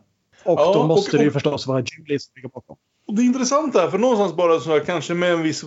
Och 0.45 0.61
Ja, 0.61 0.73
då 0.75 0.87
måste 0.87 1.11
och- 1.17 1.19
det 1.19 1.25
ju 1.25 1.31
förstås 1.31 1.67
vara 1.67 1.79
Julie 1.81 2.19
som 2.19 2.33
ligger 2.37 2.49
bakom. 2.49 2.77
Och 3.09 3.15
det 3.15 3.23
är 3.23 3.25
intressant 3.27 3.73
där, 3.73 3.89
för 3.89 3.99
någonstans 3.99 4.35
bara 4.37 4.61
så 4.61 4.71
här, 4.71 4.81
kanske 4.81 5.15
med 5.15 5.33
en 5.33 5.43
viss... 5.43 5.65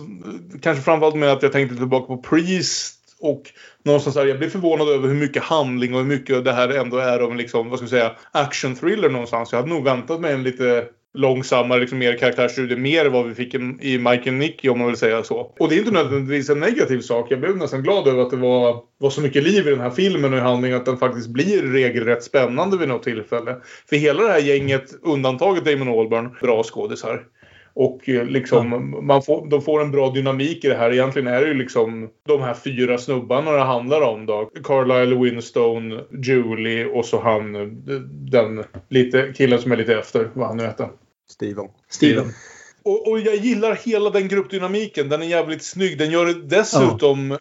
Kanske 0.62 0.82
framförallt 0.82 1.14
med 1.16 1.32
att 1.32 1.42
jag 1.42 1.52
tänkte 1.52 1.76
tillbaka 1.76 2.06
på 2.06 2.16
Priest 2.16 2.98
och 3.22 3.42
någonstans 3.84 4.16
här, 4.16 4.26
jag 4.26 4.38
blev 4.38 4.48
förvånad 4.48 4.88
över 4.88 5.08
hur 5.08 5.14
mycket 5.14 5.42
handling 5.42 5.94
och 5.94 6.00
hur 6.00 6.06
mycket 6.06 6.44
det 6.44 6.52
här 6.52 6.68
ändå 6.68 6.96
är 6.96 7.20
av 7.20 7.30
en 7.30 7.36
liksom, 7.36 7.70
vad 7.70 7.78
ska 7.78 7.84
jag 7.84 7.90
säga, 7.90 8.12
action 8.32 8.74
thriller 8.74 9.08
någonstans. 9.08 9.52
Jag 9.52 9.58
hade 9.58 9.70
nog 9.70 9.84
väntat 9.84 10.20
mig 10.20 10.32
en 10.32 10.42
lite 10.42 10.84
långsammare, 11.14 11.80
liksom 11.80 11.98
mer 11.98 12.18
karaktärsstudie, 12.18 12.76
mer 12.76 13.06
vad 13.06 13.26
vi 13.28 13.34
fick 13.34 13.54
i 13.54 13.58
i 13.80 13.98
Mike 13.98 14.30
and 14.30 14.38
Nicky 14.38 14.68
om 14.68 14.78
man 14.78 14.88
vill 14.88 14.96
säga 14.96 15.22
så. 15.22 15.54
Och 15.58 15.68
det 15.68 15.74
är 15.74 15.78
inte 15.78 15.90
nödvändigtvis 15.90 16.50
en 16.50 16.60
negativ 16.60 17.00
sak. 17.00 17.26
Jag 17.30 17.40
blev 17.40 17.56
nästan 17.56 17.82
glad 17.82 18.08
över 18.08 18.22
att 18.22 18.30
det 18.30 18.36
var, 18.36 18.82
var 18.98 19.10
så 19.10 19.20
mycket 19.20 19.42
liv 19.42 19.66
i 19.66 19.70
den 19.70 19.80
här 19.80 19.90
filmen 19.90 20.32
och 20.32 20.38
i 20.38 20.42
handlingen 20.42 20.78
att 20.78 20.86
den 20.86 20.96
faktiskt 20.96 21.28
blir 21.28 21.62
regelrätt 21.62 22.22
spännande 22.24 22.78
vid 22.78 22.88
något 22.88 23.02
tillfälle. 23.02 23.56
För 23.88 23.96
hela 23.96 24.22
det 24.22 24.32
här 24.32 24.40
gänget, 24.40 24.94
undantaget 25.02 25.64
Damon 25.64 26.00
Albarn, 26.00 26.36
bra 26.40 26.62
skådisar. 26.62 27.24
Och 27.74 28.08
eh, 28.08 28.26
liksom, 28.26 28.96
man 29.06 29.22
får, 29.22 29.46
de 29.46 29.62
får 29.62 29.80
en 29.82 29.90
bra 29.90 30.10
dynamik 30.10 30.64
i 30.64 30.68
det 30.68 30.74
här. 30.74 30.92
Egentligen 30.92 31.28
är 31.28 31.40
det 31.40 31.48
ju 31.48 31.54
liksom 31.54 32.10
de 32.26 32.42
här 32.42 32.54
fyra 32.54 32.98
snubbarna 32.98 33.50
det 33.52 33.60
handlar 33.60 34.00
om 34.00 34.26
då. 34.26 34.50
Carlisle 34.64 35.16
Winstone, 35.16 36.04
Julie 36.22 36.84
och 36.84 37.04
så 37.04 37.20
han, 37.20 37.54
eh, 37.54 37.66
den 38.30 38.64
lite, 38.88 39.32
killen 39.36 39.58
som 39.58 39.72
är 39.72 39.76
lite 39.76 39.94
efter, 39.98 40.30
vad 40.34 40.46
han 40.48 40.56
nu 40.56 40.62
heter. 40.62 40.88
Steven. 41.30 41.68
Steven. 41.90 42.26
Och, 42.84 43.08
och 43.10 43.20
jag 43.20 43.36
gillar 43.36 43.74
hela 43.74 44.10
den 44.10 44.28
gruppdynamiken. 44.28 45.08
Den 45.08 45.22
är 45.22 45.26
jävligt 45.26 45.62
snygg. 45.62 45.98
Den 45.98 46.10
gör 46.10 46.48
dessutom 46.48 47.32
eh, 47.32 47.38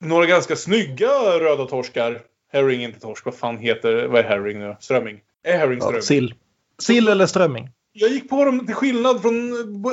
några 0.00 0.26
ganska 0.26 0.56
snygga 0.56 1.08
röda 1.40 1.64
torskar. 1.64 2.20
Herring, 2.52 2.82
inte 2.82 3.00
torsk. 3.00 3.24
Vad 3.24 3.34
fan 3.34 3.58
heter 3.58 4.06
Vad 4.06 4.20
är 4.20 4.24
herring 4.24 4.58
nu? 4.58 4.76
Strömming? 4.80 5.20
Är 5.44 5.58
herring 5.58 5.78
Ja, 5.78 5.84
strömming? 5.84 6.02
sill. 6.02 6.34
Sill 6.78 7.08
eller 7.08 7.26
strömming? 7.26 7.68
Jag 7.94 8.10
gick 8.10 8.30
på 8.30 8.44
dem 8.44 8.66
till 8.66 8.74
skillnad 8.74 9.22
från... 9.22 9.52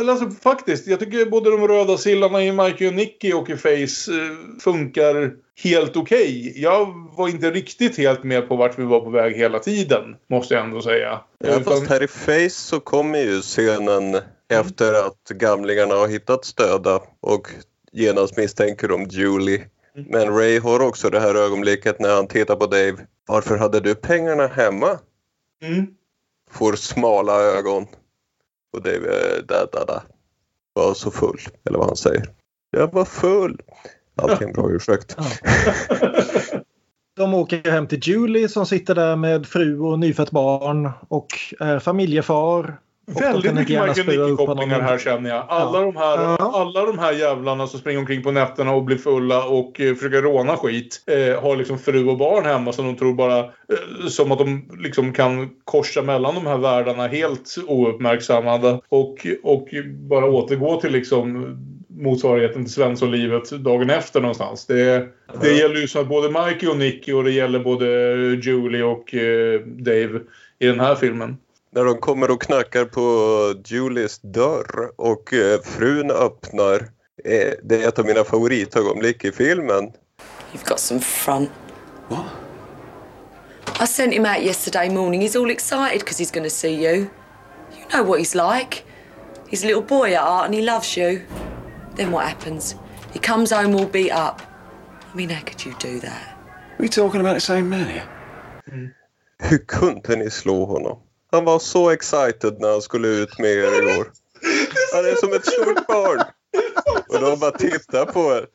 Alltså 0.10 0.30
faktiskt. 0.30 0.88
Jag 0.88 1.00
tycker 1.00 1.26
både 1.26 1.52
de 1.52 1.68
röda 1.68 1.98
sillarna 1.98 2.44
i 2.44 2.52
Mikey 2.52 2.88
och 2.88 2.94
Nicky 2.94 3.34
och 3.34 3.50
i 3.50 3.56
Face 3.58 4.12
eh, 4.12 4.60
funkar 4.64 5.32
helt 5.64 5.98
okej. 5.98 6.54
Jag 6.62 7.10
var 7.18 7.28
inte 7.30 7.52
riktigt 7.52 7.98
helt 7.98 8.24
med 8.24 8.48
på 8.48 8.56
vart 8.56 8.80
vi 8.80 8.84
var 8.84 9.00
på 9.00 9.10
väg 9.10 9.36
hela 9.36 9.60
tiden. 9.60 10.16
Måste 10.30 10.54
jag 10.54 10.64
ändå 10.64 10.82
säga. 10.82 11.20
Ja, 11.40 11.50
Utan- 11.50 11.64
fast 11.64 11.90
här 11.90 12.04
i 12.04 12.08
Face 12.08 12.50
så 12.50 12.80
kommer 12.80 13.20
ju 13.20 13.42
scenen 13.42 14.18
efter 14.54 14.94
att 14.94 15.30
gamlingarna 15.38 15.96
har 15.96 16.08
hittat 16.08 16.46
stöda 16.46 17.02
och 17.20 17.48
genast 17.92 18.38
misstänker 18.38 18.88
de 18.88 19.04
Julie. 19.10 19.66
Men 20.10 20.38
Ray 20.38 20.60
har 20.60 20.80
också 20.80 21.10
det 21.10 21.20
här 21.20 21.36
ögonblicket 21.36 22.00
när 22.00 22.16
han 22.16 22.28
tittar 22.28 22.56
på 22.56 22.66
Dave. 22.66 22.98
Varför 23.28 23.58
hade 23.58 23.80
du 23.80 23.96
pengarna 23.96 24.48
hemma? 24.48 25.00
Mm. 25.64 25.88
Får 26.50 26.74
smala 26.74 27.34
ögon. 27.34 27.88
Och 28.74 28.84
det 28.84 28.92
är 28.92 28.98
eh, 28.98 29.44
där, 29.48 29.68
där, 29.72 29.86
där. 29.86 30.02
var 30.74 30.94
så 30.94 31.12
full, 31.12 31.40
eller 31.66 31.78
vad 31.78 31.88
han 31.88 31.98
säger. 31.98 32.30
Jag 32.72 32.94
var 32.94 33.06
full. 33.06 33.62
Alltid 34.16 34.48
en 34.48 34.54
bra 34.54 34.72
ursäkt. 34.72 35.18
De 37.16 37.34
åker 37.34 37.72
hem 37.72 37.88
till 37.88 38.00
Julie 38.04 38.50
som 38.50 38.66
sitter 38.66 38.96
där 38.96 39.16
med 39.16 39.48
fru 39.48 39.80
och 39.80 40.00
nyfött 40.00 40.32
barn 40.32 40.92
och 41.08 41.28
är 41.60 41.80
familjefar. 41.80 42.80
Och 43.16 43.22
Väldigt 43.22 43.54
mycket 43.54 43.88
Michael 43.88 44.08
Nicky-kopplingar 44.08 44.82
här 44.82 44.98
känner 44.98 45.30
jag. 45.30 45.46
Alla, 45.48 45.82
de 45.82 45.96
här, 45.96 46.18
Ja. 46.18 46.38
alla 46.54 46.86
de 46.86 47.00
här 47.00 47.14
jävlarna 47.14 47.68
som 47.68 47.80
springer 47.80 48.00
omkring 48.00 48.24
på 48.24 48.32
nätterna 48.32 48.74
och 48.74 48.84
blir 48.84 48.98
fulla 48.98 49.44
och 49.46 49.82
eh, 49.82 49.96
försöker 49.96 50.22
råna 50.22 50.58
skit. 50.58 51.02
Eh, 51.08 51.42
har 51.44 51.56
liksom 51.56 51.80
fru 51.80 52.08
och 52.08 52.18
barn 52.18 52.46
hemma 52.46 52.74
som 52.74 52.86
de 52.86 52.96
tror 52.96 53.14
bara... 53.14 53.40
Eh, 53.40 54.08
som 54.10 54.32
att 54.32 54.40
de 54.40 54.70
liksom 54.80 55.14
kan 55.14 55.50
korsa 55.64 56.02
mellan 56.02 56.36
de 56.36 56.46
här 56.46 56.58
världarna 56.58 57.08
helt 57.08 57.56
ouppmärksammade. 57.68 58.80
Och, 58.90 59.28
och 59.44 59.68
bara 60.10 60.26
återgå 60.26 60.82
till 60.82 60.92
liksom 60.92 61.56
motsvarigheten 62.00 62.64
till 62.66 62.74
Svenssonlivet 62.74 63.50
dagen 63.50 63.90
efter 63.90 64.22
någonstans. 64.22 64.66
Det, 64.66 65.08
det 65.42 65.52
gäller 65.54 65.76
ju 65.76 65.88
så 65.88 66.00
att 66.00 66.08
både 66.08 66.30
Mikey 66.46 66.70
och 66.70 66.78
Nicky 66.78 67.14
och 67.14 67.24
det 67.24 67.32
gäller 67.32 67.60
både 67.60 67.86
Julie 68.44 68.84
och 68.84 69.14
eh, 69.16 69.60
Dave 69.62 70.20
i 70.60 70.68
den 70.68 70.80
här 70.80 70.96
filmen. 70.96 71.38
När 71.72 71.86
de 71.86 71.98
kommer 71.98 72.32
och 72.32 72.42
knackar 72.42 72.86
på 72.86 73.54
Julies 73.66 74.20
dörr 74.20 74.92
och 74.96 75.34
eh, 75.34 75.62
frun 75.62 76.12
öppnar. 76.12 76.90
Eh, 77.26 77.54
det 77.64 77.84
är 77.84 77.88
ett 77.88 78.00
av 78.00 78.06
mina 78.06 78.24
favoritögonblick 78.24 79.26
i 79.26 79.32
filmen. 79.32 79.92
You've 80.54 80.70
got 80.70 80.80
some 80.80 81.00
front. 81.00 81.50
What? 82.08 82.26
I 83.82 83.88
sent 83.88 84.14
him 84.14 84.26
out 84.26 84.42
yesterday 84.42 84.90
morning. 84.90 85.22
He's 85.22 85.40
all 85.40 85.52
excited 85.52 86.00
because 86.00 86.24
he's 86.24 86.32
going 86.32 86.50
to 86.50 86.56
see 86.56 86.74
you. 86.74 86.96
You 87.72 87.86
know 87.94 88.04
what 88.04 88.20
he's 88.20 88.36
like. 88.36 88.84
He's 89.50 89.64
a 89.64 89.68
little 89.68 89.84
boy 90.00 90.14
at 90.16 90.22
heart 90.22 90.46
and 90.46 90.54
he 90.56 90.62
loves 90.62 90.98
you. 90.98 91.22
Then 91.96 92.12
what 92.12 92.26
happens? 92.28 92.76
He 93.14 93.20
comes 93.20 93.52
home 93.52 93.76
all 93.76 93.86
beat 93.86 94.12
up. 94.12 94.42
I 95.14 95.18
mean, 95.18 95.30
how 95.30 95.42
could 95.42 95.66
you 95.66 95.74
do 95.80 96.00
that? 96.00 96.38
Are 96.80 96.84
we 96.84 96.90
talking 96.90 97.22
about 97.22 97.34
the 97.36 97.42
same 97.42 97.70
man 97.70 97.88
here? 97.88 98.04
Hur 99.40 99.58
kunde 99.58 100.16
ni 100.16 100.30
slå 100.30 100.66
honom? 100.66 101.00
Han 101.32 101.46
var 101.46 101.60
så 101.60 101.90
excited 101.90 102.56
när 102.60 102.72
han 102.72 102.82
skulle 102.82 103.08
ut 103.08 103.40
med 103.40 103.52
er 103.52 103.82
igår. 103.82 104.08
Han 104.94 105.06
är 105.06 105.16
som 105.16 105.34
ett 105.34 105.46
stort 105.46 105.88
barn. 105.88 106.22
Och 107.10 107.20
de 107.22 107.40
bara 107.40 107.52
tittar 107.52 108.06
på 108.06 108.20
er. 108.20 108.46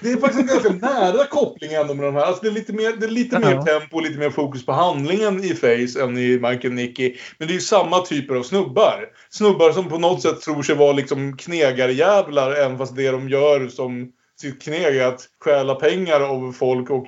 Det 0.00 0.10
är 0.12 0.16
faktiskt 0.16 0.40
en 0.40 0.46
ganska 0.46 0.86
nära 0.86 1.26
koppling 1.26 1.72
ändå 1.72 1.94
med 1.94 2.04
de 2.04 2.14
här. 2.14 2.22
Alltså 2.22 2.42
det 2.42 2.48
är 2.48 2.52
lite 2.52 2.72
mer, 2.72 2.92
det 3.00 3.06
är 3.06 3.10
lite 3.10 3.38
mer 3.38 3.50
Ja. 3.50 3.64
tempo 3.64 3.96
och 3.96 4.02
lite 4.02 4.18
mer 4.18 4.30
fokus 4.30 4.66
på 4.66 4.72
handlingen 4.72 5.44
i 5.44 5.54
Face 5.54 6.02
än 6.02 6.18
i 6.18 6.38
Mike 6.38 6.68
and 6.68 6.74
Nicky. 6.74 7.16
Men 7.38 7.48
det 7.48 7.52
är 7.52 7.54
ju 7.54 7.60
samma 7.60 8.00
typer 8.00 8.34
av 8.34 8.42
snubbar. 8.42 9.04
Snubbar 9.30 9.72
som 9.72 9.88
på 9.88 9.98
något 9.98 10.22
sätt 10.22 10.40
tror 10.40 10.62
sig 10.62 10.74
vara 10.74 10.92
liksom 10.92 11.36
knegarjävlar 11.36 12.52
även 12.52 12.78
fast 12.78 12.96
det 12.96 13.10
de 13.10 13.28
gör 13.28 13.68
som 13.68 14.12
sitt 14.40 14.62
kneg 14.62 14.96
är 14.96 15.06
att 15.06 15.20
stjäla 15.44 15.74
pengar 15.74 16.20
av 16.20 16.52
folk 16.52 16.90
och 16.90 17.06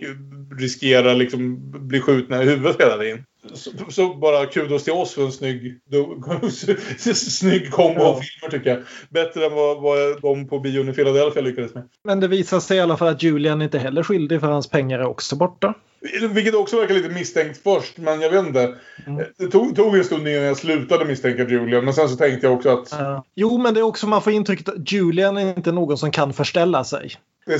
riskera 0.58 1.12
liksom 1.14 1.70
bli 1.88 2.00
skjutna 2.00 2.42
i 2.42 2.46
huvudet 2.46 2.80
hela 2.80 2.98
tiden. 2.98 3.24
Så, 3.54 3.70
så 3.88 4.14
bara 4.14 4.46
kudos 4.46 4.84
till 4.84 4.92
oss 4.92 5.14
för 5.14 5.24
en 5.24 5.32
snygg, 5.32 5.80
snygg 7.14 7.70
kombo 7.70 8.02
av 8.02 8.20
filmer 8.20 8.50
tycker 8.50 8.70
jag. 8.70 8.78
Bättre 9.08 9.46
än 9.46 9.54
vad, 9.54 9.82
vad 9.82 10.20
de 10.22 10.48
på 10.48 10.58
bion 10.58 10.88
i 10.88 10.92
Philadelphia 10.92 11.42
lyckades 11.42 11.74
med. 11.74 11.88
Men 12.04 12.20
det 12.20 12.28
visar 12.28 12.60
sig 12.60 12.76
i 12.76 12.80
alla 12.80 12.96
fall 12.96 13.08
att 13.08 13.22
Julian 13.22 13.62
inte 13.62 13.78
heller 13.78 14.00
är 14.00 14.04
skyldig 14.04 14.40
för 14.40 14.46
hans 14.46 14.68
pengar 14.68 14.98
är 14.98 15.06
också 15.06 15.36
borta. 15.36 15.74
Vilket 16.30 16.54
också 16.54 16.80
verkar 16.80 16.94
lite 16.94 17.08
misstänkt 17.08 17.62
först, 17.62 17.98
men 17.98 18.20
jag 18.20 18.30
vet 18.30 18.46
inte. 18.46 18.74
Det 19.38 19.48
tog, 19.48 19.76
tog 19.76 19.96
en 19.96 20.04
stund 20.04 20.28
innan 20.28 20.42
jag 20.42 20.56
slutade 20.56 21.04
misstänka 21.04 21.48
Julian, 21.48 21.84
men 21.84 21.94
sen 21.94 22.08
så 22.08 22.16
tänkte 22.16 22.46
jag 22.46 22.56
också 22.56 22.68
att... 22.68 22.88
Ja. 22.90 23.24
Jo, 23.34 23.58
men 23.58 23.74
det 23.74 23.80
är 23.80 23.84
också 23.84 24.06
man 24.06 24.22
får 24.22 24.32
intrycket 24.32 24.68
att 24.68 24.92
Julian 24.92 25.36
är 25.36 25.56
inte 25.56 25.72
någon 25.72 25.98
som 25.98 26.10
kan 26.10 26.32
förställa 26.32 26.84
sig. 26.84 27.12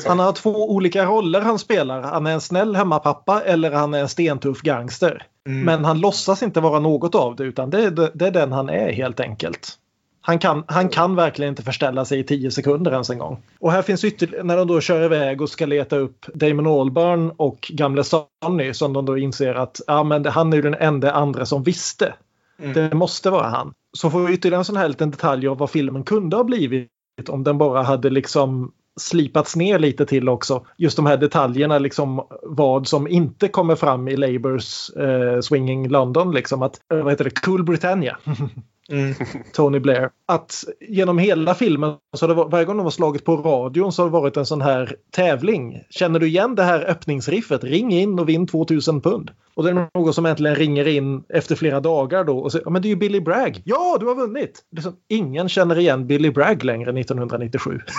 Han 0.06 0.18
har 0.18 0.32
två 0.32 0.70
olika 0.70 1.04
roller 1.04 1.40
han 1.40 1.58
spelar. 1.58 2.02
Han 2.02 2.26
är 2.26 2.32
en 2.32 2.40
snäll 2.40 2.76
hemmapappa 2.76 3.42
eller 3.42 3.70
han 3.70 3.94
är 3.94 4.00
en 4.00 4.08
stentuff 4.08 4.60
gangster. 4.60 5.26
Mm. 5.46 5.64
Men 5.64 5.84
han 5.84 6.00
låtsas 6.00 6.42
inte 6.42 6.60
vara 6.60 6.80
något 6.80 7.14
av 7.14 7.36
det 7.36 7.44
utan 7.44 7.70
det 7.70 7.84
är, 7.84 8.10
det 8.14 8.26
är 8.26 8.30
den 8.30 8.52
han 8.52 8.68
är 8.68 8.92
helt 8.92 9.20
enkelt. 9.20 9.76
Han 10.22 10.38
kan, 10.38 10.64
han 10.66 10.88
kan 10.88 11.16
verkligen 11.16 11.48
inte 11.48 11.62
förställa 11.62 12.04
sig 12.04 12.18
i 12.18 12.24
tio 12.24 12.50
sekunder 12.50 12.92
ens 12.92 13.10
en 13.10 13.18
gång. 13.18 13.42
Och 13.58 13.72
här 13.72 13.82
finns 13.82 14.04
ytterligare, 14.04 14.44
när 14.44 14.56
de 14.56 14.68
då 14.68 14.80
kör 14.80 15.02
iväg 15.02 15.40
och 15.40 15.48
ska 15.48 15.66
leta 15.66 15.96
upp 15.96 16.26
Damon 16.34 16.66
Albarn 16.66 17.30
och 17.36 17.70
gamle 17.72 18.04
Sonny 18.04 18.74
som 18.74 18.92
de 18.92 19.06
då 19.06 19.18
inser 19.18 19.54
att 19.54 19.80
ja, 19.86 20.04
men 20.04 20.26
han 20.26 20.52
är 20.52 20.56
ju 20.56 20.62
den 20.62 20.74
enda 20.74 21.12
andra 21.12 21.46
som 21.46 21.62
visste. 21.62 22.14
Mm. 22.58 22.72
Det 22.72 22.94
måste 22.96 23.30
vara 23.30 23.48
han. 23.48 23.74
Så 23.92 24.10
får 24.10 24.20
vi 24.20 24.34
ytterligare 24.34 24.60
en 24.60 24.64
sån 24.64 24.76
här 24.76 24.88
liten 24.88 25.10
detalj 25.10 25.48
av 25.48 25.58
vad 25.58 25.70
filmen 25.70 26.02
kunde 26.02 26.36
ha 26.36 26.44
blivit 26.44 26.88
om 27.28 27.44
den 27.44 27.58
bara 27.58 27.82
hade 27.82 28.10
liksom 28.10 28.72
slipats 29.00 29.56
ner 29.56 29.78
lite 29.78 30.06
till 30.06 30.28
också. 30.28 30.66
Just 30.76 30.96
de 30.96 31.06
här 31.06 31.16
detaljerna, 31.16 31.78
liksom 31.78 32.26
vad 32.42 32.88
som 32.88 33.08
inte 33.08 33.48
kommer 33.48 33.76
fram 33.76 34.08
i 34.08 34.16
Labours 34.16 34.90
eh, 34.90 35.40
Swinging 35.40 35.88
London. 35.88 36.32
Liksom 36.32 36.62
att, 36.62 36.80
eh, 36.92 36.98
vad 36.98 37.12
heter 37.12 37.24
det, 37.24 37.40
Cool 37.40 37.64
Britannia. 37.64 38.18
Mm. 38.90 39.14
Tony 39.52 39.78
Blair. 39.80 40.10
Att 40.26 40.64
genom 40.80 41.18
hela 41.18 41.54
filmen, 41.54 41.94
så 42.16 42.26
det, 42.26 42.34
var- 42.34 42.48
varje 42.48 42.64
gång 42.64 42.76
de 42.76 42.82
har 42.82 42.90
slagit 42.90 43.24
på 43.24 43.36
radion 43.36 43.92
så 43.92 44.02
har 44.02 44.06
det 44.08 44.12
varit 44.12 44.36
en 44.36 44.46
sån 44.46 44.60
här 44.60 44.96
tävling. 45.10 45.82
Känner 45.90 46.20
du 46.20 46.26
igen 46.26 46.54
det 46.54 46.62
här 46.62 46.90
öppningsriffet? 46.90 47.64
Ring 47.64 47.92
in 47.92 48.18
och 48.18 48.28
vinn 48.28 48.46
2000 48.46 49.00
pund. 49.00 49.30
Och 49.54 49.64
det 49.64 49.70
är 49.70 49.88
någon 49.94 50.14
som 50.14 50.26
äntligen 50.26 50.56
ringer 50.56 50.88
in 50.88 51.24
efter 51.28 51.56
flera 51.56 51.80
dagar 51.80 52.24
då 52.24 52.38
och 52.38 52.52
säger 52.52 52.64
ja, 52.66 52.70
men 52.70 52.82
det 52.82 52.88
är 52.88 52.90
ju 52.90 52.96
Billy 52.96 53.20
Bragg. 53.20 53.62
Ja, 53.64 53.96
du 54.00 54.06
har 54.06 54.14
vunnit! 54.14 54.64
Det 54.70 54.78
är 54.78 54.82
som, 54.82 54.96
ingen 55.08 55.48
känner 55.48 55.78
igen 55.78 56.06
Billy 56.06 56.30
Bragg 56.30 56.64
längre 56.64 57.00
1997. 57.00 57.80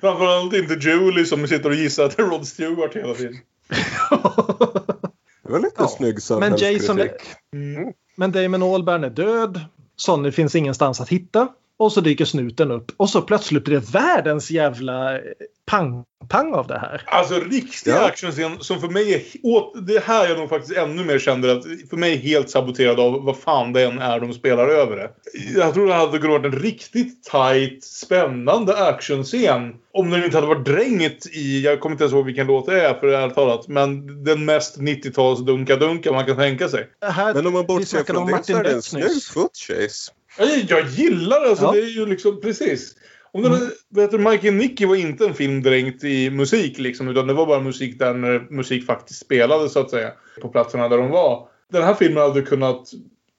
Framförallt 0.00 0.54
inte 0.54 0.74
Julie 0.74 1.24
som 1.24 1.46
sitter 1.48 1.68
och 1.68 1.74
gissar 1.74 2.04
att 2.04 2.16
det 2.16 2.22
är 2.22 2.26
Rod 2.26 2.46
Stewart 2.46 2.94
hela 2.96 3.14
tiden. 3.14 3.34
Det 5.42 5.52
var 5.52 5.58
lite 5.60 5.74
Ja, 5.78 5.88
snygg 5.88 6.18
men 6.40 6.50
Jason, 6.56 6.80
samhällskritik. 6.80 7.20
Mm 7.54 7.92
men 8.18 8.32
Damon 8.32 8.62
Albarn 8.62 9.04
är 9.04 9.10
död. 9.10 9.60
Sonny 9.96 10.32
finns 10.32 10.54
ingenstans 10.54 11.00
att 11.00 11.08
hitta. 11.08 11.48
Och 11.78 11.92
så 11.92 12.00
dyker 12.00 12.24
snuten 12.24 12.70
upp. 12.70 12.92
Och 12.96 13.10
så 13.10 13.22
plötsligt 13.22 13.64
blir 13.64 13.80
det 13.80 13.90
världens 13.90 14.50
jävla 14.50 15.14
eh, 15.14 15.20
pang-pang 15.66 16.54
av 16.54 16.66
det 16.66 16.78
här. 16.78 17.02
Alltså 17.06 17.34
riktig 17.40 17.90
Ja. 17.90 18.06
actionscen 18.06 18.52
som 18.60 18.80
för 18.80 18.88
mig 18.88 19.14
är... 19.14 19.80
Det 19.86 20.04
här 20.04 20.28
jag 20.28 20.38
nog 20.38 20.48
faktiskt 20.48 20.76
ännu 20.76 21.04
mer 21.04 21.18
kände 21.18 21.52
att 21.52 21.64
för 21.90 21.96
mig 21.96 22.12
är 22.12 22.16
helt 22.18 22.50
saboterad 22.50 23.00
av 23.00 23.24
vad 23.24 23.36
fan 23.36 23.72
det 23.72 23.82
än 23.82 23.98
är 23.98 24.20
de 24.20 24.32
spelar 24.34 24.68
över 24.68 24.96
det. 24.96 25.10
Jag 25.56 25.74
tror 25.74 25.86
det 25.86 25.94
hade 25.94 26.18
kunnat 26.18 26.42
vara 26.42 26.52
en 26.52 26.58
riktigt 26.58 27.24
tight, 27.24 27.84
spännande 27.84 28.86
actionscen. 28.88 29.74
Om 29.92 30.10
den 30.10 30.24
inte 30.24 30.36
hade 30.36 30.46
varit 30.46 30.64
drängt 30.66 31.26
i, 31.32 31.60
jag 31.64 31.80
kommer 31.80 31.94
inte 31.94 32.04
ens 32.04 32.14
ihåg 32.14 32.26
vilken 32.26 32.46
låt 32.46 32.66
det 32.66 32.82
är 32.88 32.94
för 32.94 33.06
ärligt 33.08 33.34
talat, 33.34 33.68
men 33.68 34.24
den 34.24 34.44
mest 34.44 34.78
90-tals 34.78 35.40
dunka-dunka 35.40 36.12
man 36.12 36.26
kan 36.26 36.36
tänka 36.36 36.68
sig. 36.68 36.86
här 37.02 37.34
Men 37.34 37.46
om 37.46 37.52
man 37.52 37.66
bortser 37.66 38.04
från 38.04 38.26
det 38.26 38.32
Martin 38.32 38.54
så 38.54 38.60
är 38.60 38.64
det 38.64 38.70
en 38.72 38.82
snygg 38.82 39.04
nyss. 39.04 39.28
foot 39.28 39.56
chase. 39.56 40.12
Jag, 40.38 40.48
jag 40.68 40.88
gillar 40.88 41.40
det, 41.40 41.48
alltså 41.48 41.64
Ja. 41.64 41.72
det 41.72 41.78
är 41.78 41.90
ju 41.90 42.06
liksom 42.06 42.40
precis. 42.40 42.94
Om 43.32 43.42
den, 43.42 43.54
mm. 43.54 43.68
vet 43.88 44.10
du, 44.10 44.18
Mike 44.18 44.48
and 44.48 44.56
Nicky 44.56 44.86
var 44.86 44.96
inte 44.96 45.26
en 45.26 45.34
film 45.34 45.62
dränkt 45.62 46.04
i 46.04 46.30
musik 46.30 46.78
liksom, 46.78 47.08
utan 47.08 47.26
det 47.26 47.34
var 47.34 47.46
bara 47.46 47.60
musik 47.60 47.98
där 47.98 48.14
när 48.14 48.46
musik 48.50 48.86
faktiskt 48.86 49.20
spelades 49.20 49.72
så 49.72 49.80
att 49.80 49.90
säga. 49.90 50.12
På 50.42 50.48
platserna 50.48 50.88
där 50.88 50.98
de 50.98 51.10
var. 51.10 51.48
Den 51.72 51.82
här 51.82 51.94
filmen 51.94 52.22
hade 52.22 52.42
kunnat 52.42 52.90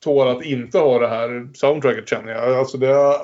tåla 0.03 0.31
att 0.31 0.45
inte 0.45 0.77
ha 0.77 0.99
det 0.99 1.07
här 1.07 1.49
soundtracket 1.53 2.09
känner 2.09 2.31
jag. 2.31 2.57
Alltså 2.57 2.77
det, 2.77 2.88
är, 2.88 3.15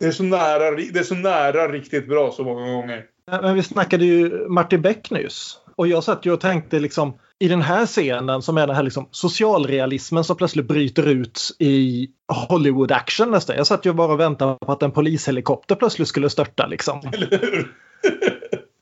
det, 0.00 0.06
är 0.06 0.10
så 0.10 0.22
nära, 0.22 0.70
det 0.70 0.98
är 0.98 1.02
så 1.02 1.14
nära 1.14 1.68
riktigt 1.72 2.08
bra 2.08 2.32
så 2.32 2.44
många 2.44 2.72
gånger. 2.72 3.04
Men 3.26 3.54
vi 3.54 3.62
snackade 3.62 4.04
ju 4.04 4.48
Martin 4.48 4.82
Beck 4.82 5.10
nyss. 5.10 5.58
Och 5.76 5.88
jag 5.88 6.04
satt 6.04 6.26
ju 6.26 6.32
och 6.32 6.40
tänkte 6.40 6.78
liksom 6.78 7.18
i 7.38 7.48
den 7.48 7.62
här 7.62 7.86
scenen 7.86 8.42
som 8.42 8.58
är 8.58 8.66
den 8.66 8.76
här 8.76 8.82
liksom 8.82 9.08
socialrealismen 9.10 10.24
som 10.24 10.36
plötsligt 10.36 10.68
bryter 10.68 11.06
ut 11.08 11.40
i 11.58 12.08
Hollywood 12.48 12.92
action 12.92 13.30
nästan. 13.30 13.56
Jag 13.56 13.66
satt 13.66 13.86
ju 13.86 13.92
bara 13.92 14.12
och 14.12 14.20
väntade 14.20 14.58
på 14.66 14.72
att 14.72 14.82
en 14.82 14.90
polishelikopter 14.90 15.74
plötsligt 15.74 16.08
skulle 16.08 16.30
störta 16.30 16.66
liksom. 16.66 17.00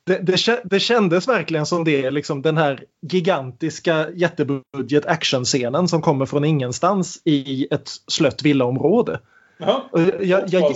Det, 0.06 0.18
det, 0.18 0.60
det 0.64 0.80
kändes 0.80 1.28
verkligen 1.28 1.66
som 1.66 1.84
det, 1.84 2.10
liksom 2.10 2.42
den 2.42 2.56
här 2.56 2.84
gigantiska 3.10 4.10
jättebudget 4.10 5.06
actionscenen 5.06 5.88
som 5.88 6.02
kommer 6.02 6.26
från 6.26 6.44
ingenstans 6.44 7.20
i 7.24 7.68
ett 7.70 7.90
slött 8.06 8.42
villaområde. 8.42 9.20
Ja. 9.58 9.88
Jag, 10.20 10.48
jag, 10.48 10.74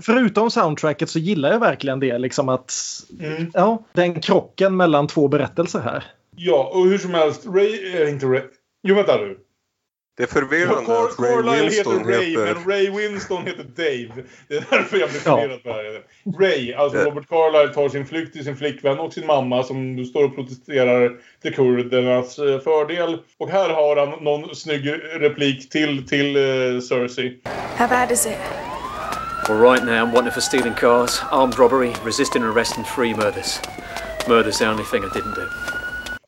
förutom 0.00 0.50
soundtracket 0.50 1.10
så 1.10 1.18
gillar 1.18 1.52
jag 1.52 1.60
verkligen 1.60 2.00
det. 2.00 2.18
Liksom 2.18 2.48
att, 2.48 2.72
Mm. 3.20 3.50
ja, 3.54 3.82
den 3.92 4.20
krocken 4.20 4.76
mellan 4.76 5.06
två 5.06 5.28
berättelser 5.28 5.80
här. 5.80 6.04
Ja, 6.36 6.70
och 6.74 6.86
hur 6.86 6.98
som 6.98 7.14
helst. 7.14 7.46
Ray... 7.46 8.02
Äh, 8.02 8.10
inte 8.10 8.26
Ray. 8.26 8.42
Jo, 8.82 8.94
vänta 8.94 9.16
nu. 9.16 9.36
Det 10.16 10.22
är 10.22 10.26
förvirrande 10.26 10.92
Car- 10.92 11.08
att 11.08 11.18
Ray 11.20 11.32
Carlisle 11.32 11.62
Winston 11.62 11.98
heter 11.98 12.10
Ray, 12.12 12.30
heter... 12.30 12.54
men 12.54 12.64
Ray 12.64 12.90
Winston 12.90 13.46
heter 13.46 13.64
Dave. 13.64 14.22
Det 14.48 14.54
är 14.56 14.64
därför 14.70 14.96
jag 14.98 15.10
blir 15.10 15.20
förvirrad 15.20 15.62
på 15.62 15.68
det 15.68 15.74
här. 15.74 16.02
Ray, 16.40 16.72
alltså 16.74 16.98
Ja. 16.98 17.04
Robert 17.04 17.28
Carlyle 17.28 17.74
tar 17.74 17.88
sin 17.88 18.06
flykt 18.06 18.32
till 18.32 18.44
sin 18.44 18.56
flickvän 18.56 18.98
och 18.98 19.12
sin 19.12 19.26
mamma 19.26 19.62
som 19.62 20.04
står 20.04 20.24
och 20.24 20.34
protesterar 20.34 21.12
till 21.42 21.54
kurdernas 21.54 22.38
eh, 22.38 22.60
fördel. 22.60 23.18
Och 23.38 23.50
här 23.50 23.68
har 23.68 23.96
han 23.96 24.24
någon 24.24 24.54
snygg 24.54 24.86
replik 25.20 25.70
till, 25.70 26.08
till 26.08 26.36
uh, 26.36 26.80
Cersei. 26.80 27.40
How 27.76 27.88
bad 27.88 28.10
is 28.10 28.26
it? 28.26 28.38
Well, 29.48 29.58
right 29.58 29.84
now 29.84 30.04
I'm 30.04 30.12
wanted 30.12 30.32
for 30.32 30.40
stealing 30.40 30.74
cars, 30.74 31.20
armed 31.30 31.58
robbery, 31.58 31.92
resisting 32.04 32.42
arrest, 32.42 32.78
and 32.78 32.86
three 32.86 33.14
murders. 33.14 33.60
Murder's 34.26 34.58
the 34.58 34.66
only 34.70 34.84
thing 34.84 35.04
I 35.04 35.08
didn't 35.08 35.34
do. 35.34 35.63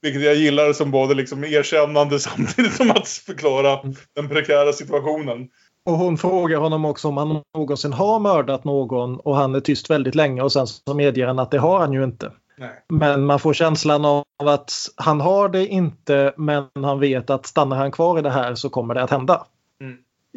Vilket 0.07 0.23
jag 0.23 0.35
gillar 0.35 0.73
som 0.73 0.91
både 0.91 1.15
liksom 1.15 1.45
erkännande 1.45 2.19
samtidigt 2.19 2.75
som 2.75 2.91
att 2.91 3.09
förklara 3.09 3.79
den 4.15 4.29
prekära 4.29 4.73
situationen. 4.73 5.49
Och 5.87 5.93
hon 5.93 6.19
frågar 6.19 6.59
honom 6.59 6.85
också 6.85 7.09
om 7.09 7.17
han 7.17 7.43
någonsin 7.57 7.93
har 7.93 8.21
mördat 8.21 8.65
någon 8.65 9.21
och 9.21 9.37
han 9.37 9.55
är 9.55 9.61
tyst 9.61 9.91
väldigt 9.91 10.15
länge 10.15 10.43
och 10.43 10.53
sen 10.53 10.67
så 10.67 10.95
medger 10.95 11.27
han 11.27 11.39
att 11.39 11.51
det 11.51 11.59
har 11.59 11.79
han 11.79 11.93
ju 11.93 12.05
inte. 12.05 12.33
Nej. 12.59 12.85
Men 12.89 13.27
man 13.27 13.39
får 13.39 13.53
känslan 13.53 14.05
av 14.05 14.25
att 14.39 14.73
han 14.97 15.21
har 15.21 15.49
det 15.49 15.67
inte 15.67 16.35
men 16.37 16.65
han 16.75 17.01
vet 17.01 17.31
att 17.31 17.47
stannar 17.47 17.77
han 17.77 17.91
kvar 17.91 18.19
i 18.19 18.23
det 18.23 18.31
här 18.31 18.55
så 18.55 18.69
kommer 18.69 18.95
det 18.95 19.03
att 19.03 19.11
hända. 19.11 19.47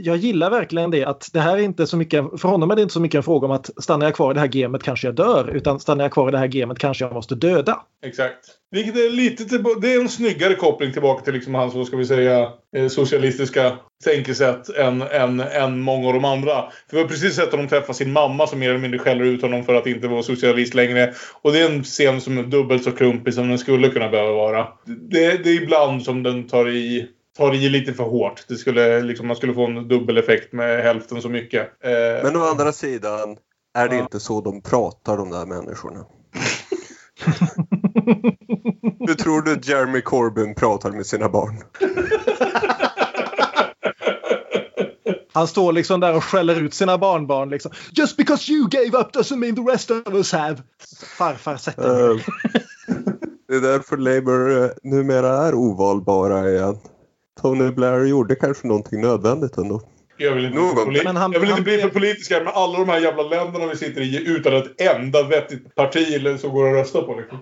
Jag 0.02 0.18
gillar 0.18 0.50
verkligen 0.50 0.92
det 0.92 1.06
att 1.06 1.30
det 1.34 1.40
här 1.40 1.58
är 1.58 1.62
inte 1.62 1.88
så 1.88 1.98
mycket, 1.98 2.26
för 2.42 2.50
honom 2.50 2.72
är 2.72 2.76
det 2.76 2.82
inte 2.82 2.94
så 2.94 3.02
mycket 3.02 3.18
en 3.18 3.24
fråga 3.24 3.46
om 3.46 3.52
att 3.52 3.84
stannar 3.84 4.06
jag 4.06 4.16
kvar 4.16 4.32
i 4.32 4.34
det 4.34 4.40
här 4.40 4.48
gamet 4.48 4.84
kanske 4.84 5.08
jag 5.08 5.16
dör 5.16 5.52
utan 5.54 5.80
stannar 5.80 6.06
jag 6.06 6.12
kvar 6.12 6.30
i 6.30 6.32
det 6.32 6.38
här 6.38 6.48
gamet 6.48 6.80
kanske 6.80 7.06
jag 7.06 7.14
måste 7.14 7.36
döda. 7.36 7.82
Exakt. 8.06 8.38
Vilket 8.72 8.96
är 8.96 9.10
lite 9.10 9.58
det 9.82 9.94
är 9.94 10.02
en 10.02 10.10
snyggare 10.10 10.56
koppling 10.56 10.94
tillbaka 10.94 11.24
till 11.24 11.34
liksom 11.34 11.56
hans, 11.56 11.76
vad 11.76 11.88
ska 11.88 11.98
vi 11.98 12.06
säga, 12.06 12.52
eh, 12.76 12.88
socialistiska 12.88 13.78
tänkesätt 14.04 14.70
än, 14.70 15.02
än, 15.02 15.40
än 15.40 15.82
många 15.82 16.08
av 16.08 16.14
de 16.14 16.26
andra. 16.26 16.54
För 16.90 16.98
vi 16.98 17.02
har 17.02 17.08
precis 17.08 17.36
sett 17.36 17.52
honom 17.52 17.68
träffa 17.68 17.94
sin 17.94 18.12
mamma 18.12 18.48
som 18.48 18.60
mer 18.60 18.70
eller 18.70 18.80
mindre 18.80 19.00
skäller 19.00 19.26
ut 19.26 19.42
honom 19.42 19.64
för 19.64 19.76
att 19.76 19.88
inte 19.88 20.08
vara 20.08 20.24
socialist 20.24 20.74
längre. 20.74 21.14
Och 21.42 21.52
det 21.52 21.60
är 21.60 21.70
en 21.70 21.84
scen 21.84 22.22
som 22.22 22.38
är 22.38 22.44
dubbelt 22.44 22.84
så 22.84 22.92
klumpig 22.92 23.34
som 23.34 23.50
den 23.50 23.58
skulle 23.58 23.90
kunna 23.90 24.10
behöva 24.10 24.34
vara. 24.34 24.68
Det, 24.86 25.44
det 25.44 25.50
är 25.50 25.64
ibland 25.64 26.04
som 26.04 26.24
den 26.24 26.48
tar 26.48 26.70
i 26.70 27.08
tar 27.40 27.54
i 27.56 27.70
lite 27.70 27.94
för 27.94 28.04
hårt. 28.04 28.46
Det 28.48 28.56
skulle, 28.56 29.02
liksom, 29.02 29.28
man 29.28 29.36
skulle 29.36 29.54
få 29.54 29.66
en 29.66 29.88
dubbeleffekt 29.88 30.54
med 30.54 30.84
hälften 30.84 31.22
så 31.22 31.30
mycket. 31.30 31.62
Eh, 31.84 32.24
Men 32.24 32.36
å 32.36 32.44
andra 32.46 32.72
sidan 32.72 33.38
är 33.78 33.90
det 33.90 33.96
Ja. 33.96 34.02
inte 34.02 34.20
så 34.20 34.42
de 34.42 34.62
pratar 34.62 35.18
de 35.18 35.30
där 35.30 35.46
människorna. 35.46 36.00
Hur 39.08 39.14
tror 39.14 39.42
du 39.42 39.60
Jeremy 39.64 40.02
Corbyn 40.02 40.56
pratar 40.56 40.92
med 40.92 41.06
sina 41.06 41.30
barn? 41.30 41.64
Han 45.34 45.48
står 45.48 45.74
liksom 45.74 46.00
där 46.00 46.16
och 46.16 46.24
skäller 46.24 46.62
ut 46.62 46.74
sina 46.74 46.98
barnbarn. 46.98 47.50
Liksom. 47.50 47.72
Just 47.92 48.18
because 48.18 48.52
you 48.52 48.68
gave 48.70 48.98
up 48.98 49.16
doesn't 49.16 49.36
mean 49.38 49.56
the 49.56 49.62
rest 49.72 49.92
of 49.92 50.14
us 50.14 50.32
have. 50.32 50.58
Farfar 51.18 51.58
sätter 51.58 52.10
Eh, 52.12 52.18
Det 53.48 53.56
är 53.56 53.62
därför 53.62 53.98
Labour 53.98 54.64
eh, 54.64 54.70
numera 54.84 55.48
är 55.48 55.54
ovalbara 55.56 56.50
igen. 56.50 56.78
Tony 57.42 57.72
Blair 57.72 58.06
gjorde 58.06 58.36
kanske 58.36 58.68
någonting 58.68 59.02
nödvändigt 59.02 59.58
ändå. 59.58 59.82
Jag 60.18 60.36
vill 60.36 60.46
inte, 60.46 60.58
Någon 60.60 60.94
Men 61.06 61.16
han- 61.16 61.32
jag 61.32 61.40
vill 61.40 61.50
inte 61.50 61.62
bli 61.62 61.78
för 61.78 61.90
blev- 61.90 61.94
politisk 61.94 62.32
här, 62.32 62.44
men 62.44 62.54
alla 62.56 62.78
de 62.80 62.90
här 62.90 63.00
jävla 63.00 63.24
länderna 63.24 63.66
vi 63.68 63.76
sitter 63.76 64.02
i 64.02 64.28
utan 64.28 64.56
ett 64.56 64.82
enda 64.82 65.24
vettigt 65.24 65.76
parti 65.76 66.14
eller 66.16 66.38
som 66.38 66.50
går 66.54 66.68
att 66.70 66.76
rösta 66.76 67.02
på. 67.02 67.16
Liksom. 67.16 67.38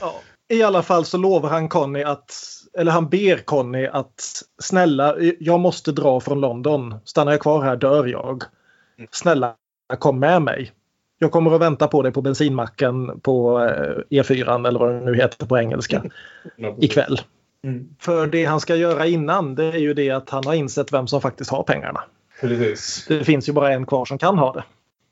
Ja. 0.00 0.14
I 0.48 0.62
alla 0.62 0.82
fall 0.82 1.04
så 1.04 1.18
lovar 1.18 1.48
han 1.50 1.68
Conny 1.68 2.02
att, 2.02 2.34
eller 2.78 2.92
han 2.92 3.08
ber 3.08 3.36
Conny 3.38 3.86
att 3.86 4.42
snälla, 4.62 5.16
jag 5.38 5.60
måste 5.60 5.92
dra 5.92 6.20
från 6.20 6.40
London. 6.40 6.94
Stannar 7.04 7.32
jag 7.32 7.40
kvar 7.40 7.62
här 7.62 7.76
dör 7.76 8.06
jag. 8.06 8.42
Snälla, 9.10 9.54
kom 9.98 10.18
med 10.18 10.42
mig. 10.42 10.72
Jag 11.18 11.30
kommer 11.32 11.54
att 11.54 11.60
vänta 11.60 11.88
på 11.88 12.02
dig 12.02 12.12
på 12.12 12.22
bensinmacken 12.22 13.20
på 13.20 13.60
eh, 13.60 14.20
E4 14.22 14.66
eller 14.68 14.78
vad 14.80 14.92
det 14.94 15.00
nu 15.00 15.14
heter 15.14 15.46
på 15.46 15.58
engelska 15.58 16.02
ikväll. 16.80 17.20
Mm. 17.64 17.88
För 17.98 18.26
det 18.26 18.44
han 18.44 18.60
ska 18.60 18.76
göra 18.76 19.06
innan 19.06 19.54
det 19.54 19.64
är 19.64 19.78
ju 19.78 19.94
det 19.94 20.10
att 20.10 20.30
han 20.30 20.46
har 20.46 20.54
insett 20.54 20.92
vem 20.92 21.06
som 21.06 21.20
faktiskt 21.20 21.50
har 21.50 21.62
pengarna. 21.62 22.04
Precis. 22.40 23.04
Det 23.08 23.24
finns 23.24 23.48
ju 23.48 23.52
bara 23.52 23.72
en 23.72 23.86
kvar 23.86 24.04
som 24.04 24.18
kan 24.18 24.38
ha 24.38 24.52
det. 24.52 24.64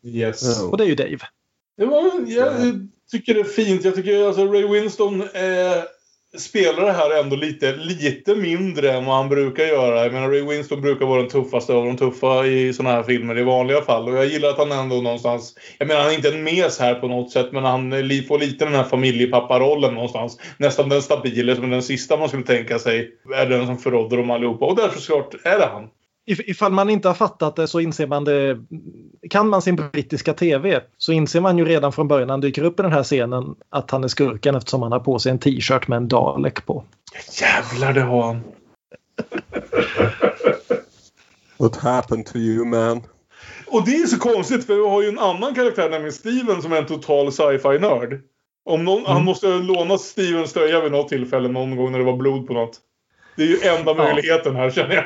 Yes. 0.09 0.63
Och 0.63 0.77
det 0.77 0.85
är 0.85 0.89
ju 0.89 0.95
Dave. 0.95 1.19
Var, 1.77 2.31
jag 2.31 2.53
tycker 3.11 3.35
det 3.35 3.41
är 3.41 3.45
fint. 3.45 3.85
Jag 3.85 3.95
tycker 3.95 4.27
alltså 4.27 4.45
Ray 4.47 4.69
Winston 4.69 5.21
eh, 5.21 5.29
spelar 6.37 6.85
det 6.85 6.93
här 6.93 7.21
ändå 7.21 7.37
lite, 7.37 7.77
lite 7.77 8.35
mindre 8.35 8.93
än 8.93 9.05
vad 9.05 9.17
han 9.17 9.29
brukar 9.29 9.65
göra. 9.65 10.03
Jag 10.03 10.13
menar 10.13 10.29
Ray 10.29 10.43
Winston 10.43 10.81
brukar 10.81 11.07
vara 11.07 11.21
den 11.21 11.31
tuffaste 11.31 11.73
av 11.73 11.85
de 11.85 11.97
tuffa 11.97 12.47
i 12.47 12.73
sådana 12.73 12.95
här 12.95 13.03
filmer 13.03 13.39
i 13.39 13.43
vanliga 13.43 13.81
fall. 13.81 14.09
Och 14.09 14.17
jag 14.17 14.27
gillar 14.27 14.49
att 14.49 14.59
han 14.59 14.73
ändå 14.73 14.97
någonstans... 14.97 15.55
Jag 15.79 15.89
menar 15.89 16.01
han 16.01 16.11
är 16.11 16.15
inte 16.15 16.29
en 16.29 16.45
mes 16.45 16.79
här 16.79 16.95
på 16.95 17.09
något 17.09 17.31
sätt 17.31 17.53
men 17.53 17.65
han 17.65 17.91
får 18.29 18.39
lite 18.39 18.65
den 18.65 18.75
här 18.75 18.85
familjepapparollen 18.85 19.95
någonstans. 19.95 20.39
Nästan 20.59 20.89
den 20.89 21.03
stabila 21.03 21.57
som 21.57 21.71
den 21.71 21.83
sista 21.83 22.17
man 22.17 22.29
skulle 22.29 22.45
tänka 22.45 22.79
sig 22.79 23.11
är 23.35 23.47
den 23.47 23.67
som 23.67 23.79
förrådde 23.79 24.17
dem 24.17 24.31
allihopa. 24.31 24.67
Och 24.67 24.77
därför 24.77 25.01
såklart 25.01 25.35
är 25.45 25.59
det 25.59 25.67
han. 25.73 25.89
If- 26.27 26.43
Ifall 26.47 26.73
man 26.73 26.91
inte 26.91 27.09
har 27.09 27.15
fattat 27.15 27.57
det 27.57 27.69
så 27.69 27.81
inser 27.81 28.07
man 28.07 28.25
det. 28.25 28.59
Kan 29.31 29.49
man 29.49 29.63
sin 29.63 29.77
brittiska 29.77 30.35
tv 30.35 30.81
så 30.99 31.13
inser 31.13 31.41
man 31.41 31.59
ju 31.59 31.65
redan 31.65 31.93
från 31.93 32.09
början 32.09 32.27
när 32.27 32.33
han 32.33 32.41
dyker 32.41 32.65
upp 32.65 32.81
i 32.81 32.83
den 32.83 32.93
här 32.93 33.03
scenen 33.03 33.55
att 33.71 33.91
han 33.91 34.05
är 34.05 34.09
skurken 34.09 34.55
eftersom 34.55 34.83
han 34.83 34.93
har 34.93 35.01
på 35.01 35.19
sig 35.19 35.33
en 35.33 35.39
t-shirt 35.39 35.89
med 35.89 35.97
en 35.97 36.09
Dalek 36.09 36.67
på. 36.67 36.85
Jävlar 37.41 37.93
det 37.93 38.01
har 38.01 38.23
han. 38.23 38.41
What 41.57 41.77
happened 41.77 42.27
to 42.27 42.37
you 42.37 42.65
man? 42.65 43.03
Och 43.67 43.85
det 43.87 43.97
är 43.97 44.07
så 44.07 44.19
konstigt 44.19 44.67
för 44.67 44.75
vi 44.75 44.89
har 44.89 45.03
ju 45.03 45.09
en 45.09 45.19
annan 45.19 45.55
karaktär, 45.55 45.91
nämligen 45.91 46.13
Steven, 46.13 46.63
som 46.63 46.73
är 46.73 46.77
en 46.77 46.87
total 46.87 47.33
sci-fi-nörd. 47.33 48.21
Om 48.65 48.85
någon, 48.85 49.07
Han 49.07 49.25
måste 49.25 49.47
ha 49.49 49.55
lånat 49.59 50.01
Stevens 50.01 50.53
tröja 50.53 50.81
vid 50.81 50.93
något 50.93 51.09
tillfälle 51.09 51.49
någon 51.49 51.77
gång 51.77 51.93
när 51.93 51.99
det 51.99 52.05
var 52.05 52.17
blod 52.17 52.47
på 52.47 52.53
något. 52.53 52.79
Det 53.37 53.43
är 53.43 53.47
ju 53.47 53.59
enda 53.79 53.95
möjligheten 53.95 54.57
här 54.57 54.71
känner 54.71 54.95
jag. 54.95 55.05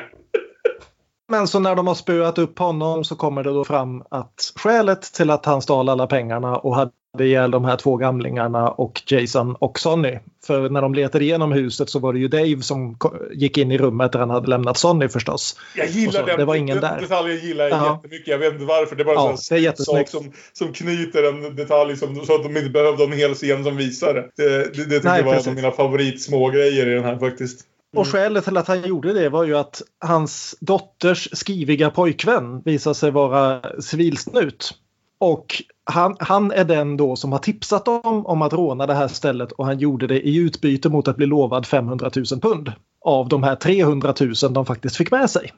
Men 1.31 1.47
så 1.47 1.59
när 1.59 1.75
de 1.75 1.87
har 1.87 1.95
spöat 1.95 2.37
upp 2.37 2.59
honom 2.59 3.03
så 3.03 3.15
kommer 3.15 3.43
det 3.43 3.49
då 3.49 3.65
fram 3.65 4.03
att 4.11 4.53
skälet 4.55 5.01
till 5.01 5.29
att 5.29 5.45
han 5.45 5.61
stal 5.61 5.89
alla 5.89 6.07
pengarna 6.07 6.57
och 6.57 6.75
hade 6.75 6.91
ihjäl 7.19 7.51
de 7.51 7.65
här 7.65 7.75
två 7.77 7.97
gamlingarna 7.97 8.69
och 8.69 9.01
Jason 9.07 9.55
och 9.55 9.79
Sonny. 9.79 10.19
För 10.47 10.69
när 10.69 10.81
de 10.81 10.93
letade 10.93 11.23
igenom 11.23 11.51
huset 11.51 11.89
så 11.89 11.99
var 11.99 12.13
det 12.13 12.19
ju 12.19 12.27
Dave 12.27 12.61
som 12.61 12.97
gick 13.33 13.57
in 13.57 13.71
i 13.71 13.77
rummet 13.77 14.11
där 14.11 14.19
han 14.19 14.29
hade 14.29 14.47
lämnat 14.47 14.77
Sonny 14.77 15.09
förstås. 15.09 15.55
Jag 15.75 15.87
gillar 15.87 16.19
så, 16.19 16.25
den, 16.25 16.37
det 16.39 16.45
var 16.45 16.55
ingen 16.55 16.79
den 16.81 16.91
där. 16.93 17.01
detaljen 17.01 17.37
gillar 17.39 17.67
jag 17.67 17.77
Ja. 17.79 17.93
jättemycket. 18.03 18.27
Jag 18.27 18.37
vet 18.37 18.53
inte 18.53 18.65
varför. 18.65 18.95
Det 18.95 19.03
är 19.03 19.05
bara 19.05 19.15
Ja, 19.15 19.29
en 19.51 19.65
är 19.65 19.83
sak 19.83 20.09
som, 20.09 20.31
som 20.53 20.73
knyter 20.73 21.23
en 21.23 21.55
detalj 21.55 21.97
som, 21.97 22.15
så 22.25 22.35
att 22.35 22.43
de 22.43 22.57
inte 22.57 22.69
behövde 22.69 23.03
en 23.03 23.13
hel 23.13 23.33
scen 23.33 23.63
som 23.63 23.77
visar 23.77 24.13
det. 24.13 24.29
Det, 24.35 24.49
det, 24.49 24.63
det 24.63 24.83
tycker 24.83 25.09
Nej, 25.09 25.17
jag 25.19 25.25
var 25.25 25.31
en 25.31 25.37
precis. 25.37 25.47
av 25.47 25.55
mina 25.55 25.71
favoritsmågrejer 25.71 26.87
i 26.87 26.93
den 26.95 27.03
här 27.03 27.17
faktiskt. 27.17 27.65
Och 27.95 28.07
skälet 28.07 28.43
till 28.43 28.57
att 28.57 28.67
han 28.67 28.81
gjorde 28.81 29.13
det 29.13 29.29
var 29.29 29.43
ju 29.43 29.57
att 29.57 29.81
hans 29.99 30.55
dotters 30.59 31.29
skriviga 31.33 31.89
pojkvän 31.89 32.61
visade 32.61 32.95
sig 32.95 33.11
vara 33.11 33.61
civilsnut. 33.81 34.73
Och 35.19 35.63
han, 35.83 36.15
han 36.19 36.51
är 36.51 36.63
den 36.63 36.97
då 36.97 37.15
som 37.15 37.31
har 37.31 37.39
tipsat 37.39 37.85
dem 37.85 38.25
om 38.25 38.41
att 38.41 38.53
råna 38.53 38.85
det 38.85 38.93
här 38.93 39.07
stället 39.07 39.51
och 39.51 39.65
han 39.65 39.79
gjorde 39.79 40.07
det 40.07 40.21
i 40.21 40.37
utbyte 40.37 40.89
mot 40.89 41.07
att 41.07 41.17
bli 41.17 41.25
lovad 41.25 41.65
500 41.65 42.11
000 42.15 42.25
pund. 42.41 42.71
Av 43.01 43.29
de 43.29 43.43
här 43.43 43.55
300 43.55 44.13
000 44.19 44.53
de 44.53 44.65
faktiskt 44.65 44.95
fick 44.95 45.11
med 45.11 45.29
sig. 45.29 45.53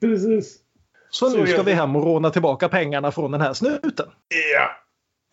Precis. 0.00 0.58
Så, 1.10 1.30
Så 1.30 1.38
nu 1.38 1.46
ska 1.46 1.62
vi 1.62 1.72
hem 1.72 1.96
och 1.96 2.04
råna 2.04 2.30
tillbaka 2.30 2.68
pengarna 2.68 3.12
från 3.12 3.30
den 3.30 3.40
här 3.40 3.52
snuten. 3.52 4.06
Ja. 4.54 4.70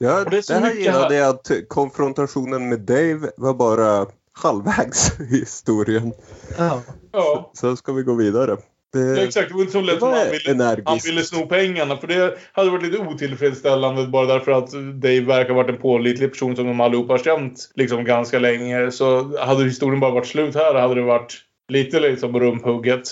Ja, 0.04 0.24
det 0.24 0.48
det 0.48 0.54
här 0.54 0.74
gillade 0.74 1.16
jag 1.16 1.30
att 1.30 1.52
konfrontationen 1.68 2.70
med 2.70 2.80
Dave 2.80 3.30
var 3.38 3.54
bara 3.54 4.06
halvvägs 4.44 5.20
i 5.20 5.40
historien. 5.40 6.14
Ja. 6.58 6.82
Ja. 7.12 7.52
Sen 7.60 7.78
ska 7.78 7.94
vi 7.94 8.04
gå 8.04 8.14
vidare. 8.14 8.58
Det, 8.94 9.00
Ja, 9.00 9.24
exakt, 9.24 9.48
det 9.50 9.54
var 9.54 9.62
inte 9.62 9.74
så 9.74 9.82
lätt 9.82 10.00
som 10.00 10.10
han 10.10 10.20
ville, 10.32 10.52
energiskt. 10.52 10.88
han 10.90 11.00
ville 11.06 11.24
sno 11.24 11.46
pengarna. 11.46 11.98
För 11.98 12.08
det 12.08 12.38
hade 12.54 12.70
varit 12.70 12.84
lite 12.84 12.98
otillfredsställande 12.98 14.08
bara 14.08 14.26
därför 14.26 14.52
att 14.52 14.72
Dave 15.02 15.20
verkar 15.22 15.50
ha 15.54 15.56
varit 15.64 15.70
en 15.76 15.82
pålitlig 15.82 16.32
person 16.32 16.56
som 16.56 16.66
de 16.68 16.82
allihopa 16.82 17.14
har 17.14 17.18
känt 17.18 17.72
liksom 17.76 18.04
ganska 18.04 18.40
länge. 18.40 18.92
Så 18.92 19.38
hade 19.40 19.64
historien 19.64 20.00
bara 20.00 20.12
varit 20.12 20.28
slut 20.28 20.56
här 20.56 20.76
hade 20.76 20.96
det 20.96 21.02
varit 21.02 21.38
lite 21.68 22.00
liksom 22.00 22.40
rumphugget. 22.40 23.04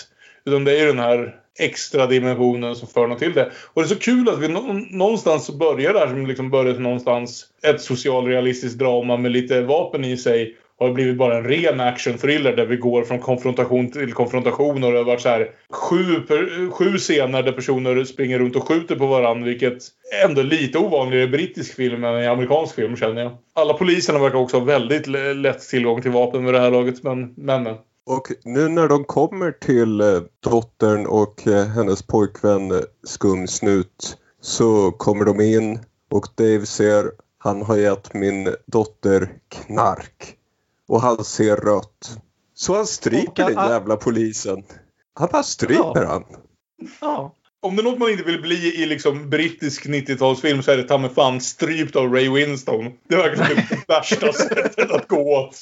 Utan 0.45 0.63
det 0.63 0.71
är 0.71 0.81
ju 0.81 0.87
den 0.87 0.99
här 0.99 1.35
extra 1.59 2.05
dimensionen 2.07 2.75
som 2.75 2.87
för 2.87 3.07
något 3.07 3.19
till 3.19 3.33
det. 3.33 3.51
Och 3.73 3.81
det 3.81 3.85
är 3.85 3.89
så 3.89 3.95
kul 3.99 4.29
att 4.29 4.39
vi 4.39 4.47
nå- 4.47 4.81
någonstans 4.91 5.45
så 5.45 5.57
börjar 5.57 5.93
det 5.93 5.99
här 5.99 6.07
som 6.07 6.27
liksom 6.27 6.49
började 6.49 6.79
någonstans 6.79 7.45
ett 7.63 7.81
socialrealistiskt 7.81 8.79
drama 8.79 9.17
med 9.17 9.31
lite 9.31 9.61
vapen 9.61 10.05
i 10.05 10.17
sig 10.17 10.57
har 10.79 10.93
blivit 10.93 11.17
bara 11.17 11.37
en 11.37 11.43
ren 11.43 11.79
action-thriller 11.79 12.55
där 12.55 12.65
vi 12.65 12.77
går 12.77 13.03
från 13.03 13.19
konfrontation 13.19 13.91
till 13.91 14.13
konfrontation 14.13 14.83
och 14.83 14.91
det 14.91 14.97
har 14.97 15.05
varit 15.05 15.21
så 15.21 15.29
här 15.29 15.51
sju, 15.69 16.19
per, 16.27 16.71
sju 16.71 16.97
scener 16.97 17.43
där 17.43 17.51
personer 17.51 18.03
springer 18.03 18.39
runt 18.39 18.55
och 18.55 18.67
skjuter 18.67 18.95
på 18.95 19.07
varandra 19.07 19.45
vilket 19.45 19.77
ändå 20.25 20.41
är 20.41 20.45
lite 20.45 20.77
ovanligare 20.77 21.23
i 21.23 21.27
brittisk 21.27 21.75
film 21.75 22.03
än 22.03 22.23
i 22.23 22.27
amerikansk 22.27 22.75
film 22.75 22.95
känner 22.95 23.21
jag. 23.21 23.31
Alla 23.53 23.73
poliserna 23.73 24.19
verkar 24.19 24.37
också 24.37 24.57
ha 24.57 24.65
väldigt 24.65 25.07
lätt 25.35 25.59
tillgång 25.59 26.01
till 26.01 26.11
vapen 26.11 26.43
med 26.43 26.53
det 26.53 26.59
här 26.59 26.71
laget 26.71 27.03
men, 27.03 27.33
men, 27.37 27.63
men. 27.63 27.75
Och 28.05 28.27
nu 28.43 28.67
när 28.67 28.87
de 28.87 29.03
kommer 29.03 29.51
till 29.51 30.01
eh, 30.01 30.21
dottern 30.39 31.05
och 31.05 31.47
eh, 31.47 31.65
hennes 31.65 32.03
pojkvän 32.03 32.71
eh, 32.71 32.77
Skumsnut 33.03 34.17
så 34.41 34.91
kommer 34.91 35.25
de 35.25 35.41
in 35.41 35.79
och 36.11 36.27
Dave 36.35 36.65
ser 36.65 37.11
han 37.37 37.61
har 37.61 37.77
gett 37.77 38.13
min 38.13 38.55
dotter 38.65 39.29
knark. 39.49 40.35
Och 40.89 41.01
han 41.01 41.23
ser 41.25 41.55
rött. 41.55 42.17
Så 42.53 42.75
han 42.75 42.87
stryper 42.87 43.43
den 43.45 43.69
jävla 43.69 43.95
polisen. 43.95 44.63
Han 45.13 45.29
bara 45.31 45.43
stryper 45.43 46.01
Ja. 46.03 46.07
han. 46.07 46.23
Ja. 47.01 47.35
Om 47.61 47.75
det 47.75 47.81
är 47.81 47.83
något 47.83 47.99
man 47.99 48.09
inte 48.09 48.23
vill 48.23 48.41
bli 48.41 48.83
i 48.83 48.85
liksom 48.85 49.29
brittisk 49.29 49.85
90-talsfilm 49.85 50.61
så 50.61 50.71
är 50.71 50.77
det 50.77 50.83
ta 50.83 50.97
mig 50.97 51.09
fan 51.09 51.41
strypt 51.41 51.95
av 51.95 52.13
Ray 52.13 52.29
Winston. 52.29 52.85
Det 53.09 53.15
verkar 53.15 53.45
som 53.45 53.55
det 53.55 53.93
värsta 53.93 54.33
sättet 54.49 54.91
att 54.91 55.07
gå 55.07 55.37
åt. 55.37 55.55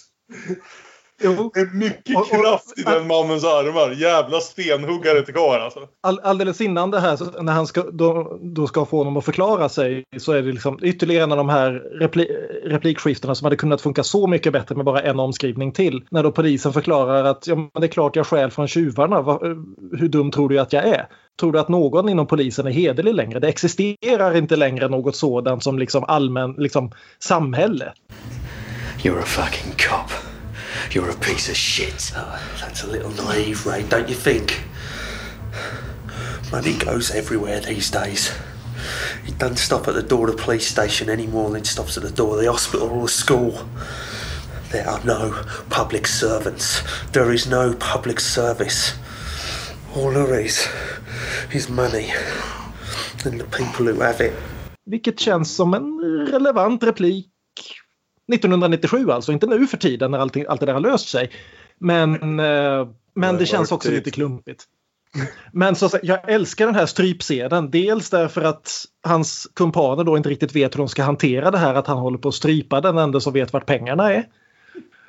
Jo. 1.23 1.51
Det 1.53 1.59
är 1.59 1.73
mycket 1.73 2.15
Och- 2.15 2.21
och- 2.21 2.29
kraft 2.29 2.79
i 2.79 2.81
den 2.83 3.07
mannens 3.07 3.43
armar. 3.43 3.91
Jävla 3.91 4.39
stenhuggare 4.39 5.21
till 5.21 5.33
karl 5.33 5.61
alltså. 5.61 5.79
All, 6.03 6.19
alldeles 6.23 6.61
innan 6.61 6.91
det 6.91 6.99
här, 6.99 7.15
så 7.15 7.41
när 7.41 7.53
han 7.53 7.67
ska, 7.67 7.83
då, 7.91 8.37
då 8.41 8.67
ska 8.67 8.85
få 8.85 8.97
honom 8.97 9.17
att 9.17 9.25
förklara 9.25 9.69
sig, 9.69 10.03
så 10.17 10.31
är 10.31 10.41
det 10.41 10.51
liksom 10.51 10.79
ytterligare 10.81 11.23
en 11.23 11.31
av 11.31 11.37
de 11.37 11.49
här 11.49 11.71
repli, 11.99 12.27
replikskiftena 12.65 13.35
som 13.35 13.45
hade 13.45 13.55
kunnat 13.55 13.81
funka 13.81 14.03
så 14.03 14.27
mycket 14.27 14.53
bättre 14.53 14.75
med 14.75 14.85
bara 14.85 15.01
en 15.01 15.19
omskrivning 15.19 15.71
till. 15.71 16.03
När 16.11 16.23
då 16.23 16.31
polisen 16.31 16.73
förklarar 16.73 17.23
att 17.23 17.47
ja, 17.47 17.55
men 17.55 17.69
det 17.73 17.85
är 17.85 17.91
klart 17.91 18.15
jag 18.15 18.27
stjäl 18.27 18.51
från 18.51 18.67
tjuvarna. 18.67 19.21
Va, 19.21 19.39
hur 19.97 20.07
dum 20.09 20.31
tror 20.31 20.49
du 20.49 20.59
att 20.59 20.73
jag 20.73 20.83
är? 20.87 21.07
Tror 21.39 21.51
du 21.51 21.59
att 21.59 21.69
någon 21.69 22.09
inom 22.09 22.27
polisen 22.27 22.67
är 22.67 22.71
hederlig 22.71 23.13
längre? 23.13 23.39
Det 23.39 23.47
existerar 23.47 24.37
inte 24.37 24.55
längre 24.55 24.87
något 24.87 25.15
sådant 25.15 25.63
som 25.63 25.79
liksom 25.79 26.03
allmän 26.03 26.55
liksom, 26.57 26.91
samhälle. 27.19 27.93
You're 29.03 29.19
a 29.19 29.25
fucking 29.25 29.71
cop. 29.71 30.26
You're 30.91 31.09
a 31.09 31.15
piece 31.15 31.49
of 31.49 31.55
shit. 31.57 32.11
Oh, 32.15 32.41
that's 32.59 32.83
a 32.83 32.87
little 32.87 33.11
naive, 33.11 33.65
Ray, 33.65 33.83
don't 33.83 34.09
you 34.09 34.15
think? 34.15 34.61
Money 36.51 36.77
goes 36.77 37.11
everywhere 37.11 37.59
these 37.59 37.91
days. 37.91 38.31
It 39.25 39.37
doesn't 39.37 39.57
stop 39.57 39.87
at 39.87 39.95
the 39.95 40.03
door 40.03 40.29
of 40.29 40.37
the 40.37 40.43
police 40.43 40.67
station 40.67 41.09
any 41.09 41.27
more 41.27 41.49
than 41.49 41.61
it 41.61 41.67
stops 41.67 41.97
at 41.97 42.03
the 42.03 42.11
door 42.11 42.35
of 42.35 42.41
the 42.41 42.51
hospital 42.51 42.89
or 42.89 43.01
the 43.03 43.09
school. 43.09 43.67
There 44.71 44.87
are 44.87 45.03
no 45.03 45.43
public 45.69 46.07
servants. 46.07 46.81
There 47.11 47.31
is 47.31 47.47
no 47.47 47.73
public 47.73 48.19
service. 48.19 48.93
All 49.95 50.11
there 50.11 50.39
is 50.39 50.67
is 51.53 51.69
money 51.69 52.11
and 53.25 53.39
the 53.39 53.45
people 53.45 53.85
who 53.85 53.99
have 53.99 54.21
it. 54.21 54.33
Vilket 54.85 55.19
känns 55.19 55.55
som 55.55 55.73
en 55.73 55.99
relevant 56.31 56.83
replik 56.83 57.27
1997 58.33 59.11
alltså, 59.11 59.31
inte 59.31 59.47
nu 59.47 59.67
för 59.67 59.77
tiden 59.77 60.11
när 60.11 60.19
allting, 60.19 60.45
allt 60.47 60.59
det 60.59 60.65
där 60.65 60.73
har 60.73 60.79
löst 60.79 61.09
sig. 61.09 61.31
Men, 61.79 62.39
eh, 62.39 62.87
men 63.13 63.37
det 63.37 63.45
känns 63.45 63.71
också 63.71 63.91
lite 63.91 64.11
klumpigt. 64.11 64.63
Men 65.51 65.75
så, 65.75 65.89
jag 66.03 66.29
älskar 66.31 66.65
den 66.65 66.75
här 66.75 66.85
strypscenen. 66.85 67.71
Dels 67.71 68.09
därför 68.09 68.41
att 68.41 68.85
hans 69.03 69.47
kumpaner 69.53 70.03
då 70.03 70.17
inte 70.17 70.29
riktigt 70.29 70.55
vet 70.55 70.75
hur 70.75 70.77
de 70.77 70.89
ska 70.89 71.03
hantera 71.03 71.51
det 71.51 71.57
här 71.57 71.73
att 71.73 71.87
han 71.87 71.97
håller 71.97 72.17
på 72.17 72.27
att 72.27 72.35
strypa 72.35 72.81
den 72.81 72.97
enda 72.97 73.19
som 73.19 73.33
vet 73.33 73.53
vart 73.53 73.65
pengarna 73.65 74.13
är. 74.13 74.27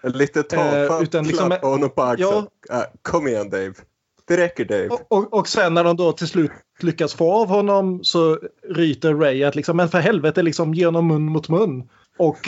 Lite 0.02 0.42
tafatt 0.42 0.90
Eh, 0.90 1.02
utan 1.02 1.24
liksom- 1.26 1.46
klappa 1.46 1.66
honom 1.66 1.90
på 1.90 2.02
axeln. 2.02 2.46
Ja. 2.68 2.76
Äh, 2.76 2.82
kom 3.02 3.28
igen 3.28 3.50
Dave. 3.50 3.72
Det 4.28 4.36
räcker 4.36 4.64
Dave. 4.64 4.88
Och, 4.88 5.12
och, 5.12 5.34
och 5.34 5.48
sen 5.48 5.74
när 5.74 5.84
de 5.84 5.96
då 5.96 6.12
till 6.12 6.28
slut 6.28 6.50
lyckas 6.80 7.14
få 7.14 7.32
av 7.32 7.48
honom 7.48 8.04
så 8.04 8.38
ryter 8.68 9.14
Ray 9.14 9.44
att 9.44 9.56
liksom, 9.56 9.76
men 9.76 9.88
för 9.88 9.98
helvete 9.98 10.42
liksom 10.42 10.74
genom 10.74 11.06
mun 11.08 11.22
mot 11.22 11.48
mun. 11.48 11.88
Och 12.18 12.38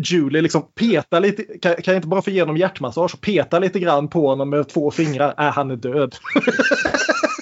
Julie 0.00 0.42
liksom 0.42 0.62
petar 0.74 1.20
lite, 1.20 1.42
kan, 1.42 1.74
kan 1.74 1.94
jag 1.94 1.98
inte 1.98 2.08
bara 2.08 2.22
få 2.22 2.30
igenom 2.30 2.56
hjärtmassage 2.56 3.14
och 3.14 3.20
peta 3.20 3.58
lite 3.58 3.80
grann 3.80 4.08
på 4.08 4.28
honom 4.28 4.50
med 4.50 4.68
två 4.68 4.90
fingrar. 4.90 5.34
Äh, 5.38 5.52
han 5.52 5.70
är 5.70 5.76
död. 5.76 6.14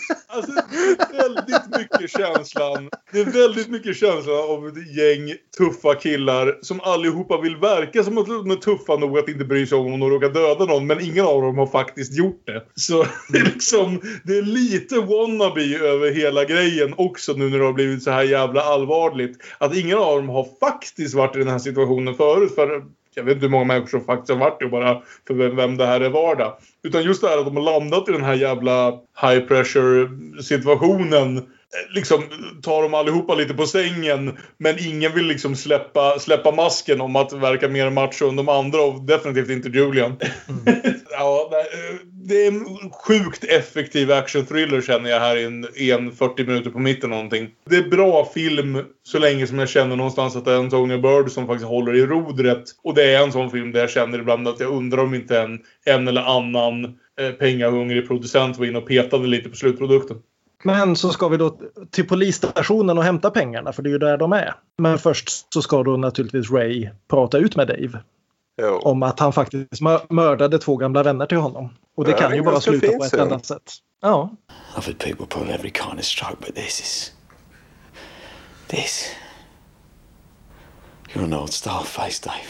Väldigt 1.13 1.79
mycket 1.79 2.11
känslan. 2.11 2.89
Det 3.13 3.21
är 3.21 3.25
väldigt 3.25 3.69
mycket 3.69 3.97
känslan 3.97 4.37
av 4.37 4.69
ett 4.69 4.97
gäng 4.97 5.35
tuffa 5.59 5.95
killar 5.95 6.59
som 6.63 6.81
allihopa 6.81 7.41
vill 7.41 7.57
verka 7.57 8.05
som 8.05 8.19
att 8.19 8.27
de 8.27 8.51
är 8.51 8.57
tuffa 8.57 8.97
nog 8.97 9.19
att 9.19 9.29
inte 9.29 9.45
bry 9.45 9.67
sig 9.67 9.79
om 9.79 9.93
om 9.93 10.01
de 10.01 10.11
råkar 10.11 10.29
döda 10.29 10.65
någon. 10.65 10.87
Men 10.87 11.01
ingen 11.01 11.25
av 11.25 11.43
dem 11.43 11.59
har 11.59 11.67
faktiskt 11.67 12.17
gjort 12.19 12.43
det. 12.47 12.63
Så 12.75 13.07
det 13.33 13.39
är 13.39 13.45
liksom, 13.45 14.01
det 14.25 14.39
är 14.39 14.43
lite 14.43 14.95
wannabe 15.01 15.79
över 15.79 16.11
hela 16.11 16.45
grejen 16.45 16.95
också 16.97 17.33
nu 17.33 17.51
när 17.51 17.59
det 17.59 17.65
har 17.65 17.73
blivit 17.73 18.03
så 18.03 18.11
här 18.11 18.23
jävla 18.23 18.61
allvarligt. 18.63 19.39
Att 19.59 19.77
ingen 19.77 19.99
av 19.99 20.17
dem 20.17 20.29
har 20.29 20.47
faktiskt 20.61 21.15
varit 21.15 21.37
i 21.37 21.39
den 21.39 21.49
här 21.49 21.59
situationen 21.59 22.15
förut. 22.15 22.55
För 22.55 22.83
jag 23.15 23.25
vet 23.25 23.35
inte 23.35 23.47
hur 23.47 23.51
många 23.51 23.65
människor 23.65 23.87
som 23.87 24.05
faktiskt 24.05 24.31
har 24.31 24.37
varit 24.39 24.59
det 24.59 24.65
och 24.65 24.71
bara 24.71 25.03
för 25.27 25.35
vem, 25.35 25.57
vem 25.57 25.77
det 25.77 25.87
här 25.87 26.01
är 26.01 26.11
vardag. 26.11 26.57
Utan 26.83 27.03
just 27.03 27.21
det 27.21 27.29
här 27.29 27.39
att 27.39 27.45
de 27.45 27.57
har 27.57 27.65
landat 27.65 28.09
i 28.09 28.13
den 28.13 28.25
här 28.25 28.35
jävla 28.35 28.91
high 29.23 29.41
pressure 29.41 30.09
situationen 30.43 31.47
eh, 31.75 31.95
Liksom 31.95 32.23
tar 32.63 32.83
de 32.83 32.95
allihopa 32.95 33.35
lite 33.35 33.55
på 33.55 33.67
sängen. 33.67 34.39
Men 34.59 34.77
ingen 34.79 35.15
vill 35.15 35.27
liksom 35.27 35.57
släppa, 35.57 36.19
släppa 36.19 36.53
masken 36.53 37.01
om 37.01 37.17
att 37.17 37.33
verka 37.33 37.69
mer 37.69 37.91
macho 37.91 38.29
än 38.29 38.37
de 38.37 38.49
andra 38.49 38.83
och 38.83 39.03
definitivt 39.03 39.51
inte 39.51 39.69
Julian. 39.69 40.17
ja, 41.11 41.49
nej, 41.51 41.61
eh, 41.61 41.99
det 42.29 42.47
är 42.47 42.49
en 42.49 42.91
sjukt 42.91 43.45
effektiv 43.45 44.13
action-thriller 44.13 44.81
känner 44.81 45.11
jag 45.11 45.21
här 45.21 45.37
i 45.37 45.45
en, 45.45 45.67
i 45.75 45.91
en 45.91 46.13
40 46.13 46.45
minuter 46.45 46.71
på 46.71 46.79
mitten 46.79 47.11
någonting. 47.11 47.51
Det 47.71 47.77
är 47.77 47.89
bra 47.89 48.31
film 48.35 48.85
så 49.03 49.19
länge 49.19 49.47
som 49.47 49.59
jag 49.59 49.69
känner 49.69 49.97
någonstans 49.97 50.37
att 50.37 50.45
det 50.45 50.53
är 50.53 50.59
Antonio 50.59 50.99
Bird 50.99 51.31
som 51.31 51.47
faktiskt 51.47 51.69
håller 51.69 51.97
i 51.97 52.07
rodret. 52.07 52.65
Och 52.83 52.95
det 52.95 53.15
är 53.15 53.23
en 53.23 53.33
sån 53.33 53.51
film 53.51 53.73
där 53.73 53.81
jag 53.81 53.91
känner 53.91 54.19
ibland 54.19 54.49
att 54.49 54.61
jag 54.61 54.73
undrar 54.73 55.03
om 55.03 55.15
inte 55.15 55.41
en, 55.41 55.61
en 55.85 56.09
eller 56.09 56.23
annan 56.23 56.85
eh, 57.21 57.31
pengahungrig 57.39 58.09
producent 58.09 58.59
var 58.59 58.67
inne 58.67 58.79
och 58.79 58.89
petade 58.89 59.27
lite 59.27 59.49
på 59.49 59.57
slutprodukten. 59.57 60.17
Men 60.65 60.97
så 60.97 61.11
ska 61.13 61.29
vi 61.29 61.37
då 61.37 61.59
till 61.91 62.09
polisstationen 62.09 62.99
och 62.99 63.05
hämta 63.05 63.31
pengarna 63.31 63.73
för 63.73 63.83
det 63.83 63.89
är 63.89 63.93
ju 63.93 63.99
där 63.99 64.17
de 64.17 64.33
är. 64.33 64.55
Men 64.79 64.99
först 64.99 65.53
så 65.55 65.63
ska 65.63 65.83
då 65.83 65.97
naturligtvis 65.97 66.51
Ray 66.51 66.89
prata 67.11 67.39
ut 67.39 67.57
med 67.57 67.69
Dave. 67.69 67.99
Jo. 68.63 68.79
Om 68.83 69.03
att 69.03 69.21
han 69.21 69.33
faktiskt 69.33 69.81
mör- 69.81 70.07
mördade 70.15 70.59
två 70.59 70.77
gamla 70.77 71.03
vänner 71.03 71.27
till 71.27 71.39
honom. 71.39 71.69
Och 71.97 72.05
det 72.05 72.11
Ja, 72.11 72.17
kan 72.17 72.35
ju 72.37 72.43
bara 72.43 72.61
sluta 72.61 72.87
på 72.99 73.05
ett 73.05 73.15
annat 73.15 73.47
sätt. 73.47 73.73
Ja. 74.03 74.31
I've 74.77 74.87
had 74.87 74.99
people 74.99 75.27
pull 75.27 75.51
every 75.51 75.71
kind 75.71 75.99
of 75.99 76.05
stroke, 76.05 76.37
but 76.47 76.55
this 76.55 76.81
is. 76.81 77.13
This. 78.67 79.07
You're 81.13 81.25
an 81.25 81.33
old 81.35 81.53
star 81.53 81.83
face, 81.85 82.21
Dave. 82.25 82.49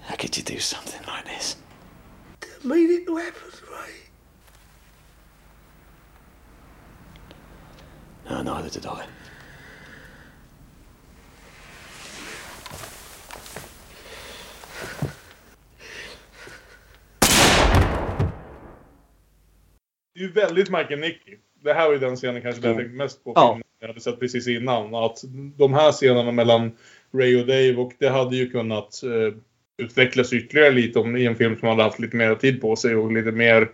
How 0.00 0.16
could 0.16 0.36
you 0.38 0.44
do 0.56 0.60
something 0.60 1.00
like 1.00 1.38
this? 1.38 1.56
I 2.64 2.66
mean 2.66 2.90
it 2.90 3.06
to 3.06 3.16
happen, 3.16 3.50
No, 8.30 8.42
neither 8.42 8.70
did 8.70 8.86
I. 8.86 9.04
Det 20.14 20.20
är 20.20 20.24
ju 20.24 20.32
väldigt 20.32 20.70
Mike 20.70 20.96
Nicky. 20.96 21.36
Det 21.62 21.72
här 21.72 21.86
var 21.86 21.92
ju 21.92 21.98
den 21.98 22.16
scenen 22.16 22.42
kanske 22.42 22.62
där 22.62 22.68
jag 22.68 22.78
tänkte 22.78 22.96
mest 22.96 23.24
på 23.24 23.32
Ja. 23.34 23.60
jag 23.80 23.88
hade 23.88 24.00
sett 24.00 24.20
precis 24.20 24.48
innan. 24.48 24.94
Att 24.94 25.24
de 25.56 25.74
här 25.74 25.92
scenerna 25.92 26.32
mellan 26.32 26.72
Ray 27.14 27.40
och 27.40 27.46
Dave 27.46 27.74
och 27.76 27.92
det 27.98 28.08
hade 28.08 28.36
ju 28.36 28.50
kunnat 28.50 29.02
eh, 29.02 29.34
utvecklas 29.76 30.32
ytterligare 30.32 30.70
lite 30.70 30.98
om, 30.98 31.16
i 31.16 31.26
en 31.26 31.36
film 31.36 31.56
som 31.58 31.68
hade 31.68 31.82
haft 31.82 31.98
lite 31.98 32.16
mer 32.16 32.34
tid 32.34 32.60
på 32.60 32.76
sig 32.76 32.96
och 32.96 33.12
lite 33.12 33.30
mer 33.30 33.70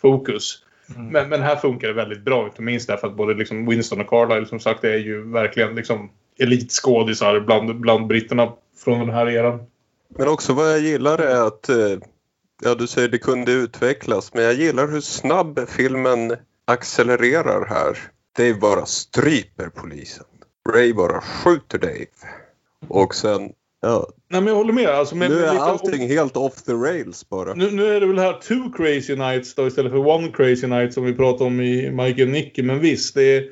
fokus. 0.00 0.64
Men, 0.86 1.28
men 1.28 1.42
här 1.42 1.56
funkar 1.56 1.88
det 1.88 1.94
väldigt 1.94 2.24
bra, 2.24 2.46
inte 2.46 2.62
minst 2.62 2.88
därför 2.88 3.06
att 3.06 3.16
både 3.16 3.34
liksom 3.34 3.66
Winston 3.66 4.00
och 4.00 4.08
Carlisle 4.08 4.46
som 4.46 4.60
sagt 4.60 4.84
är 4.84 4.96
ju 4.96 5.32
verkligen 5.32 5.74
liksom 5.74 6.10
elitskådisar 6.38 7.40
bland, 7.40 7.80
bland 7.80 8.06
britterna 8.06 8.52
från 8.84 8.98
den 8.98 9.10
här 9.10 9.28
eran. 9.28 9.66
Men 10.08 10.28
också 10.28 10.52
vad 10.52 10.72
jag 10.72 10.80
gillar 10.80 11.18
är 11.18 11.46
att, 11.46 11.68
eh, 11.68 11.98
ja 12.62 12.74
du 12.74 12.86
säger 12.86 13.08
det 13.08 13.18
kunde 13.18 13.52
utvecklas, 13.52 14.34
men 14.34 14.44
jag 14.44 14.54
gillar 14.54 14.88
hur 14.88 15.00
snabb 15.00 15.60
filmen 15.68 16.36
accelererar 16.64 17.66
här. 17.66 17.98
Dave 18.36 18.54
bara 18.54 18.86
stryper 18.86 19.68
polisen. 19.68 20.24
Ray 20.68 20.92
bara 20.92 21.20
skjuter 21.20 21.78
Dave. 21.78 22.06
Och 22.88 23.14
sen, 23.14 23.52
ja, 23.84 24.08
Nej 24.28 24.40
men 24.40 24.46
jag 24.46 24.54
håller 24.54 24.72
med. 24.72 24.88
Alltså, 24.88 25.16
med, 25.16 25.30
nu 25.30 25.44
är 25.44 25.58
allting 25.58 26.08
helt 26.08 26.36
off 26.36 26.62
the 26.62 26.72
rails 26.72 27.28
bara. 27.28 27.54
Nu, 27.54 27.70
nu 27.70 27.86
är 27.86 28.00
det 28.00 28.06
väl 28.06 28.18
här 28.18 28.32
two 28.32 28.76
crazy 28.76 29.16
nights 29.16 29.54
då 29.54 29.66
istället 29.66 29.92
för 29.92 30.06
one 30.06 30.28
crazy 30.28 30.66
night 30.66 30.94
som 30.94 31.04
vi 31.04 31.14
pratade 31.14 31.44
om 31.44 31.60
i 31.60 31.90
Mike 31.90 32.22
and 32.22 32.32
Nicky. 32.32 32.62
Men 32.62 32.80
visst, 32.80 33.14
det 33.14 33.36
är, 33.36 33.44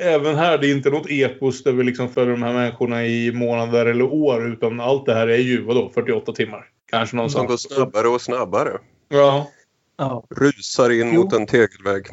även 0.00 0.36
här 0.36 0.58
det 0.58 0.66
är 0.66 0.72
inte 0.72 0.90
något 0.90 1.10
epos 1.10 1.62
där 1.62 1.72
vi 1.72 1.84
liksom 1.84 2.08
följer 2.08 2.32
de 2.32 2.42
här 2.42 2.52
människorna 2.52 3.06
i 3.06 3.32
månader 3.32 3.86
eller 3.86 4.04
år. 4.04 4.52
Utan 4.52 4.80
allt 4.80 5.06
det 5.06 5.14
här 5.14 5.28
är 5.28 5.38
ju, 5.38 5.64
vadå, 5.64 5.90
48 5.94 6.32
timmar? 6.32 6.68
Kanske 6.90 7.28
Som 7.28 7.46
går 7.46 7.56
snabbare 7.56 8.08
och 8.08 8.20
snabbare. 8.20 8.78
Ja. 9.08 9.50
ja. 9.98 10.24
Rusar 10.30 10.90
in 10.90 11.10
Jo. 11.14 11.22
mot 11.22 11.32
en 11.32 11.46
tegelvägg. 11.46 12.06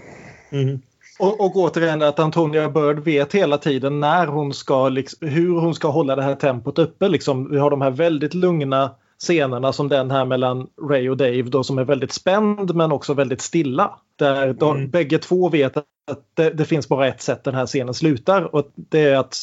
Mhm. 0.49 0.81
Och, 1.19 1.41
och 1.41 1.55
återigen 1.55 2.01
att 2.01 2.19
Antonia 2.19 2.69
Bird 2.69 2.99
vet 2.99 3.35
hela 3.35 3.57
tiden 3.57 3.99
när 3.99 4.27
hon 4.27 4.53
ska, 4.53 4.89
liksom, 4.89 5.27
hur 5.27 5.59
hon 5.59 5.75
ska 5.75 5.87
hålla 5.87 6.15
det 6.15 6.23
här 6.23 6.35
tempot 6.35 6.79
uppe. 6.79 7.09
Liksom, 7.09 7.51
vi 7.51 7.57
har 7.57 7.69
de 7.69 7.81
här 7.81 7.91
väldigt 7.91 8.33
lugna 8.33 8.91
scenerna 9.19 9.73
som 9.73 9.87
den 9.89 10.11
här 10.11 10.25
mellan 10.25 10.67
Ray 10.89 11.09
och 11.09 11.17
Dave 11.17 11.41
då, 11.41 11.63
som 11.63 11.77
är 11.77 11.83
väldigt 11.83 12.11
spänd 12.11 12.75
men 12.75 12.91
också 12.91 13.13
väldigt 13.13 13.41
stilla. 13.41 13.99
Där 14.15 14.53
de, 14.53 14.75
Mm. 14.77 14.89
bägge 14.89 15.17
två 15.17 15.49
vet 15.49 15.77
att 15.77 15.85
det, 16.33 16.49
det 16.49 16.65
finns 16.65 16.87
bara 16.89 17.07
ett 17.07 17.21
sätt 17.21 17.43
den 17.43 17.55
här 17.55 17.65
scenen 17.65 17.93
slutar 17.93 18.55
och 18.55 18.71
det 18.75 18.99
är 18.99 19.15
att 19.15 19.35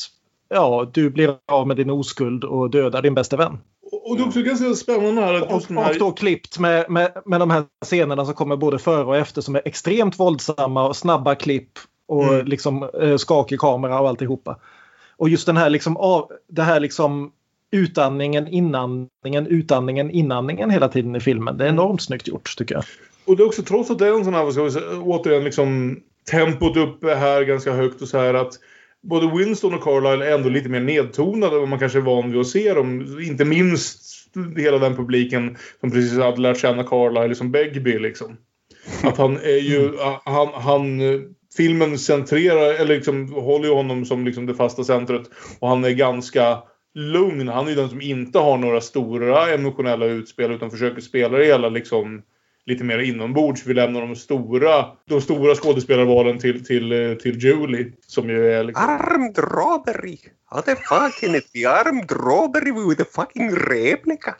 ja, 0.49 0.91
du 0.93 1.11
blir 1.11 1.37
av 1.47 1.67
med 1.67 1.77
din 1.77 1.91
oskuld 1.91 2.45
och 2.45 2.71
dödar 2.71 3.03
din 3.03 3.15
bästa 3.15 3.37
vän. 3.37 3.59
Och 4.09 4.17
det 4.17 4.23
är 4.23 4.27
också 4.27 4.43
ganska 4.43 4.75
spännande 4.75 5.21
här 5.21 5.35
att 5.35 5.51
just 5.51 5.71
Och, 5.71 5.77
här... 5.77 5.91
och 5.91 5.99
då 5.99 6.13
klippt 6.13 6.59
med, 6.59 6.91
med, 6.91 7.13
med 7.25 7.41
de 7.41 7.51
här 7.51 7.65
scenerna 7.85 8.25
som 8.25 8.35
kommer 8.35 8.57
både 8.57 8.79
före 8.79 9.05
och 9.05 9.17
efter 9.17 9.41
som 9.41 9.57
är 9.57 9.63
extremt 9.65 10.19
våldsamma 10.19 10.89
och 10.89 10.97
snabba 10.97 11.35
klipp 11.35 11.71
och 12.09 12.25
Mm. 12.25 12.47
liksom 12.47 12.91
eh, 13.03 13.17
skakig 13.17 13.61
kamera 13.61 14.01
och 14.01 14.09
alltihopa. 14.09 14.57
Och 15.17 15.29
just 15.29 15.47
den 15.47 15.57
här 15.57 15.71
liksom 15.71 15.97
av, 15.97 16.33
det 16.49 16.63
här 16.63 16.81
liksom 16.81 17.33
utandningen, 17.71 18.49
inandningen, 18.49 19.47
utandningen, 19.47 20.11
inandningen 20.11 20.71
hela 20.71 20.89
tiden 20.89 21.17
i 21.17 21.21
filmen. 21.21 21.57
Det 21.57 21.65
är 21.65 21.69
enormt 21.69 22.03
snyggt 22.03 22.29
gjort 22.29 22.57
tycker 22.57 22.75
jag. 22.75 22.85
Och 23.25 23.37
det 23.37 23.43
är 23.43 23.47
också 23.47 23.63
trots 23.63 23.91
att 23.91 23.99
det 23.99 24.07
är 24.07 24.13
en 24.19 24.25
sån 24.25 24.35
här, 24.35 24.45
vad 24.45 24.53
ska 24.53 24.63
vi 24.63 24.71
säga, 24.71 25.01
återigen 25.01 25.45
liksom 25.45 26.01
tempot 26.31 26.77
uppe 26.77 27.15
här 27.15 27.43
ganska 27.43 27.73
högt 27.73 28.03
och 28.03 28.09
så 28.09 28.19
här 28.19 28.35
att 28.35 28.53
både 29.09 29.39
Winston 29.39 29.75
och 29.75 29.83
Carlisle 29.83 30.27
är 30.27 30.35
ändå 30.35 30.49
lite 30.49 30.69
mer 30.69 30.81
nedtonade 30.81 31.55
än 31.55 31.61
vad 31.61 31.69
man 31.69 31.79
kanske 31.79 31.99
är 31.99 32.03
van 32.03 32.31
vid 32.31 32.41
att 32.41 32.47
se 32.47 32.75
dem. 32.75 33.19
Inte 33.23 33.45
minst 33.45 34.03
hela 34.57 34.79
den 34.79 34.97
publiken 34.97 35.57
som 35.81 35.91
precis 35.91 36.19
hade 36.19 36.41
lärt 36.41 36.61
känna 36.61 36.85
Carlisle 36.85 37.35
som 37.35 37.53
Begbie 37.53 37.99
liksom. 37.99 38.37
Att 39.03 39.17
han 39.17 39.37
är 39.37 39.61
ju, 39.61 39.93
han, 40.25 40.49
han 40.55 41.01
filmen 41.57 41.99
centrerar, 41.99 42.75
eller 42.75 42.95
liksom 42.95 43.33
håller 43.33 43.69
ju 43.69 43.75
honom 43.75 44.05
som 44.05 44.25
liksom 44.25 44.47
det 44.47 44.55
fasta 44.55 44.85
centret. 44.85 45.23
Och 45.61 45.69
han 45.69 45.85
är 45.85 45.91
ganska 45.91 46.59
lugn. 46.95 47.49
Han 47.49 47.67
är 47.67 47.71
ju 47.71 47.77
den 47.77 47.89
som 47.89 48.01
inte 48.01 48.39
har 48.39 48.59
några 48.59 48.81
stora 48.81 49.55
emotionella 49.55 50.07
utspel 50.07 50.53
utan 50.53 50.71
försöker 50.71 51.01
spela 51.01 51.39
det 51.39 51.45
hela 51.45 51.69
liksom 51.69 52.23
lite 52.67 52.85
mer 52.85 52.99
inombords. 52.99 53.67
Vi 53.67 53.75
lämnar 53.75 54.01
de 54.01 54.17
stora, 54.17 54.87
de 55.05 55.21
stora 55.21 55.55
skådespelarvalen 55.55 56.39
till, 56.39 56.65
till, 56.65 57.19
till 57.23 57.39
Julie. 57.39 57.93
Som 58.07 58.31
ju 58.31 58.53
är 58.53 58.65
liksom... 58.65 58.85
Armed 58.85 59.39
robbery! 59.39 60.19
How 60.45 60.63
the 60.63 60.77
fucking 60.77 61.35
it 61.35 61.53
be 61.53 61.71
armed 61.71 62.13
robbery 62.13 62.89
with 62.89 63.03
a 63.03 63.05
fucking 63.11 63.51
replica? 63.51 64.37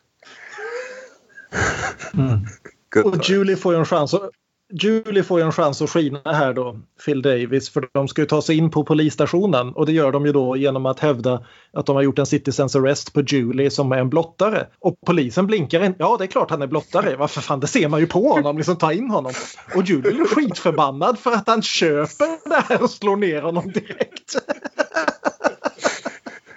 Good 2.91 3.07
Och 3.07 3.29
Julie 3.29 3.57
får 3.57 3.73
ju 3.73 3.79
en 3.79 3.85
chans 3.85 4.15
att 4.15 4.31
Julie 4.73 5.23
får 5.23 5.41
ju 5.41 5.47
en 5.47 5.53
chans 5.53 5.83
att 5.83 5.91
skina 5.91 6.21
här 6.25 6.53
då, 6.53 6.79
Phil 7.05 7.23
Davis, 7.23 7.71
för 7.71 7.89
de 7.93 8.09
ska 8.09 8.23
ju 8.23 8.27
ta 8.27 8.43
sig 8.43 8.57
in 8.57 8.71
på 8.71 8.85
polisstationen 8.85 9.73
och 9.73 9.87
det 9.87 9.93
gör 9.93 10.13
de 10.13 10.27
ju 10.27 10.33
då 10.33 10.57
genom 10.57 10.87
att 10.87 11.01
hävda 11.01 11.45
att 11.73 11.87
de 11.87 11.97
har 11.97 12.03
gjort 12.03 12.19
en 12.19 12.27
citizens 12.27 12.77
arrest 12.77 13.13
på 13.13 13.21
Julie 13.21 13.71
som 13.71 13.93
är 13.93 13.97
en 13.97 14.11
blottare. 14.11 14.67
Och 14.79 14.95
polisen 15.07 15.47
blinkar 15.47 15.85
in. 15.85 15.95
Ja, 15.99 16.17
det 16.19 16.25
är 16.25 16.29
klart 16.29 16.51
han 16.51 16.63
är 16.63 16.67
blottare. 16.67 17.17
Varför 17.17 17.41
fan, 17.41 17.61
det 17.61 17.67
ser 17.67 17.89
man 17.89 18.01
ju 18.01 18.07
på 18.07 18.29
honom, 18.29 18.57
liksom 18.57 18.77
ta 18.77 18.93
in 18.93 19.11
honom. 19.11 19.33
Och 19.75 19.83
Julie 19.83 20.13
blir 20.13 20.25
skitförbannad 20.25 21.19
för 21.19 21.33
att 21.33 21.49
han 21.49 21.63
köper 21.63 22.49
det 22.49 22.65
här 22.69 22.83
och 22.83 22.91
slår 22.91 23.17
ner 23.17 23.43
honom 23.43 23.73
direkt. 23.73 24.37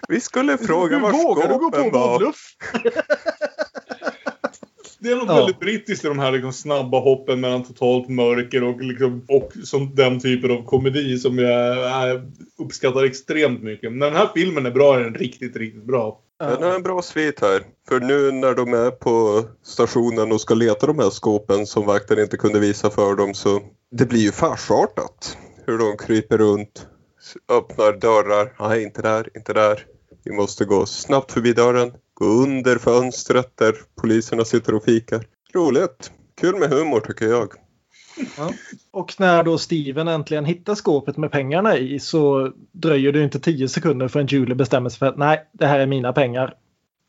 Vi 0.08 0.20
skulle 0.22 0.58
fråga 0.58 0.96
Hur 0.96 1.04
var 1.04 1.12
vågar 1.12 1.48
du 1.48 1.54
gå 1.54 1.72
på 1.72 1.78
skåpen 1.78 1.92
vår 1.94 2.00
var. 2.00 2.18
bluff? 2.20 2.56
Det 5.00 5.10
är 5.12 5.16
något 5.16 5.28
Ja. 5.28 5.36
väldigt 5.36 5.60
brittiskt 5.60 6.06
i 6.06 6.08
de 6.08 6.20
här 6.20 6.32
liksom 6.32 6.54
snabba 6.54 7.00
hoppen 7.00 7.40
mellan 7.40 7.64
totalt 7.64 8.10
mörker 8.10 8.64
och, 8.64 8.82
liksom, 8.82 9.26
och 9.28 9.52
som 9.64 9.96
den 9.96 10.20
typen 10.20 10.52
av 10.52 10.66
komedi 10.66 11.18
som 11.18 11.38
jag, 11.40 11.78
jag 11.78 12.22
uppskattar 12.58 13.04
extremt 13.04 13.64
mycket. 13.64 13.94
När 13.94 14.06
den 14.06 14.16
här 14.16 14.30
filmen 14.36 14.66
är 14.66 14.72
bra 14.72 14.96
är 14.96 15.04
den 15.04 15.14
riktigt, 15.14 15.56
riktigt 15.56 15.84
bra. 15.84 16.20
Den 16.40 16.64
har 16.64 16.76
en 16.76 16.84
bra 16.84 17.02
svit 17.02 17.42
här. 17.42 17.62
För 17.90 18.00
nu 18.00 18.32
när 18.32 18.54
de 18.56 18.74
är 18.74 18.92
på 18.92 19.44
stationen 19.64 20.32
och 20.32 20.42
ska 20.42 20.54
leta 20.54 20.88
de 20.88 21.00
här 21.00 21.10
skåpen 21.10 21.66
som 21.66 21.86
vakten 21.86 22.20
inte 22.20 22.38
kunde 22.38 22.60
visa 22.60 22.90
för 22.90 23.16
dem 23.16 23.34
så 23.34 23.62
det 23.92 24.06
blir 24.06 24.20
ju 24.22 24.32
farsartat. 24.32 25.38
Hur 25.66 25.78
de 25.78 25.98
kryper 25.98 26.38
runt, 26.38 26.88
öppnar 27.52 27.94
dörrar. 27.94 28.54
Nej, 28.60 28.84
inte 28.84 29.02
där, 29.02 29.30
inte 29.36 29.54
där. 29.54 29.86
Vi 30.24 30.32
måste 30.32 30.66
gå 30.66 30.86
snabbt 30.86 31.32
förbi 31.32 31.54
dörren, 31.54 31.92
gå 32.20 32.26
under 32.26 32.78
fönstret 32.78 33.58
där 33.58 33.76
poliserna 34.02 34.46
sitter 34.46 34.76
och 34.76 34.84
fikar. 34.84 35.26
Roligt. 35.54 36.12
Kul 36.42 36.60
med 36.60 36.70
humor 36.70 37.00
tycker 37.00 37.26
jag. 37.26 37.54
Och 38.92 39.16
när 39.20 39.44
då 39.44 39.58
Steven 39.58 40.08
äntligen 40.08 40.46
hittar 40.46 40.76
skåpet 40.76 41.18
med 41.18 41.32
pengarna 41.32 41.78
i 41.78 42.00
så 42.00 42.52
dröjer 42.72 43.12
det 43.12 43.24
inte 43.24 43.40
tio 43.40 43.68
sekunder 43.68 44.08
förrän 44.08 44.28
Julie 44.28 44.56
bestämmer 44.56 44.90
sig 44.90 45.00
för 45.00 45.06
att 45.06 45.18
nej, 45.18 45.50
det 45.52 45.68
här 45.68 45.80
är 45.80 45.88
mina 45.88 46.14
pengar. 46.14 46.54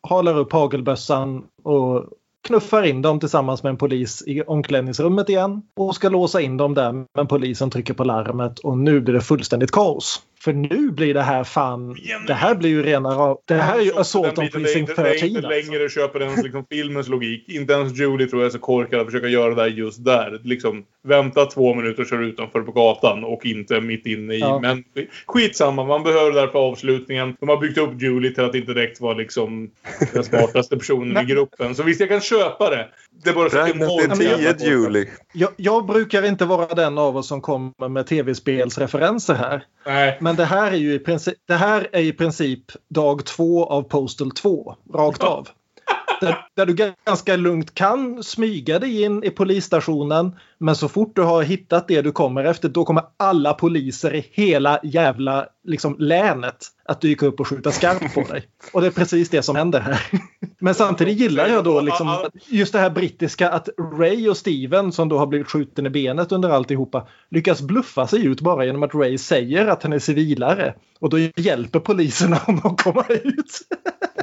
Halar 0.08 0.38
upp 0.38 0.52
hagelbössan 0.52 1.44
och 1.62 2.04
knuffar 2.42 2.82
in 2.82 3.02
dem 3.02 3.20
tillsammans 3.20 3.62
med 3.62 3.70
en 3.70 3.76
polis 3.76 4.22
i 4.26 4.42
omklädningsrummet 4.42 5.28
igen 5.28 5.62
och 5.76 5.94
ska 5.94 6.08
låsa 6.08 6.40
in 6.40 6.56
dem 6.56 6.74
där 6.74 7.06
men 7.14 7.26
polisen 7.26 7.70
trycker 7.70 7.94
på 7.94 8.04
larmet 8.04 8.58
och 8.58 8.78
nu 8.78 9.00
blir 9.00 9.14
det 9.14 9.20
fullständigt 9.20 9.70
kaos. 9.70 10.22
För 10.42 10.52
nu 10.52 10.90
blir 10.90 11.14
det 11.14 11.22
här 11.22 11.44
fan, 11.44 11.96
det 12.26 12.34
här 12.34 12.54
blir 12.54 12.70
ju 12.70 12.82
rena 12.82 13.36
det 13.44 13.54
här 13.54 13.78
är 13.78 13.82
ju 13.82 13.92
assault 13.94 14.38
on 14.38 14.48
precinct 14.48 14.90
inte, 14.90 15.02
det 15.02 15.08
är 15.08 15.12
13. 15.12 15.28
inte 15.28 15.48
alltså. 15.48 15.70
längre 15.70 15.88
köper 15.88 16.22
ens 16.22 16.42
liksom, 16.42 16.64
filmens 16.70 17.08
logik. 17.08 17.48
Inte 17.48 17.72
ens 17.72 17.98
Julie 17.98 18.26
tror 18.26 18.42
jag 18.42 18.46
är 18.46 18.52
så 18.52 18.58
korkad 18.58 19.00
att 19.00 19.06
försöka 19.06 19.28
göra 19.28 19.54
det 19.54 19.62
där 19.62 19.68
just 19.68 20.04
där. 20.04 20.40
Liksom, 20.44 20.84
vänta 21.02 21.46
två 21.46 21.74
minuter 21.74 22.02
och 22.02 22.08
kör 22.08 22.22
utanför 22.22 22.62
på 22.62 22.72
gatan 22.72 23.24
och 23.24 23.46
inte 23.46 23.80
mitt 23.80 24.06
inne 24.06 24.34
i. 24.34 24.38
Ja. 24.38 24.58
Men 24.60 24.84
skitsamma, 25.26 25.84
man 25.84 26.02
behöver 26.02 26.32
det 26.32 26.40
där 26.40 26.48
för 26.48 26.58
avslutningen. 26.58 27.36
De 27.40 27.48
har 27.48 27.56
byggt 27.56 27.78
upp 27.78 28.02
Julie 28.02 28.30
till 28.30 28.44
att 28.44 28.54
inte 28.54 28.74
direkt 28.74 29.00
vara 29.00 29.14
liksom 29.14 29.70
den 30.12 30.24
smartaste 30.24 30.76
personen 30.78 31.24
i 31.24 31.32
gruppen. 31.32 31.74
Så 31.74 31.82
visst, 31.82 32.00
jag 32.00 32.08
kan 32.08 32.20
köpa 32.20 32.70
det. 32.70 32.88
Det 33.24 33.32
bara 33.32 33.50
till 33.50 33.80
jävla 34.26 34.52
tio 34.52 34.68
Julie. 34.68 35.08
Jag, 35.32 35.50
jag 35.56 35.86
brukar 35.86 36.22
inte 36.22 36.44
vara 36.44 36.74
den 36.74 36.98
av 36.98 37.16
oss 37.16 37.28
som 37.28 37.40
kommer 37.40 37.88
med 37.88 38.06
tv-spelsreferenser 38.06 39.34
här. 39.34 39.64
Nej. 39.86 40.18
Men 40.20 40.36
det 40.36 40.44
här 40.44 40.72
är 40.72 40.76
ju 40.76 40.94
i 40.94 40.98
princip, 40.98 41.34
det 41.48 41.54
här 41.54 41.88
är 41.92 42.02
i 42.02 42.12
princip 42.12 42.64
dag 42.88 43.24
två 43.24 43.66
av 43.66 43.82
Postal 43.82 44.30
2, 44.30 44.76
rakt 44.94 45.22
av. 45.22 45.48
Där, 46.20 46.46
där 46.56 46.66
du 46.66 46.94
ganska 47.04 47.36
lugnt 47.36 47.74
kan 47.74 48.22
smyga 48.22 48.78
dig 48.78 49.02
in 49.02 49.24
i 49.24 49.30
polisstationen 49.30 50.36
men 50.60 50.76
så 50.76 50.88
fort 50.88 51.16
du 51.16 51.22
har 51.22 51.42
hittat 51.42 51.88
det 51.88 52.02
du 52.02 52.12
kommer 52.12 52.44
efter 52.44 52.68
då 52.68 52.84
kommer 52.84 53.04
alla 53.16 53.54
poliser 53.54 54.14
i 54.14 54.26
hela 54.32 54.80
jävla 54.82 55.46
liksom, 55.64 55.96
länet 55.98 56.66
att 56.84 57.00
dyka 57.00 57.26
upp 57.26 57.40
och 57.40 57.48
skjuta 57.48 57.72
skarpt 57.72 58.14
på 58.14 58.22
dig. 58.22 58.48
Och 58.72 58.80
det 58.80 58.86
är 58.86 58.90
precis 58.90 59.28
det 59.28 59.42
som 59.42 59.56
händer 59.56 59.80
här. 59.80 60.10
Men 60.58 60.74
samtidigt 60.74 61.18
gillar 61.18 61.46
jag 61.48 61.64
då 61.64 61.80
liksom 61.80 62.30
just 62.46 62.72
det 62.72 62.78
här 62.78 62.90
brittiska 62.90 63.50
att 63.50 63.68
Ray 63.98 64.28
och 64.28 64.36
Steven 64.36 64.92
som 64.92 65.08
då 65.08 65.18
har 65.18 65.26
blivit 65.26 65.48
skjuten 65.48 65.86
i 65.86 65.90
benet 65.90 66.32
under 66.32 66.48
alltihopa 66.48 67.08
lyckas 67.30 67.62
bluffa 67.62 68.06
sig 68.06 68.26
ut 68.26 68.40
bara 68.40 68.64
genom 68.64 68.82
att 68.82 68.94
Ray 68.94 69.18
säger 69.18 69.66
att 69.66 69.82
han 69.82 69.92
är 69.92 69.98
civilare. 69.98 70.74
Och 71.00 71.10
då 71.10 71.18
hjälper 71.18 71.80
poliserna 71.80 72.36
honom 72.46 72.60
att 72.64 72.82
komma 72.82 73.04
ut. 73.08 73.60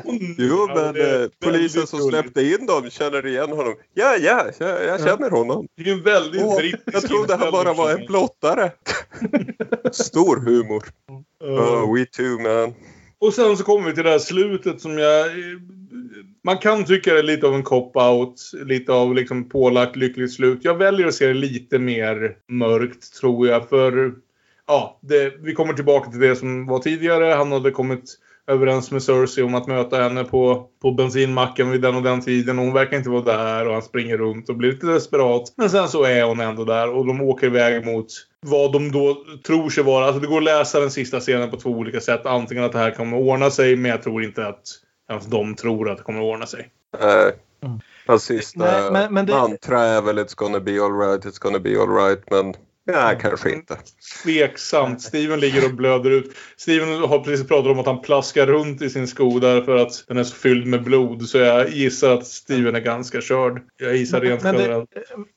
Jo, 0.38 0.68
men 0.68 0.96
är 0.96 1.24
eh, 1.24 1.30
polisen 1.40 1.88
som 1.88 2.00
släppte 2.00 2.42
in 2.42 2.66
dem 2.66 2.90
känner 2.90 3.26
igen 3.26 3.50
honom. 3.50 3.76
Ja, 3.94 4.16
ja, 4.16 4.46
jag, 4.60 4.86
jag 4.86 5.00
känner 5.00 5.30
honom. 5.30 5.68
Det 5.76 5.90
är 5.90 5.94
en 5.94 6.04
väldigt 6.32 6.52
Åh, 6.52 6.58
brittisk 6.58 6.94
jag 6.94 7.04
trodde 7.04 7.36
han 7.36 7.52
bara 7.52 7.74
var 7.74 7.92
en 7.92 8.06
blottare. 8.06 8.72
Stor 9.92 10.46
humor. 10.46 10.84
Uh, 11.44 11.50
Oh, 11.50 11.94
we 11.94 12.06
too 12.06 12.40
man. 12.40 12.74
Och 13.20 13.34
sen 13.34 13.58
så 13.58 13.64
kommer 13.64 13.90
vi 13.90 13.96
till 13.96 14.04
det 14.04 14.10
här 14.10 14.20
slutet 14.20 14.82
som 14.82 14.98
jag... 14.98 15.28
Man 16.44 16.58
kan 16.58 16.86
tycka 16.86 17.14
det 17.14 17.20
är 17.20 17.24
lite 17.24 17.48
av 17.48 17.56
en 17.56 17.64
cop-out. 17.64 18.54
Lite 18.66 18.94
av 18.94 19.16
liksom 19.16 19.50
pålagt 19.50 19.96
lyckligt 19.96 20.34
slut. 20.34 20.60
Jag 20.62 20.76
väljer 20.76 21.08
att 21.08 21.16
se 21.16 21.28
det 21.28 21.34
lite 21.34 21.80
mer 21.80 22.38
mörkt 22.48 23.14
tror 23.14 23.48
jag. 23.48 23.70
För 23.70 24.14
ja, 24.68 25.00
det, 25.02 25.34
vi 25.40 25.54
kommer 25.54 25.74
tillbaka 25.74 26.12
till 26.12 26.20
det 26.20 26.36
som 26.36 26.66
var 26.66 26.80
tidigare. 26.80 27.34
Han 27.34 27.52
hade 27.52 27.72
kommit 27.72 28.18
överens 28.52 28.92
med 28.92 29.04
Cersei 29.04 29.44
om 29.44 29.56
att 29.56 29.68
möta 29.68 29.98
henne 30.02 30.24
på, 30.24 30.68
på 30.82 30.92
bensinmacken 30.92 31.70
vid 31.72 31.82
den 31.82 31.96
och 31.96 32.04
den 32.04 32.22
tiden. 32.22 32.60
Och 32.60 32.66
hon 32.66 32.74
verkar 32.74 32.98
inte 32.98 33.10
vara 33.10 33.22
där 33.22 33.68
och 33.68 33.74
han 33.74 33.82
springer 33.82 34.18
runt 34.18 34.50
och 34.50 34.56
blir 34.56 34.72
lite 34.72 34.88
desperat. 34.88 35.44
Men 35.58 35.70
sen 35.70 35.88
så 35.88 36.04
är 36.04 36.24
hon 36.24 36.40
ändå 36.40 36.64
där 36.66 36.90
och 36.90 37.06
de 37.08 37.22
åker 37.22 37.48
iväg 37.48 37.86
mot 37.86 38.08
vad 38.46 38.74
de 38.74 38.92
då 38.92 39.24
tror 39.48 39.70
sig 39.70 39.84
vara. 39.84 40.06
Alltså 40.06 40.20
det 40.20 40.28
går 40.28 40.38
att 40.38 40.44
läsa 40.44 40.80
den 40.80 40.92
sista 40.92 41.20
scenen 41.20 41.52
på 41.52 41.58
två 41.58 41.70
olika 41.70 42.00
sätt. 42.00 42.26
Antingen 42.26 42.64
att 42.64 42.72
det 42.72 42.80
här 42.80 42.92
kommer 42.92 43.18
att 43.18 43.24
ordna 43.24 43.50
sig, 43.52 43.76
men 43.76 43.92
jag 43.92 44.04
tror 44.04 44.24
inte 44.24 44.48
att 44.48 44.62
ens 45.12 45.26
de 45.26 45.56
tror 45.56 45.90
att 45.90 45.98
det 45.98 46.04
kommer 46.04 46.20
att 46.20 46.26
ordna 46.26 46.46
sig. 46.46 46.70
Nej. 47.02 47.32
Hans 48.08 48.24
sista 48.24 48.60
Nej, 48.60 48.92
men- 48.92 49.14
men 49.14 49.26
det- 49.26 49.34
mantra 49.34 49.82
är 49.82 50.02
väl 50.02 50.20
It's 50.20 50.36
gonna 50.36 50.60
be 50.60 50.72
alright, 50.72 51.26
it's 51.26 51.42
gonna 51.42 51.60
be 51.60 51.82
alright. 51.82 52.24
Men 52.32 52.54
nej, 52.88 53.18
kanske 53.22 53.52
inte. 53.52 53.78
Tveksamt. 54.24 55.02
Steven 55.02 55.40
ligger 55.40 55.66
och 55.66 55.74
blöder 55.76 56.10
ut. 56.12 56.32
Steven 56.58 56.90
har 57.04 57.20
precis 57.20 57.48
pratat 57.48 57.72
om 57.72 57.80
att 57.80 57.86
han 57.86 58.02
plaskar 58.02 58.46
runt 58.46 58.82
i 58.82 58.90
sin 58.90 59.08
sko 59.08 59.40
därför 59.40 59.76
att 59.76 60.06
den 60.08 60.18
är 60.18 60.24
så 60.24 60.36
fylld 60.36 60.68
med 60.68 60.84
blod. 60.84 61.22
Så 61.30 61.38
jag 61.38 61.70
gissar 61.70 62.14
att 62.14 62.28
Steven 62.28 62.76
är 62.76 62.80
ganska 62.80 63.22
körd. 63.22 63.62
Jag 63.78 63.96
gissar 63.96 64.22
rent 64.22 64.44
Men 64.44 64.56
det- 64.56 64.62
generellt. 64.62 64.90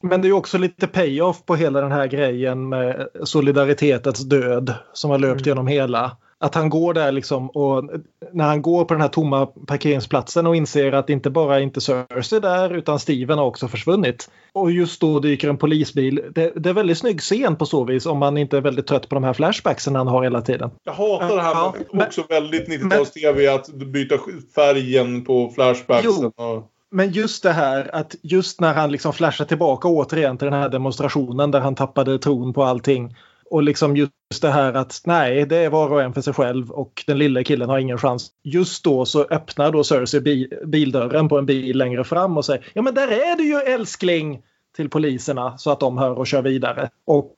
Men 0.02 0.20
det 0.22 0.26
är 0.26 0.30
ju 0.30 0.34
också 0.34 0.58
lite 0.58 0.86
payoff 0.86 1.44
på 1.46 1.56
hela 1.56 1.80
den 1.80 1.92
här 1.92 2.06
grejen 2.06 2.68
med 2.68 3.08
solidaritetens 3.24 4.20
död 4.28 4.74
som 4.92 5.10
har 5.10 5.18
löpt 5.18 5.46
genom 5.46 5.66
hela. 5.66 6.16
Att 6.42 6.54
han 6.54 6.68
går 6.68 6.94
där 6.94 7.12
liksom 7.12 7.50
och 7.50 7.84
när 8.32 8.44
han 8.44 8.62
går 8.62 8.84
på 8.84 8.94
den 8.94 9.00
här 9.00 9.08
tomma 9.08 9.46
parkeringsplatsen 9.46 10.46
och 10.46 10.56
inser 10.56 10.92
att 10.92 11.10
inte 11.10 11.30
bara 11.30 11.60
inte 11.60 11.80
Cersei 11.80 12.40
där 12.40 12.74
utan 12.74 12.98
Steven 12.98 13.38
har 13.38 13.46
också 13.46 13.68
försvunnit. 13.68 14.30
Och 14.52 14.72
just 14.72 15.00
då 15.00 15.20
dyker 15.20 15.48
en 15.48 15.56
polisbil. 15.56 16.22
Det, 16.34 16.52
det 16.56 16.68
är 16.68 16.74
väldigt 16.74 16.98
snygg 16.98 17.20
scen 17.20 17.56
på 17.56 17.66
så 17.66 17.84
vis 17.84 18.06
om 18.06 18.18
man 18.18 18.36
inte 18.36 18.56
är 18.56 18.60
väldigt 18.60 18.86
trött 18.86 19.08
på 19.08 19.14
de 19.14 19.24
här 19.24 19.32
flashbacksen 19.32 19.94
han 19.94 20.06
har 20.06 20.22
hela 20.22 20.42
tiden. 20.42 20.70
Jag 20.84 20.92
hatar 20.92 21.36
det 21.36 21.42
här 21.42 21.54
Ja, 21.54 21.74
med 21.92 22.06
också 22.06 22.24
väldigt 22.28 22.68
90-tals-tv 22.68 23.48
att 23.48 23.68
byta 23.68 24.14
färgen 24.54 25.24
på 25.24 25.52
flashbacksen. 25.54 26.32
Jo. 26.38 26.44
Och... 26.44 26.70
Men 26.90 27.12
just 27.12 27.42
det 27.42 27.52
här 27.52 27.94
att 27.94 28.14
just 28.22 28.60
när 28.60 28.74
han 28.74 28.92
liksom 28.92 29.12
flashar 29.12 29.44
tillbaka 29.44 29.88
återigen 29.88 30.38
till 30.38 30.44
den 30.50 30.60
här 30.60 30.68
demonstrationen 30.68 31.50
där 31.50 31.60
han 31.60 31.74
tappade 31.74 32.18
tron 32.18 32.52
på 32.52 32.64
allting. 32.64 33.16
Och 33.50 33.62
liksom 33.62 33.96
just 33.96 34.12
det 34.40 34.50
här 34.50 34.72
att 34.72 35.02
nej, 35.04 35.46
det 35.46 35.56
är 35.56 35.70
var 35.70 35.90
och 35.92 36.02
en 36.02 36.12
för 36.12 36.20
sig 36.20 36.32
själv 36.32 36.70
och 36.70 37.04
den 37.06 37.18
lilla 37.18 37.44
killen 37.44 37.68
har 37.68 37.78
ingen 37.78 37.98
chans. 37.98 38.30
Just 38.42 38.84
då 38.84 39.04
så 39.04 39.24
öppnar 39.24 39.72
då 39.72 39.84
Cersei 39.84 40.20
bi- 40.20 40.48
bildörren 40.66 41.28
på 41.28 41.38
en 41.38 41.46
bil 41.46 41.78
längre 41.78 42.04
fram 42.04 42.36
och 42.36 42.44
säger 42.44 42.66
ja 42.72 42.82
men 42.82 42.94
där 42.94 43.08
är 43.08 43.36
du 43.36 43.44
ju 43.44 43.56
älskling 43.56 44.42
till 44.76 44.90
poliserna 44.90 45.58
så 45.58 45.70
att 45.70 45.80
de 45.80 45.98
hör 45.98 46.18
och 46.18 46.26
kör 46.26 46.42
vidare. 46.42 46.90
Och 47.06 47.36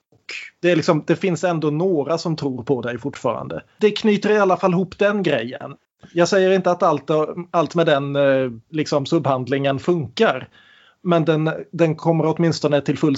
det, 0.60 0.70
är 0.70 0.76
liksom, 0.76 1.04
det 1.06 1.16
finns 1.16 1.44
ändå 1.44 1.70
några 1.70 2.18
som 2.18 2.36
tror 2.36 2.62
på 2.62 2.82
dig 2.82 2.98
fortfarande. 2.98 3.62
Det 3.80 3.90
knyter 3.90 4.30
i 4.30 4.38
alla 4.38 4.56
fall 4.56 4.72
ihop 4.72 4.98
den 4.98 5.22
grejen. 5.22 5.74
Jag 6.12 6.28
säger 6.28 6.50
inte 6.50 6.70
att 6.70 6.82
allt, 6.82 7.10
allt 7.50 7.74
med 7.74 7.86
den 7.86 8.16
eh, 8.16 8.50
liksom 8.70 9.06
subhandlingen 9.06 9.78
funkar. 9.78 10.48
Men 11.04 11.24
den, 11.24 11.50
den 11.70 11.96
kommer 11.96 12.26
åtminstone 12.26 12.80
till 12.80 12.98
full... 12.98 13.16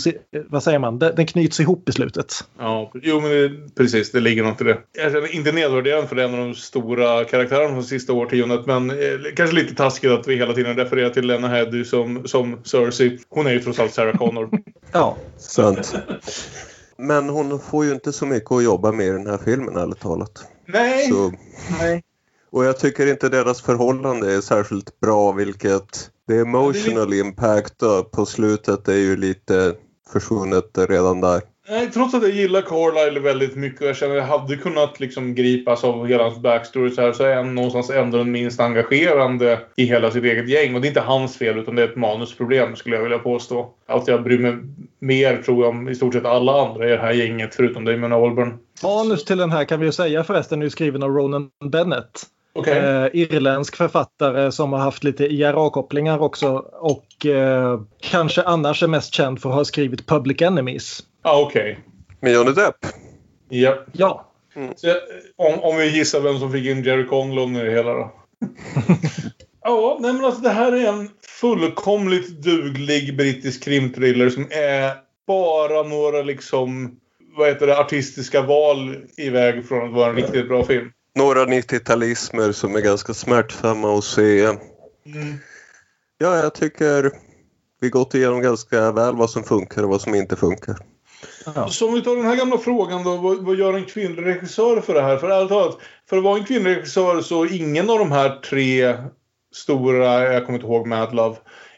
Vad 0.48 0.62
säger 0.62 0.78
man? 0.78 0.98
Den, 0.98 1.15
den 1.15 1.27
knyts 1.27 1.61
ihop 1.61 1.89
i 1.89 1.93
slutet. 1.93 2.35
Ja, 2.59 2.90
jo 2.94 3.20
men 3.20 3.31
det, 3.31 3.74
precis, 3.74 4.12
det 4.12 4.20
ligger 4.20 4.44
något 4.44 4.61
i 4.61 4.65
det. 4.65 4.78
Jag 4.93 5.12
känner 5.12 5.35
inte 5.35 5.52
nedvärderande 5.52 6.09
för 6.09 6.16
det 6.16 6.23
är 6.23 6.28
en 6.28 6.35
av 6.35 6.40
de 6.40 6.55
stora 6.55 7.24
karaktärerna 7.24 7.69
från 7.69 7.85
sista 7.85 8.12
årtiondet. 8.12 8.66
Men 8.66 8.90
eh, 8.90 8.97
kanske 9.36 9.56
lite 9.56 9.74
taskigt 9.74 10.11
att 10.11 10.28
vi 10.28 10.36
hela 10.36 10.52
tiden 10.52 10.77
refererar 10.77 11.11
till 11.11 11.27
Lena 11.27 11.48
Headey 11.48 11.85
som, 11.85 12.28
som 12.28 12.59
Cersei. 12.65 13.19
Hon 13.28 13.47
är 13.47 13.51
ju 13.51 13.61
trots 13.61 13.78
allt 13.78 13.94
Sarah 13.94 14.16
Connor. 14.16 14.51
Ja. 14.93 15.16
Sant. 15.39 15.94
Men 16.97 17.28
hon 17.28 17.61
får 17.61 17.85
ju 17.85 17.93
inte 17.93 18.12
så 18.12 18.27
mycket 18.27 18.52
att 18.52 18.65
jobba 18.65 18.93
med 18.93 19.06
i 19.06 19.11
den 19.11 19.27
här 19.27 19.39
filmen 19.44 19.77
ärligt 19.77 20.01
talat. 20.01 20.47
Nej! 20.66 21.09
Så, 21.09 21.32
Nej. 21.81 22.02
och 22.51 22.65
jag 22.65 22.78
tycker 22.78 23.06
inte 23.06 23.28
deras 23.28 23.62
förhållande 23.62 24.35
är 24.35 24.40
särskilt 24.40 25.01
bra 25.01 25.32
vilket 25.32 26.11
the 26.28 26.38
emotional 26.38 27.14
impact 27.14 27.78
då 27.78 28.05
på 28.05 28.26
slutet 28.26 28.88
är 28.88 28.96
ju 28.96 29.16
lite 29.16 29.74
försvunnit 30.12 30.78
redan 30.88 31.20
där. 31.20 31.42
Nej, 31.68 31.90
trots 31.90 32.14
att 32.14 32.22
jag 32.22 32.30
gillar 32.30 32.62
Carlisle 32.62 33.20
väldigt 33.20 33.56
mycket 33.56 33.80
och 33.80 33.86
jag 33.86 33.96
känner 33.96 34.16
att 34.16 34.28
jag 34.28 34.38
hade 34.38 34.56
kunnat 34.56 35.01
liksom 35.01 35.34
gripas 35.34 35.84
av 35.84 36.06
hela 36.06 36.22
hans 36.22 36.38
backstory 36.38 36.90
så 36.90 37.01
här 37.01 37.12
så 37.12 37.24
är 37.24 37.36
han 37.36 37.55
någonstans 37.55 37.90
ändå 37.90 38.18
den 38.18 38.30
minst 38.30 38.60
engagerande 38.60 39.60
i 39.76 39.84
hela 39.84 40.10
sitt 40.10 40.24
eget 40.24 40.48
gäng. 40.48 40.74
Och 40.74 40.80
det 40.80 40.86
är 40.86 40.88
inte 40.88 41.01
hans 41.01 41.36
fel 41.36 41.59
utan 41.59 41.76
det 41.76 41.82
är 41.82 41.88
ett 41.88 41.96
manusproblem 41.96 42.76
skulle 42.76 42.96
jag 42.96 43.02
vilja 43.02 43.18
påstå. 43.18 43.70
Att 43.86 44.09
jag 44.09 44.22
bryr 44.22 44.38
mig 44.38 44.56
mer 44.98 45.42
tror 45.42 45.64
jag 45.64 45.70
om 45.70 45.88
i 45.88 45.94
stort 45.94 46.14
sett 46.14 46.24
alla 46.24 46.68
andra 46.68 46.86
i 46.86 46.90
det 46.90 46.98
här 46.98 47.12
gänget 47.12 47.55
förutom 47.55 47.84
Damon 47.84 48.12
Albarn. 48.12 48.59
Manus 48.82 49.24
till 49.24 49.38
den 49.38 49.51
här 49.51 49.64
kan 49.64 49.80
vi 49.80 49.86
ju 49.86 49.92
säga 49.92 50.24
förresten 50.24 50.62
är 50.62 50.68
skriven 50.68 51.02
av 51.02 51.10
Ronan 51.10 51.51
Bennett. 51.70 52.22
Okej. 52.56 52.78
Eh, 52.78 53.06
irländsk 53.12 53.76
författare 53.76 54.52
som 54.52 54.72
har 54.72 54.81
haft 54.81 55.05
lite 55.05 55.24
IRA-kopplingar 55.24 56.18
också 56.18 56.52
och 56.72 57.26
eh, 57.26 57.81
kanske 58.01 58.43
annars 58.43 58.82
är 58.82 58.86
mest 58.89 59.14
känd 59.14 59.40
för 59.43 59.48
att 59.48 59.55
ha 59.55 59.64
skrivit 59.64 60.06
Public 60.06 60.43
Enemies. 60.43 61.01
Ah, 61.22 61.40
okej. 61.43 61.78
Med 62.20 62.32
Johnny 62.32 62.52
Depp? 62.52 62.76
Ja. 63.48 63.78
Ja. 63.93 64.31
Så, 64.76 64.86
jag- 64.86 64.97
om, 65.36 65.60
om 65.60 65.76
vi 65.76 65.97
gissar 65.97 66.20
vem 66.20 66.39
som 66.39 66.52
fick 66.52 66.66
in 66.66 66.82
Jerry 66.82 67.06
Conlon 67.06 67.56
i 67.56 67.64
det 67.64 67.70
hela 67.70 67.93
då. 67.93 68.10
ja, 69.62 69.98
nej 70.01 70.12
men 70.12 70.24
alltså 70.24 70.40
det 70.43 70.51
här 70.51 70.72
är 70.72 70.89
en 70.89 71.10
fullkomligt 71.40 72.43
duglig 72.43 73.16
brittisk 73.16 73.64
krimthriller 73.64 74.31
som 74.31 74.43
är 74.51 74.93
bara 75.26 75.82
några 75.82 76.22
liksom 76.22 76.97
vad 77.36 77.48
heter 77.48 77.66
det, 77.66 77.78
artistiska 77.78 78.43
val 78.43 78.97
iväg 79.16 79.68
från 79.68 79.89
att 79.89 79.94
vara 79.94 80.10
en 80.10 80.16
riktigt 80.16 80.48
bra 80.48 80.64
film. 80.64 80.90
Några 81.14 81.44
90-talismer 81.44 82.52
som 82.52 82.76
är 82.76 82.80
ganska 82.80 83.14
smärtsamma 83.14 83.98
att 83.98 84.04
se. 84.04 84.38
Ja, 86.18 86.36
jag 86.36 86.54
tycker 86.54 87.10
vi 87.80 87.88
gått 87.90 88.14
igenom 88.14 88.42
ganska 88.42 88.92
väl 88.92 89.16
vad 89.16 89.30
som 89.30 89.44
funkar 89.44 89.82
och 89.82 89.88
vad 89.88 90.00
som 90.00 90.14
inte 90.14 90.36
funkar. 90.36 90.76
Så 91.70 91.88
om 91.88 91.94
vi 91.94 92.02
tar 92.02 92.16
den 92.16 92.24
här 92.24 92.36
gamla 92.36 92.58
frågan 92.58 93.04
då. 93.04 93.16
Vad, 93.16 93.44
vad 93.44 93.56
gör 93.56 93.74
en 93.74 93.84
kvinnlig 93.84 94.26
regissör 94.26 94.80
för 94.80 94.94
det 94.94 95.02
här? 95.02 95.16
För 95.16 95.30
ärligt 95.30 95.48
talat, 95.48 95.78
för 96.08 96.16
att 96.16 96.24
vara 96.24 96.38
en 96.38 96.44
kvinnlig 96.44 96.76
regissör 96.76 97.20
så 97.20 97.46
ingen 97.46 97.90
av 97.90 97.98
de 97.98 98.12
här 98.12 98.40
tre 98.40 98.94
stora, 99.54 100.32
jag 100.32 100.46
kommer 100.46 100.58
inte 100.58 100.66
ihåg 100.66 100.86
Mad 100.86 101.14
Love. 101.14 101.36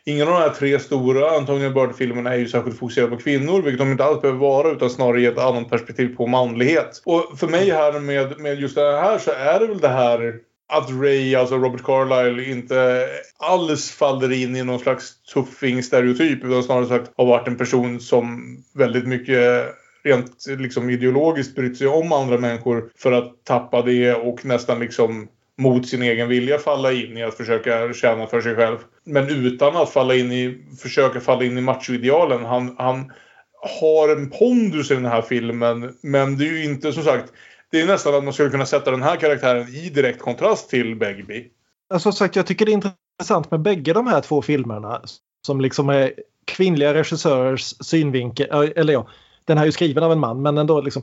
Ingen 0.09 0.28
av 0.28 0.35
de 0.35 0.41
här 0.41 0.51
tre 0.51 0.78
stora 0.78 1.31
Antonio 1.31 1.70
Bird-filmerna 1.70 2.35
är 2.35 2.39
ju 2.39 2.49
särskilt 2.49 2.78
fokuserade 2.78 3.16
på 3.16 3.23
kvinnor, 3.23 3.62
vilket 3.62 3.78
de 3.78 3.91
inte 3.91 4.05
alls 4.05 4.23
behöver 4.23 4.41
vara, 4.41 4.70
utan 4.70 4.91
snarare 4.91 5.20
ge 5.20 5.27
ett 5.27 5.39
annat 5.39 5.70
perspektiv 5.70 6.16
på 6.16 6.27
manlighet. 6.27 7.03
Och 7.05 7.39
för 7.39 7.49
mig 7.49 7.70
här 7.70 8.01
med, 8.01 8.39
med 8.39 8.61
just 8.61 8.74
det 8.74 9.01
här 9.01 9.19
så 9.19 9.31
är 9.31 9.61
det 9.61 9.66
väl 9.66 9.78
det 9.78 9.89
här 9.89 10.35
att 10.69 10.91
Ray, 10.91 11.35
alltså 11.35 11.57
Robert 11.57 11.83
Carlyle, 11.83 12.51
inte 12.51 13.09
alls 13.39 13.91
faller 13.91 14.33
in 14.33 14.57
i 14.57 14.65
någon 14.65 14.78
slags 14.78 15.12
tuffing-stereotyp 15.35 16.45
utan 16.45 16.62
snarare 16.62 16.87
sagt 16.87 17.11
har 17.16 17.27
varit 17.27 17.49
en 17.49 17.57
person 17.57 18.01
som 18.01 18.57
väldigt 18.74 19.07
mycket 19.07 19.66
rent 20.05 20.47
liksom 20.47 20.91
ideologiskt 20.91 21.55
brytt 21.55 21.78
sig 21.78 21.87
om 21.87 22.12
andra 22.12 22.39
människor 22.39 22.91
för 22.97 23.12
att 23.12 23.45
tappa 23.45 23.83
det 23.83 24.15
och 24.15 24.45
nästan 24.45 24.81
liksom 24.81 25.28
mot 25.59 25.89
sin 25.89 26.03
egen 26.03 26.28
vilja 26.28 26.59
falla 26.59 26.93
in 26.93 27.16
i 27.16 27.23
att 27.23 27.37
försöka 27.37 27.93
tjäna 27.93 28.27
för 28.27 28.41
sig 28.41 28.57
själv. 28.57 28.77
Men 29.05 29.28
utan 29.28 29.77
att 29.77 29.91
falla 29.91 30.15
in 30.15 30.33
i, 30.33 30.65
försöka 30.83 31.20
falla 31.20 31.45
in 31.45 31.59
i 31.59 31.61
machoidealen. 31.61 32.45
Han, 32.45 32.74
han 32.78 33.12
har 33.81 34.09
en 34.09 34.31
pondus 34.31 34.91
i 34.91 34.95
den 34.95 35.05
här 35.05 35.23
filmen 35.23 35.95
men 36.03 36.39
det 36.39 36.45
är 36.45 36.53
ju 36.53 36.65
inte 36.65 36.93
som 36.93 37.03
sagt 37.03 37.33
det 37.70 37.81
är 37.81 37.87
nästan 37.87 38.15
att 38.15 38.24
man 38.24 38.33
skulle 38.33 38.51
kunna 38.51 38.66
sätta 38.66 38.91
den 38.91 39.03
här 39.03 39.16
karaktären 39.16 39.69
i 39.69 39.91
direkt 39.91 40.20
kontrast 40.20 40.70
till 40.70 40.97
Begbie. 40.97 41.45
Alltså, 41.91 42.12
som 42.12 42.19
sagt, 42.19 42.37
jag 42.37 42.47
tycker 42.47 42.66
det 42.66 42.73
är 42.73 42.81
intressant 43.19 43.51
med 43.51 43.61
bägge 43.61 43.93
de 43.93 44.07
här 44.07 44.20
två 44.20 44.43
filmerna 44.43 45.03
som 45.47 45.61
liksom 45.61 45.89
är 45.89 46.12
kvinnliga 46.45 46.95
regissörers 46.95 47.74
synvinkel. 47.81 48.73
Eller 48.77 48.93
ja, 48.93 49.09
den 49.45 49.59
här 49.59 49.65
är 49.65 49.66
ju 49.66 49.73
skriven 49.73 50.05
av 50.05 50.12
en 50.12 50.19
man 50.19 50.43
men 50.43 50.59
ändå 50.59 50.81
liksom 50.81 51.03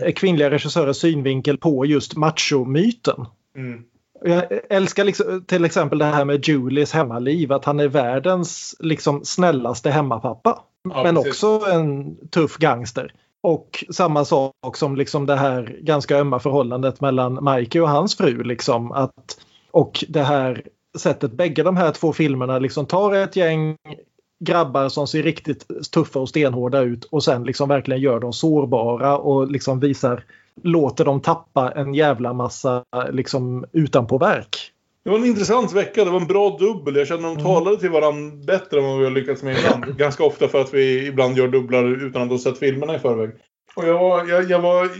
är 0.00 0.10
kvinnliga 0.10 0.50
regissörers 0.50 0.96
synvinkel 0.96 1.58
på 1.58 1.86
just 1.86 2.16
machomyten. 2.16 3.26
Mm. 3.56 3.84
Jag 4.24 4.44
älskar 4.70 5.04
liksom, 5.04 5.44
till 5.46 5.64
exempel 5.64 5.98
det 5.98 6.04
här 6.04 6.24
med 6.24 6.48
Julies 6.48 6.92
hemmaliv, 6.92 7.52
att 7.52 7.64
han 7.64 7.80
är 7.80 7.88
världens 7.88 8.76
liksom, 8.78 9.24
snällaste 9.24 9.90
hemmapappa. 9.90 10.62
Ja, 10.90 11.02
men 11.02 11.14
precis. 11.14 11.42
också 11.42 11.70
en 11.70 12.16
tuff 12.28 12.56
gangster. 12.56 13.14
Och 13.40 13.84
samma 13.90 14.24
sak 14.24 14.76
som 14.76 14.96
liksom 14.96 15.26
det 15.26 15.36
här 15.36 15.78
ganska 15.80 16.18
ömma 16.18 16.38
förhållandet 16.38 17.00
mellan 17.00 17.44
Mikey 17.44 17.80
och 17.80 17.88
hans 17.88 18.16
fru. 18.16 18.42
Liksom, 18.42 18.92
att, 18.92 19.38
och 19.70 20.04
det 20.08 20.22
här 20.22 20.62
sättet 20.98 21.32
bägge 21.32 21.62
de 21.62 21.76
här 21.76 21.92
två 21.92 22.12
filmerna 22.12 22.58
liksom 22.58 22.86
tar 22.86 23.14
ett 23.14 23.36
gäng 23.36 23.76
grabbar 24.44 24.88
som 24.88 25.06
ser 25.06 25.22
riktigt 25.22 25.66
tuffa 25.90 26.18
och 26.18 26.28
stenhårda 26.28 26.80
ut 26.80 27.04
och 27.04 27.24
sen 27.24 27.44
liksom 27.44 27.68
verkligen 27.68 28.00
gör 28.02 28.20
dem 28.20 28.32
sårbara 28.32 29.18
och 29.18 29.50
liksom 29.50 29.80
visar 29.80 30.24
låter 30.62 31.04
dem 31.04 31.20
tappa 31.20 31.70
en 31.70 31.94
jävla 31.94 32.32
massa 32.32 32.84
liksom 33.10 33.64
utanpåverk. 33.72 34.72
Det 35.04 35.10
var 35.10 35.18
en 35.18 35.24
intressant 35.24 35.72
vecka. 35.72 36.04
Det 36.04 36.10
var 36.10 36.20
en 36.20 36.26
bra 36.26 36.56
dubbel. 36.60 36.96
Jag 36.96 37.06
känner 37.06 37.28
att 37.28 37.38
de 37.38 37.42
talade 37.42 37.76
till 37.76 37.90
varandra 37.90 38.36
bättre 38.36 38.78
än 38.78 38.84
vad 38.84 38.98
vi 38.98 39.04
har 39.04 39.10
lyckats 39.10 39.42
med 39.42 39.58
ibland. 39.58 39.96
Ganska 39.98 40.24
ofta 40.24 40.48
för 40.48 40.60
att 40.60 40.74
vi 40.74 41.06
ibland 41.06 41.38
gör 41.38 41.48
dubblar 41.48 42.06
utan 42.06 42.22
att 42.22 42.28
ha 42.28 42.38
sett 42.38 42.58
filmerna 42.58 42.96
i 42.96 42.98
förväg. 42.98 43.30
Och 43.74 43.88
jag 43.88 43.98
var... 43.98 44.28
Jag, 44.28 44.50
jag 44.50 44.60
var 44.60 44.90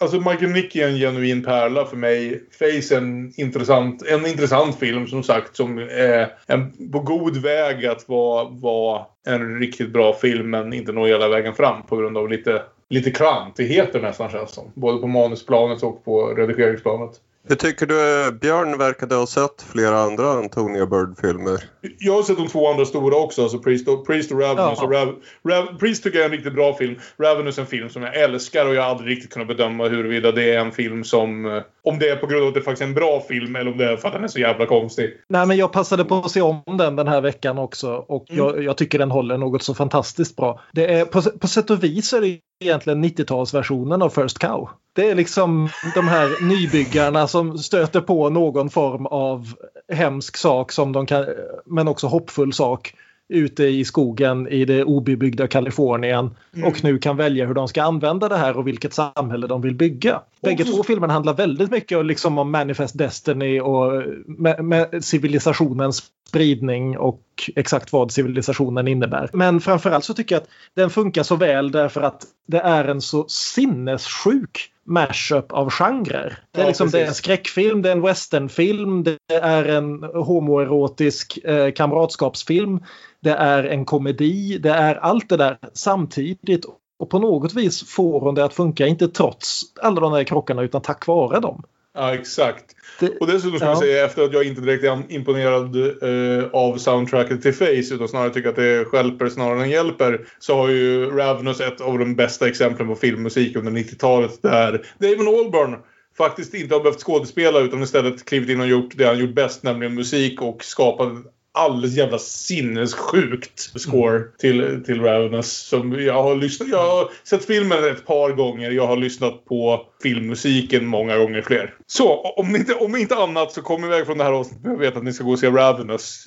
alltså 0.00 0.16
Michael 0.16 0.50
Nicky 0.50 0.80
är 0.80 0.88
en 0.88 0.98
genuin 0.98 1.42
pärla 1.42 1.84
för 1.84 1.96
mig. 1.96 2.44
Face 2.58 2.94
är 2.94 2.98
en 2.98 3.32
intressant, 3.36 4.02
en 4.02 4.26
intressant 4.26 4.78
film 4.78 5.06
som 5.06 5.22
sagt 5.22 5.56
som 5.56 5.78
är 5.78 6.34
en, 6.46 6.90
på 6.92 7.00
god 7.00 7.36
väg 7.36 7.86
att 7.86 8.08
vara, 8.08 8.48
vara 8.50 9.06
en 9.26 9.58
riktigt 9.60 9.92
bra 9.92 10.14
film 10.14 10.50
men 10.50 10.72
inte 10.72 10.92
nå 10.92 11.06
hela 11.06 11.28
vägen 11.28 11.54
fram 11.54 11.82
på 11.82 11.96
grund 11.96 12.18
av 12.18 12.28
lite, 12.28 12.62
lite 12.90 13.10
klantigheter 13.10 14.00
nästan 14.00 14.30
känns 14.30 14.50
som. 14.50 14.72
Både 14.74 14.98
på 14.98 15.06
manusplanet 15.06 15.82
och 15.82 16.04
på 16.04 16.26
redigeringsplanet. 16.26 17.20
Hur 17.48 17.56
tycker 17.56 17.86
du 17.86 18.32
Björn 18.32 18.78
verkade 18.78 19.14
ha 19.14 19.26
sett 19.26 19.62
flera 19.72 19.98
andra 19.98 20.30
Antonio 20.30 20.86
Bird-filmer? 20.86 21.64
Jag 21.98 22.12
har 22.12 22.22
sett 22.22 22.36
de 22.36 22.48
två 22.48 22.70
andra 22.70 22.84
stora 22.84 23.16
också, 23.16 23.42
alltså 23.42 23.58
Priest 23.58 23.88
och, 23.88 24.06
Priest 24.06 24.32
och 24.32 24.40
Ravenous. 24.40 24.78
Ja. 24.80 24.84
Och 24.84 24.92
Rav, 24.92 25.14
Rav, 25.48 25.78
Priest 25.78 26.02
tycker 26.02 26.18
jag 26.18 26.24
är 26.24 26.28
en 26.30 26.36
riktigt 26.36 26.54
bra 26.54 26.74
film. 26.74 26.98
Ravenous 27.22 27.58
är 27.58 27.62
en 27.62 27.68
film 27.68 27.88
som 27.88 28.02
jag 28.02 28.16
älskar 28.16 28.66
och 28.66 28.74
jag 28.74 28.82
har 28.82 28.90
aldrig 28.90 29.10
riktigt 29.16 29.32
kunnat 29.32 29.48
bedöma 29.48 29.88
huruvida 29.88 30.32
det 30.32 30.54
är 30.54 30.58
en 30.58 30.72
film 30.72 31.04
som... 31.04 31.46
eh, 31.46 31.62
Om 31.84 31.98
det 31.98 32.08
är 32.08 32.16
på 32.16 32.26
grund 32.26 32.42
av 32.42 32.48
att 32.48 32.54
det 32.54 32.62
faktiskt 32.62 32.82
är 32.82 32.86
en 32.86 32.94
bra 32.94 33.20
film 33.28 33.56
eller 33.56 33.70
om 33.72 33.78
det 33.78 33.84
är 33.84 33.96
för 33.96 34.08
att 34.08 34.14
den 34.14 34.24
är 34.24 34.28
så 34.28 34.40
jävla 34.40 34.66
konstig. 34.66 35.10
Nej, 35.28 35.46
men 35.46 35.56
jag 35.56 35.72
passade 35.72 36.04
på 36.04 36.14
att 36.14 36.30
se 36.30 36.42
om 36.42 36.62
den 36.78 36.96
den 36.96 37.08
här 37.08 37.20
veckan 37.20 37.58
också 37.58 38.04
och 38.08 38.24
jag, 38.28 38.64
jag 38.64 38.76
tycker 38.76 38.98
den 38.98 39.10
håller 39.10 39.38
något 39.38 39.62
så 39.62 39.74
fantastiskt 39.74 40.36
bra. 40.36 40.60
Det 40.72 40.94
är, 40.94 41.04
på, 41.04 41.22
på 41.22 41.48
sätt 41.48 41.70
och 41.70 41.84
vis 41.84 42.12
är 42.12 42.20
det 42.20 42.38
egentligen 42.60 43.04
90-talsversionen 43.04 44.04
av 44.04 44.10
First 44.10 44.38
Cow. 44.38 44.68
Det 44.92 45.10
är 45.10 45.14
liksom 45.14 45.68
de 45.94 46.08
här 46.08 46.48
nybyggarna 46.48 47.28
som 47.28 47.58
stöter 47.58 48.00
på 48.00 48.30
någon 48.30 48.70
form 48.70 49.06
av 49.06 49.46
hemsk 49.92 50.36
sak 50.36 50.72
som 50.72 50.92
de 50.92 51.06
kan, 51.06 51.26
men 51.66 51.88
också 51.88 52.06
hoppfull 52.06 52.52
sak 52.52 52.94
ute 53.28 53.64
i 53.64 53.84
skogen 53.84 54.48
i 54.48 54.64
det 54.64 54.84
obebyggda 54.84 55.46
Kalifornien 55.46 56.30
Mm. 56.56 56.68
och 56.68 56.84
nu 56.84 56.98
kan 56.98 57.16
välja 57.16 57.46
hur 57.46 57.54
de 57.54 57.68
ska 57.68 57.82
använda 57.82 58.28
det 58.28 58.36
här 58.36 58.56
och 58.56 58.66
vilket 58.66 58.92
samhälle 58.94 59.46
de 59.46 59.60
vill 59.60 59.74
bygga. 59.74 60.20
Bägge 60.42 60.62
Också- 60.62 60.76
två 60.76 60.82
filmerna 60.82 61.12
handlar 61.12 61.34
väldigt 61.34 61.70
mycket 61.70 62.06
liksom 62.06 62.38
om 62.38 62.50
Manifest 62.50 62.98
Destiny 62.98 63.60
och 63.60 64.02
med, 64.26 64.64
med 64.64 65.04
civilisationens 65.04 66.02
spridning 66.28 66.98
och 66.98 67.20
exakt 67.56 67.92
vad 67.92 68.12
civilisationen 68.12 68.88
innebär. 68.88 69.30
Men 69.32 69.60
framförallt 69.60 70.04
så 70.04 70.14
tycker 70.14 70.34
jag 70.34 70.42
att 70.42 70.48
den 70.74 70.90
funkar 70.90 71.22
så 71.22 71.36
väl 71.36 71.70
därför 71.70 72.00
att 72.00 72.22
det 72.46 72.58
är 72.60 72.84
en 72.84 73.00
så 73.00 73.24
sinnessjuk 73.28 74.70
mashup 74.84 75.52
av 75.52 75.70
genrer. 75.70 76.38
Det 76.52 76.60
är, 76.60 76.62
Ja, 76.62 76.68
liksom, 76.68 76.90
det 76.90 77.00
är 77.00 77.06
en 77.06 77.14
skräckfilm, 77.14 77.82
det 77.82 77.88
är 77.88 77.92
en 77.92 78.02
westernfilm, 78.02 79.02
det 79.02 79.18
är 79.42 79.64
en 79.64 80.02
homoerotisk 80.02 81.38
eh, 81.44 81.72
kamratskapsfilm, 81.72 82.82
det 83.20 83.30
är 83.30 83.64
en 83.64 83.84
komedi, 83.84 84.58
det 84.58 84.70
är 84.70 84.94
allt 84.94 85.28
det 85.28 85.36
där 85.36 85.58
samtidigt. 85.72 86.64
Och 86.98 87.10
på 87.10 87.18
något 87.18 87.54
vis 87.54 87.90
får 87.90 88.20
hon 88.20 88.34
det 88.34 88.44
att 88.44 88.54
funka, 88.54 88.86
inte 88.86 89.08
trots 89.08 89.60
alla 89.82 90.00
de 90.00 90.12
där 90.12 90.24
krockarna 90.24 90.62
utan 90.62 90.82
tack 90.82 91.06
vare 91.06 91.40
dem. 91.40 91.62
Ja, 91.94 92.14
exakt. 92.14 92.64
Det, 93.00 93.08
Och 93.20 93.26
dessutom 93.26 93.58
ska 93.58 93.66
Ja. 93.66 93.70
jag 93.70 93.78
säga 93.78 94.04
efter 94.04 94.22
att 94.22 94.32
jag 94.32 94.44
inte 94.44 94.60
direkt 94.60 94.84
är 94.84 95.02
imponerad 95.08 95.76
eh, 95.76 96.44
av 96.52 96.76
soundtracket 96.78 97.42
till 97.42 97.54
Face 97.54 97.94
utan 97.94 98.08
snarare 98.08 98.30
tycker 98.30 98.48
att 98.48 98.56
det 98.56 98.84
stjälper 98.84 99.28
snarare 99.28 99.62
än 99.62 99.70
hjälper 99.70 100.26
så 100.38 100.56
har 100.56 100.68
ju 100.68 101.10
Ravenous 101.10 101.60
ett 101.60 101.80
av 101.80 101.98
de 101.98 102.14
bästa 102.16 102.48
exemplen 102.48 102.88
på 102.88 102.94
filmmusik 102.94 103.56
under 103.56 103.72
90-talet 103.72 104.42
där 104.42 104.86
Damon 104.98 105.28
Albarn 105.44 105.76
faktiskt 106.18 106.54
inte 106.54 106.74
har 106.74 106.82
behövt 106.82 107.00
skådespela 107.02 107.60
utan 107.60 107.82
istället 107.82 108.24
klivit 108.24 108.48
in 108.48 108.60
och 108.60 108.66
gjort 108.66 108.92
det 108.96 109.04
han 109.04 109.18
gjort 109.18 109.34
bäst 109.34 109.62
nämligen 109.62 109.94
musik 109.94 110.42
och 110.42 110.64
skapat 110.64 111.08
alldeles 111.54 111.96
jävla 111.96 112.18
sinnessjukt 112.18 113.80
score 113.80 114.22
till, 114.38 114.82
till 114.86 115.00
Ravenous. 115.02 115.52
Som 115.52 115.92
jag 115.92 116.22
har 116.22 116.36
lyssnat, 116.36 116.68
jag 116.68 116.90
har 116.90 117.10
sett 117.24 117.44
filmen 117.44 117.84
ett 117.84 118.06
par 118.06 118.30
gånger. 118.30 118.70
Jag 118.70 118.86
har 118.86 118.96
lyssnat 118.96 119.44
på 119.44 119.86
filmmusiken 120.02 120.86
många 120.86 121.18
gånger 121.18 121.42
fler. 121.42 121.74
Så 121.86 122.20
om 122.36 122.56
inte, 122.56 122.74
om 122.74 122.96
inte 122.96 123.14
annat 123.16 123.52
så 123.52 123.62
kom 123.62 123.84
iväg 123.84 124.06
från 124.06 124.18
det 124.18 124.24
här 124.24 124.32
avsnittet 124.32 124.72
att 124.72 124.80
veta 124.80 124.98
att 124.98 125.04
ni 125.04 125.12
ska 125.12 125.24
gå 125.24 125.32
och 125.32 125.38
se 125.38 125.50
Ravenous. 125.50 126.24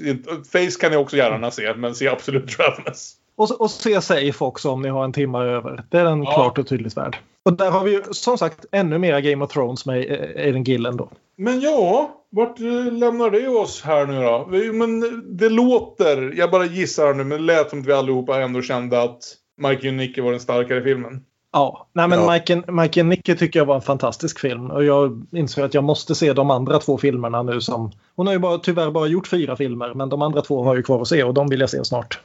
Face 0.51 0.79
kan 0.81 0.91
ni 0.91 0.97
också 0.97 1.17
gärna 1.17 1.51
se, 1.51 1.73
men 1.73 1.95
se 1.95 2.07
absolut 2.07 2.59
Ravenous. 2.59 3.13
Och, 3.37 3.61
och 3.61 3.71
se 3.71 4.01
Safe 4.01 4.45
också 4.45 4.69
om 4.69 4.81
ni 4.81 4.89
har 4.89 5.03
en 5.03 5.13
timme 5.13 5.37
över. 5.37 5.83
Det 5.91 5.97
är 5.99 6.03
den 6.05 6.23
Ja. 6.23 6.33
klart 6.33 6.57
och 6.57 6.67
tydligt 6.67 6.97
värd. 6.97 7.17
Och 7.47 7.53
där 7.53 7.71
har 7.71 7.83
vi 7.83 7.91
ju 7.91 8.03
som 8.11 8.37
sagt 8.37 8.65
ännu 8.71 8.97
mer 8.97 9.19
Game 9.19 9.45
of 9.45 9.51
Thrones 9.51 9.85
med 9.85 10.11
eh, 10.11 10.45
Aiden 10.45 10.63
Gillen 10.63 10.97
då. 10.97 11.09
Men 11.37 11.59
ja, 11.61 12.11
vart 12.29 12.59
eh, 12.59 12.93
lämnar 12.93 13.29
det 13.29 13.47
oss 13.47 13.81
här 13.81 14.05
nu 14.05 14.23
då? 14.23 14.47
Men 14.73 14.99
det 15.37 15.49
låter, 15.49 16.33
jag 16.37 16.51
bara 16.51 16.65
gissar 16.65 17.13
nu, 17.13 17.23
men 17.23 17.37
det 17.37 17.43
lät 17.43 17.69
som 17.69 17.79
att 17.79 17.85
vi 17.85 17.93
allihopa 17.93 18.41
ändå 18.41 18.61
kände 18.61 19.01
att 19.01 19.19
Mike 19.61 19.91
Nicke 19.91 20.21
var 20.21 20.31
den 20.31 20.39
starkare 20.39 20.83
filmen. 20.83 21.23
Ja, 21.51 21.87
nej 21.93 22.07
men 22.07 22.19
Ja. 22.19 22.31
Mike, 22.33 22.71
Mike 22.71 23.03
Nicke 23.03 23.35
tycker 23.35 23.59
jag 23.59 23.65
var 23.65 23.75
en 23.75 23.81
fantastisk 23.81 24.39
film. 24.39 24.71
Och 24.71 24.83
jag 24.83 25.25
inser 25.31 25.63
att 25.63 25.73
jag 25.73 25.83
måste 25.83 26.15
se 26.15 26.33
de 26.33 26.51
andra 26.51 26.79
två 26.79 26.97
filmerna 26.97 27.43
nu 27.43 27.61
som... 27.61 27.91
Hon 28.15 28.27
har 28.27 28.33
ju 28.33 28.39
bara, 28.39 28.57
tyvärr 28.57 28.91
bara 28.91 29.07
gjort 29.07 29.27
fyra 29.27 29.55
filmer, 29.55 29.93
men 29.93 30.09
de 30.09 30.21
andra 30.21 30.41
två 30.41 30.63
har 30.63 30.69
jag 30.69 30.77
ju 30.77 30.83
kvar 30.83 31.01
att 31.01 31.07
se 31.07 31.23
och 31.23 31.33
de 31.33 31.49
vill 31.49 31.59
jag 31.59 31.69
se 31.69 31.85
snart. 31.85 32.19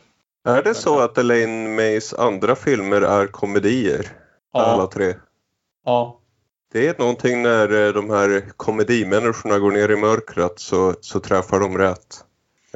Är 0.49 0.63
det 0.63 0.75
så 0.75 1.01
att 1.01 1.19
Elaine 1.19 1.75
Mays 1.75 2.15
andra 2.15 2.55
filmer 2.55 3.03
är 3.03 3.27
komedier? 3.27 4.22
Alla 4.53 4.87
tre? 4.87 5.15
Ja. 5.85 6.19
Det 6.73 6.87
är 6.89 6.95
någonting 6.99 7.43
när 7.43 7.87
eh, 7.87 7.93
de 7.93 8.11
här 8.11 8.45
komedimänniskorna 8.57 9.59
går 9.59 9.71
ner 9.73 9.89
i 9.91 9.97
mörkret 9.97 10.59
så, 10.59 10.95
så 11.01 11.21
träffar 11.21 11.61
de 11.61 11.79
rätt. 11.79 12.25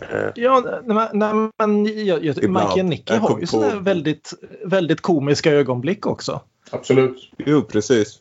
Eh, 0.03 0.31
Ja, 0.35 0.81
nej, 0.85 0.97
men- 0.97 1.19
nej, 1.19 1.51
men 1.59 2.07
jag, 2.07 2.24
jag. 2.24 2.36
Mike 2.51 2.82
Nicke 2.82 3.16
har 3.16 3.31
ju 3.31 3.40
på- 3.40 3.47
sådana 3.47 3.81
väldigt, 3.81 4.32
väldigt 4.65 5.01
komiska 5.01 5.53
ögonblick 5.53 6.07
också. 6.07 6.40
Absolut. 6.70 7.31
Jo, 7.39 7.62
precis. 7.62 8.19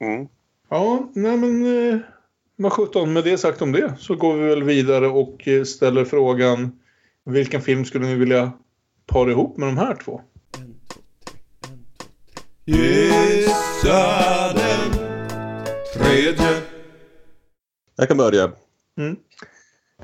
Mm. 0.00 0.28
Ja, 0.68 1.08
nej 1.14 1.36
men 1.36 1.88
eh, 1.92 1.98
vad 2.56 2.72
sjutton. 2.72 3.12
Med 3.12 3.24
det 3.24 3.38
sagt 3.38 3.62
om 3.62 3.72
det 3.72 3.94
så 3.98 4.14
går 4.14 4.34
vi 4.34 4.48
väl 4.48 4.62
vidare 4.62 5.06
och 5.08 5.48
ställer 5.66 6.04
frågan 6.04 6.78
vilken 7.24 7.60
film 7.62 7.84
skulle 7.84 8.06
ni 8.06 8.14
vilja 8.14 8.52
para 9.06 9.30
ihop 9.30 9.56
med 9.56 9.68
de 9.68 9.78
här 9.78 9.94
två? 10.04 10.20
Gissa 12.68 14.52
den 14.54 14.92
tredje. 15.94 16.62
Jag 17.96 18.08
kan 18.08 18.16
börja. 18.16 18.52
Mm. 18.98 19.16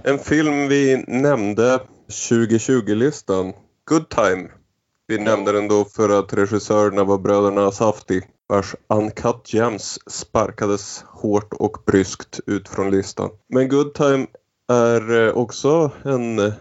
En 0.03 0.19
film 0.19 0.69
vi 0.69 1.05
nämnde 1.09 1.81
2020-listan. 2.09 3.53
Good 3.85 4.09
Time. 4.09 4.49
Vi 5.07 5.19
nämnde 5.19 5.53
den 5.53 5.69
då 5.69 5.85
för 5.85 6.19
att 6.19 6.32
regissörerna 6.32 7.05
var 7.05 7.19
bröderna 7.19 7.70
Safdie 7.70 8.23
vars 8.47 8.74
Uncut 8.89 9.55
Gems 9.55 9.99
sparkades 10.07 11.05
hårt 11.07 11.53
och 11.53 11.82
bryskt 11.86 12.41
ut 12.47 12.69
från 12.69 12.91
listan. 12.91 13.31
Men 13.49 13.69
Good 13.69 13.95
Time 13.95 14.27
är 14.73 15.27
eh, 15.27 15.36
också 15.36 15.91
en 16.05 16.39
eh, 16.39 16.53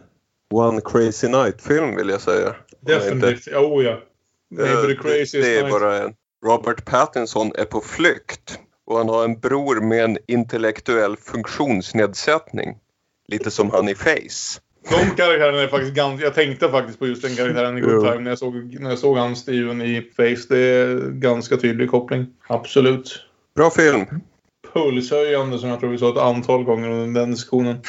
One 0.53 0.81
Crazy 0.81 1.27
Night-film 1.27 1.95
vill 1.95 2.09
jag 2.09 2.21
säga. 2.21 2.55
Definitivt. 2.81 3.47
Ja, 3.51 3.59
oh 3.59 3.83
ja. 3.83 3.99
Eh, 4.59 4.81
det, 4.81 5.31
det 5.31 5.57
är 5.57 5.69
bara 5.69 6.03
en. 6.03 6.13
Robert 6.45 6.85
Pattinson 6.85 7.51
är 7.55 7.65
på 7.65 7.81
flykt 7.81 8.59
och 8.85 8.97
han 8.97 9.09
har 9.09 9.23
en 9.23 9.39
bror 9.39 9.81
med 9.81 10.03
en 10.03 10.17
intellektuell 10.27 11.17
funktionsnedsättning. 11.17 12.77
Lite 13.27 13.51
som 13.51 13.71
han 13.71 13.89
i 13.89 13.95
Face. 13.95 14.59
De 14.89 15.15
karaktärerna 15.15 15.61
är 15.61 15.67
faktiskt 15.67 15.93
ganska... 15.93 16.25
Jag 16.25 16.33
tänkte 16.33 16.69
faktiskt 16.69 16.99
på 16.99 17.07
just 17.07 17.21
den 17.21 17.35
karaktären 17.35 17.77
i 17.77 17.81
Good. 17.81 18.01
Time 18.01 18.19
när 18.19 18.31
jag 18.31 18.39
såg, 18.39 18.79
när 18.79 18.89
jag 18.89 18.99
såg 18.99 19.17
han 19.17 19.35
Steven 19.35 19.81
i 19.81 20.01
Face. 20.15 20.45
Det 20.49 20.57
är 20.57 21.11
ganska 21.11 21.57
tydlig 21.57 21.89
koppling. 21.89 22.27
Absolut. 22.47 23.19
Bra 23.55 23.69
film. 23.69 24.05
Pulshöjande 24.73 25.59
som 25.59 25.69
jag 25.69 25.79
tror 25.79 25.89
vi 25.89 25.97
sa 25.97 26.09
ett 26.09 26.17
antal 26.17 26.63
gånger 26.63 26.89
under 26.89 27.21
den 27.21 27.31
diskussionen. 27.31 27.81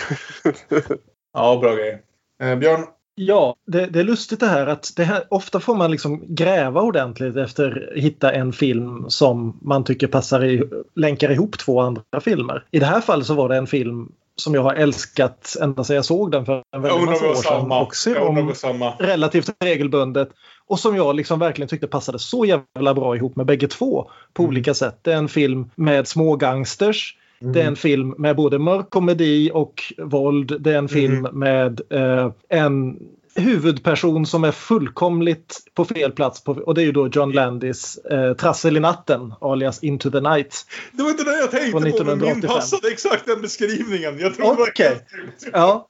ja, 1.35 1.59
bra 1.61 1.75
grej. 1.75 2.03
Eh, 2.43 2.57
Björn? 2.57 2.87
Ja, 3.15 3.57
det, 3.67 3.87
det 3.87 4.01
är 4.01 4.05
lustigt 4.05 4.41
det 4.41 4.47
här 4.47 4.67
att 4.67 4.93
det 4.97 5.05
här, 5.05 5.25
ofta 5.31 5.61
får 5.61 5.75
man 5.75 5.91
liksom 5.91 6.23
gräva 6.35 6.81
ordentligt 6.81 7.37
efter 7.37 7.89
att 7.97 8.03
hitta 8.03 8.33
en 8.33 8.53
film 8.53 9.05
som 9.09 9.59
man 9.63 9.85
tycker 9.85 10.07
passar 10.07 10.45
i, 10.45 10.63
länkar 10.95 11.31
ihop 11.31 11.59
två 11.59 11.81
andra 11.81 12.21
filmer. 12.21 12.65
I 12.71 12.79
det 12.79 12.87
här 12.87 13.01
fallet 13.01 13.27
så 13.27 13.35
var 13.35 13.49
det 13.49 13.57
en 13.57 13.67
film 13.67 14.13
som 14.37 14.55
jag 14.55 14.63
har 14.63 14.75
älskat 14.75 15.57
ända 15.61 15.85
sedan 15.85 15.97
jag 15.97 16.05
såg 16.05 16.31
den 16.31 16.47
för 16.47 16.63
en 16.77 16.83
väldigt 16.83 17.09
massa 17.09 17.31
år 17.31 17.35
sedan. 17.35 17.43
samma. 17.43 17.83
Och 17.83 17.97
ser 17.97 18.21
om 18.21 18.53
relativt 18.99 19.51
regelbundet. 19.65 20.29
Och 20.67 20.79
som 20.79 20.97
jag 20.97 21.17
liksom 21.17 21.39
verkligen 21.39 21.69
tyckte 21.69 21.87
passade 21.87 22.19
så 22.19 22.45
jävla 22.45 22.95
bra 22.95 23.17
ihop 23.17 23.37
med 23.37 23.47
bägge 23.47 23.69
två 23.69 24.11
på 24.33 24.43
Mm. 24.43 24.51
olika 24.51 24.75
sätt. 24.75 24.99
Det 25.03 25.13
är 25.13 25.17
en 25.17 25.29
film 25.29 25.71
med 25.75 26.09
små 26.09 26.37
gangsters. 26.37 27.17
Det 27.53 27.63
är 27.63 27.67
en 27.67 27.77
film 27.77 28.15
med 28.19 28.37
både 28.37 28.59
mörk 28.59 28.91
komedi 28.91 29.51
och 29.55 29.83
våld. 29.99 30.57
Det 30.61 30.73
är 30.73 30.79
en 30.79 30.89
film 30.89 31.27
Mm. 31.27 31.39
med 31.39 31.81
eh, 31.91 32.33
en 32.49 32.99
huvudperson 33.37 34.27
som 34.27 34.45
är 34.45 34.53
fullkomligt 34.53 35.59
på 35.75 35.85
fel 35.85 36.13
plats. 36.13 36.45
På, 36.45 36.53
och 36.53 36.75
det 36.75 36.83
är 36.83 36.85
ju 36.85 36.93
då 36.93 37.09
John 37.09 37.33
Landis 37.33 37.99
eh, 37.99 38.35
Trassel 38.35 38.77
i 38.77 38.81
natten 38.81 39.35
alias 39.41 39.83
Into 39.83 40.11
the 40.11 40.21
Night. 40.21 40.67
Det 40.93 41.03
var 41.03 41.11
inte 41.11 41.25
det 41.25 41.39
jag 41.39 41.51
tänkte 41.51 41.73
på, 41.73 41.81
men 41.81 41.85
min 41.85 41.95
1985. 41.95 42.49
passade 42.57 42.89
exakt 42.89 43.27
den 43.27 43.41
beskrivningen. 43.43 44.19
Jag 44.19 44.35
tror 44.35 44.53
Okej. 44.53 45.01
Ja. 45.53 45.89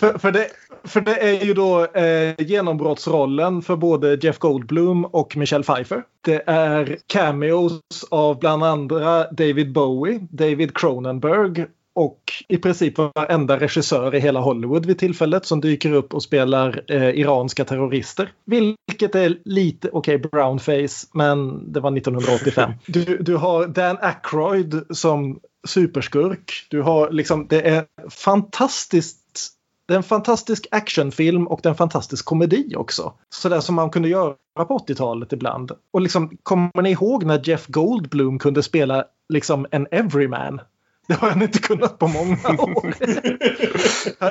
För, 0.00 0.18
för, 0.18 0.32
det, 0.32 0.48
för 0.84 1.00
det 1.00 1.16
är 1.16 1.44
ju 1.44 1.54
då 1.54 1.86
eh, 1.86 2.34
genombrottsrollen 2.38 3.62
för 3.62 3.76
både 3.76 4.18
Jeff 4.22 4.38
Goldblum 4.38 5.04
och 5.04 5.36
Michelle 5.36 5.64
Pfeiffer. 5.64 6.02
Det 6.20 6.42
är 6.46 6.98
cameos 7.06 7.80
av 8.10 8.38
bland 8.38 8.64
andra 8.64 9.30
David 9.30 9.72
Bowie, 9.72 10.20
David 10.30 10.76
Cronenberg 10.76 11.66
och 11.94 12.32
i 12.48 12.56
princip 12.58 12.98
varenda 12.98 13.60
regissör 13.60 14.14
i 14.14 14.20
hela 14.20 14.40
Hollywood 14.40 14.86
vid 14.86 14.98
tillfället 14.98 15.46
som 15.46 15.60
dyker 15.60 15.92
upp 15.92 16.14
och 16.14 16.22
spelar 16.22 16.84
eh, 16.88 17.08
iranska 17.08 17.64
terrorister. 17.64 18.32
Vilket 18.44 19.14
är 19.14 19.38
lite, 19.44 19.90
okej, 19.92 20.18
brownface, 20.18 21.06
men 21.12 21.72
det 21.72 21.80
var 21.80 21.96
1985. 21.96 22.72
Du, 22.86 23.18
du 23.18 23.36
har 23.36 23.66
Dan 23.66 23.98
Aykroyd 24.00 24.84
som 24.90 25.40
superskurk. 25.68 26.66
Du 26.70 26.82
har 26.82 27.10
liksom, 27.10 27.46
det 27.48 27.68
är 27.68 27.84
fantastiskt 28.10 29.52
det 29.88 29.94
är 29.94 29.96
en 29.96 30.02
fantastisk 30.02 30.66
actionfilm 30.70 31.46
och 31.46 31.60
det 31.62 31.68
är 31.68 31.70
en 31.70 31.76
fantastisk 31.76 32.24
komedi 32.24 32.74
också. 32.76 33.12
Sådär 33.30 33.60
som 33.60 33.74
man 33.74 33.90
kunde 33.90 34.08
göra 34.08 34.34
på 34.54 34.78
80-talet 34.78 35.32
ibland. 35.32 35.72
Och 35.92 36.00
liksom, 36.00 36.36
kommer 36.42 36.82
ni 36.82 36.90
ihåg 36.90 37.24
när 37.24 37.48
Jeff 37.48 37.66
Goldblum 37.66 38.38
kunde 38.38 38.62
spela 38.62 39.04
liksom 39.28 39.66
en 39.70 39.86
everyman? 39.90 40.60
Det 41.08 41.14
har 41.14 41.30
han 41.30 41.42
inte 41.42 41.58
kunnat 41.58 41.98
på 41.98 42.08
många 42.08 42.32
år. 42.62 42.94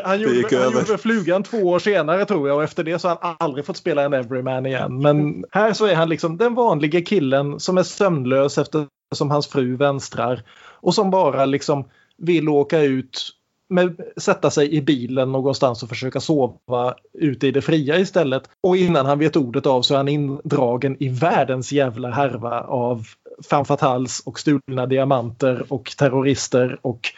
Han, 0.08 0.22
gjorde, 0.22 0.58
han 0.58 0.74
gjorde 0.74 0.98
Flugan 0.98 1.44
två 1.44 1.58
år 1.58 1.80
senare 1.80 2.26
tror 2.26 2.48
jag 2.48 2.58
och 2.58 2.64
efter 2.64 2.84
det 2.84 3.00
så 3.00 3.08
har 3.08 3.18
han 3.22 3.36
aldrig 3.40 3.66
fått 3.66 3.78
spela 3.78 4.04
en 4.04 4.14
everyman 4.14 4.66
igen. 4.66 5.02
Men 5.02 5.46
här 5.52 5.74
så 5.74 5.86
är 5.86 5.96
han 5.96 6.10
liksom 6.10 6.38
den 6.38 6.56
vanliga 6.56 7.02
killen 7.02 7.60
som 7.60 7.78
är 7.78 7.84
sömnlös 7.84 8.58
eftersom 8.58 9.32
hans 9.32 9.48
fru 9.48 9.76
vänstrar. 9.76 10.44
Och 10.82 10.96
som 10.96 11.12
bara 11.12 11.46
liksom 11.46 11.86
vill 12.18 12.50
åka 12.50 12.80
ut 12.80 13.32
med, 13.72 14.02
sätta 14.18 14.50
sig 14.50 14.74
i 14.74 14.82
bilen 14.82 15.32
någonstans 15.32 15.84
och 15.84 15.90
försöka 15.90 16.20
sova 16.20 16.96
ute 17.14 17.48
i 17.48 17.52
det 17.52 17.62
fria 17.62 18.00
istället. 18.00 18.44
Och 18.64 18.78
innan 18.78 19.06
han 19.06 19.20
vet 19.20 19.36
ordet 19.36 19.66
av 19.66 19.82
så 19.82 19.94
är 19.94 19.98
han 19.98 20.08
indragen 20.08 20.98
i 21.00 21.10
världens 21.10 21.72
jävla 21.72 22.12
härva 22.12 22.62
av 22.62 23.06
femme 23.50 23.66
fatales 23.66 24.20
och 24.20 24.40
stulna 24.40 24.86
diamanter 24.86 25.66
och 25.70 25.94
terrorister 25.98 26.80
och 26.82 27.10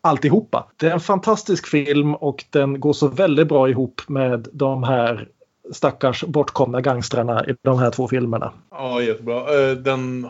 alltihopa. 0.00 0.66
Det 0.76 0.86
är 0.86 0.90
en 0.90 1.00
fantastisk 1.00 1.66
film 1.66 2.14
och 2.14 2.44
den 2.50 2.80
går 2.80 2.92
så 2.92 3.08
väldigt 3.08 3.48
bra 3.48 3.68
ihop 3.68 4.00
med 4.08 4.48
de 4.52 4.82
här 4.82 5.28
stackars 5.72 6.24
bortkomna 6.24 6.80
gangstrarna 6.80 7.46
i 7.46 7.54
de 7.62 7.78
här 7.78 7.90
två 7.90 8.08
filmerna. 8.08 8.52
Ja, 8.70 9.02
jättebra. 9.02 9.36
Eh, 9.36 9.76
den, 9.76 10.28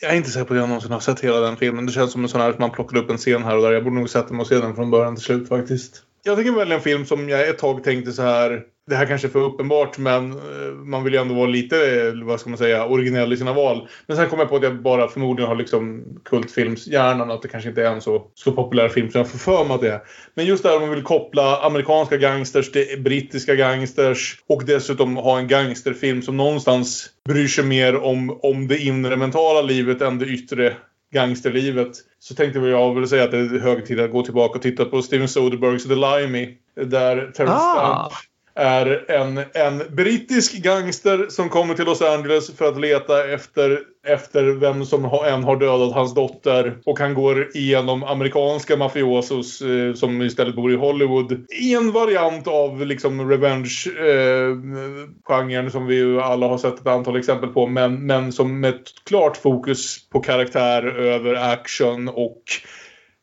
jag 0.00 0.12
är 0.12 0.16
inte 0.16 0.30
säker 0.30 0.44
på 0.46 0.54
att 0.54 0.60
jag 0.60 0.68
någonsin 0.68 0.92
har 0.92 1.00
sett 1.00 1.20
hela 1.20 1.40
den 1.40 1.56
filmen. 1.56 1.86
Det 1.86 1.92
känns 1.92 2.12
som 2.12 2.22
en 2.22 2.28
sån 2.28 2.40
här 2.40 2.52
som 2.52 2.60
man 2.60 2.70
plockar 2.70 2.96
upp 2.96 3.10
en 3.10 3.18
scen 3.18 3.44
här 3.44 3.56
och 3.56 3.62
där. 3.62 3.72
Jag 3.72 3.84
borde 3.84 3.96
nog 3.96 4.10
sätta 4.10 4.34
mig 4.34 4.40
och 4.40 4.46
se 4.46 4.60
den 4.60 4.74
från 4.74 4.90
början 4.90 5.16
till 5.16 5.24
slut 5.24 5.48
faktiskt. 5.48 6.02
Jag 6.26 6.36
tänker 6.36 6.52
välja 6.52 6.74
en 6.74 6.82
film 6.82 7.06
som 7.06 7.28
jag 7.28 7.48
ett 7.48 7.58
tag 7.58 7.84
tänkte 7.84 8.12
så 8.12 8.22
här. 8.22 8.62
Det 8.86 8.94
här 8.94 9.06
kanske 9.06 9.26
är 9.26 9.30
för 9.30 9.44
uppenbart 9.44 9.98
men 9.98 10.32
eh, 10.32 10.72
man 10.84 11.04
vill 11.04 11.12
ju 11.12 11.20
ändå 11.20 11.34
vara 11.34 11.46
lite, 11.46 11.76
eh, 11.76 12.24
vad 12.24 12.40
ska 12.40 12.50
man 12.50 12.58
säga, 12.58 12.86
originell 12.86 13.32
i 13.32 13.36
sina 13.36 13.52
val. 13.52 13.88
Men 14.06 14.16
sen 14.16 14.28
kom 14.28 14.38
jag 14.38 14.48
på 14.48 14.56
att 14.56 14.62
jag 14.62 14.82
bara 14.82 15.08
förmodligen 15.08 15.48
har 15.48 15.56
liksom 15.56 16.04
kultfilmshjärnan. 16.24 17.30
Att 17.30 17.42
det 17.42 17.48
kanske 17.48 17.68
inte 17.68 17.82
är 17.82 17.90
en 17.90 18.00
så, 18.00 18.30
så 18.34 18.52
populär 18.52 18.88
film 18.88 19.10
som 19.10 19.18
jag 19.18 19.30
får 19.30 19.38
för 19.38 19.64
mig 19.64 19.74
att 19.74 19.80
det 19.80 19.90
är. 19.90 20.00
Men 20.34 20.46
just 20.46 20.62
där 20.62 20.74
om 20.74 20.80
man 20.80 20.90
vill 20.90 21.02
koppla 21.02 21.60
amerikanska 21.60 22.16
gangsters 22.16 22.72
till 22.72 23.02
brittiska 23.02 23.54
gangsters. 23.54 24.42
Och 24.48 24.64
dessutom 24.64 25.16
ha 25.16 25.38
en 25.38 25.48
gangsterfilm 25.48 26.22
som 26.22 26.36
någonstans 26.36 27.10
bryr 27.28 27.48
sig 27.48 27.64
mer 27.64 27.96
om, 27.96 28.38
om 28.42 28.68
det 28.68 28.78
inre 28.78 29.16
mentala 29.16 29.62
livet 29.62 30.02
än 30.02 30.18
det 30.18 30.26
yttre 30.26 30.76
gangsterlivet. 31.16 31.92
Så 32.18 32.34
tänkte 32.34 32.58
jag 32.58 32.94
väl 32.94 33.08
säga 33.08 33.24
att 33.24 33.30
det 33.30 33.38
är 33.38 33.58
hög 33.58 33.86
tid 33.86 34.00
att 34.00 34.12
gå 34.12 34.22
tillbaka 34.22 34.56
och 34.56 34.62
titta 34.62 34.84
på 34.84 35.02
Steven 35.02 35.28
Soderberghs 35.28 35.84
The 35.84 35.94
Limey. 35.94 36.56
Där 36.74 37.16
Terrence 37.16 37.54
Ah. 37.56 38.10
Stamp 38.10 38.12
är 38.58 39.10
en, 39.10 39.38
en 39.54 39.94
brittisk 39.96 40.52
gangster 40.52 41.26
som 41.28 41.48
kommer 41.48 41.74
till 41.74 41.84
Los 41.84 42.02
Angeles 42.02 42.56
för 42.56 42.68
att 42.68 42.80
leta 42.80 43.28
efter 43.28 43.80
efter 44.06 44.44
vem 44.44 44.84
som 44.84 45.04
än 45.04 45.44
har 45.44 45.56
dödat 45.56 45.92
hans 45.92 46.14
dotter. 46.14 46.78
Och 46.84 46.98
han 46.98 47.14
går 47.14 47.56
igenom 47.56 48.04
amerikanska 48.04 48.76
mafiosos 48.76 49.60
eh, 49.60 49.94
som 49.94 50.22
istället 50.22 50.56
bor 50.56 50.72
i 50.72 50.76
Hollywood. 50.76 51.46
I 51.48 51.74
en 51.74 51.92
variant 51.92 52.48
av 52.48 52.86
liksom 52.86 53.30
revenge-genren 53.30 55.66
eh, 55.66 55.70
som 55.70 55.86
vi 55.86 55.94
ju 55.94 56.20
alla 56.20 56.48
har 56.48 56.58
sett 56.58 56.80
ett 56.80 56.86
antal 56.86 57.16
exempel 57.16 57.48
på. 57.48 57.66
Men, 57.66 58.06
men 58.06 58.32
som 58.32 58.60
med 58.60 58.74
ett 58.74 59.04
klart 59.04 59.36
fokus 59.36 60.08
på 60.08 60.20
karaktär 60.20 60.86
över 60.86 61.34
action 61.34 62.08
och 62.08 62.42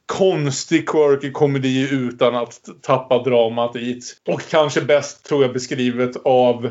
konstig 0.06 0.90
quirky 0.90 1.32
komedi 1.32 1.90
utan 1.92 2.36
att 2.36 2.60
tappa 2.82 3.24
dramat 3.24 3.74
dit. 3.74 4.22
Och 4.28 4.42
kanske 4.50 4.82
bäst 4.82 5.26
tror 5.26 5.44
jag 5.44 5.54
beskrivet 5.54 6.16
av 6.26 6.70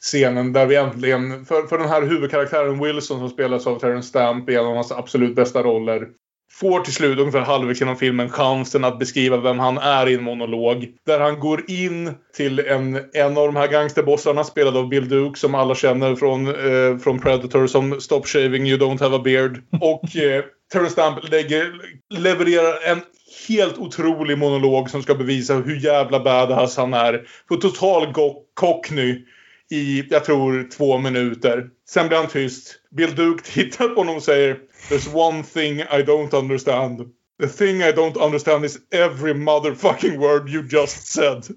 scenen 0.00 0.52
där 0.52 0.66
vi 0.66 0.76
äntligen, 0.76 1.44
för, 1.44 1.62
för 1.66 1.78
den 1.78 1.88
här 1.88 2.02
huvudkaraktären 2.02 2.82
Wilson 2.82 3.18
som 3.18 3.30
spelas 3.30 3.66
av 3.66 3.78
Terrence 3.78 4.08
Stamp 4.08 4.50
i 4.50 4.54
en 4.54 4.66
av 4.66 4.74
hans 4.74 4.92
absolut 4.92 5.34
bästa 5.34 5.62
roller 5.62 6.08
får 6.52 6.80
till 6.80 6.94
slut, 6.94 7.18
ungefär 7.18 7.40
halvvägs 7.40 7.80
genom 7.80 7.96
filmen, 7.96 8.28
chansen 8.30 8.84
att 8.84 8.98
beskriva 8.98 9.36
vem 9.36 9.58
han 9.58 9.78
är 9.78 10.08
i 10.08 10.14
en 10.14 10.22
monolog. 10.22 10.88
Där 11.06 11.20
han 11.20 11.40
går 11.40 11.70
in 11.70 12.14
till 12.36 12.58
en, 12.58 13.00
en 13.12 13.38
av 13.38 13.46
de 13.46 13.56
här 13.56 13.68
gangsterbossarna 13.68 14.44
spelad 14.44 14.76
av 14.76 14.88
Bill 14.88 15.08
Duke 15.08 15.38
som 15.38 15.54
alla 15.54 15.74
känner 15.74 16.16
från, 16.16 16.46
eh, 16.48 16.98
från 16.98 17.20
Predator 17.20 17.66
som 17.66 18.00
Stop 18.00 18.22
shaving 18.26 18.66
you 18.66 18.78
don't 18.78 19.00
have 19.00 19.16
a 19.16 19.20
beard. 19.24 19.62
Och 19.80 20.16
eh, 20.16 20.44
Terrence 20.72 20.92
Stamp 20.92 21.30
lägger, 21.30 21.72
levererar 22.14 22.90
en 22.90 23.00
helt 23.48 23.78
otrolig 23.78 24.38
monolog 24.38 24.90
som 24.90 25.02
ska 25.02 25.14
bevisa 25.14 25.54
hur 25.54 25.84
jävla 25.84 26.20
badass 26.20 26.76
han 26.76 26.94
är. 26.94 27.26
På 27.48 27.56
total 27.56 28.12
go- 28.12 28.42
cockney 28.54 29.24
i, 29.70 30.04
jag 30.10 30.24
tror, 30.24 30.68
två 30.76 30.98
minuter. 30.98 31.68
Sen 31.88 32.08
blir 32.08 32.18
han 32.18 32.28
tyst. 32.28 32.74
Bill 32.90 33.14
Duke 33.14 33.42
tittar 33.52 33.88
på 33.88 34.00
honom 34.00 34.16
och 34.16 34.22
säger 34.22 34.58
There's 34.88 35.14
one 35.14 35.42
thing 35.42 35.80
I 35.80 36.02
don't 36.06 36.34
understand. 36.38 37.10
The 37.40 37.48
thing 37.48 37.82
I 37.82 37.92
don't 37.92 38.26
understand 38.26 38.64
is 38.64 38.78
every 38.90 39.34
motherfucking 39.34 40.18
word 40.18 40.48
you 40.48 40.62
just 40.70 41.06
said. 41.06 41.44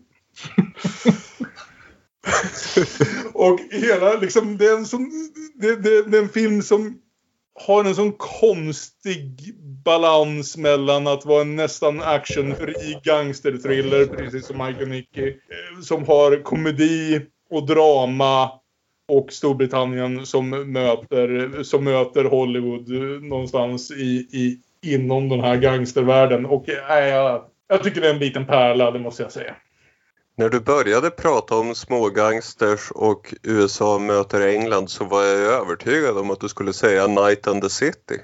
och 3.34 3.60
hela 3.72 4.14
liksom, 4.14 4.58
det 4.58 4.66
är 4.66 4.78
en 4.78 4.86
sån, 4.86 5.12
det, 5.56 5.76
det, 5.76 6.04
det 6.04 6.18
är 6.18 6.22
en 6.22 6.30
film 6.30 6.62
som 6.62 7.00
har 7.56 7.84
en 7.84 7.96
sån 7.96 8.12
konstig 8.12 9.54
balans 9.86 10.58
mellan 10.58 11.08
att 11.08 11.26
vara 11.26 11.42
en 11.42 11.56
nästan 11.56 12.02
actionfri 12.02 13.00
gangsterthriller, 13.04 14.06
precis 14.06 14.46
som 14.46 14.66
Mike 14.66 14.82
och 14.82 14.90
Nicky. 14.90 15.28
Eh, 15.28 15.82
som 15.82 16.08
har 16.08 16.44
komedi 16.44 17.22
och 17.54 17.66
drama 17.66 18.52
och 19.08 19.34
Storbritannien 19.34 20.26
som 20.26 20.50
möter, 20.50 21.64
som 21.64 21.84
möter 21.84 22.24
Hollywood 22.24 22.90
någonstans 23.24 23.92
i, 23.92 24.28
i, 24.32 24.60
inom 24.94 25.30
den 25.30 25.40
här 25.40 25.58
gangstervärlden. 25.58 26.46
Och 26.46 26.70
äh, 26.70 27.08
jag, 27.08 27.46
jag 27.68 27.84
tycker 27.84 28.02
det 28.02 28.08
är 28.10 28.14
en 28.14 28.20
liten 28.20 28.46
pärla, 28.46 28.92
det 28.92 29.00
måste 29.00 29.24
jag 29.24 29.32
säga. 29.32 29.56
När 30.36 30.50
du 30.50 30.60
började 30.60 31.10
prata 31.10 31.56
om 31.56 31.76
smågangsters 31.76 32.92
och 32.92 33.34
USA 33.44 34.00
möter 34.00 34.48
England 34.48 34.90
så 34.90 35.06
var 35.06 35.24
jag 35.24 35.62
övertygad 35.62 36.18
om 36.18 36.32
att 36.32 36.40
du 36.40 36.50
skulle 36.50 36.74
säga 36.74 37.08
Night 37.08 37.48
and 37.48 37.62
the 37.62 37.70
City. 37.70 38.22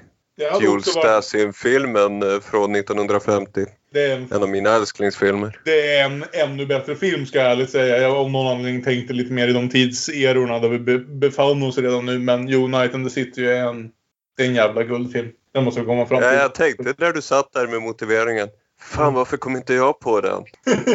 Joel 0.60 0.82
Stasin-filmen 0.82 2.22
eh, 2.22 2.40
från 2.40 2.74
1950. 2.76 3.64
Det 3.92 4.02
är 4.02 4.16
en 4.16 4.28
En 4.32 4.42
av 4.42 4.48
mina 4.48 4.70
älsklingsfilmer. 4.76 5.60
Det 5.64 5.96
är 5.96 6.04
en 6.04 6.24
ännu 6.32 6.66
bättre 6.66 6.96
film 6.96 7.26
ska 7.26 7.38
jag 7.38 7.52
ärligt 7.52 7.70
säga. 7.70 7.98
Jag 7.98 8.16
av 8.16 8.30
någon 8.30 8.46
anledning 8.56 8.82
tänkte 8.84 9.14
lite 9.14 9.32
mer 9.32 9.48
i 9.48 9.52
de 9.52 9.68
tidserorna 9.68 10.58
där 10.58 10.68
vi 10.68 10.78
be- 10.78 10.98
befann 10.98 11.62
oss 11.62 11.78
redan 11.78 12.06
nu. 12.06 12.18
Men 12.18 12.48
jo, 12.48 12.66
Night 12.66 12.94
and 12.94 13.06
the 13.08 13.14
City 13.14 13.46
är 13.46 13.64
en, 13.68 13.90
det 14.36 14.42
är 14.42 14.46
en 14.46 14.54
jävla 14.54 14.82
guldfilm. 14.82 15.28
Den 15.54 15.64
måste 15.64 15.80
vi 15.80 15.86
komma 15.86 16.06
fram 16.06 16.20
till. 16.20 16.28
Ja, 16.28 16.34
jag 16.34 16.54
tänkte 16.54 16.94
när 16.98 17.12
du 17.12 17.22
satt 17.22 17.52
där 17.52 17.66
med 17.66 17.82
motiveringen. 17.82 18.48
Fan 18.80 19.14
varför 19.14 19.36
kom 19.36 19.56
inte 19.56 19.74
jag 19.74 20.00
på 20.00 20.20
den? 20.20 20.44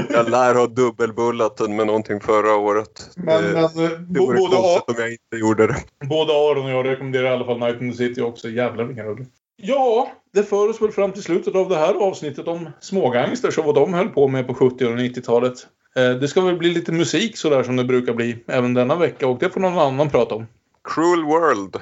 Jag 0.09 0.29
lär 0.29 0.55
ha 0.55 0.67
dubbelbullat 0.67 1.57
den 1.57 1.75
med 1.75 1.87
någonting 1.87 2.19
förra 2.19 2.55
året. 2.55 3.09
Men, 3.15 3.43
det, 3.43 3.51
men 3.53 3.63
eh, 3.63 3.99
det 3.99 4.19
vore 4.19 4.37
både, 4.37 4.55
konstigt 4.55 4.83
om 4.87 4.95
jag 4.97 5.11
inte 5.11 5.35
gjorde 5.35 5.67
det. 5.67 5.75
både 6.07 6.33
Aron 6.33 6.65
och 6.65 6.71
jag 6.71 6.85
rekommenderar 6.85 7.25
i 7.25 7.33
alla 7.33 7.45
fall 7.45 7.59
Night 7.59 7.81
and 7.81 7.91
the 7.91 7.97
City 7.97 8.21
också. 8.21 8.49
Jävlar 8.49 8.83
vilken 8.83 9.05
rulle. 9.05 9.25
Ja, 9.57 10.11
det 10.33 10.43
för 10.43 10.69
oss 10.69 10.81
väl 10.81 10.91
fram 10.91 11.11
till 11.11 11.23
slutet 11.23 11.55
av 11.55 11.69
det 11.69 11.75
här 11.75 11.93
avsnittet 11.93 12.47
om 12.47 12.69
smågangsters 12.79 13.57
och 13.57 13.65
vad 13.65 13.75
de 13.75 13.93
höll 13.93 14.09
på 14.09 14.27
med 14.27 14.47
på 14.47 14.53
70 14.53 14.85
och 14.85 14.91
90-talet. 14.91 15.67
Eh, 15.95 16.09
Det 16.09 16.27
ska 16.27 16.41
väl 16.41 16.57
bli 16.57 16.69
lite 16.69 16.91
musik 16.91 17.37
sådär 17.37 17.63
som 17.63 17.75
det 17.75 17.83
brukar 17.83 18.13
bli 18.13 18.43
även 18.47 18.73
denna 18.73 18.95
vecka 18.95 19.27
och 19.27 19.39
det 19.39 19.49
får 19.49 19.59
någon 19.59 19.77
annan 19.79 20.09
prata 20.09 20.35
om. 20.35 20.47
Cruel 20.93 21.23
World 21.23 21.75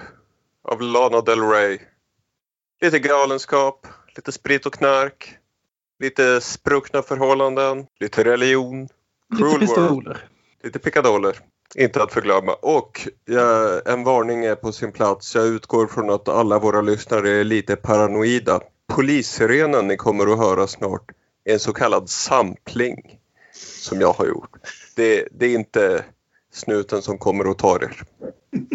av 0.63 0.81
Lana 0.81 1.21
Del 1.21 1.41
Rey. 1.41 1.79
Lite 2.81 2.99
galenskap, 2.99 3.87
lite 4.15 4.31
sprit 4.31 4.65
och 4.65 4.73
knark, 4.73 5.35
lite 6.03 6.41
spruckna 6.41 7.01
förhållanden, 7.01 7.85
lite 7.99 8.23
religion. 8.23 8.87
Lite 9.37 9.59
pistoler. 9.59 10.27
Lite 10.63 10.79
pickadoller. 10.79 11.39
Inte 11.75 12.03
att 12.03 12.13
förglömma. 12.13 12.53
Och 12.53 13.07
ja, 13.25 13.81
en 13.85 14.03
varning 14.03 14.45
är 14.45 14.55
på 14.55 14.71
sin 14.71 14.91
plats. 14.91 15.35
Jag 15.35 15.45
utgår 15.45 15.87
från 15.87 16.09
att 16.09 16.29
alla 16.29 16.59
våra 16.59 16.81
lyssnare 16.81 17.29
är 17.29 17.43
lite 17.43 17.75
paranoida. 17.75 18.59
Polissirenen 18.87 19.87
ni 19.87 19.97
kommer 19.97 20.33
att 20.33 20.39
höra 20.39 20.67
snart 20.67 21.11
är 21.45 21.53
en 21.53 21.59
så 21.59 21.73
kallad 21.73 22.09
sampling 22.09 23.19
som 23.79 24.01
jag 24.01 24.13
har 24.13 24.25
gjort. 24.25 24.51
Det, 24.95 25.27
det 25.31 25.45
är 25.45 25.55
inte 25.55 26.05
snuten 26.53 27.01
som 27.01 27.17
kommer 27.17 27.51
att 27.51 27.57
ta 27.57 27.75
er. 27.75 28.01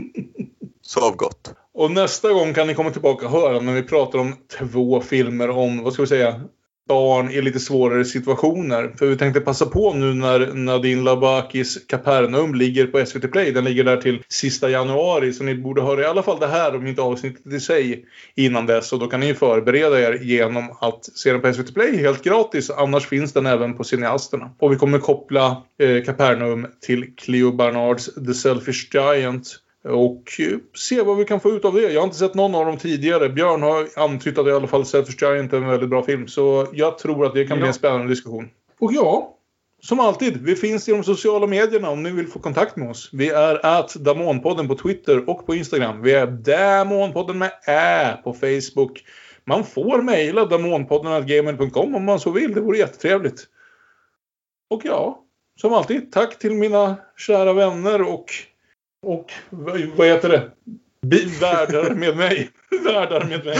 Sov 0.82 1.16
gott. 1.16 1.54
Och 1.74 1.90
nästa 1.90 2.32
gång 2.32 2.54
kan 2.54 2.66
ni 2.66 2.74
komma 2.74 2.90
tillbaka 2.90 3.26
och 3.26 3.32
höra 3.32 3.60
när 3.60 3.74
vi 3.74 3.82
pratar 3.82 4.18
om 4.18 4.36
två 4.58 5.00
filmer 5.00 5.50
om, 5.50 5.82
vad 5.82 5.92
ska 5.92 6.02
vi 6.02 6.08
säga, 6.08 6.40
barn 6.88 7.30
i 7.30 7.42
lite 7.42 7.60
svårare 7.60 8.04
situationer. 8.04 8.94
För 8.98 9.06
vi 9.06 9.16
tänkte 9.16 9.40
passa 9.40 9.66
på 9.66 9.94
nu 9.94 10.14
när 10.14 10.54
Nadine 10.54 11.04
Labakis 11.04 11.86
Kapernaum 11.86 12.54
ligger 12.54 12.86
på 12.86 13.06
SVT 13.06 13.32
Play. 13.32 13.52
Den 13.52 13.64
ligger 13.64 13.84
där 13.84 13.96
till 13.96 14.22
sista 14.28 14.70
januari. 14.70 15.32
Så 15.32 15.44
ni 15.44 15.54
borde 15.54 15.82
höra 15.82 16.02
i 16.02 16.04
alla 16.04 16.22
fall 16.22 16.40
det 16.40 16.46
här, 16.46 16.76
om 16.76 16.86
inte 16.86 17.02
avsnittet 17.02 17.52
i 17.52 17.60
sig, 17.60 18.04
innan 18.34 18.66
dess. 18.66 18.92
Och 18.92 18.98
då 18.98 19.06
kan 19.06 19.20
ni 19.20 19.26
ju 19.26 19.34
förbereda 19.34 20.00
er 20.00 20.18
genom 20.22 20.76
att 20.80 21.04
se 21.04 21.32
den 21.32 21.40
på 21.40 21.52
SVT 21.52 21.74
Play 21.74 21.96
helt 21.96 22.24
gratis. 22.24 22.70
Annars 22.70 23.06
finns 23.06 23.32
den 23.32 23.46
även 23.46 23.76
på 23.76 23.84
Cineasterna. 23.84 24.50
Och 24.58 24.72
vi 24.72 24.76
kommer 24.76 24.98
koppla 24.98 25.62
eh, 25.78 26.04
Kapernaum 26.04 26.66
till 26.80 27.16
Cleo 27.16 27.52
Barnards 27.52 28.14
The 28.26 28.34
Selfish 28.34 28.94
Giant. 28.94 29.60
Och 29.84 30.40
eh, 30.40 30.58
se 30.74 31.02
vad 31.02 31.16
vi 31.16 31.24
kan 31.24 31.40
få 31.40 31.50
ut 31.50 31.64
av 31.64 31.74
det. 31.74 31.92
Jag 31.92 32.00
har 32.00 32.06
inte 32.06 32.18
sett 32.18 32.34
någon 32.34 32.54
av 32.54 32.66
dem 32.66 32.76
tidigare. 32.76 33.28
Björn 33.28 33.62
har 33.62 33.88
antytt 33.96 34.38
att 34.38 34.46
i 34.46 34.50
alla 34.50 34.66
fall 34.66 34.86
Selfish 34.86 35.22
Giant 35.22 35.52
är 35.52 35.56
en 35.56 35.68
väldigt 35.68 35.90
bra 35.90 36.02
film. 36.02 36.28
Så 36.28 36.66
jag 36.72 36.98
tror 36.98 37.26
att 37.26 37.34
det 37.34 37.44
kan 37.44 37.58
bli 37.58 37.66
en 37.66 37.74
spännande 37.74 38.08
diskussion. 38.08 38.50
Och 38.80 38.92
ja, 38.92 39.34
som 39.82 40.00
alltid, 40.00 40.36
vi 40.42 40.56
finns 40.56 40.88
i 40.88 40.92
de 40.92 41.04
sociala 41.04 41.46
medierna 41.46 41.90
om 41.90 42.02
ni 42.02 42.10
vill 42.10 42.26
få 42.26 42.38
kontakt 42.38 42.76
med 42.76 42.90
oss. 42.90 43.10
Vi 43.12 43.28
är 43.28 43.66
at 43.66 43.94
Damonpodden 43.94 44.68
på 44.68 44.74
Twitter 44.74 45.30
och 45.30 45.46
på 45.46 45.54
Instagram. 45.54 46.02
Vi 46.02 46.12
är 46.12 46.26
Damonpodden 46.26 47.38
med 47.38 47.52
Ä 47.66 48.16
på 48.24 48.32
Facebook. 48.32 49.04
Man 49.44 49.64
får 49.64 50.02
mejla 50.02 50.44
damonpodden.gmail.com 50.44 51.94
om 51.94 52.04
man 52.04 52.20
så 52.20 52.30
vill. 52.30 52.54
Det 52.54 52.60
vore 52.60 52.78
jättetrevligt. 52.78 53.46
Och 54.70 54.82
ja, 54.84 55.24
som 55.60 55.72
alltid, 55.72 56.12
tack 56.12 56.38
till 56.38 56.54
mina 56.54 56.96
kära 57.16 57.52
vänner 57.52 58.02
och 58.02 58.24
och 59.08 59.32
vad, 59.50 60.06
heter 60.06 60.28
det? 60.28 60.50
Bi- 61.02 61.38
värdar 61.40 61.94
med 61.94 62.16
mig. 62.16 62.50
värdar 62.84 63.24
med 63.24 63.44
mig. 63.44 63.58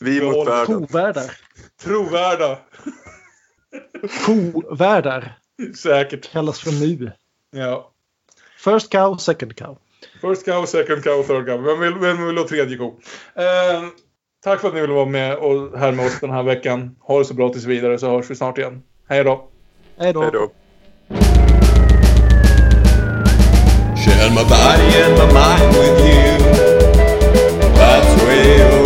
Vi 0.00 0.20
mot 0.22 0.48
världen. 0.48 0.86
Kovärdar. 0.86 1.32
Trovärda. 1.82 2.58
Kovärdar. 4.26 5.38
Säkert. 5.82 6.32
Kallas 6.32 6.60
för 6.60 6.70
nu. 6.70 7.12
Ja. 7.50 7.90
First 8.64 8.92
cow, 8.92 9.16
second 9.16 9.56
cow. 9.56 9.78
First 10.20 10.44
cow, 10.44 10.66
second 10.66 11.04
cow, 11.04 11.22
third 11.22 11.46
cow. 11.46 11.62
Vem 11.62 11.80
vill, 11.80 11.94
vem 11.94 12.26
vill 12.26 12.38
ha 12.38 12.48
tredje 12.48 12.76
ko? 12.76 13.00
Eh, 13.34 13.82
tack 14.44 14.60
för 14.60 14.68
att 14.68 14.74
ni 14.74 14.80
ville 14.80 14.92
vara 14.92 15.06
med 15.06 15.36
och 15.36 15.78
här 15.78 15.92
med 15.92 16.06
oss 16.06 16.20
den 16.20 16.30
här 16.30 16.42
veckan. 16.42 16.96
Ha 17.00 17.18
det 17.18 17.24
så 17.24 17.34
bra 17.34 17.48
tills 17.48 17.64
vidare 17.64 17.98
så 17.98 18.10
hörs 18.10 18.30
vi 18.30 18.34
snart 18.34 18.58
igen. 18.58 18.82
Hej 19.08 19.24
då. 19.24 19.48
Hej 19.98 20.12
då. 20.12 20.50
Share 24.20 24.30
my 24.32 24.44
body 24.44 24.82
and 24.82 25.16
my 25.16 25.32
mind 25.32 25.76
with 25.78 25.98
you. 26.04 26.36
That's 27.72 28.22
way 28.22 28.79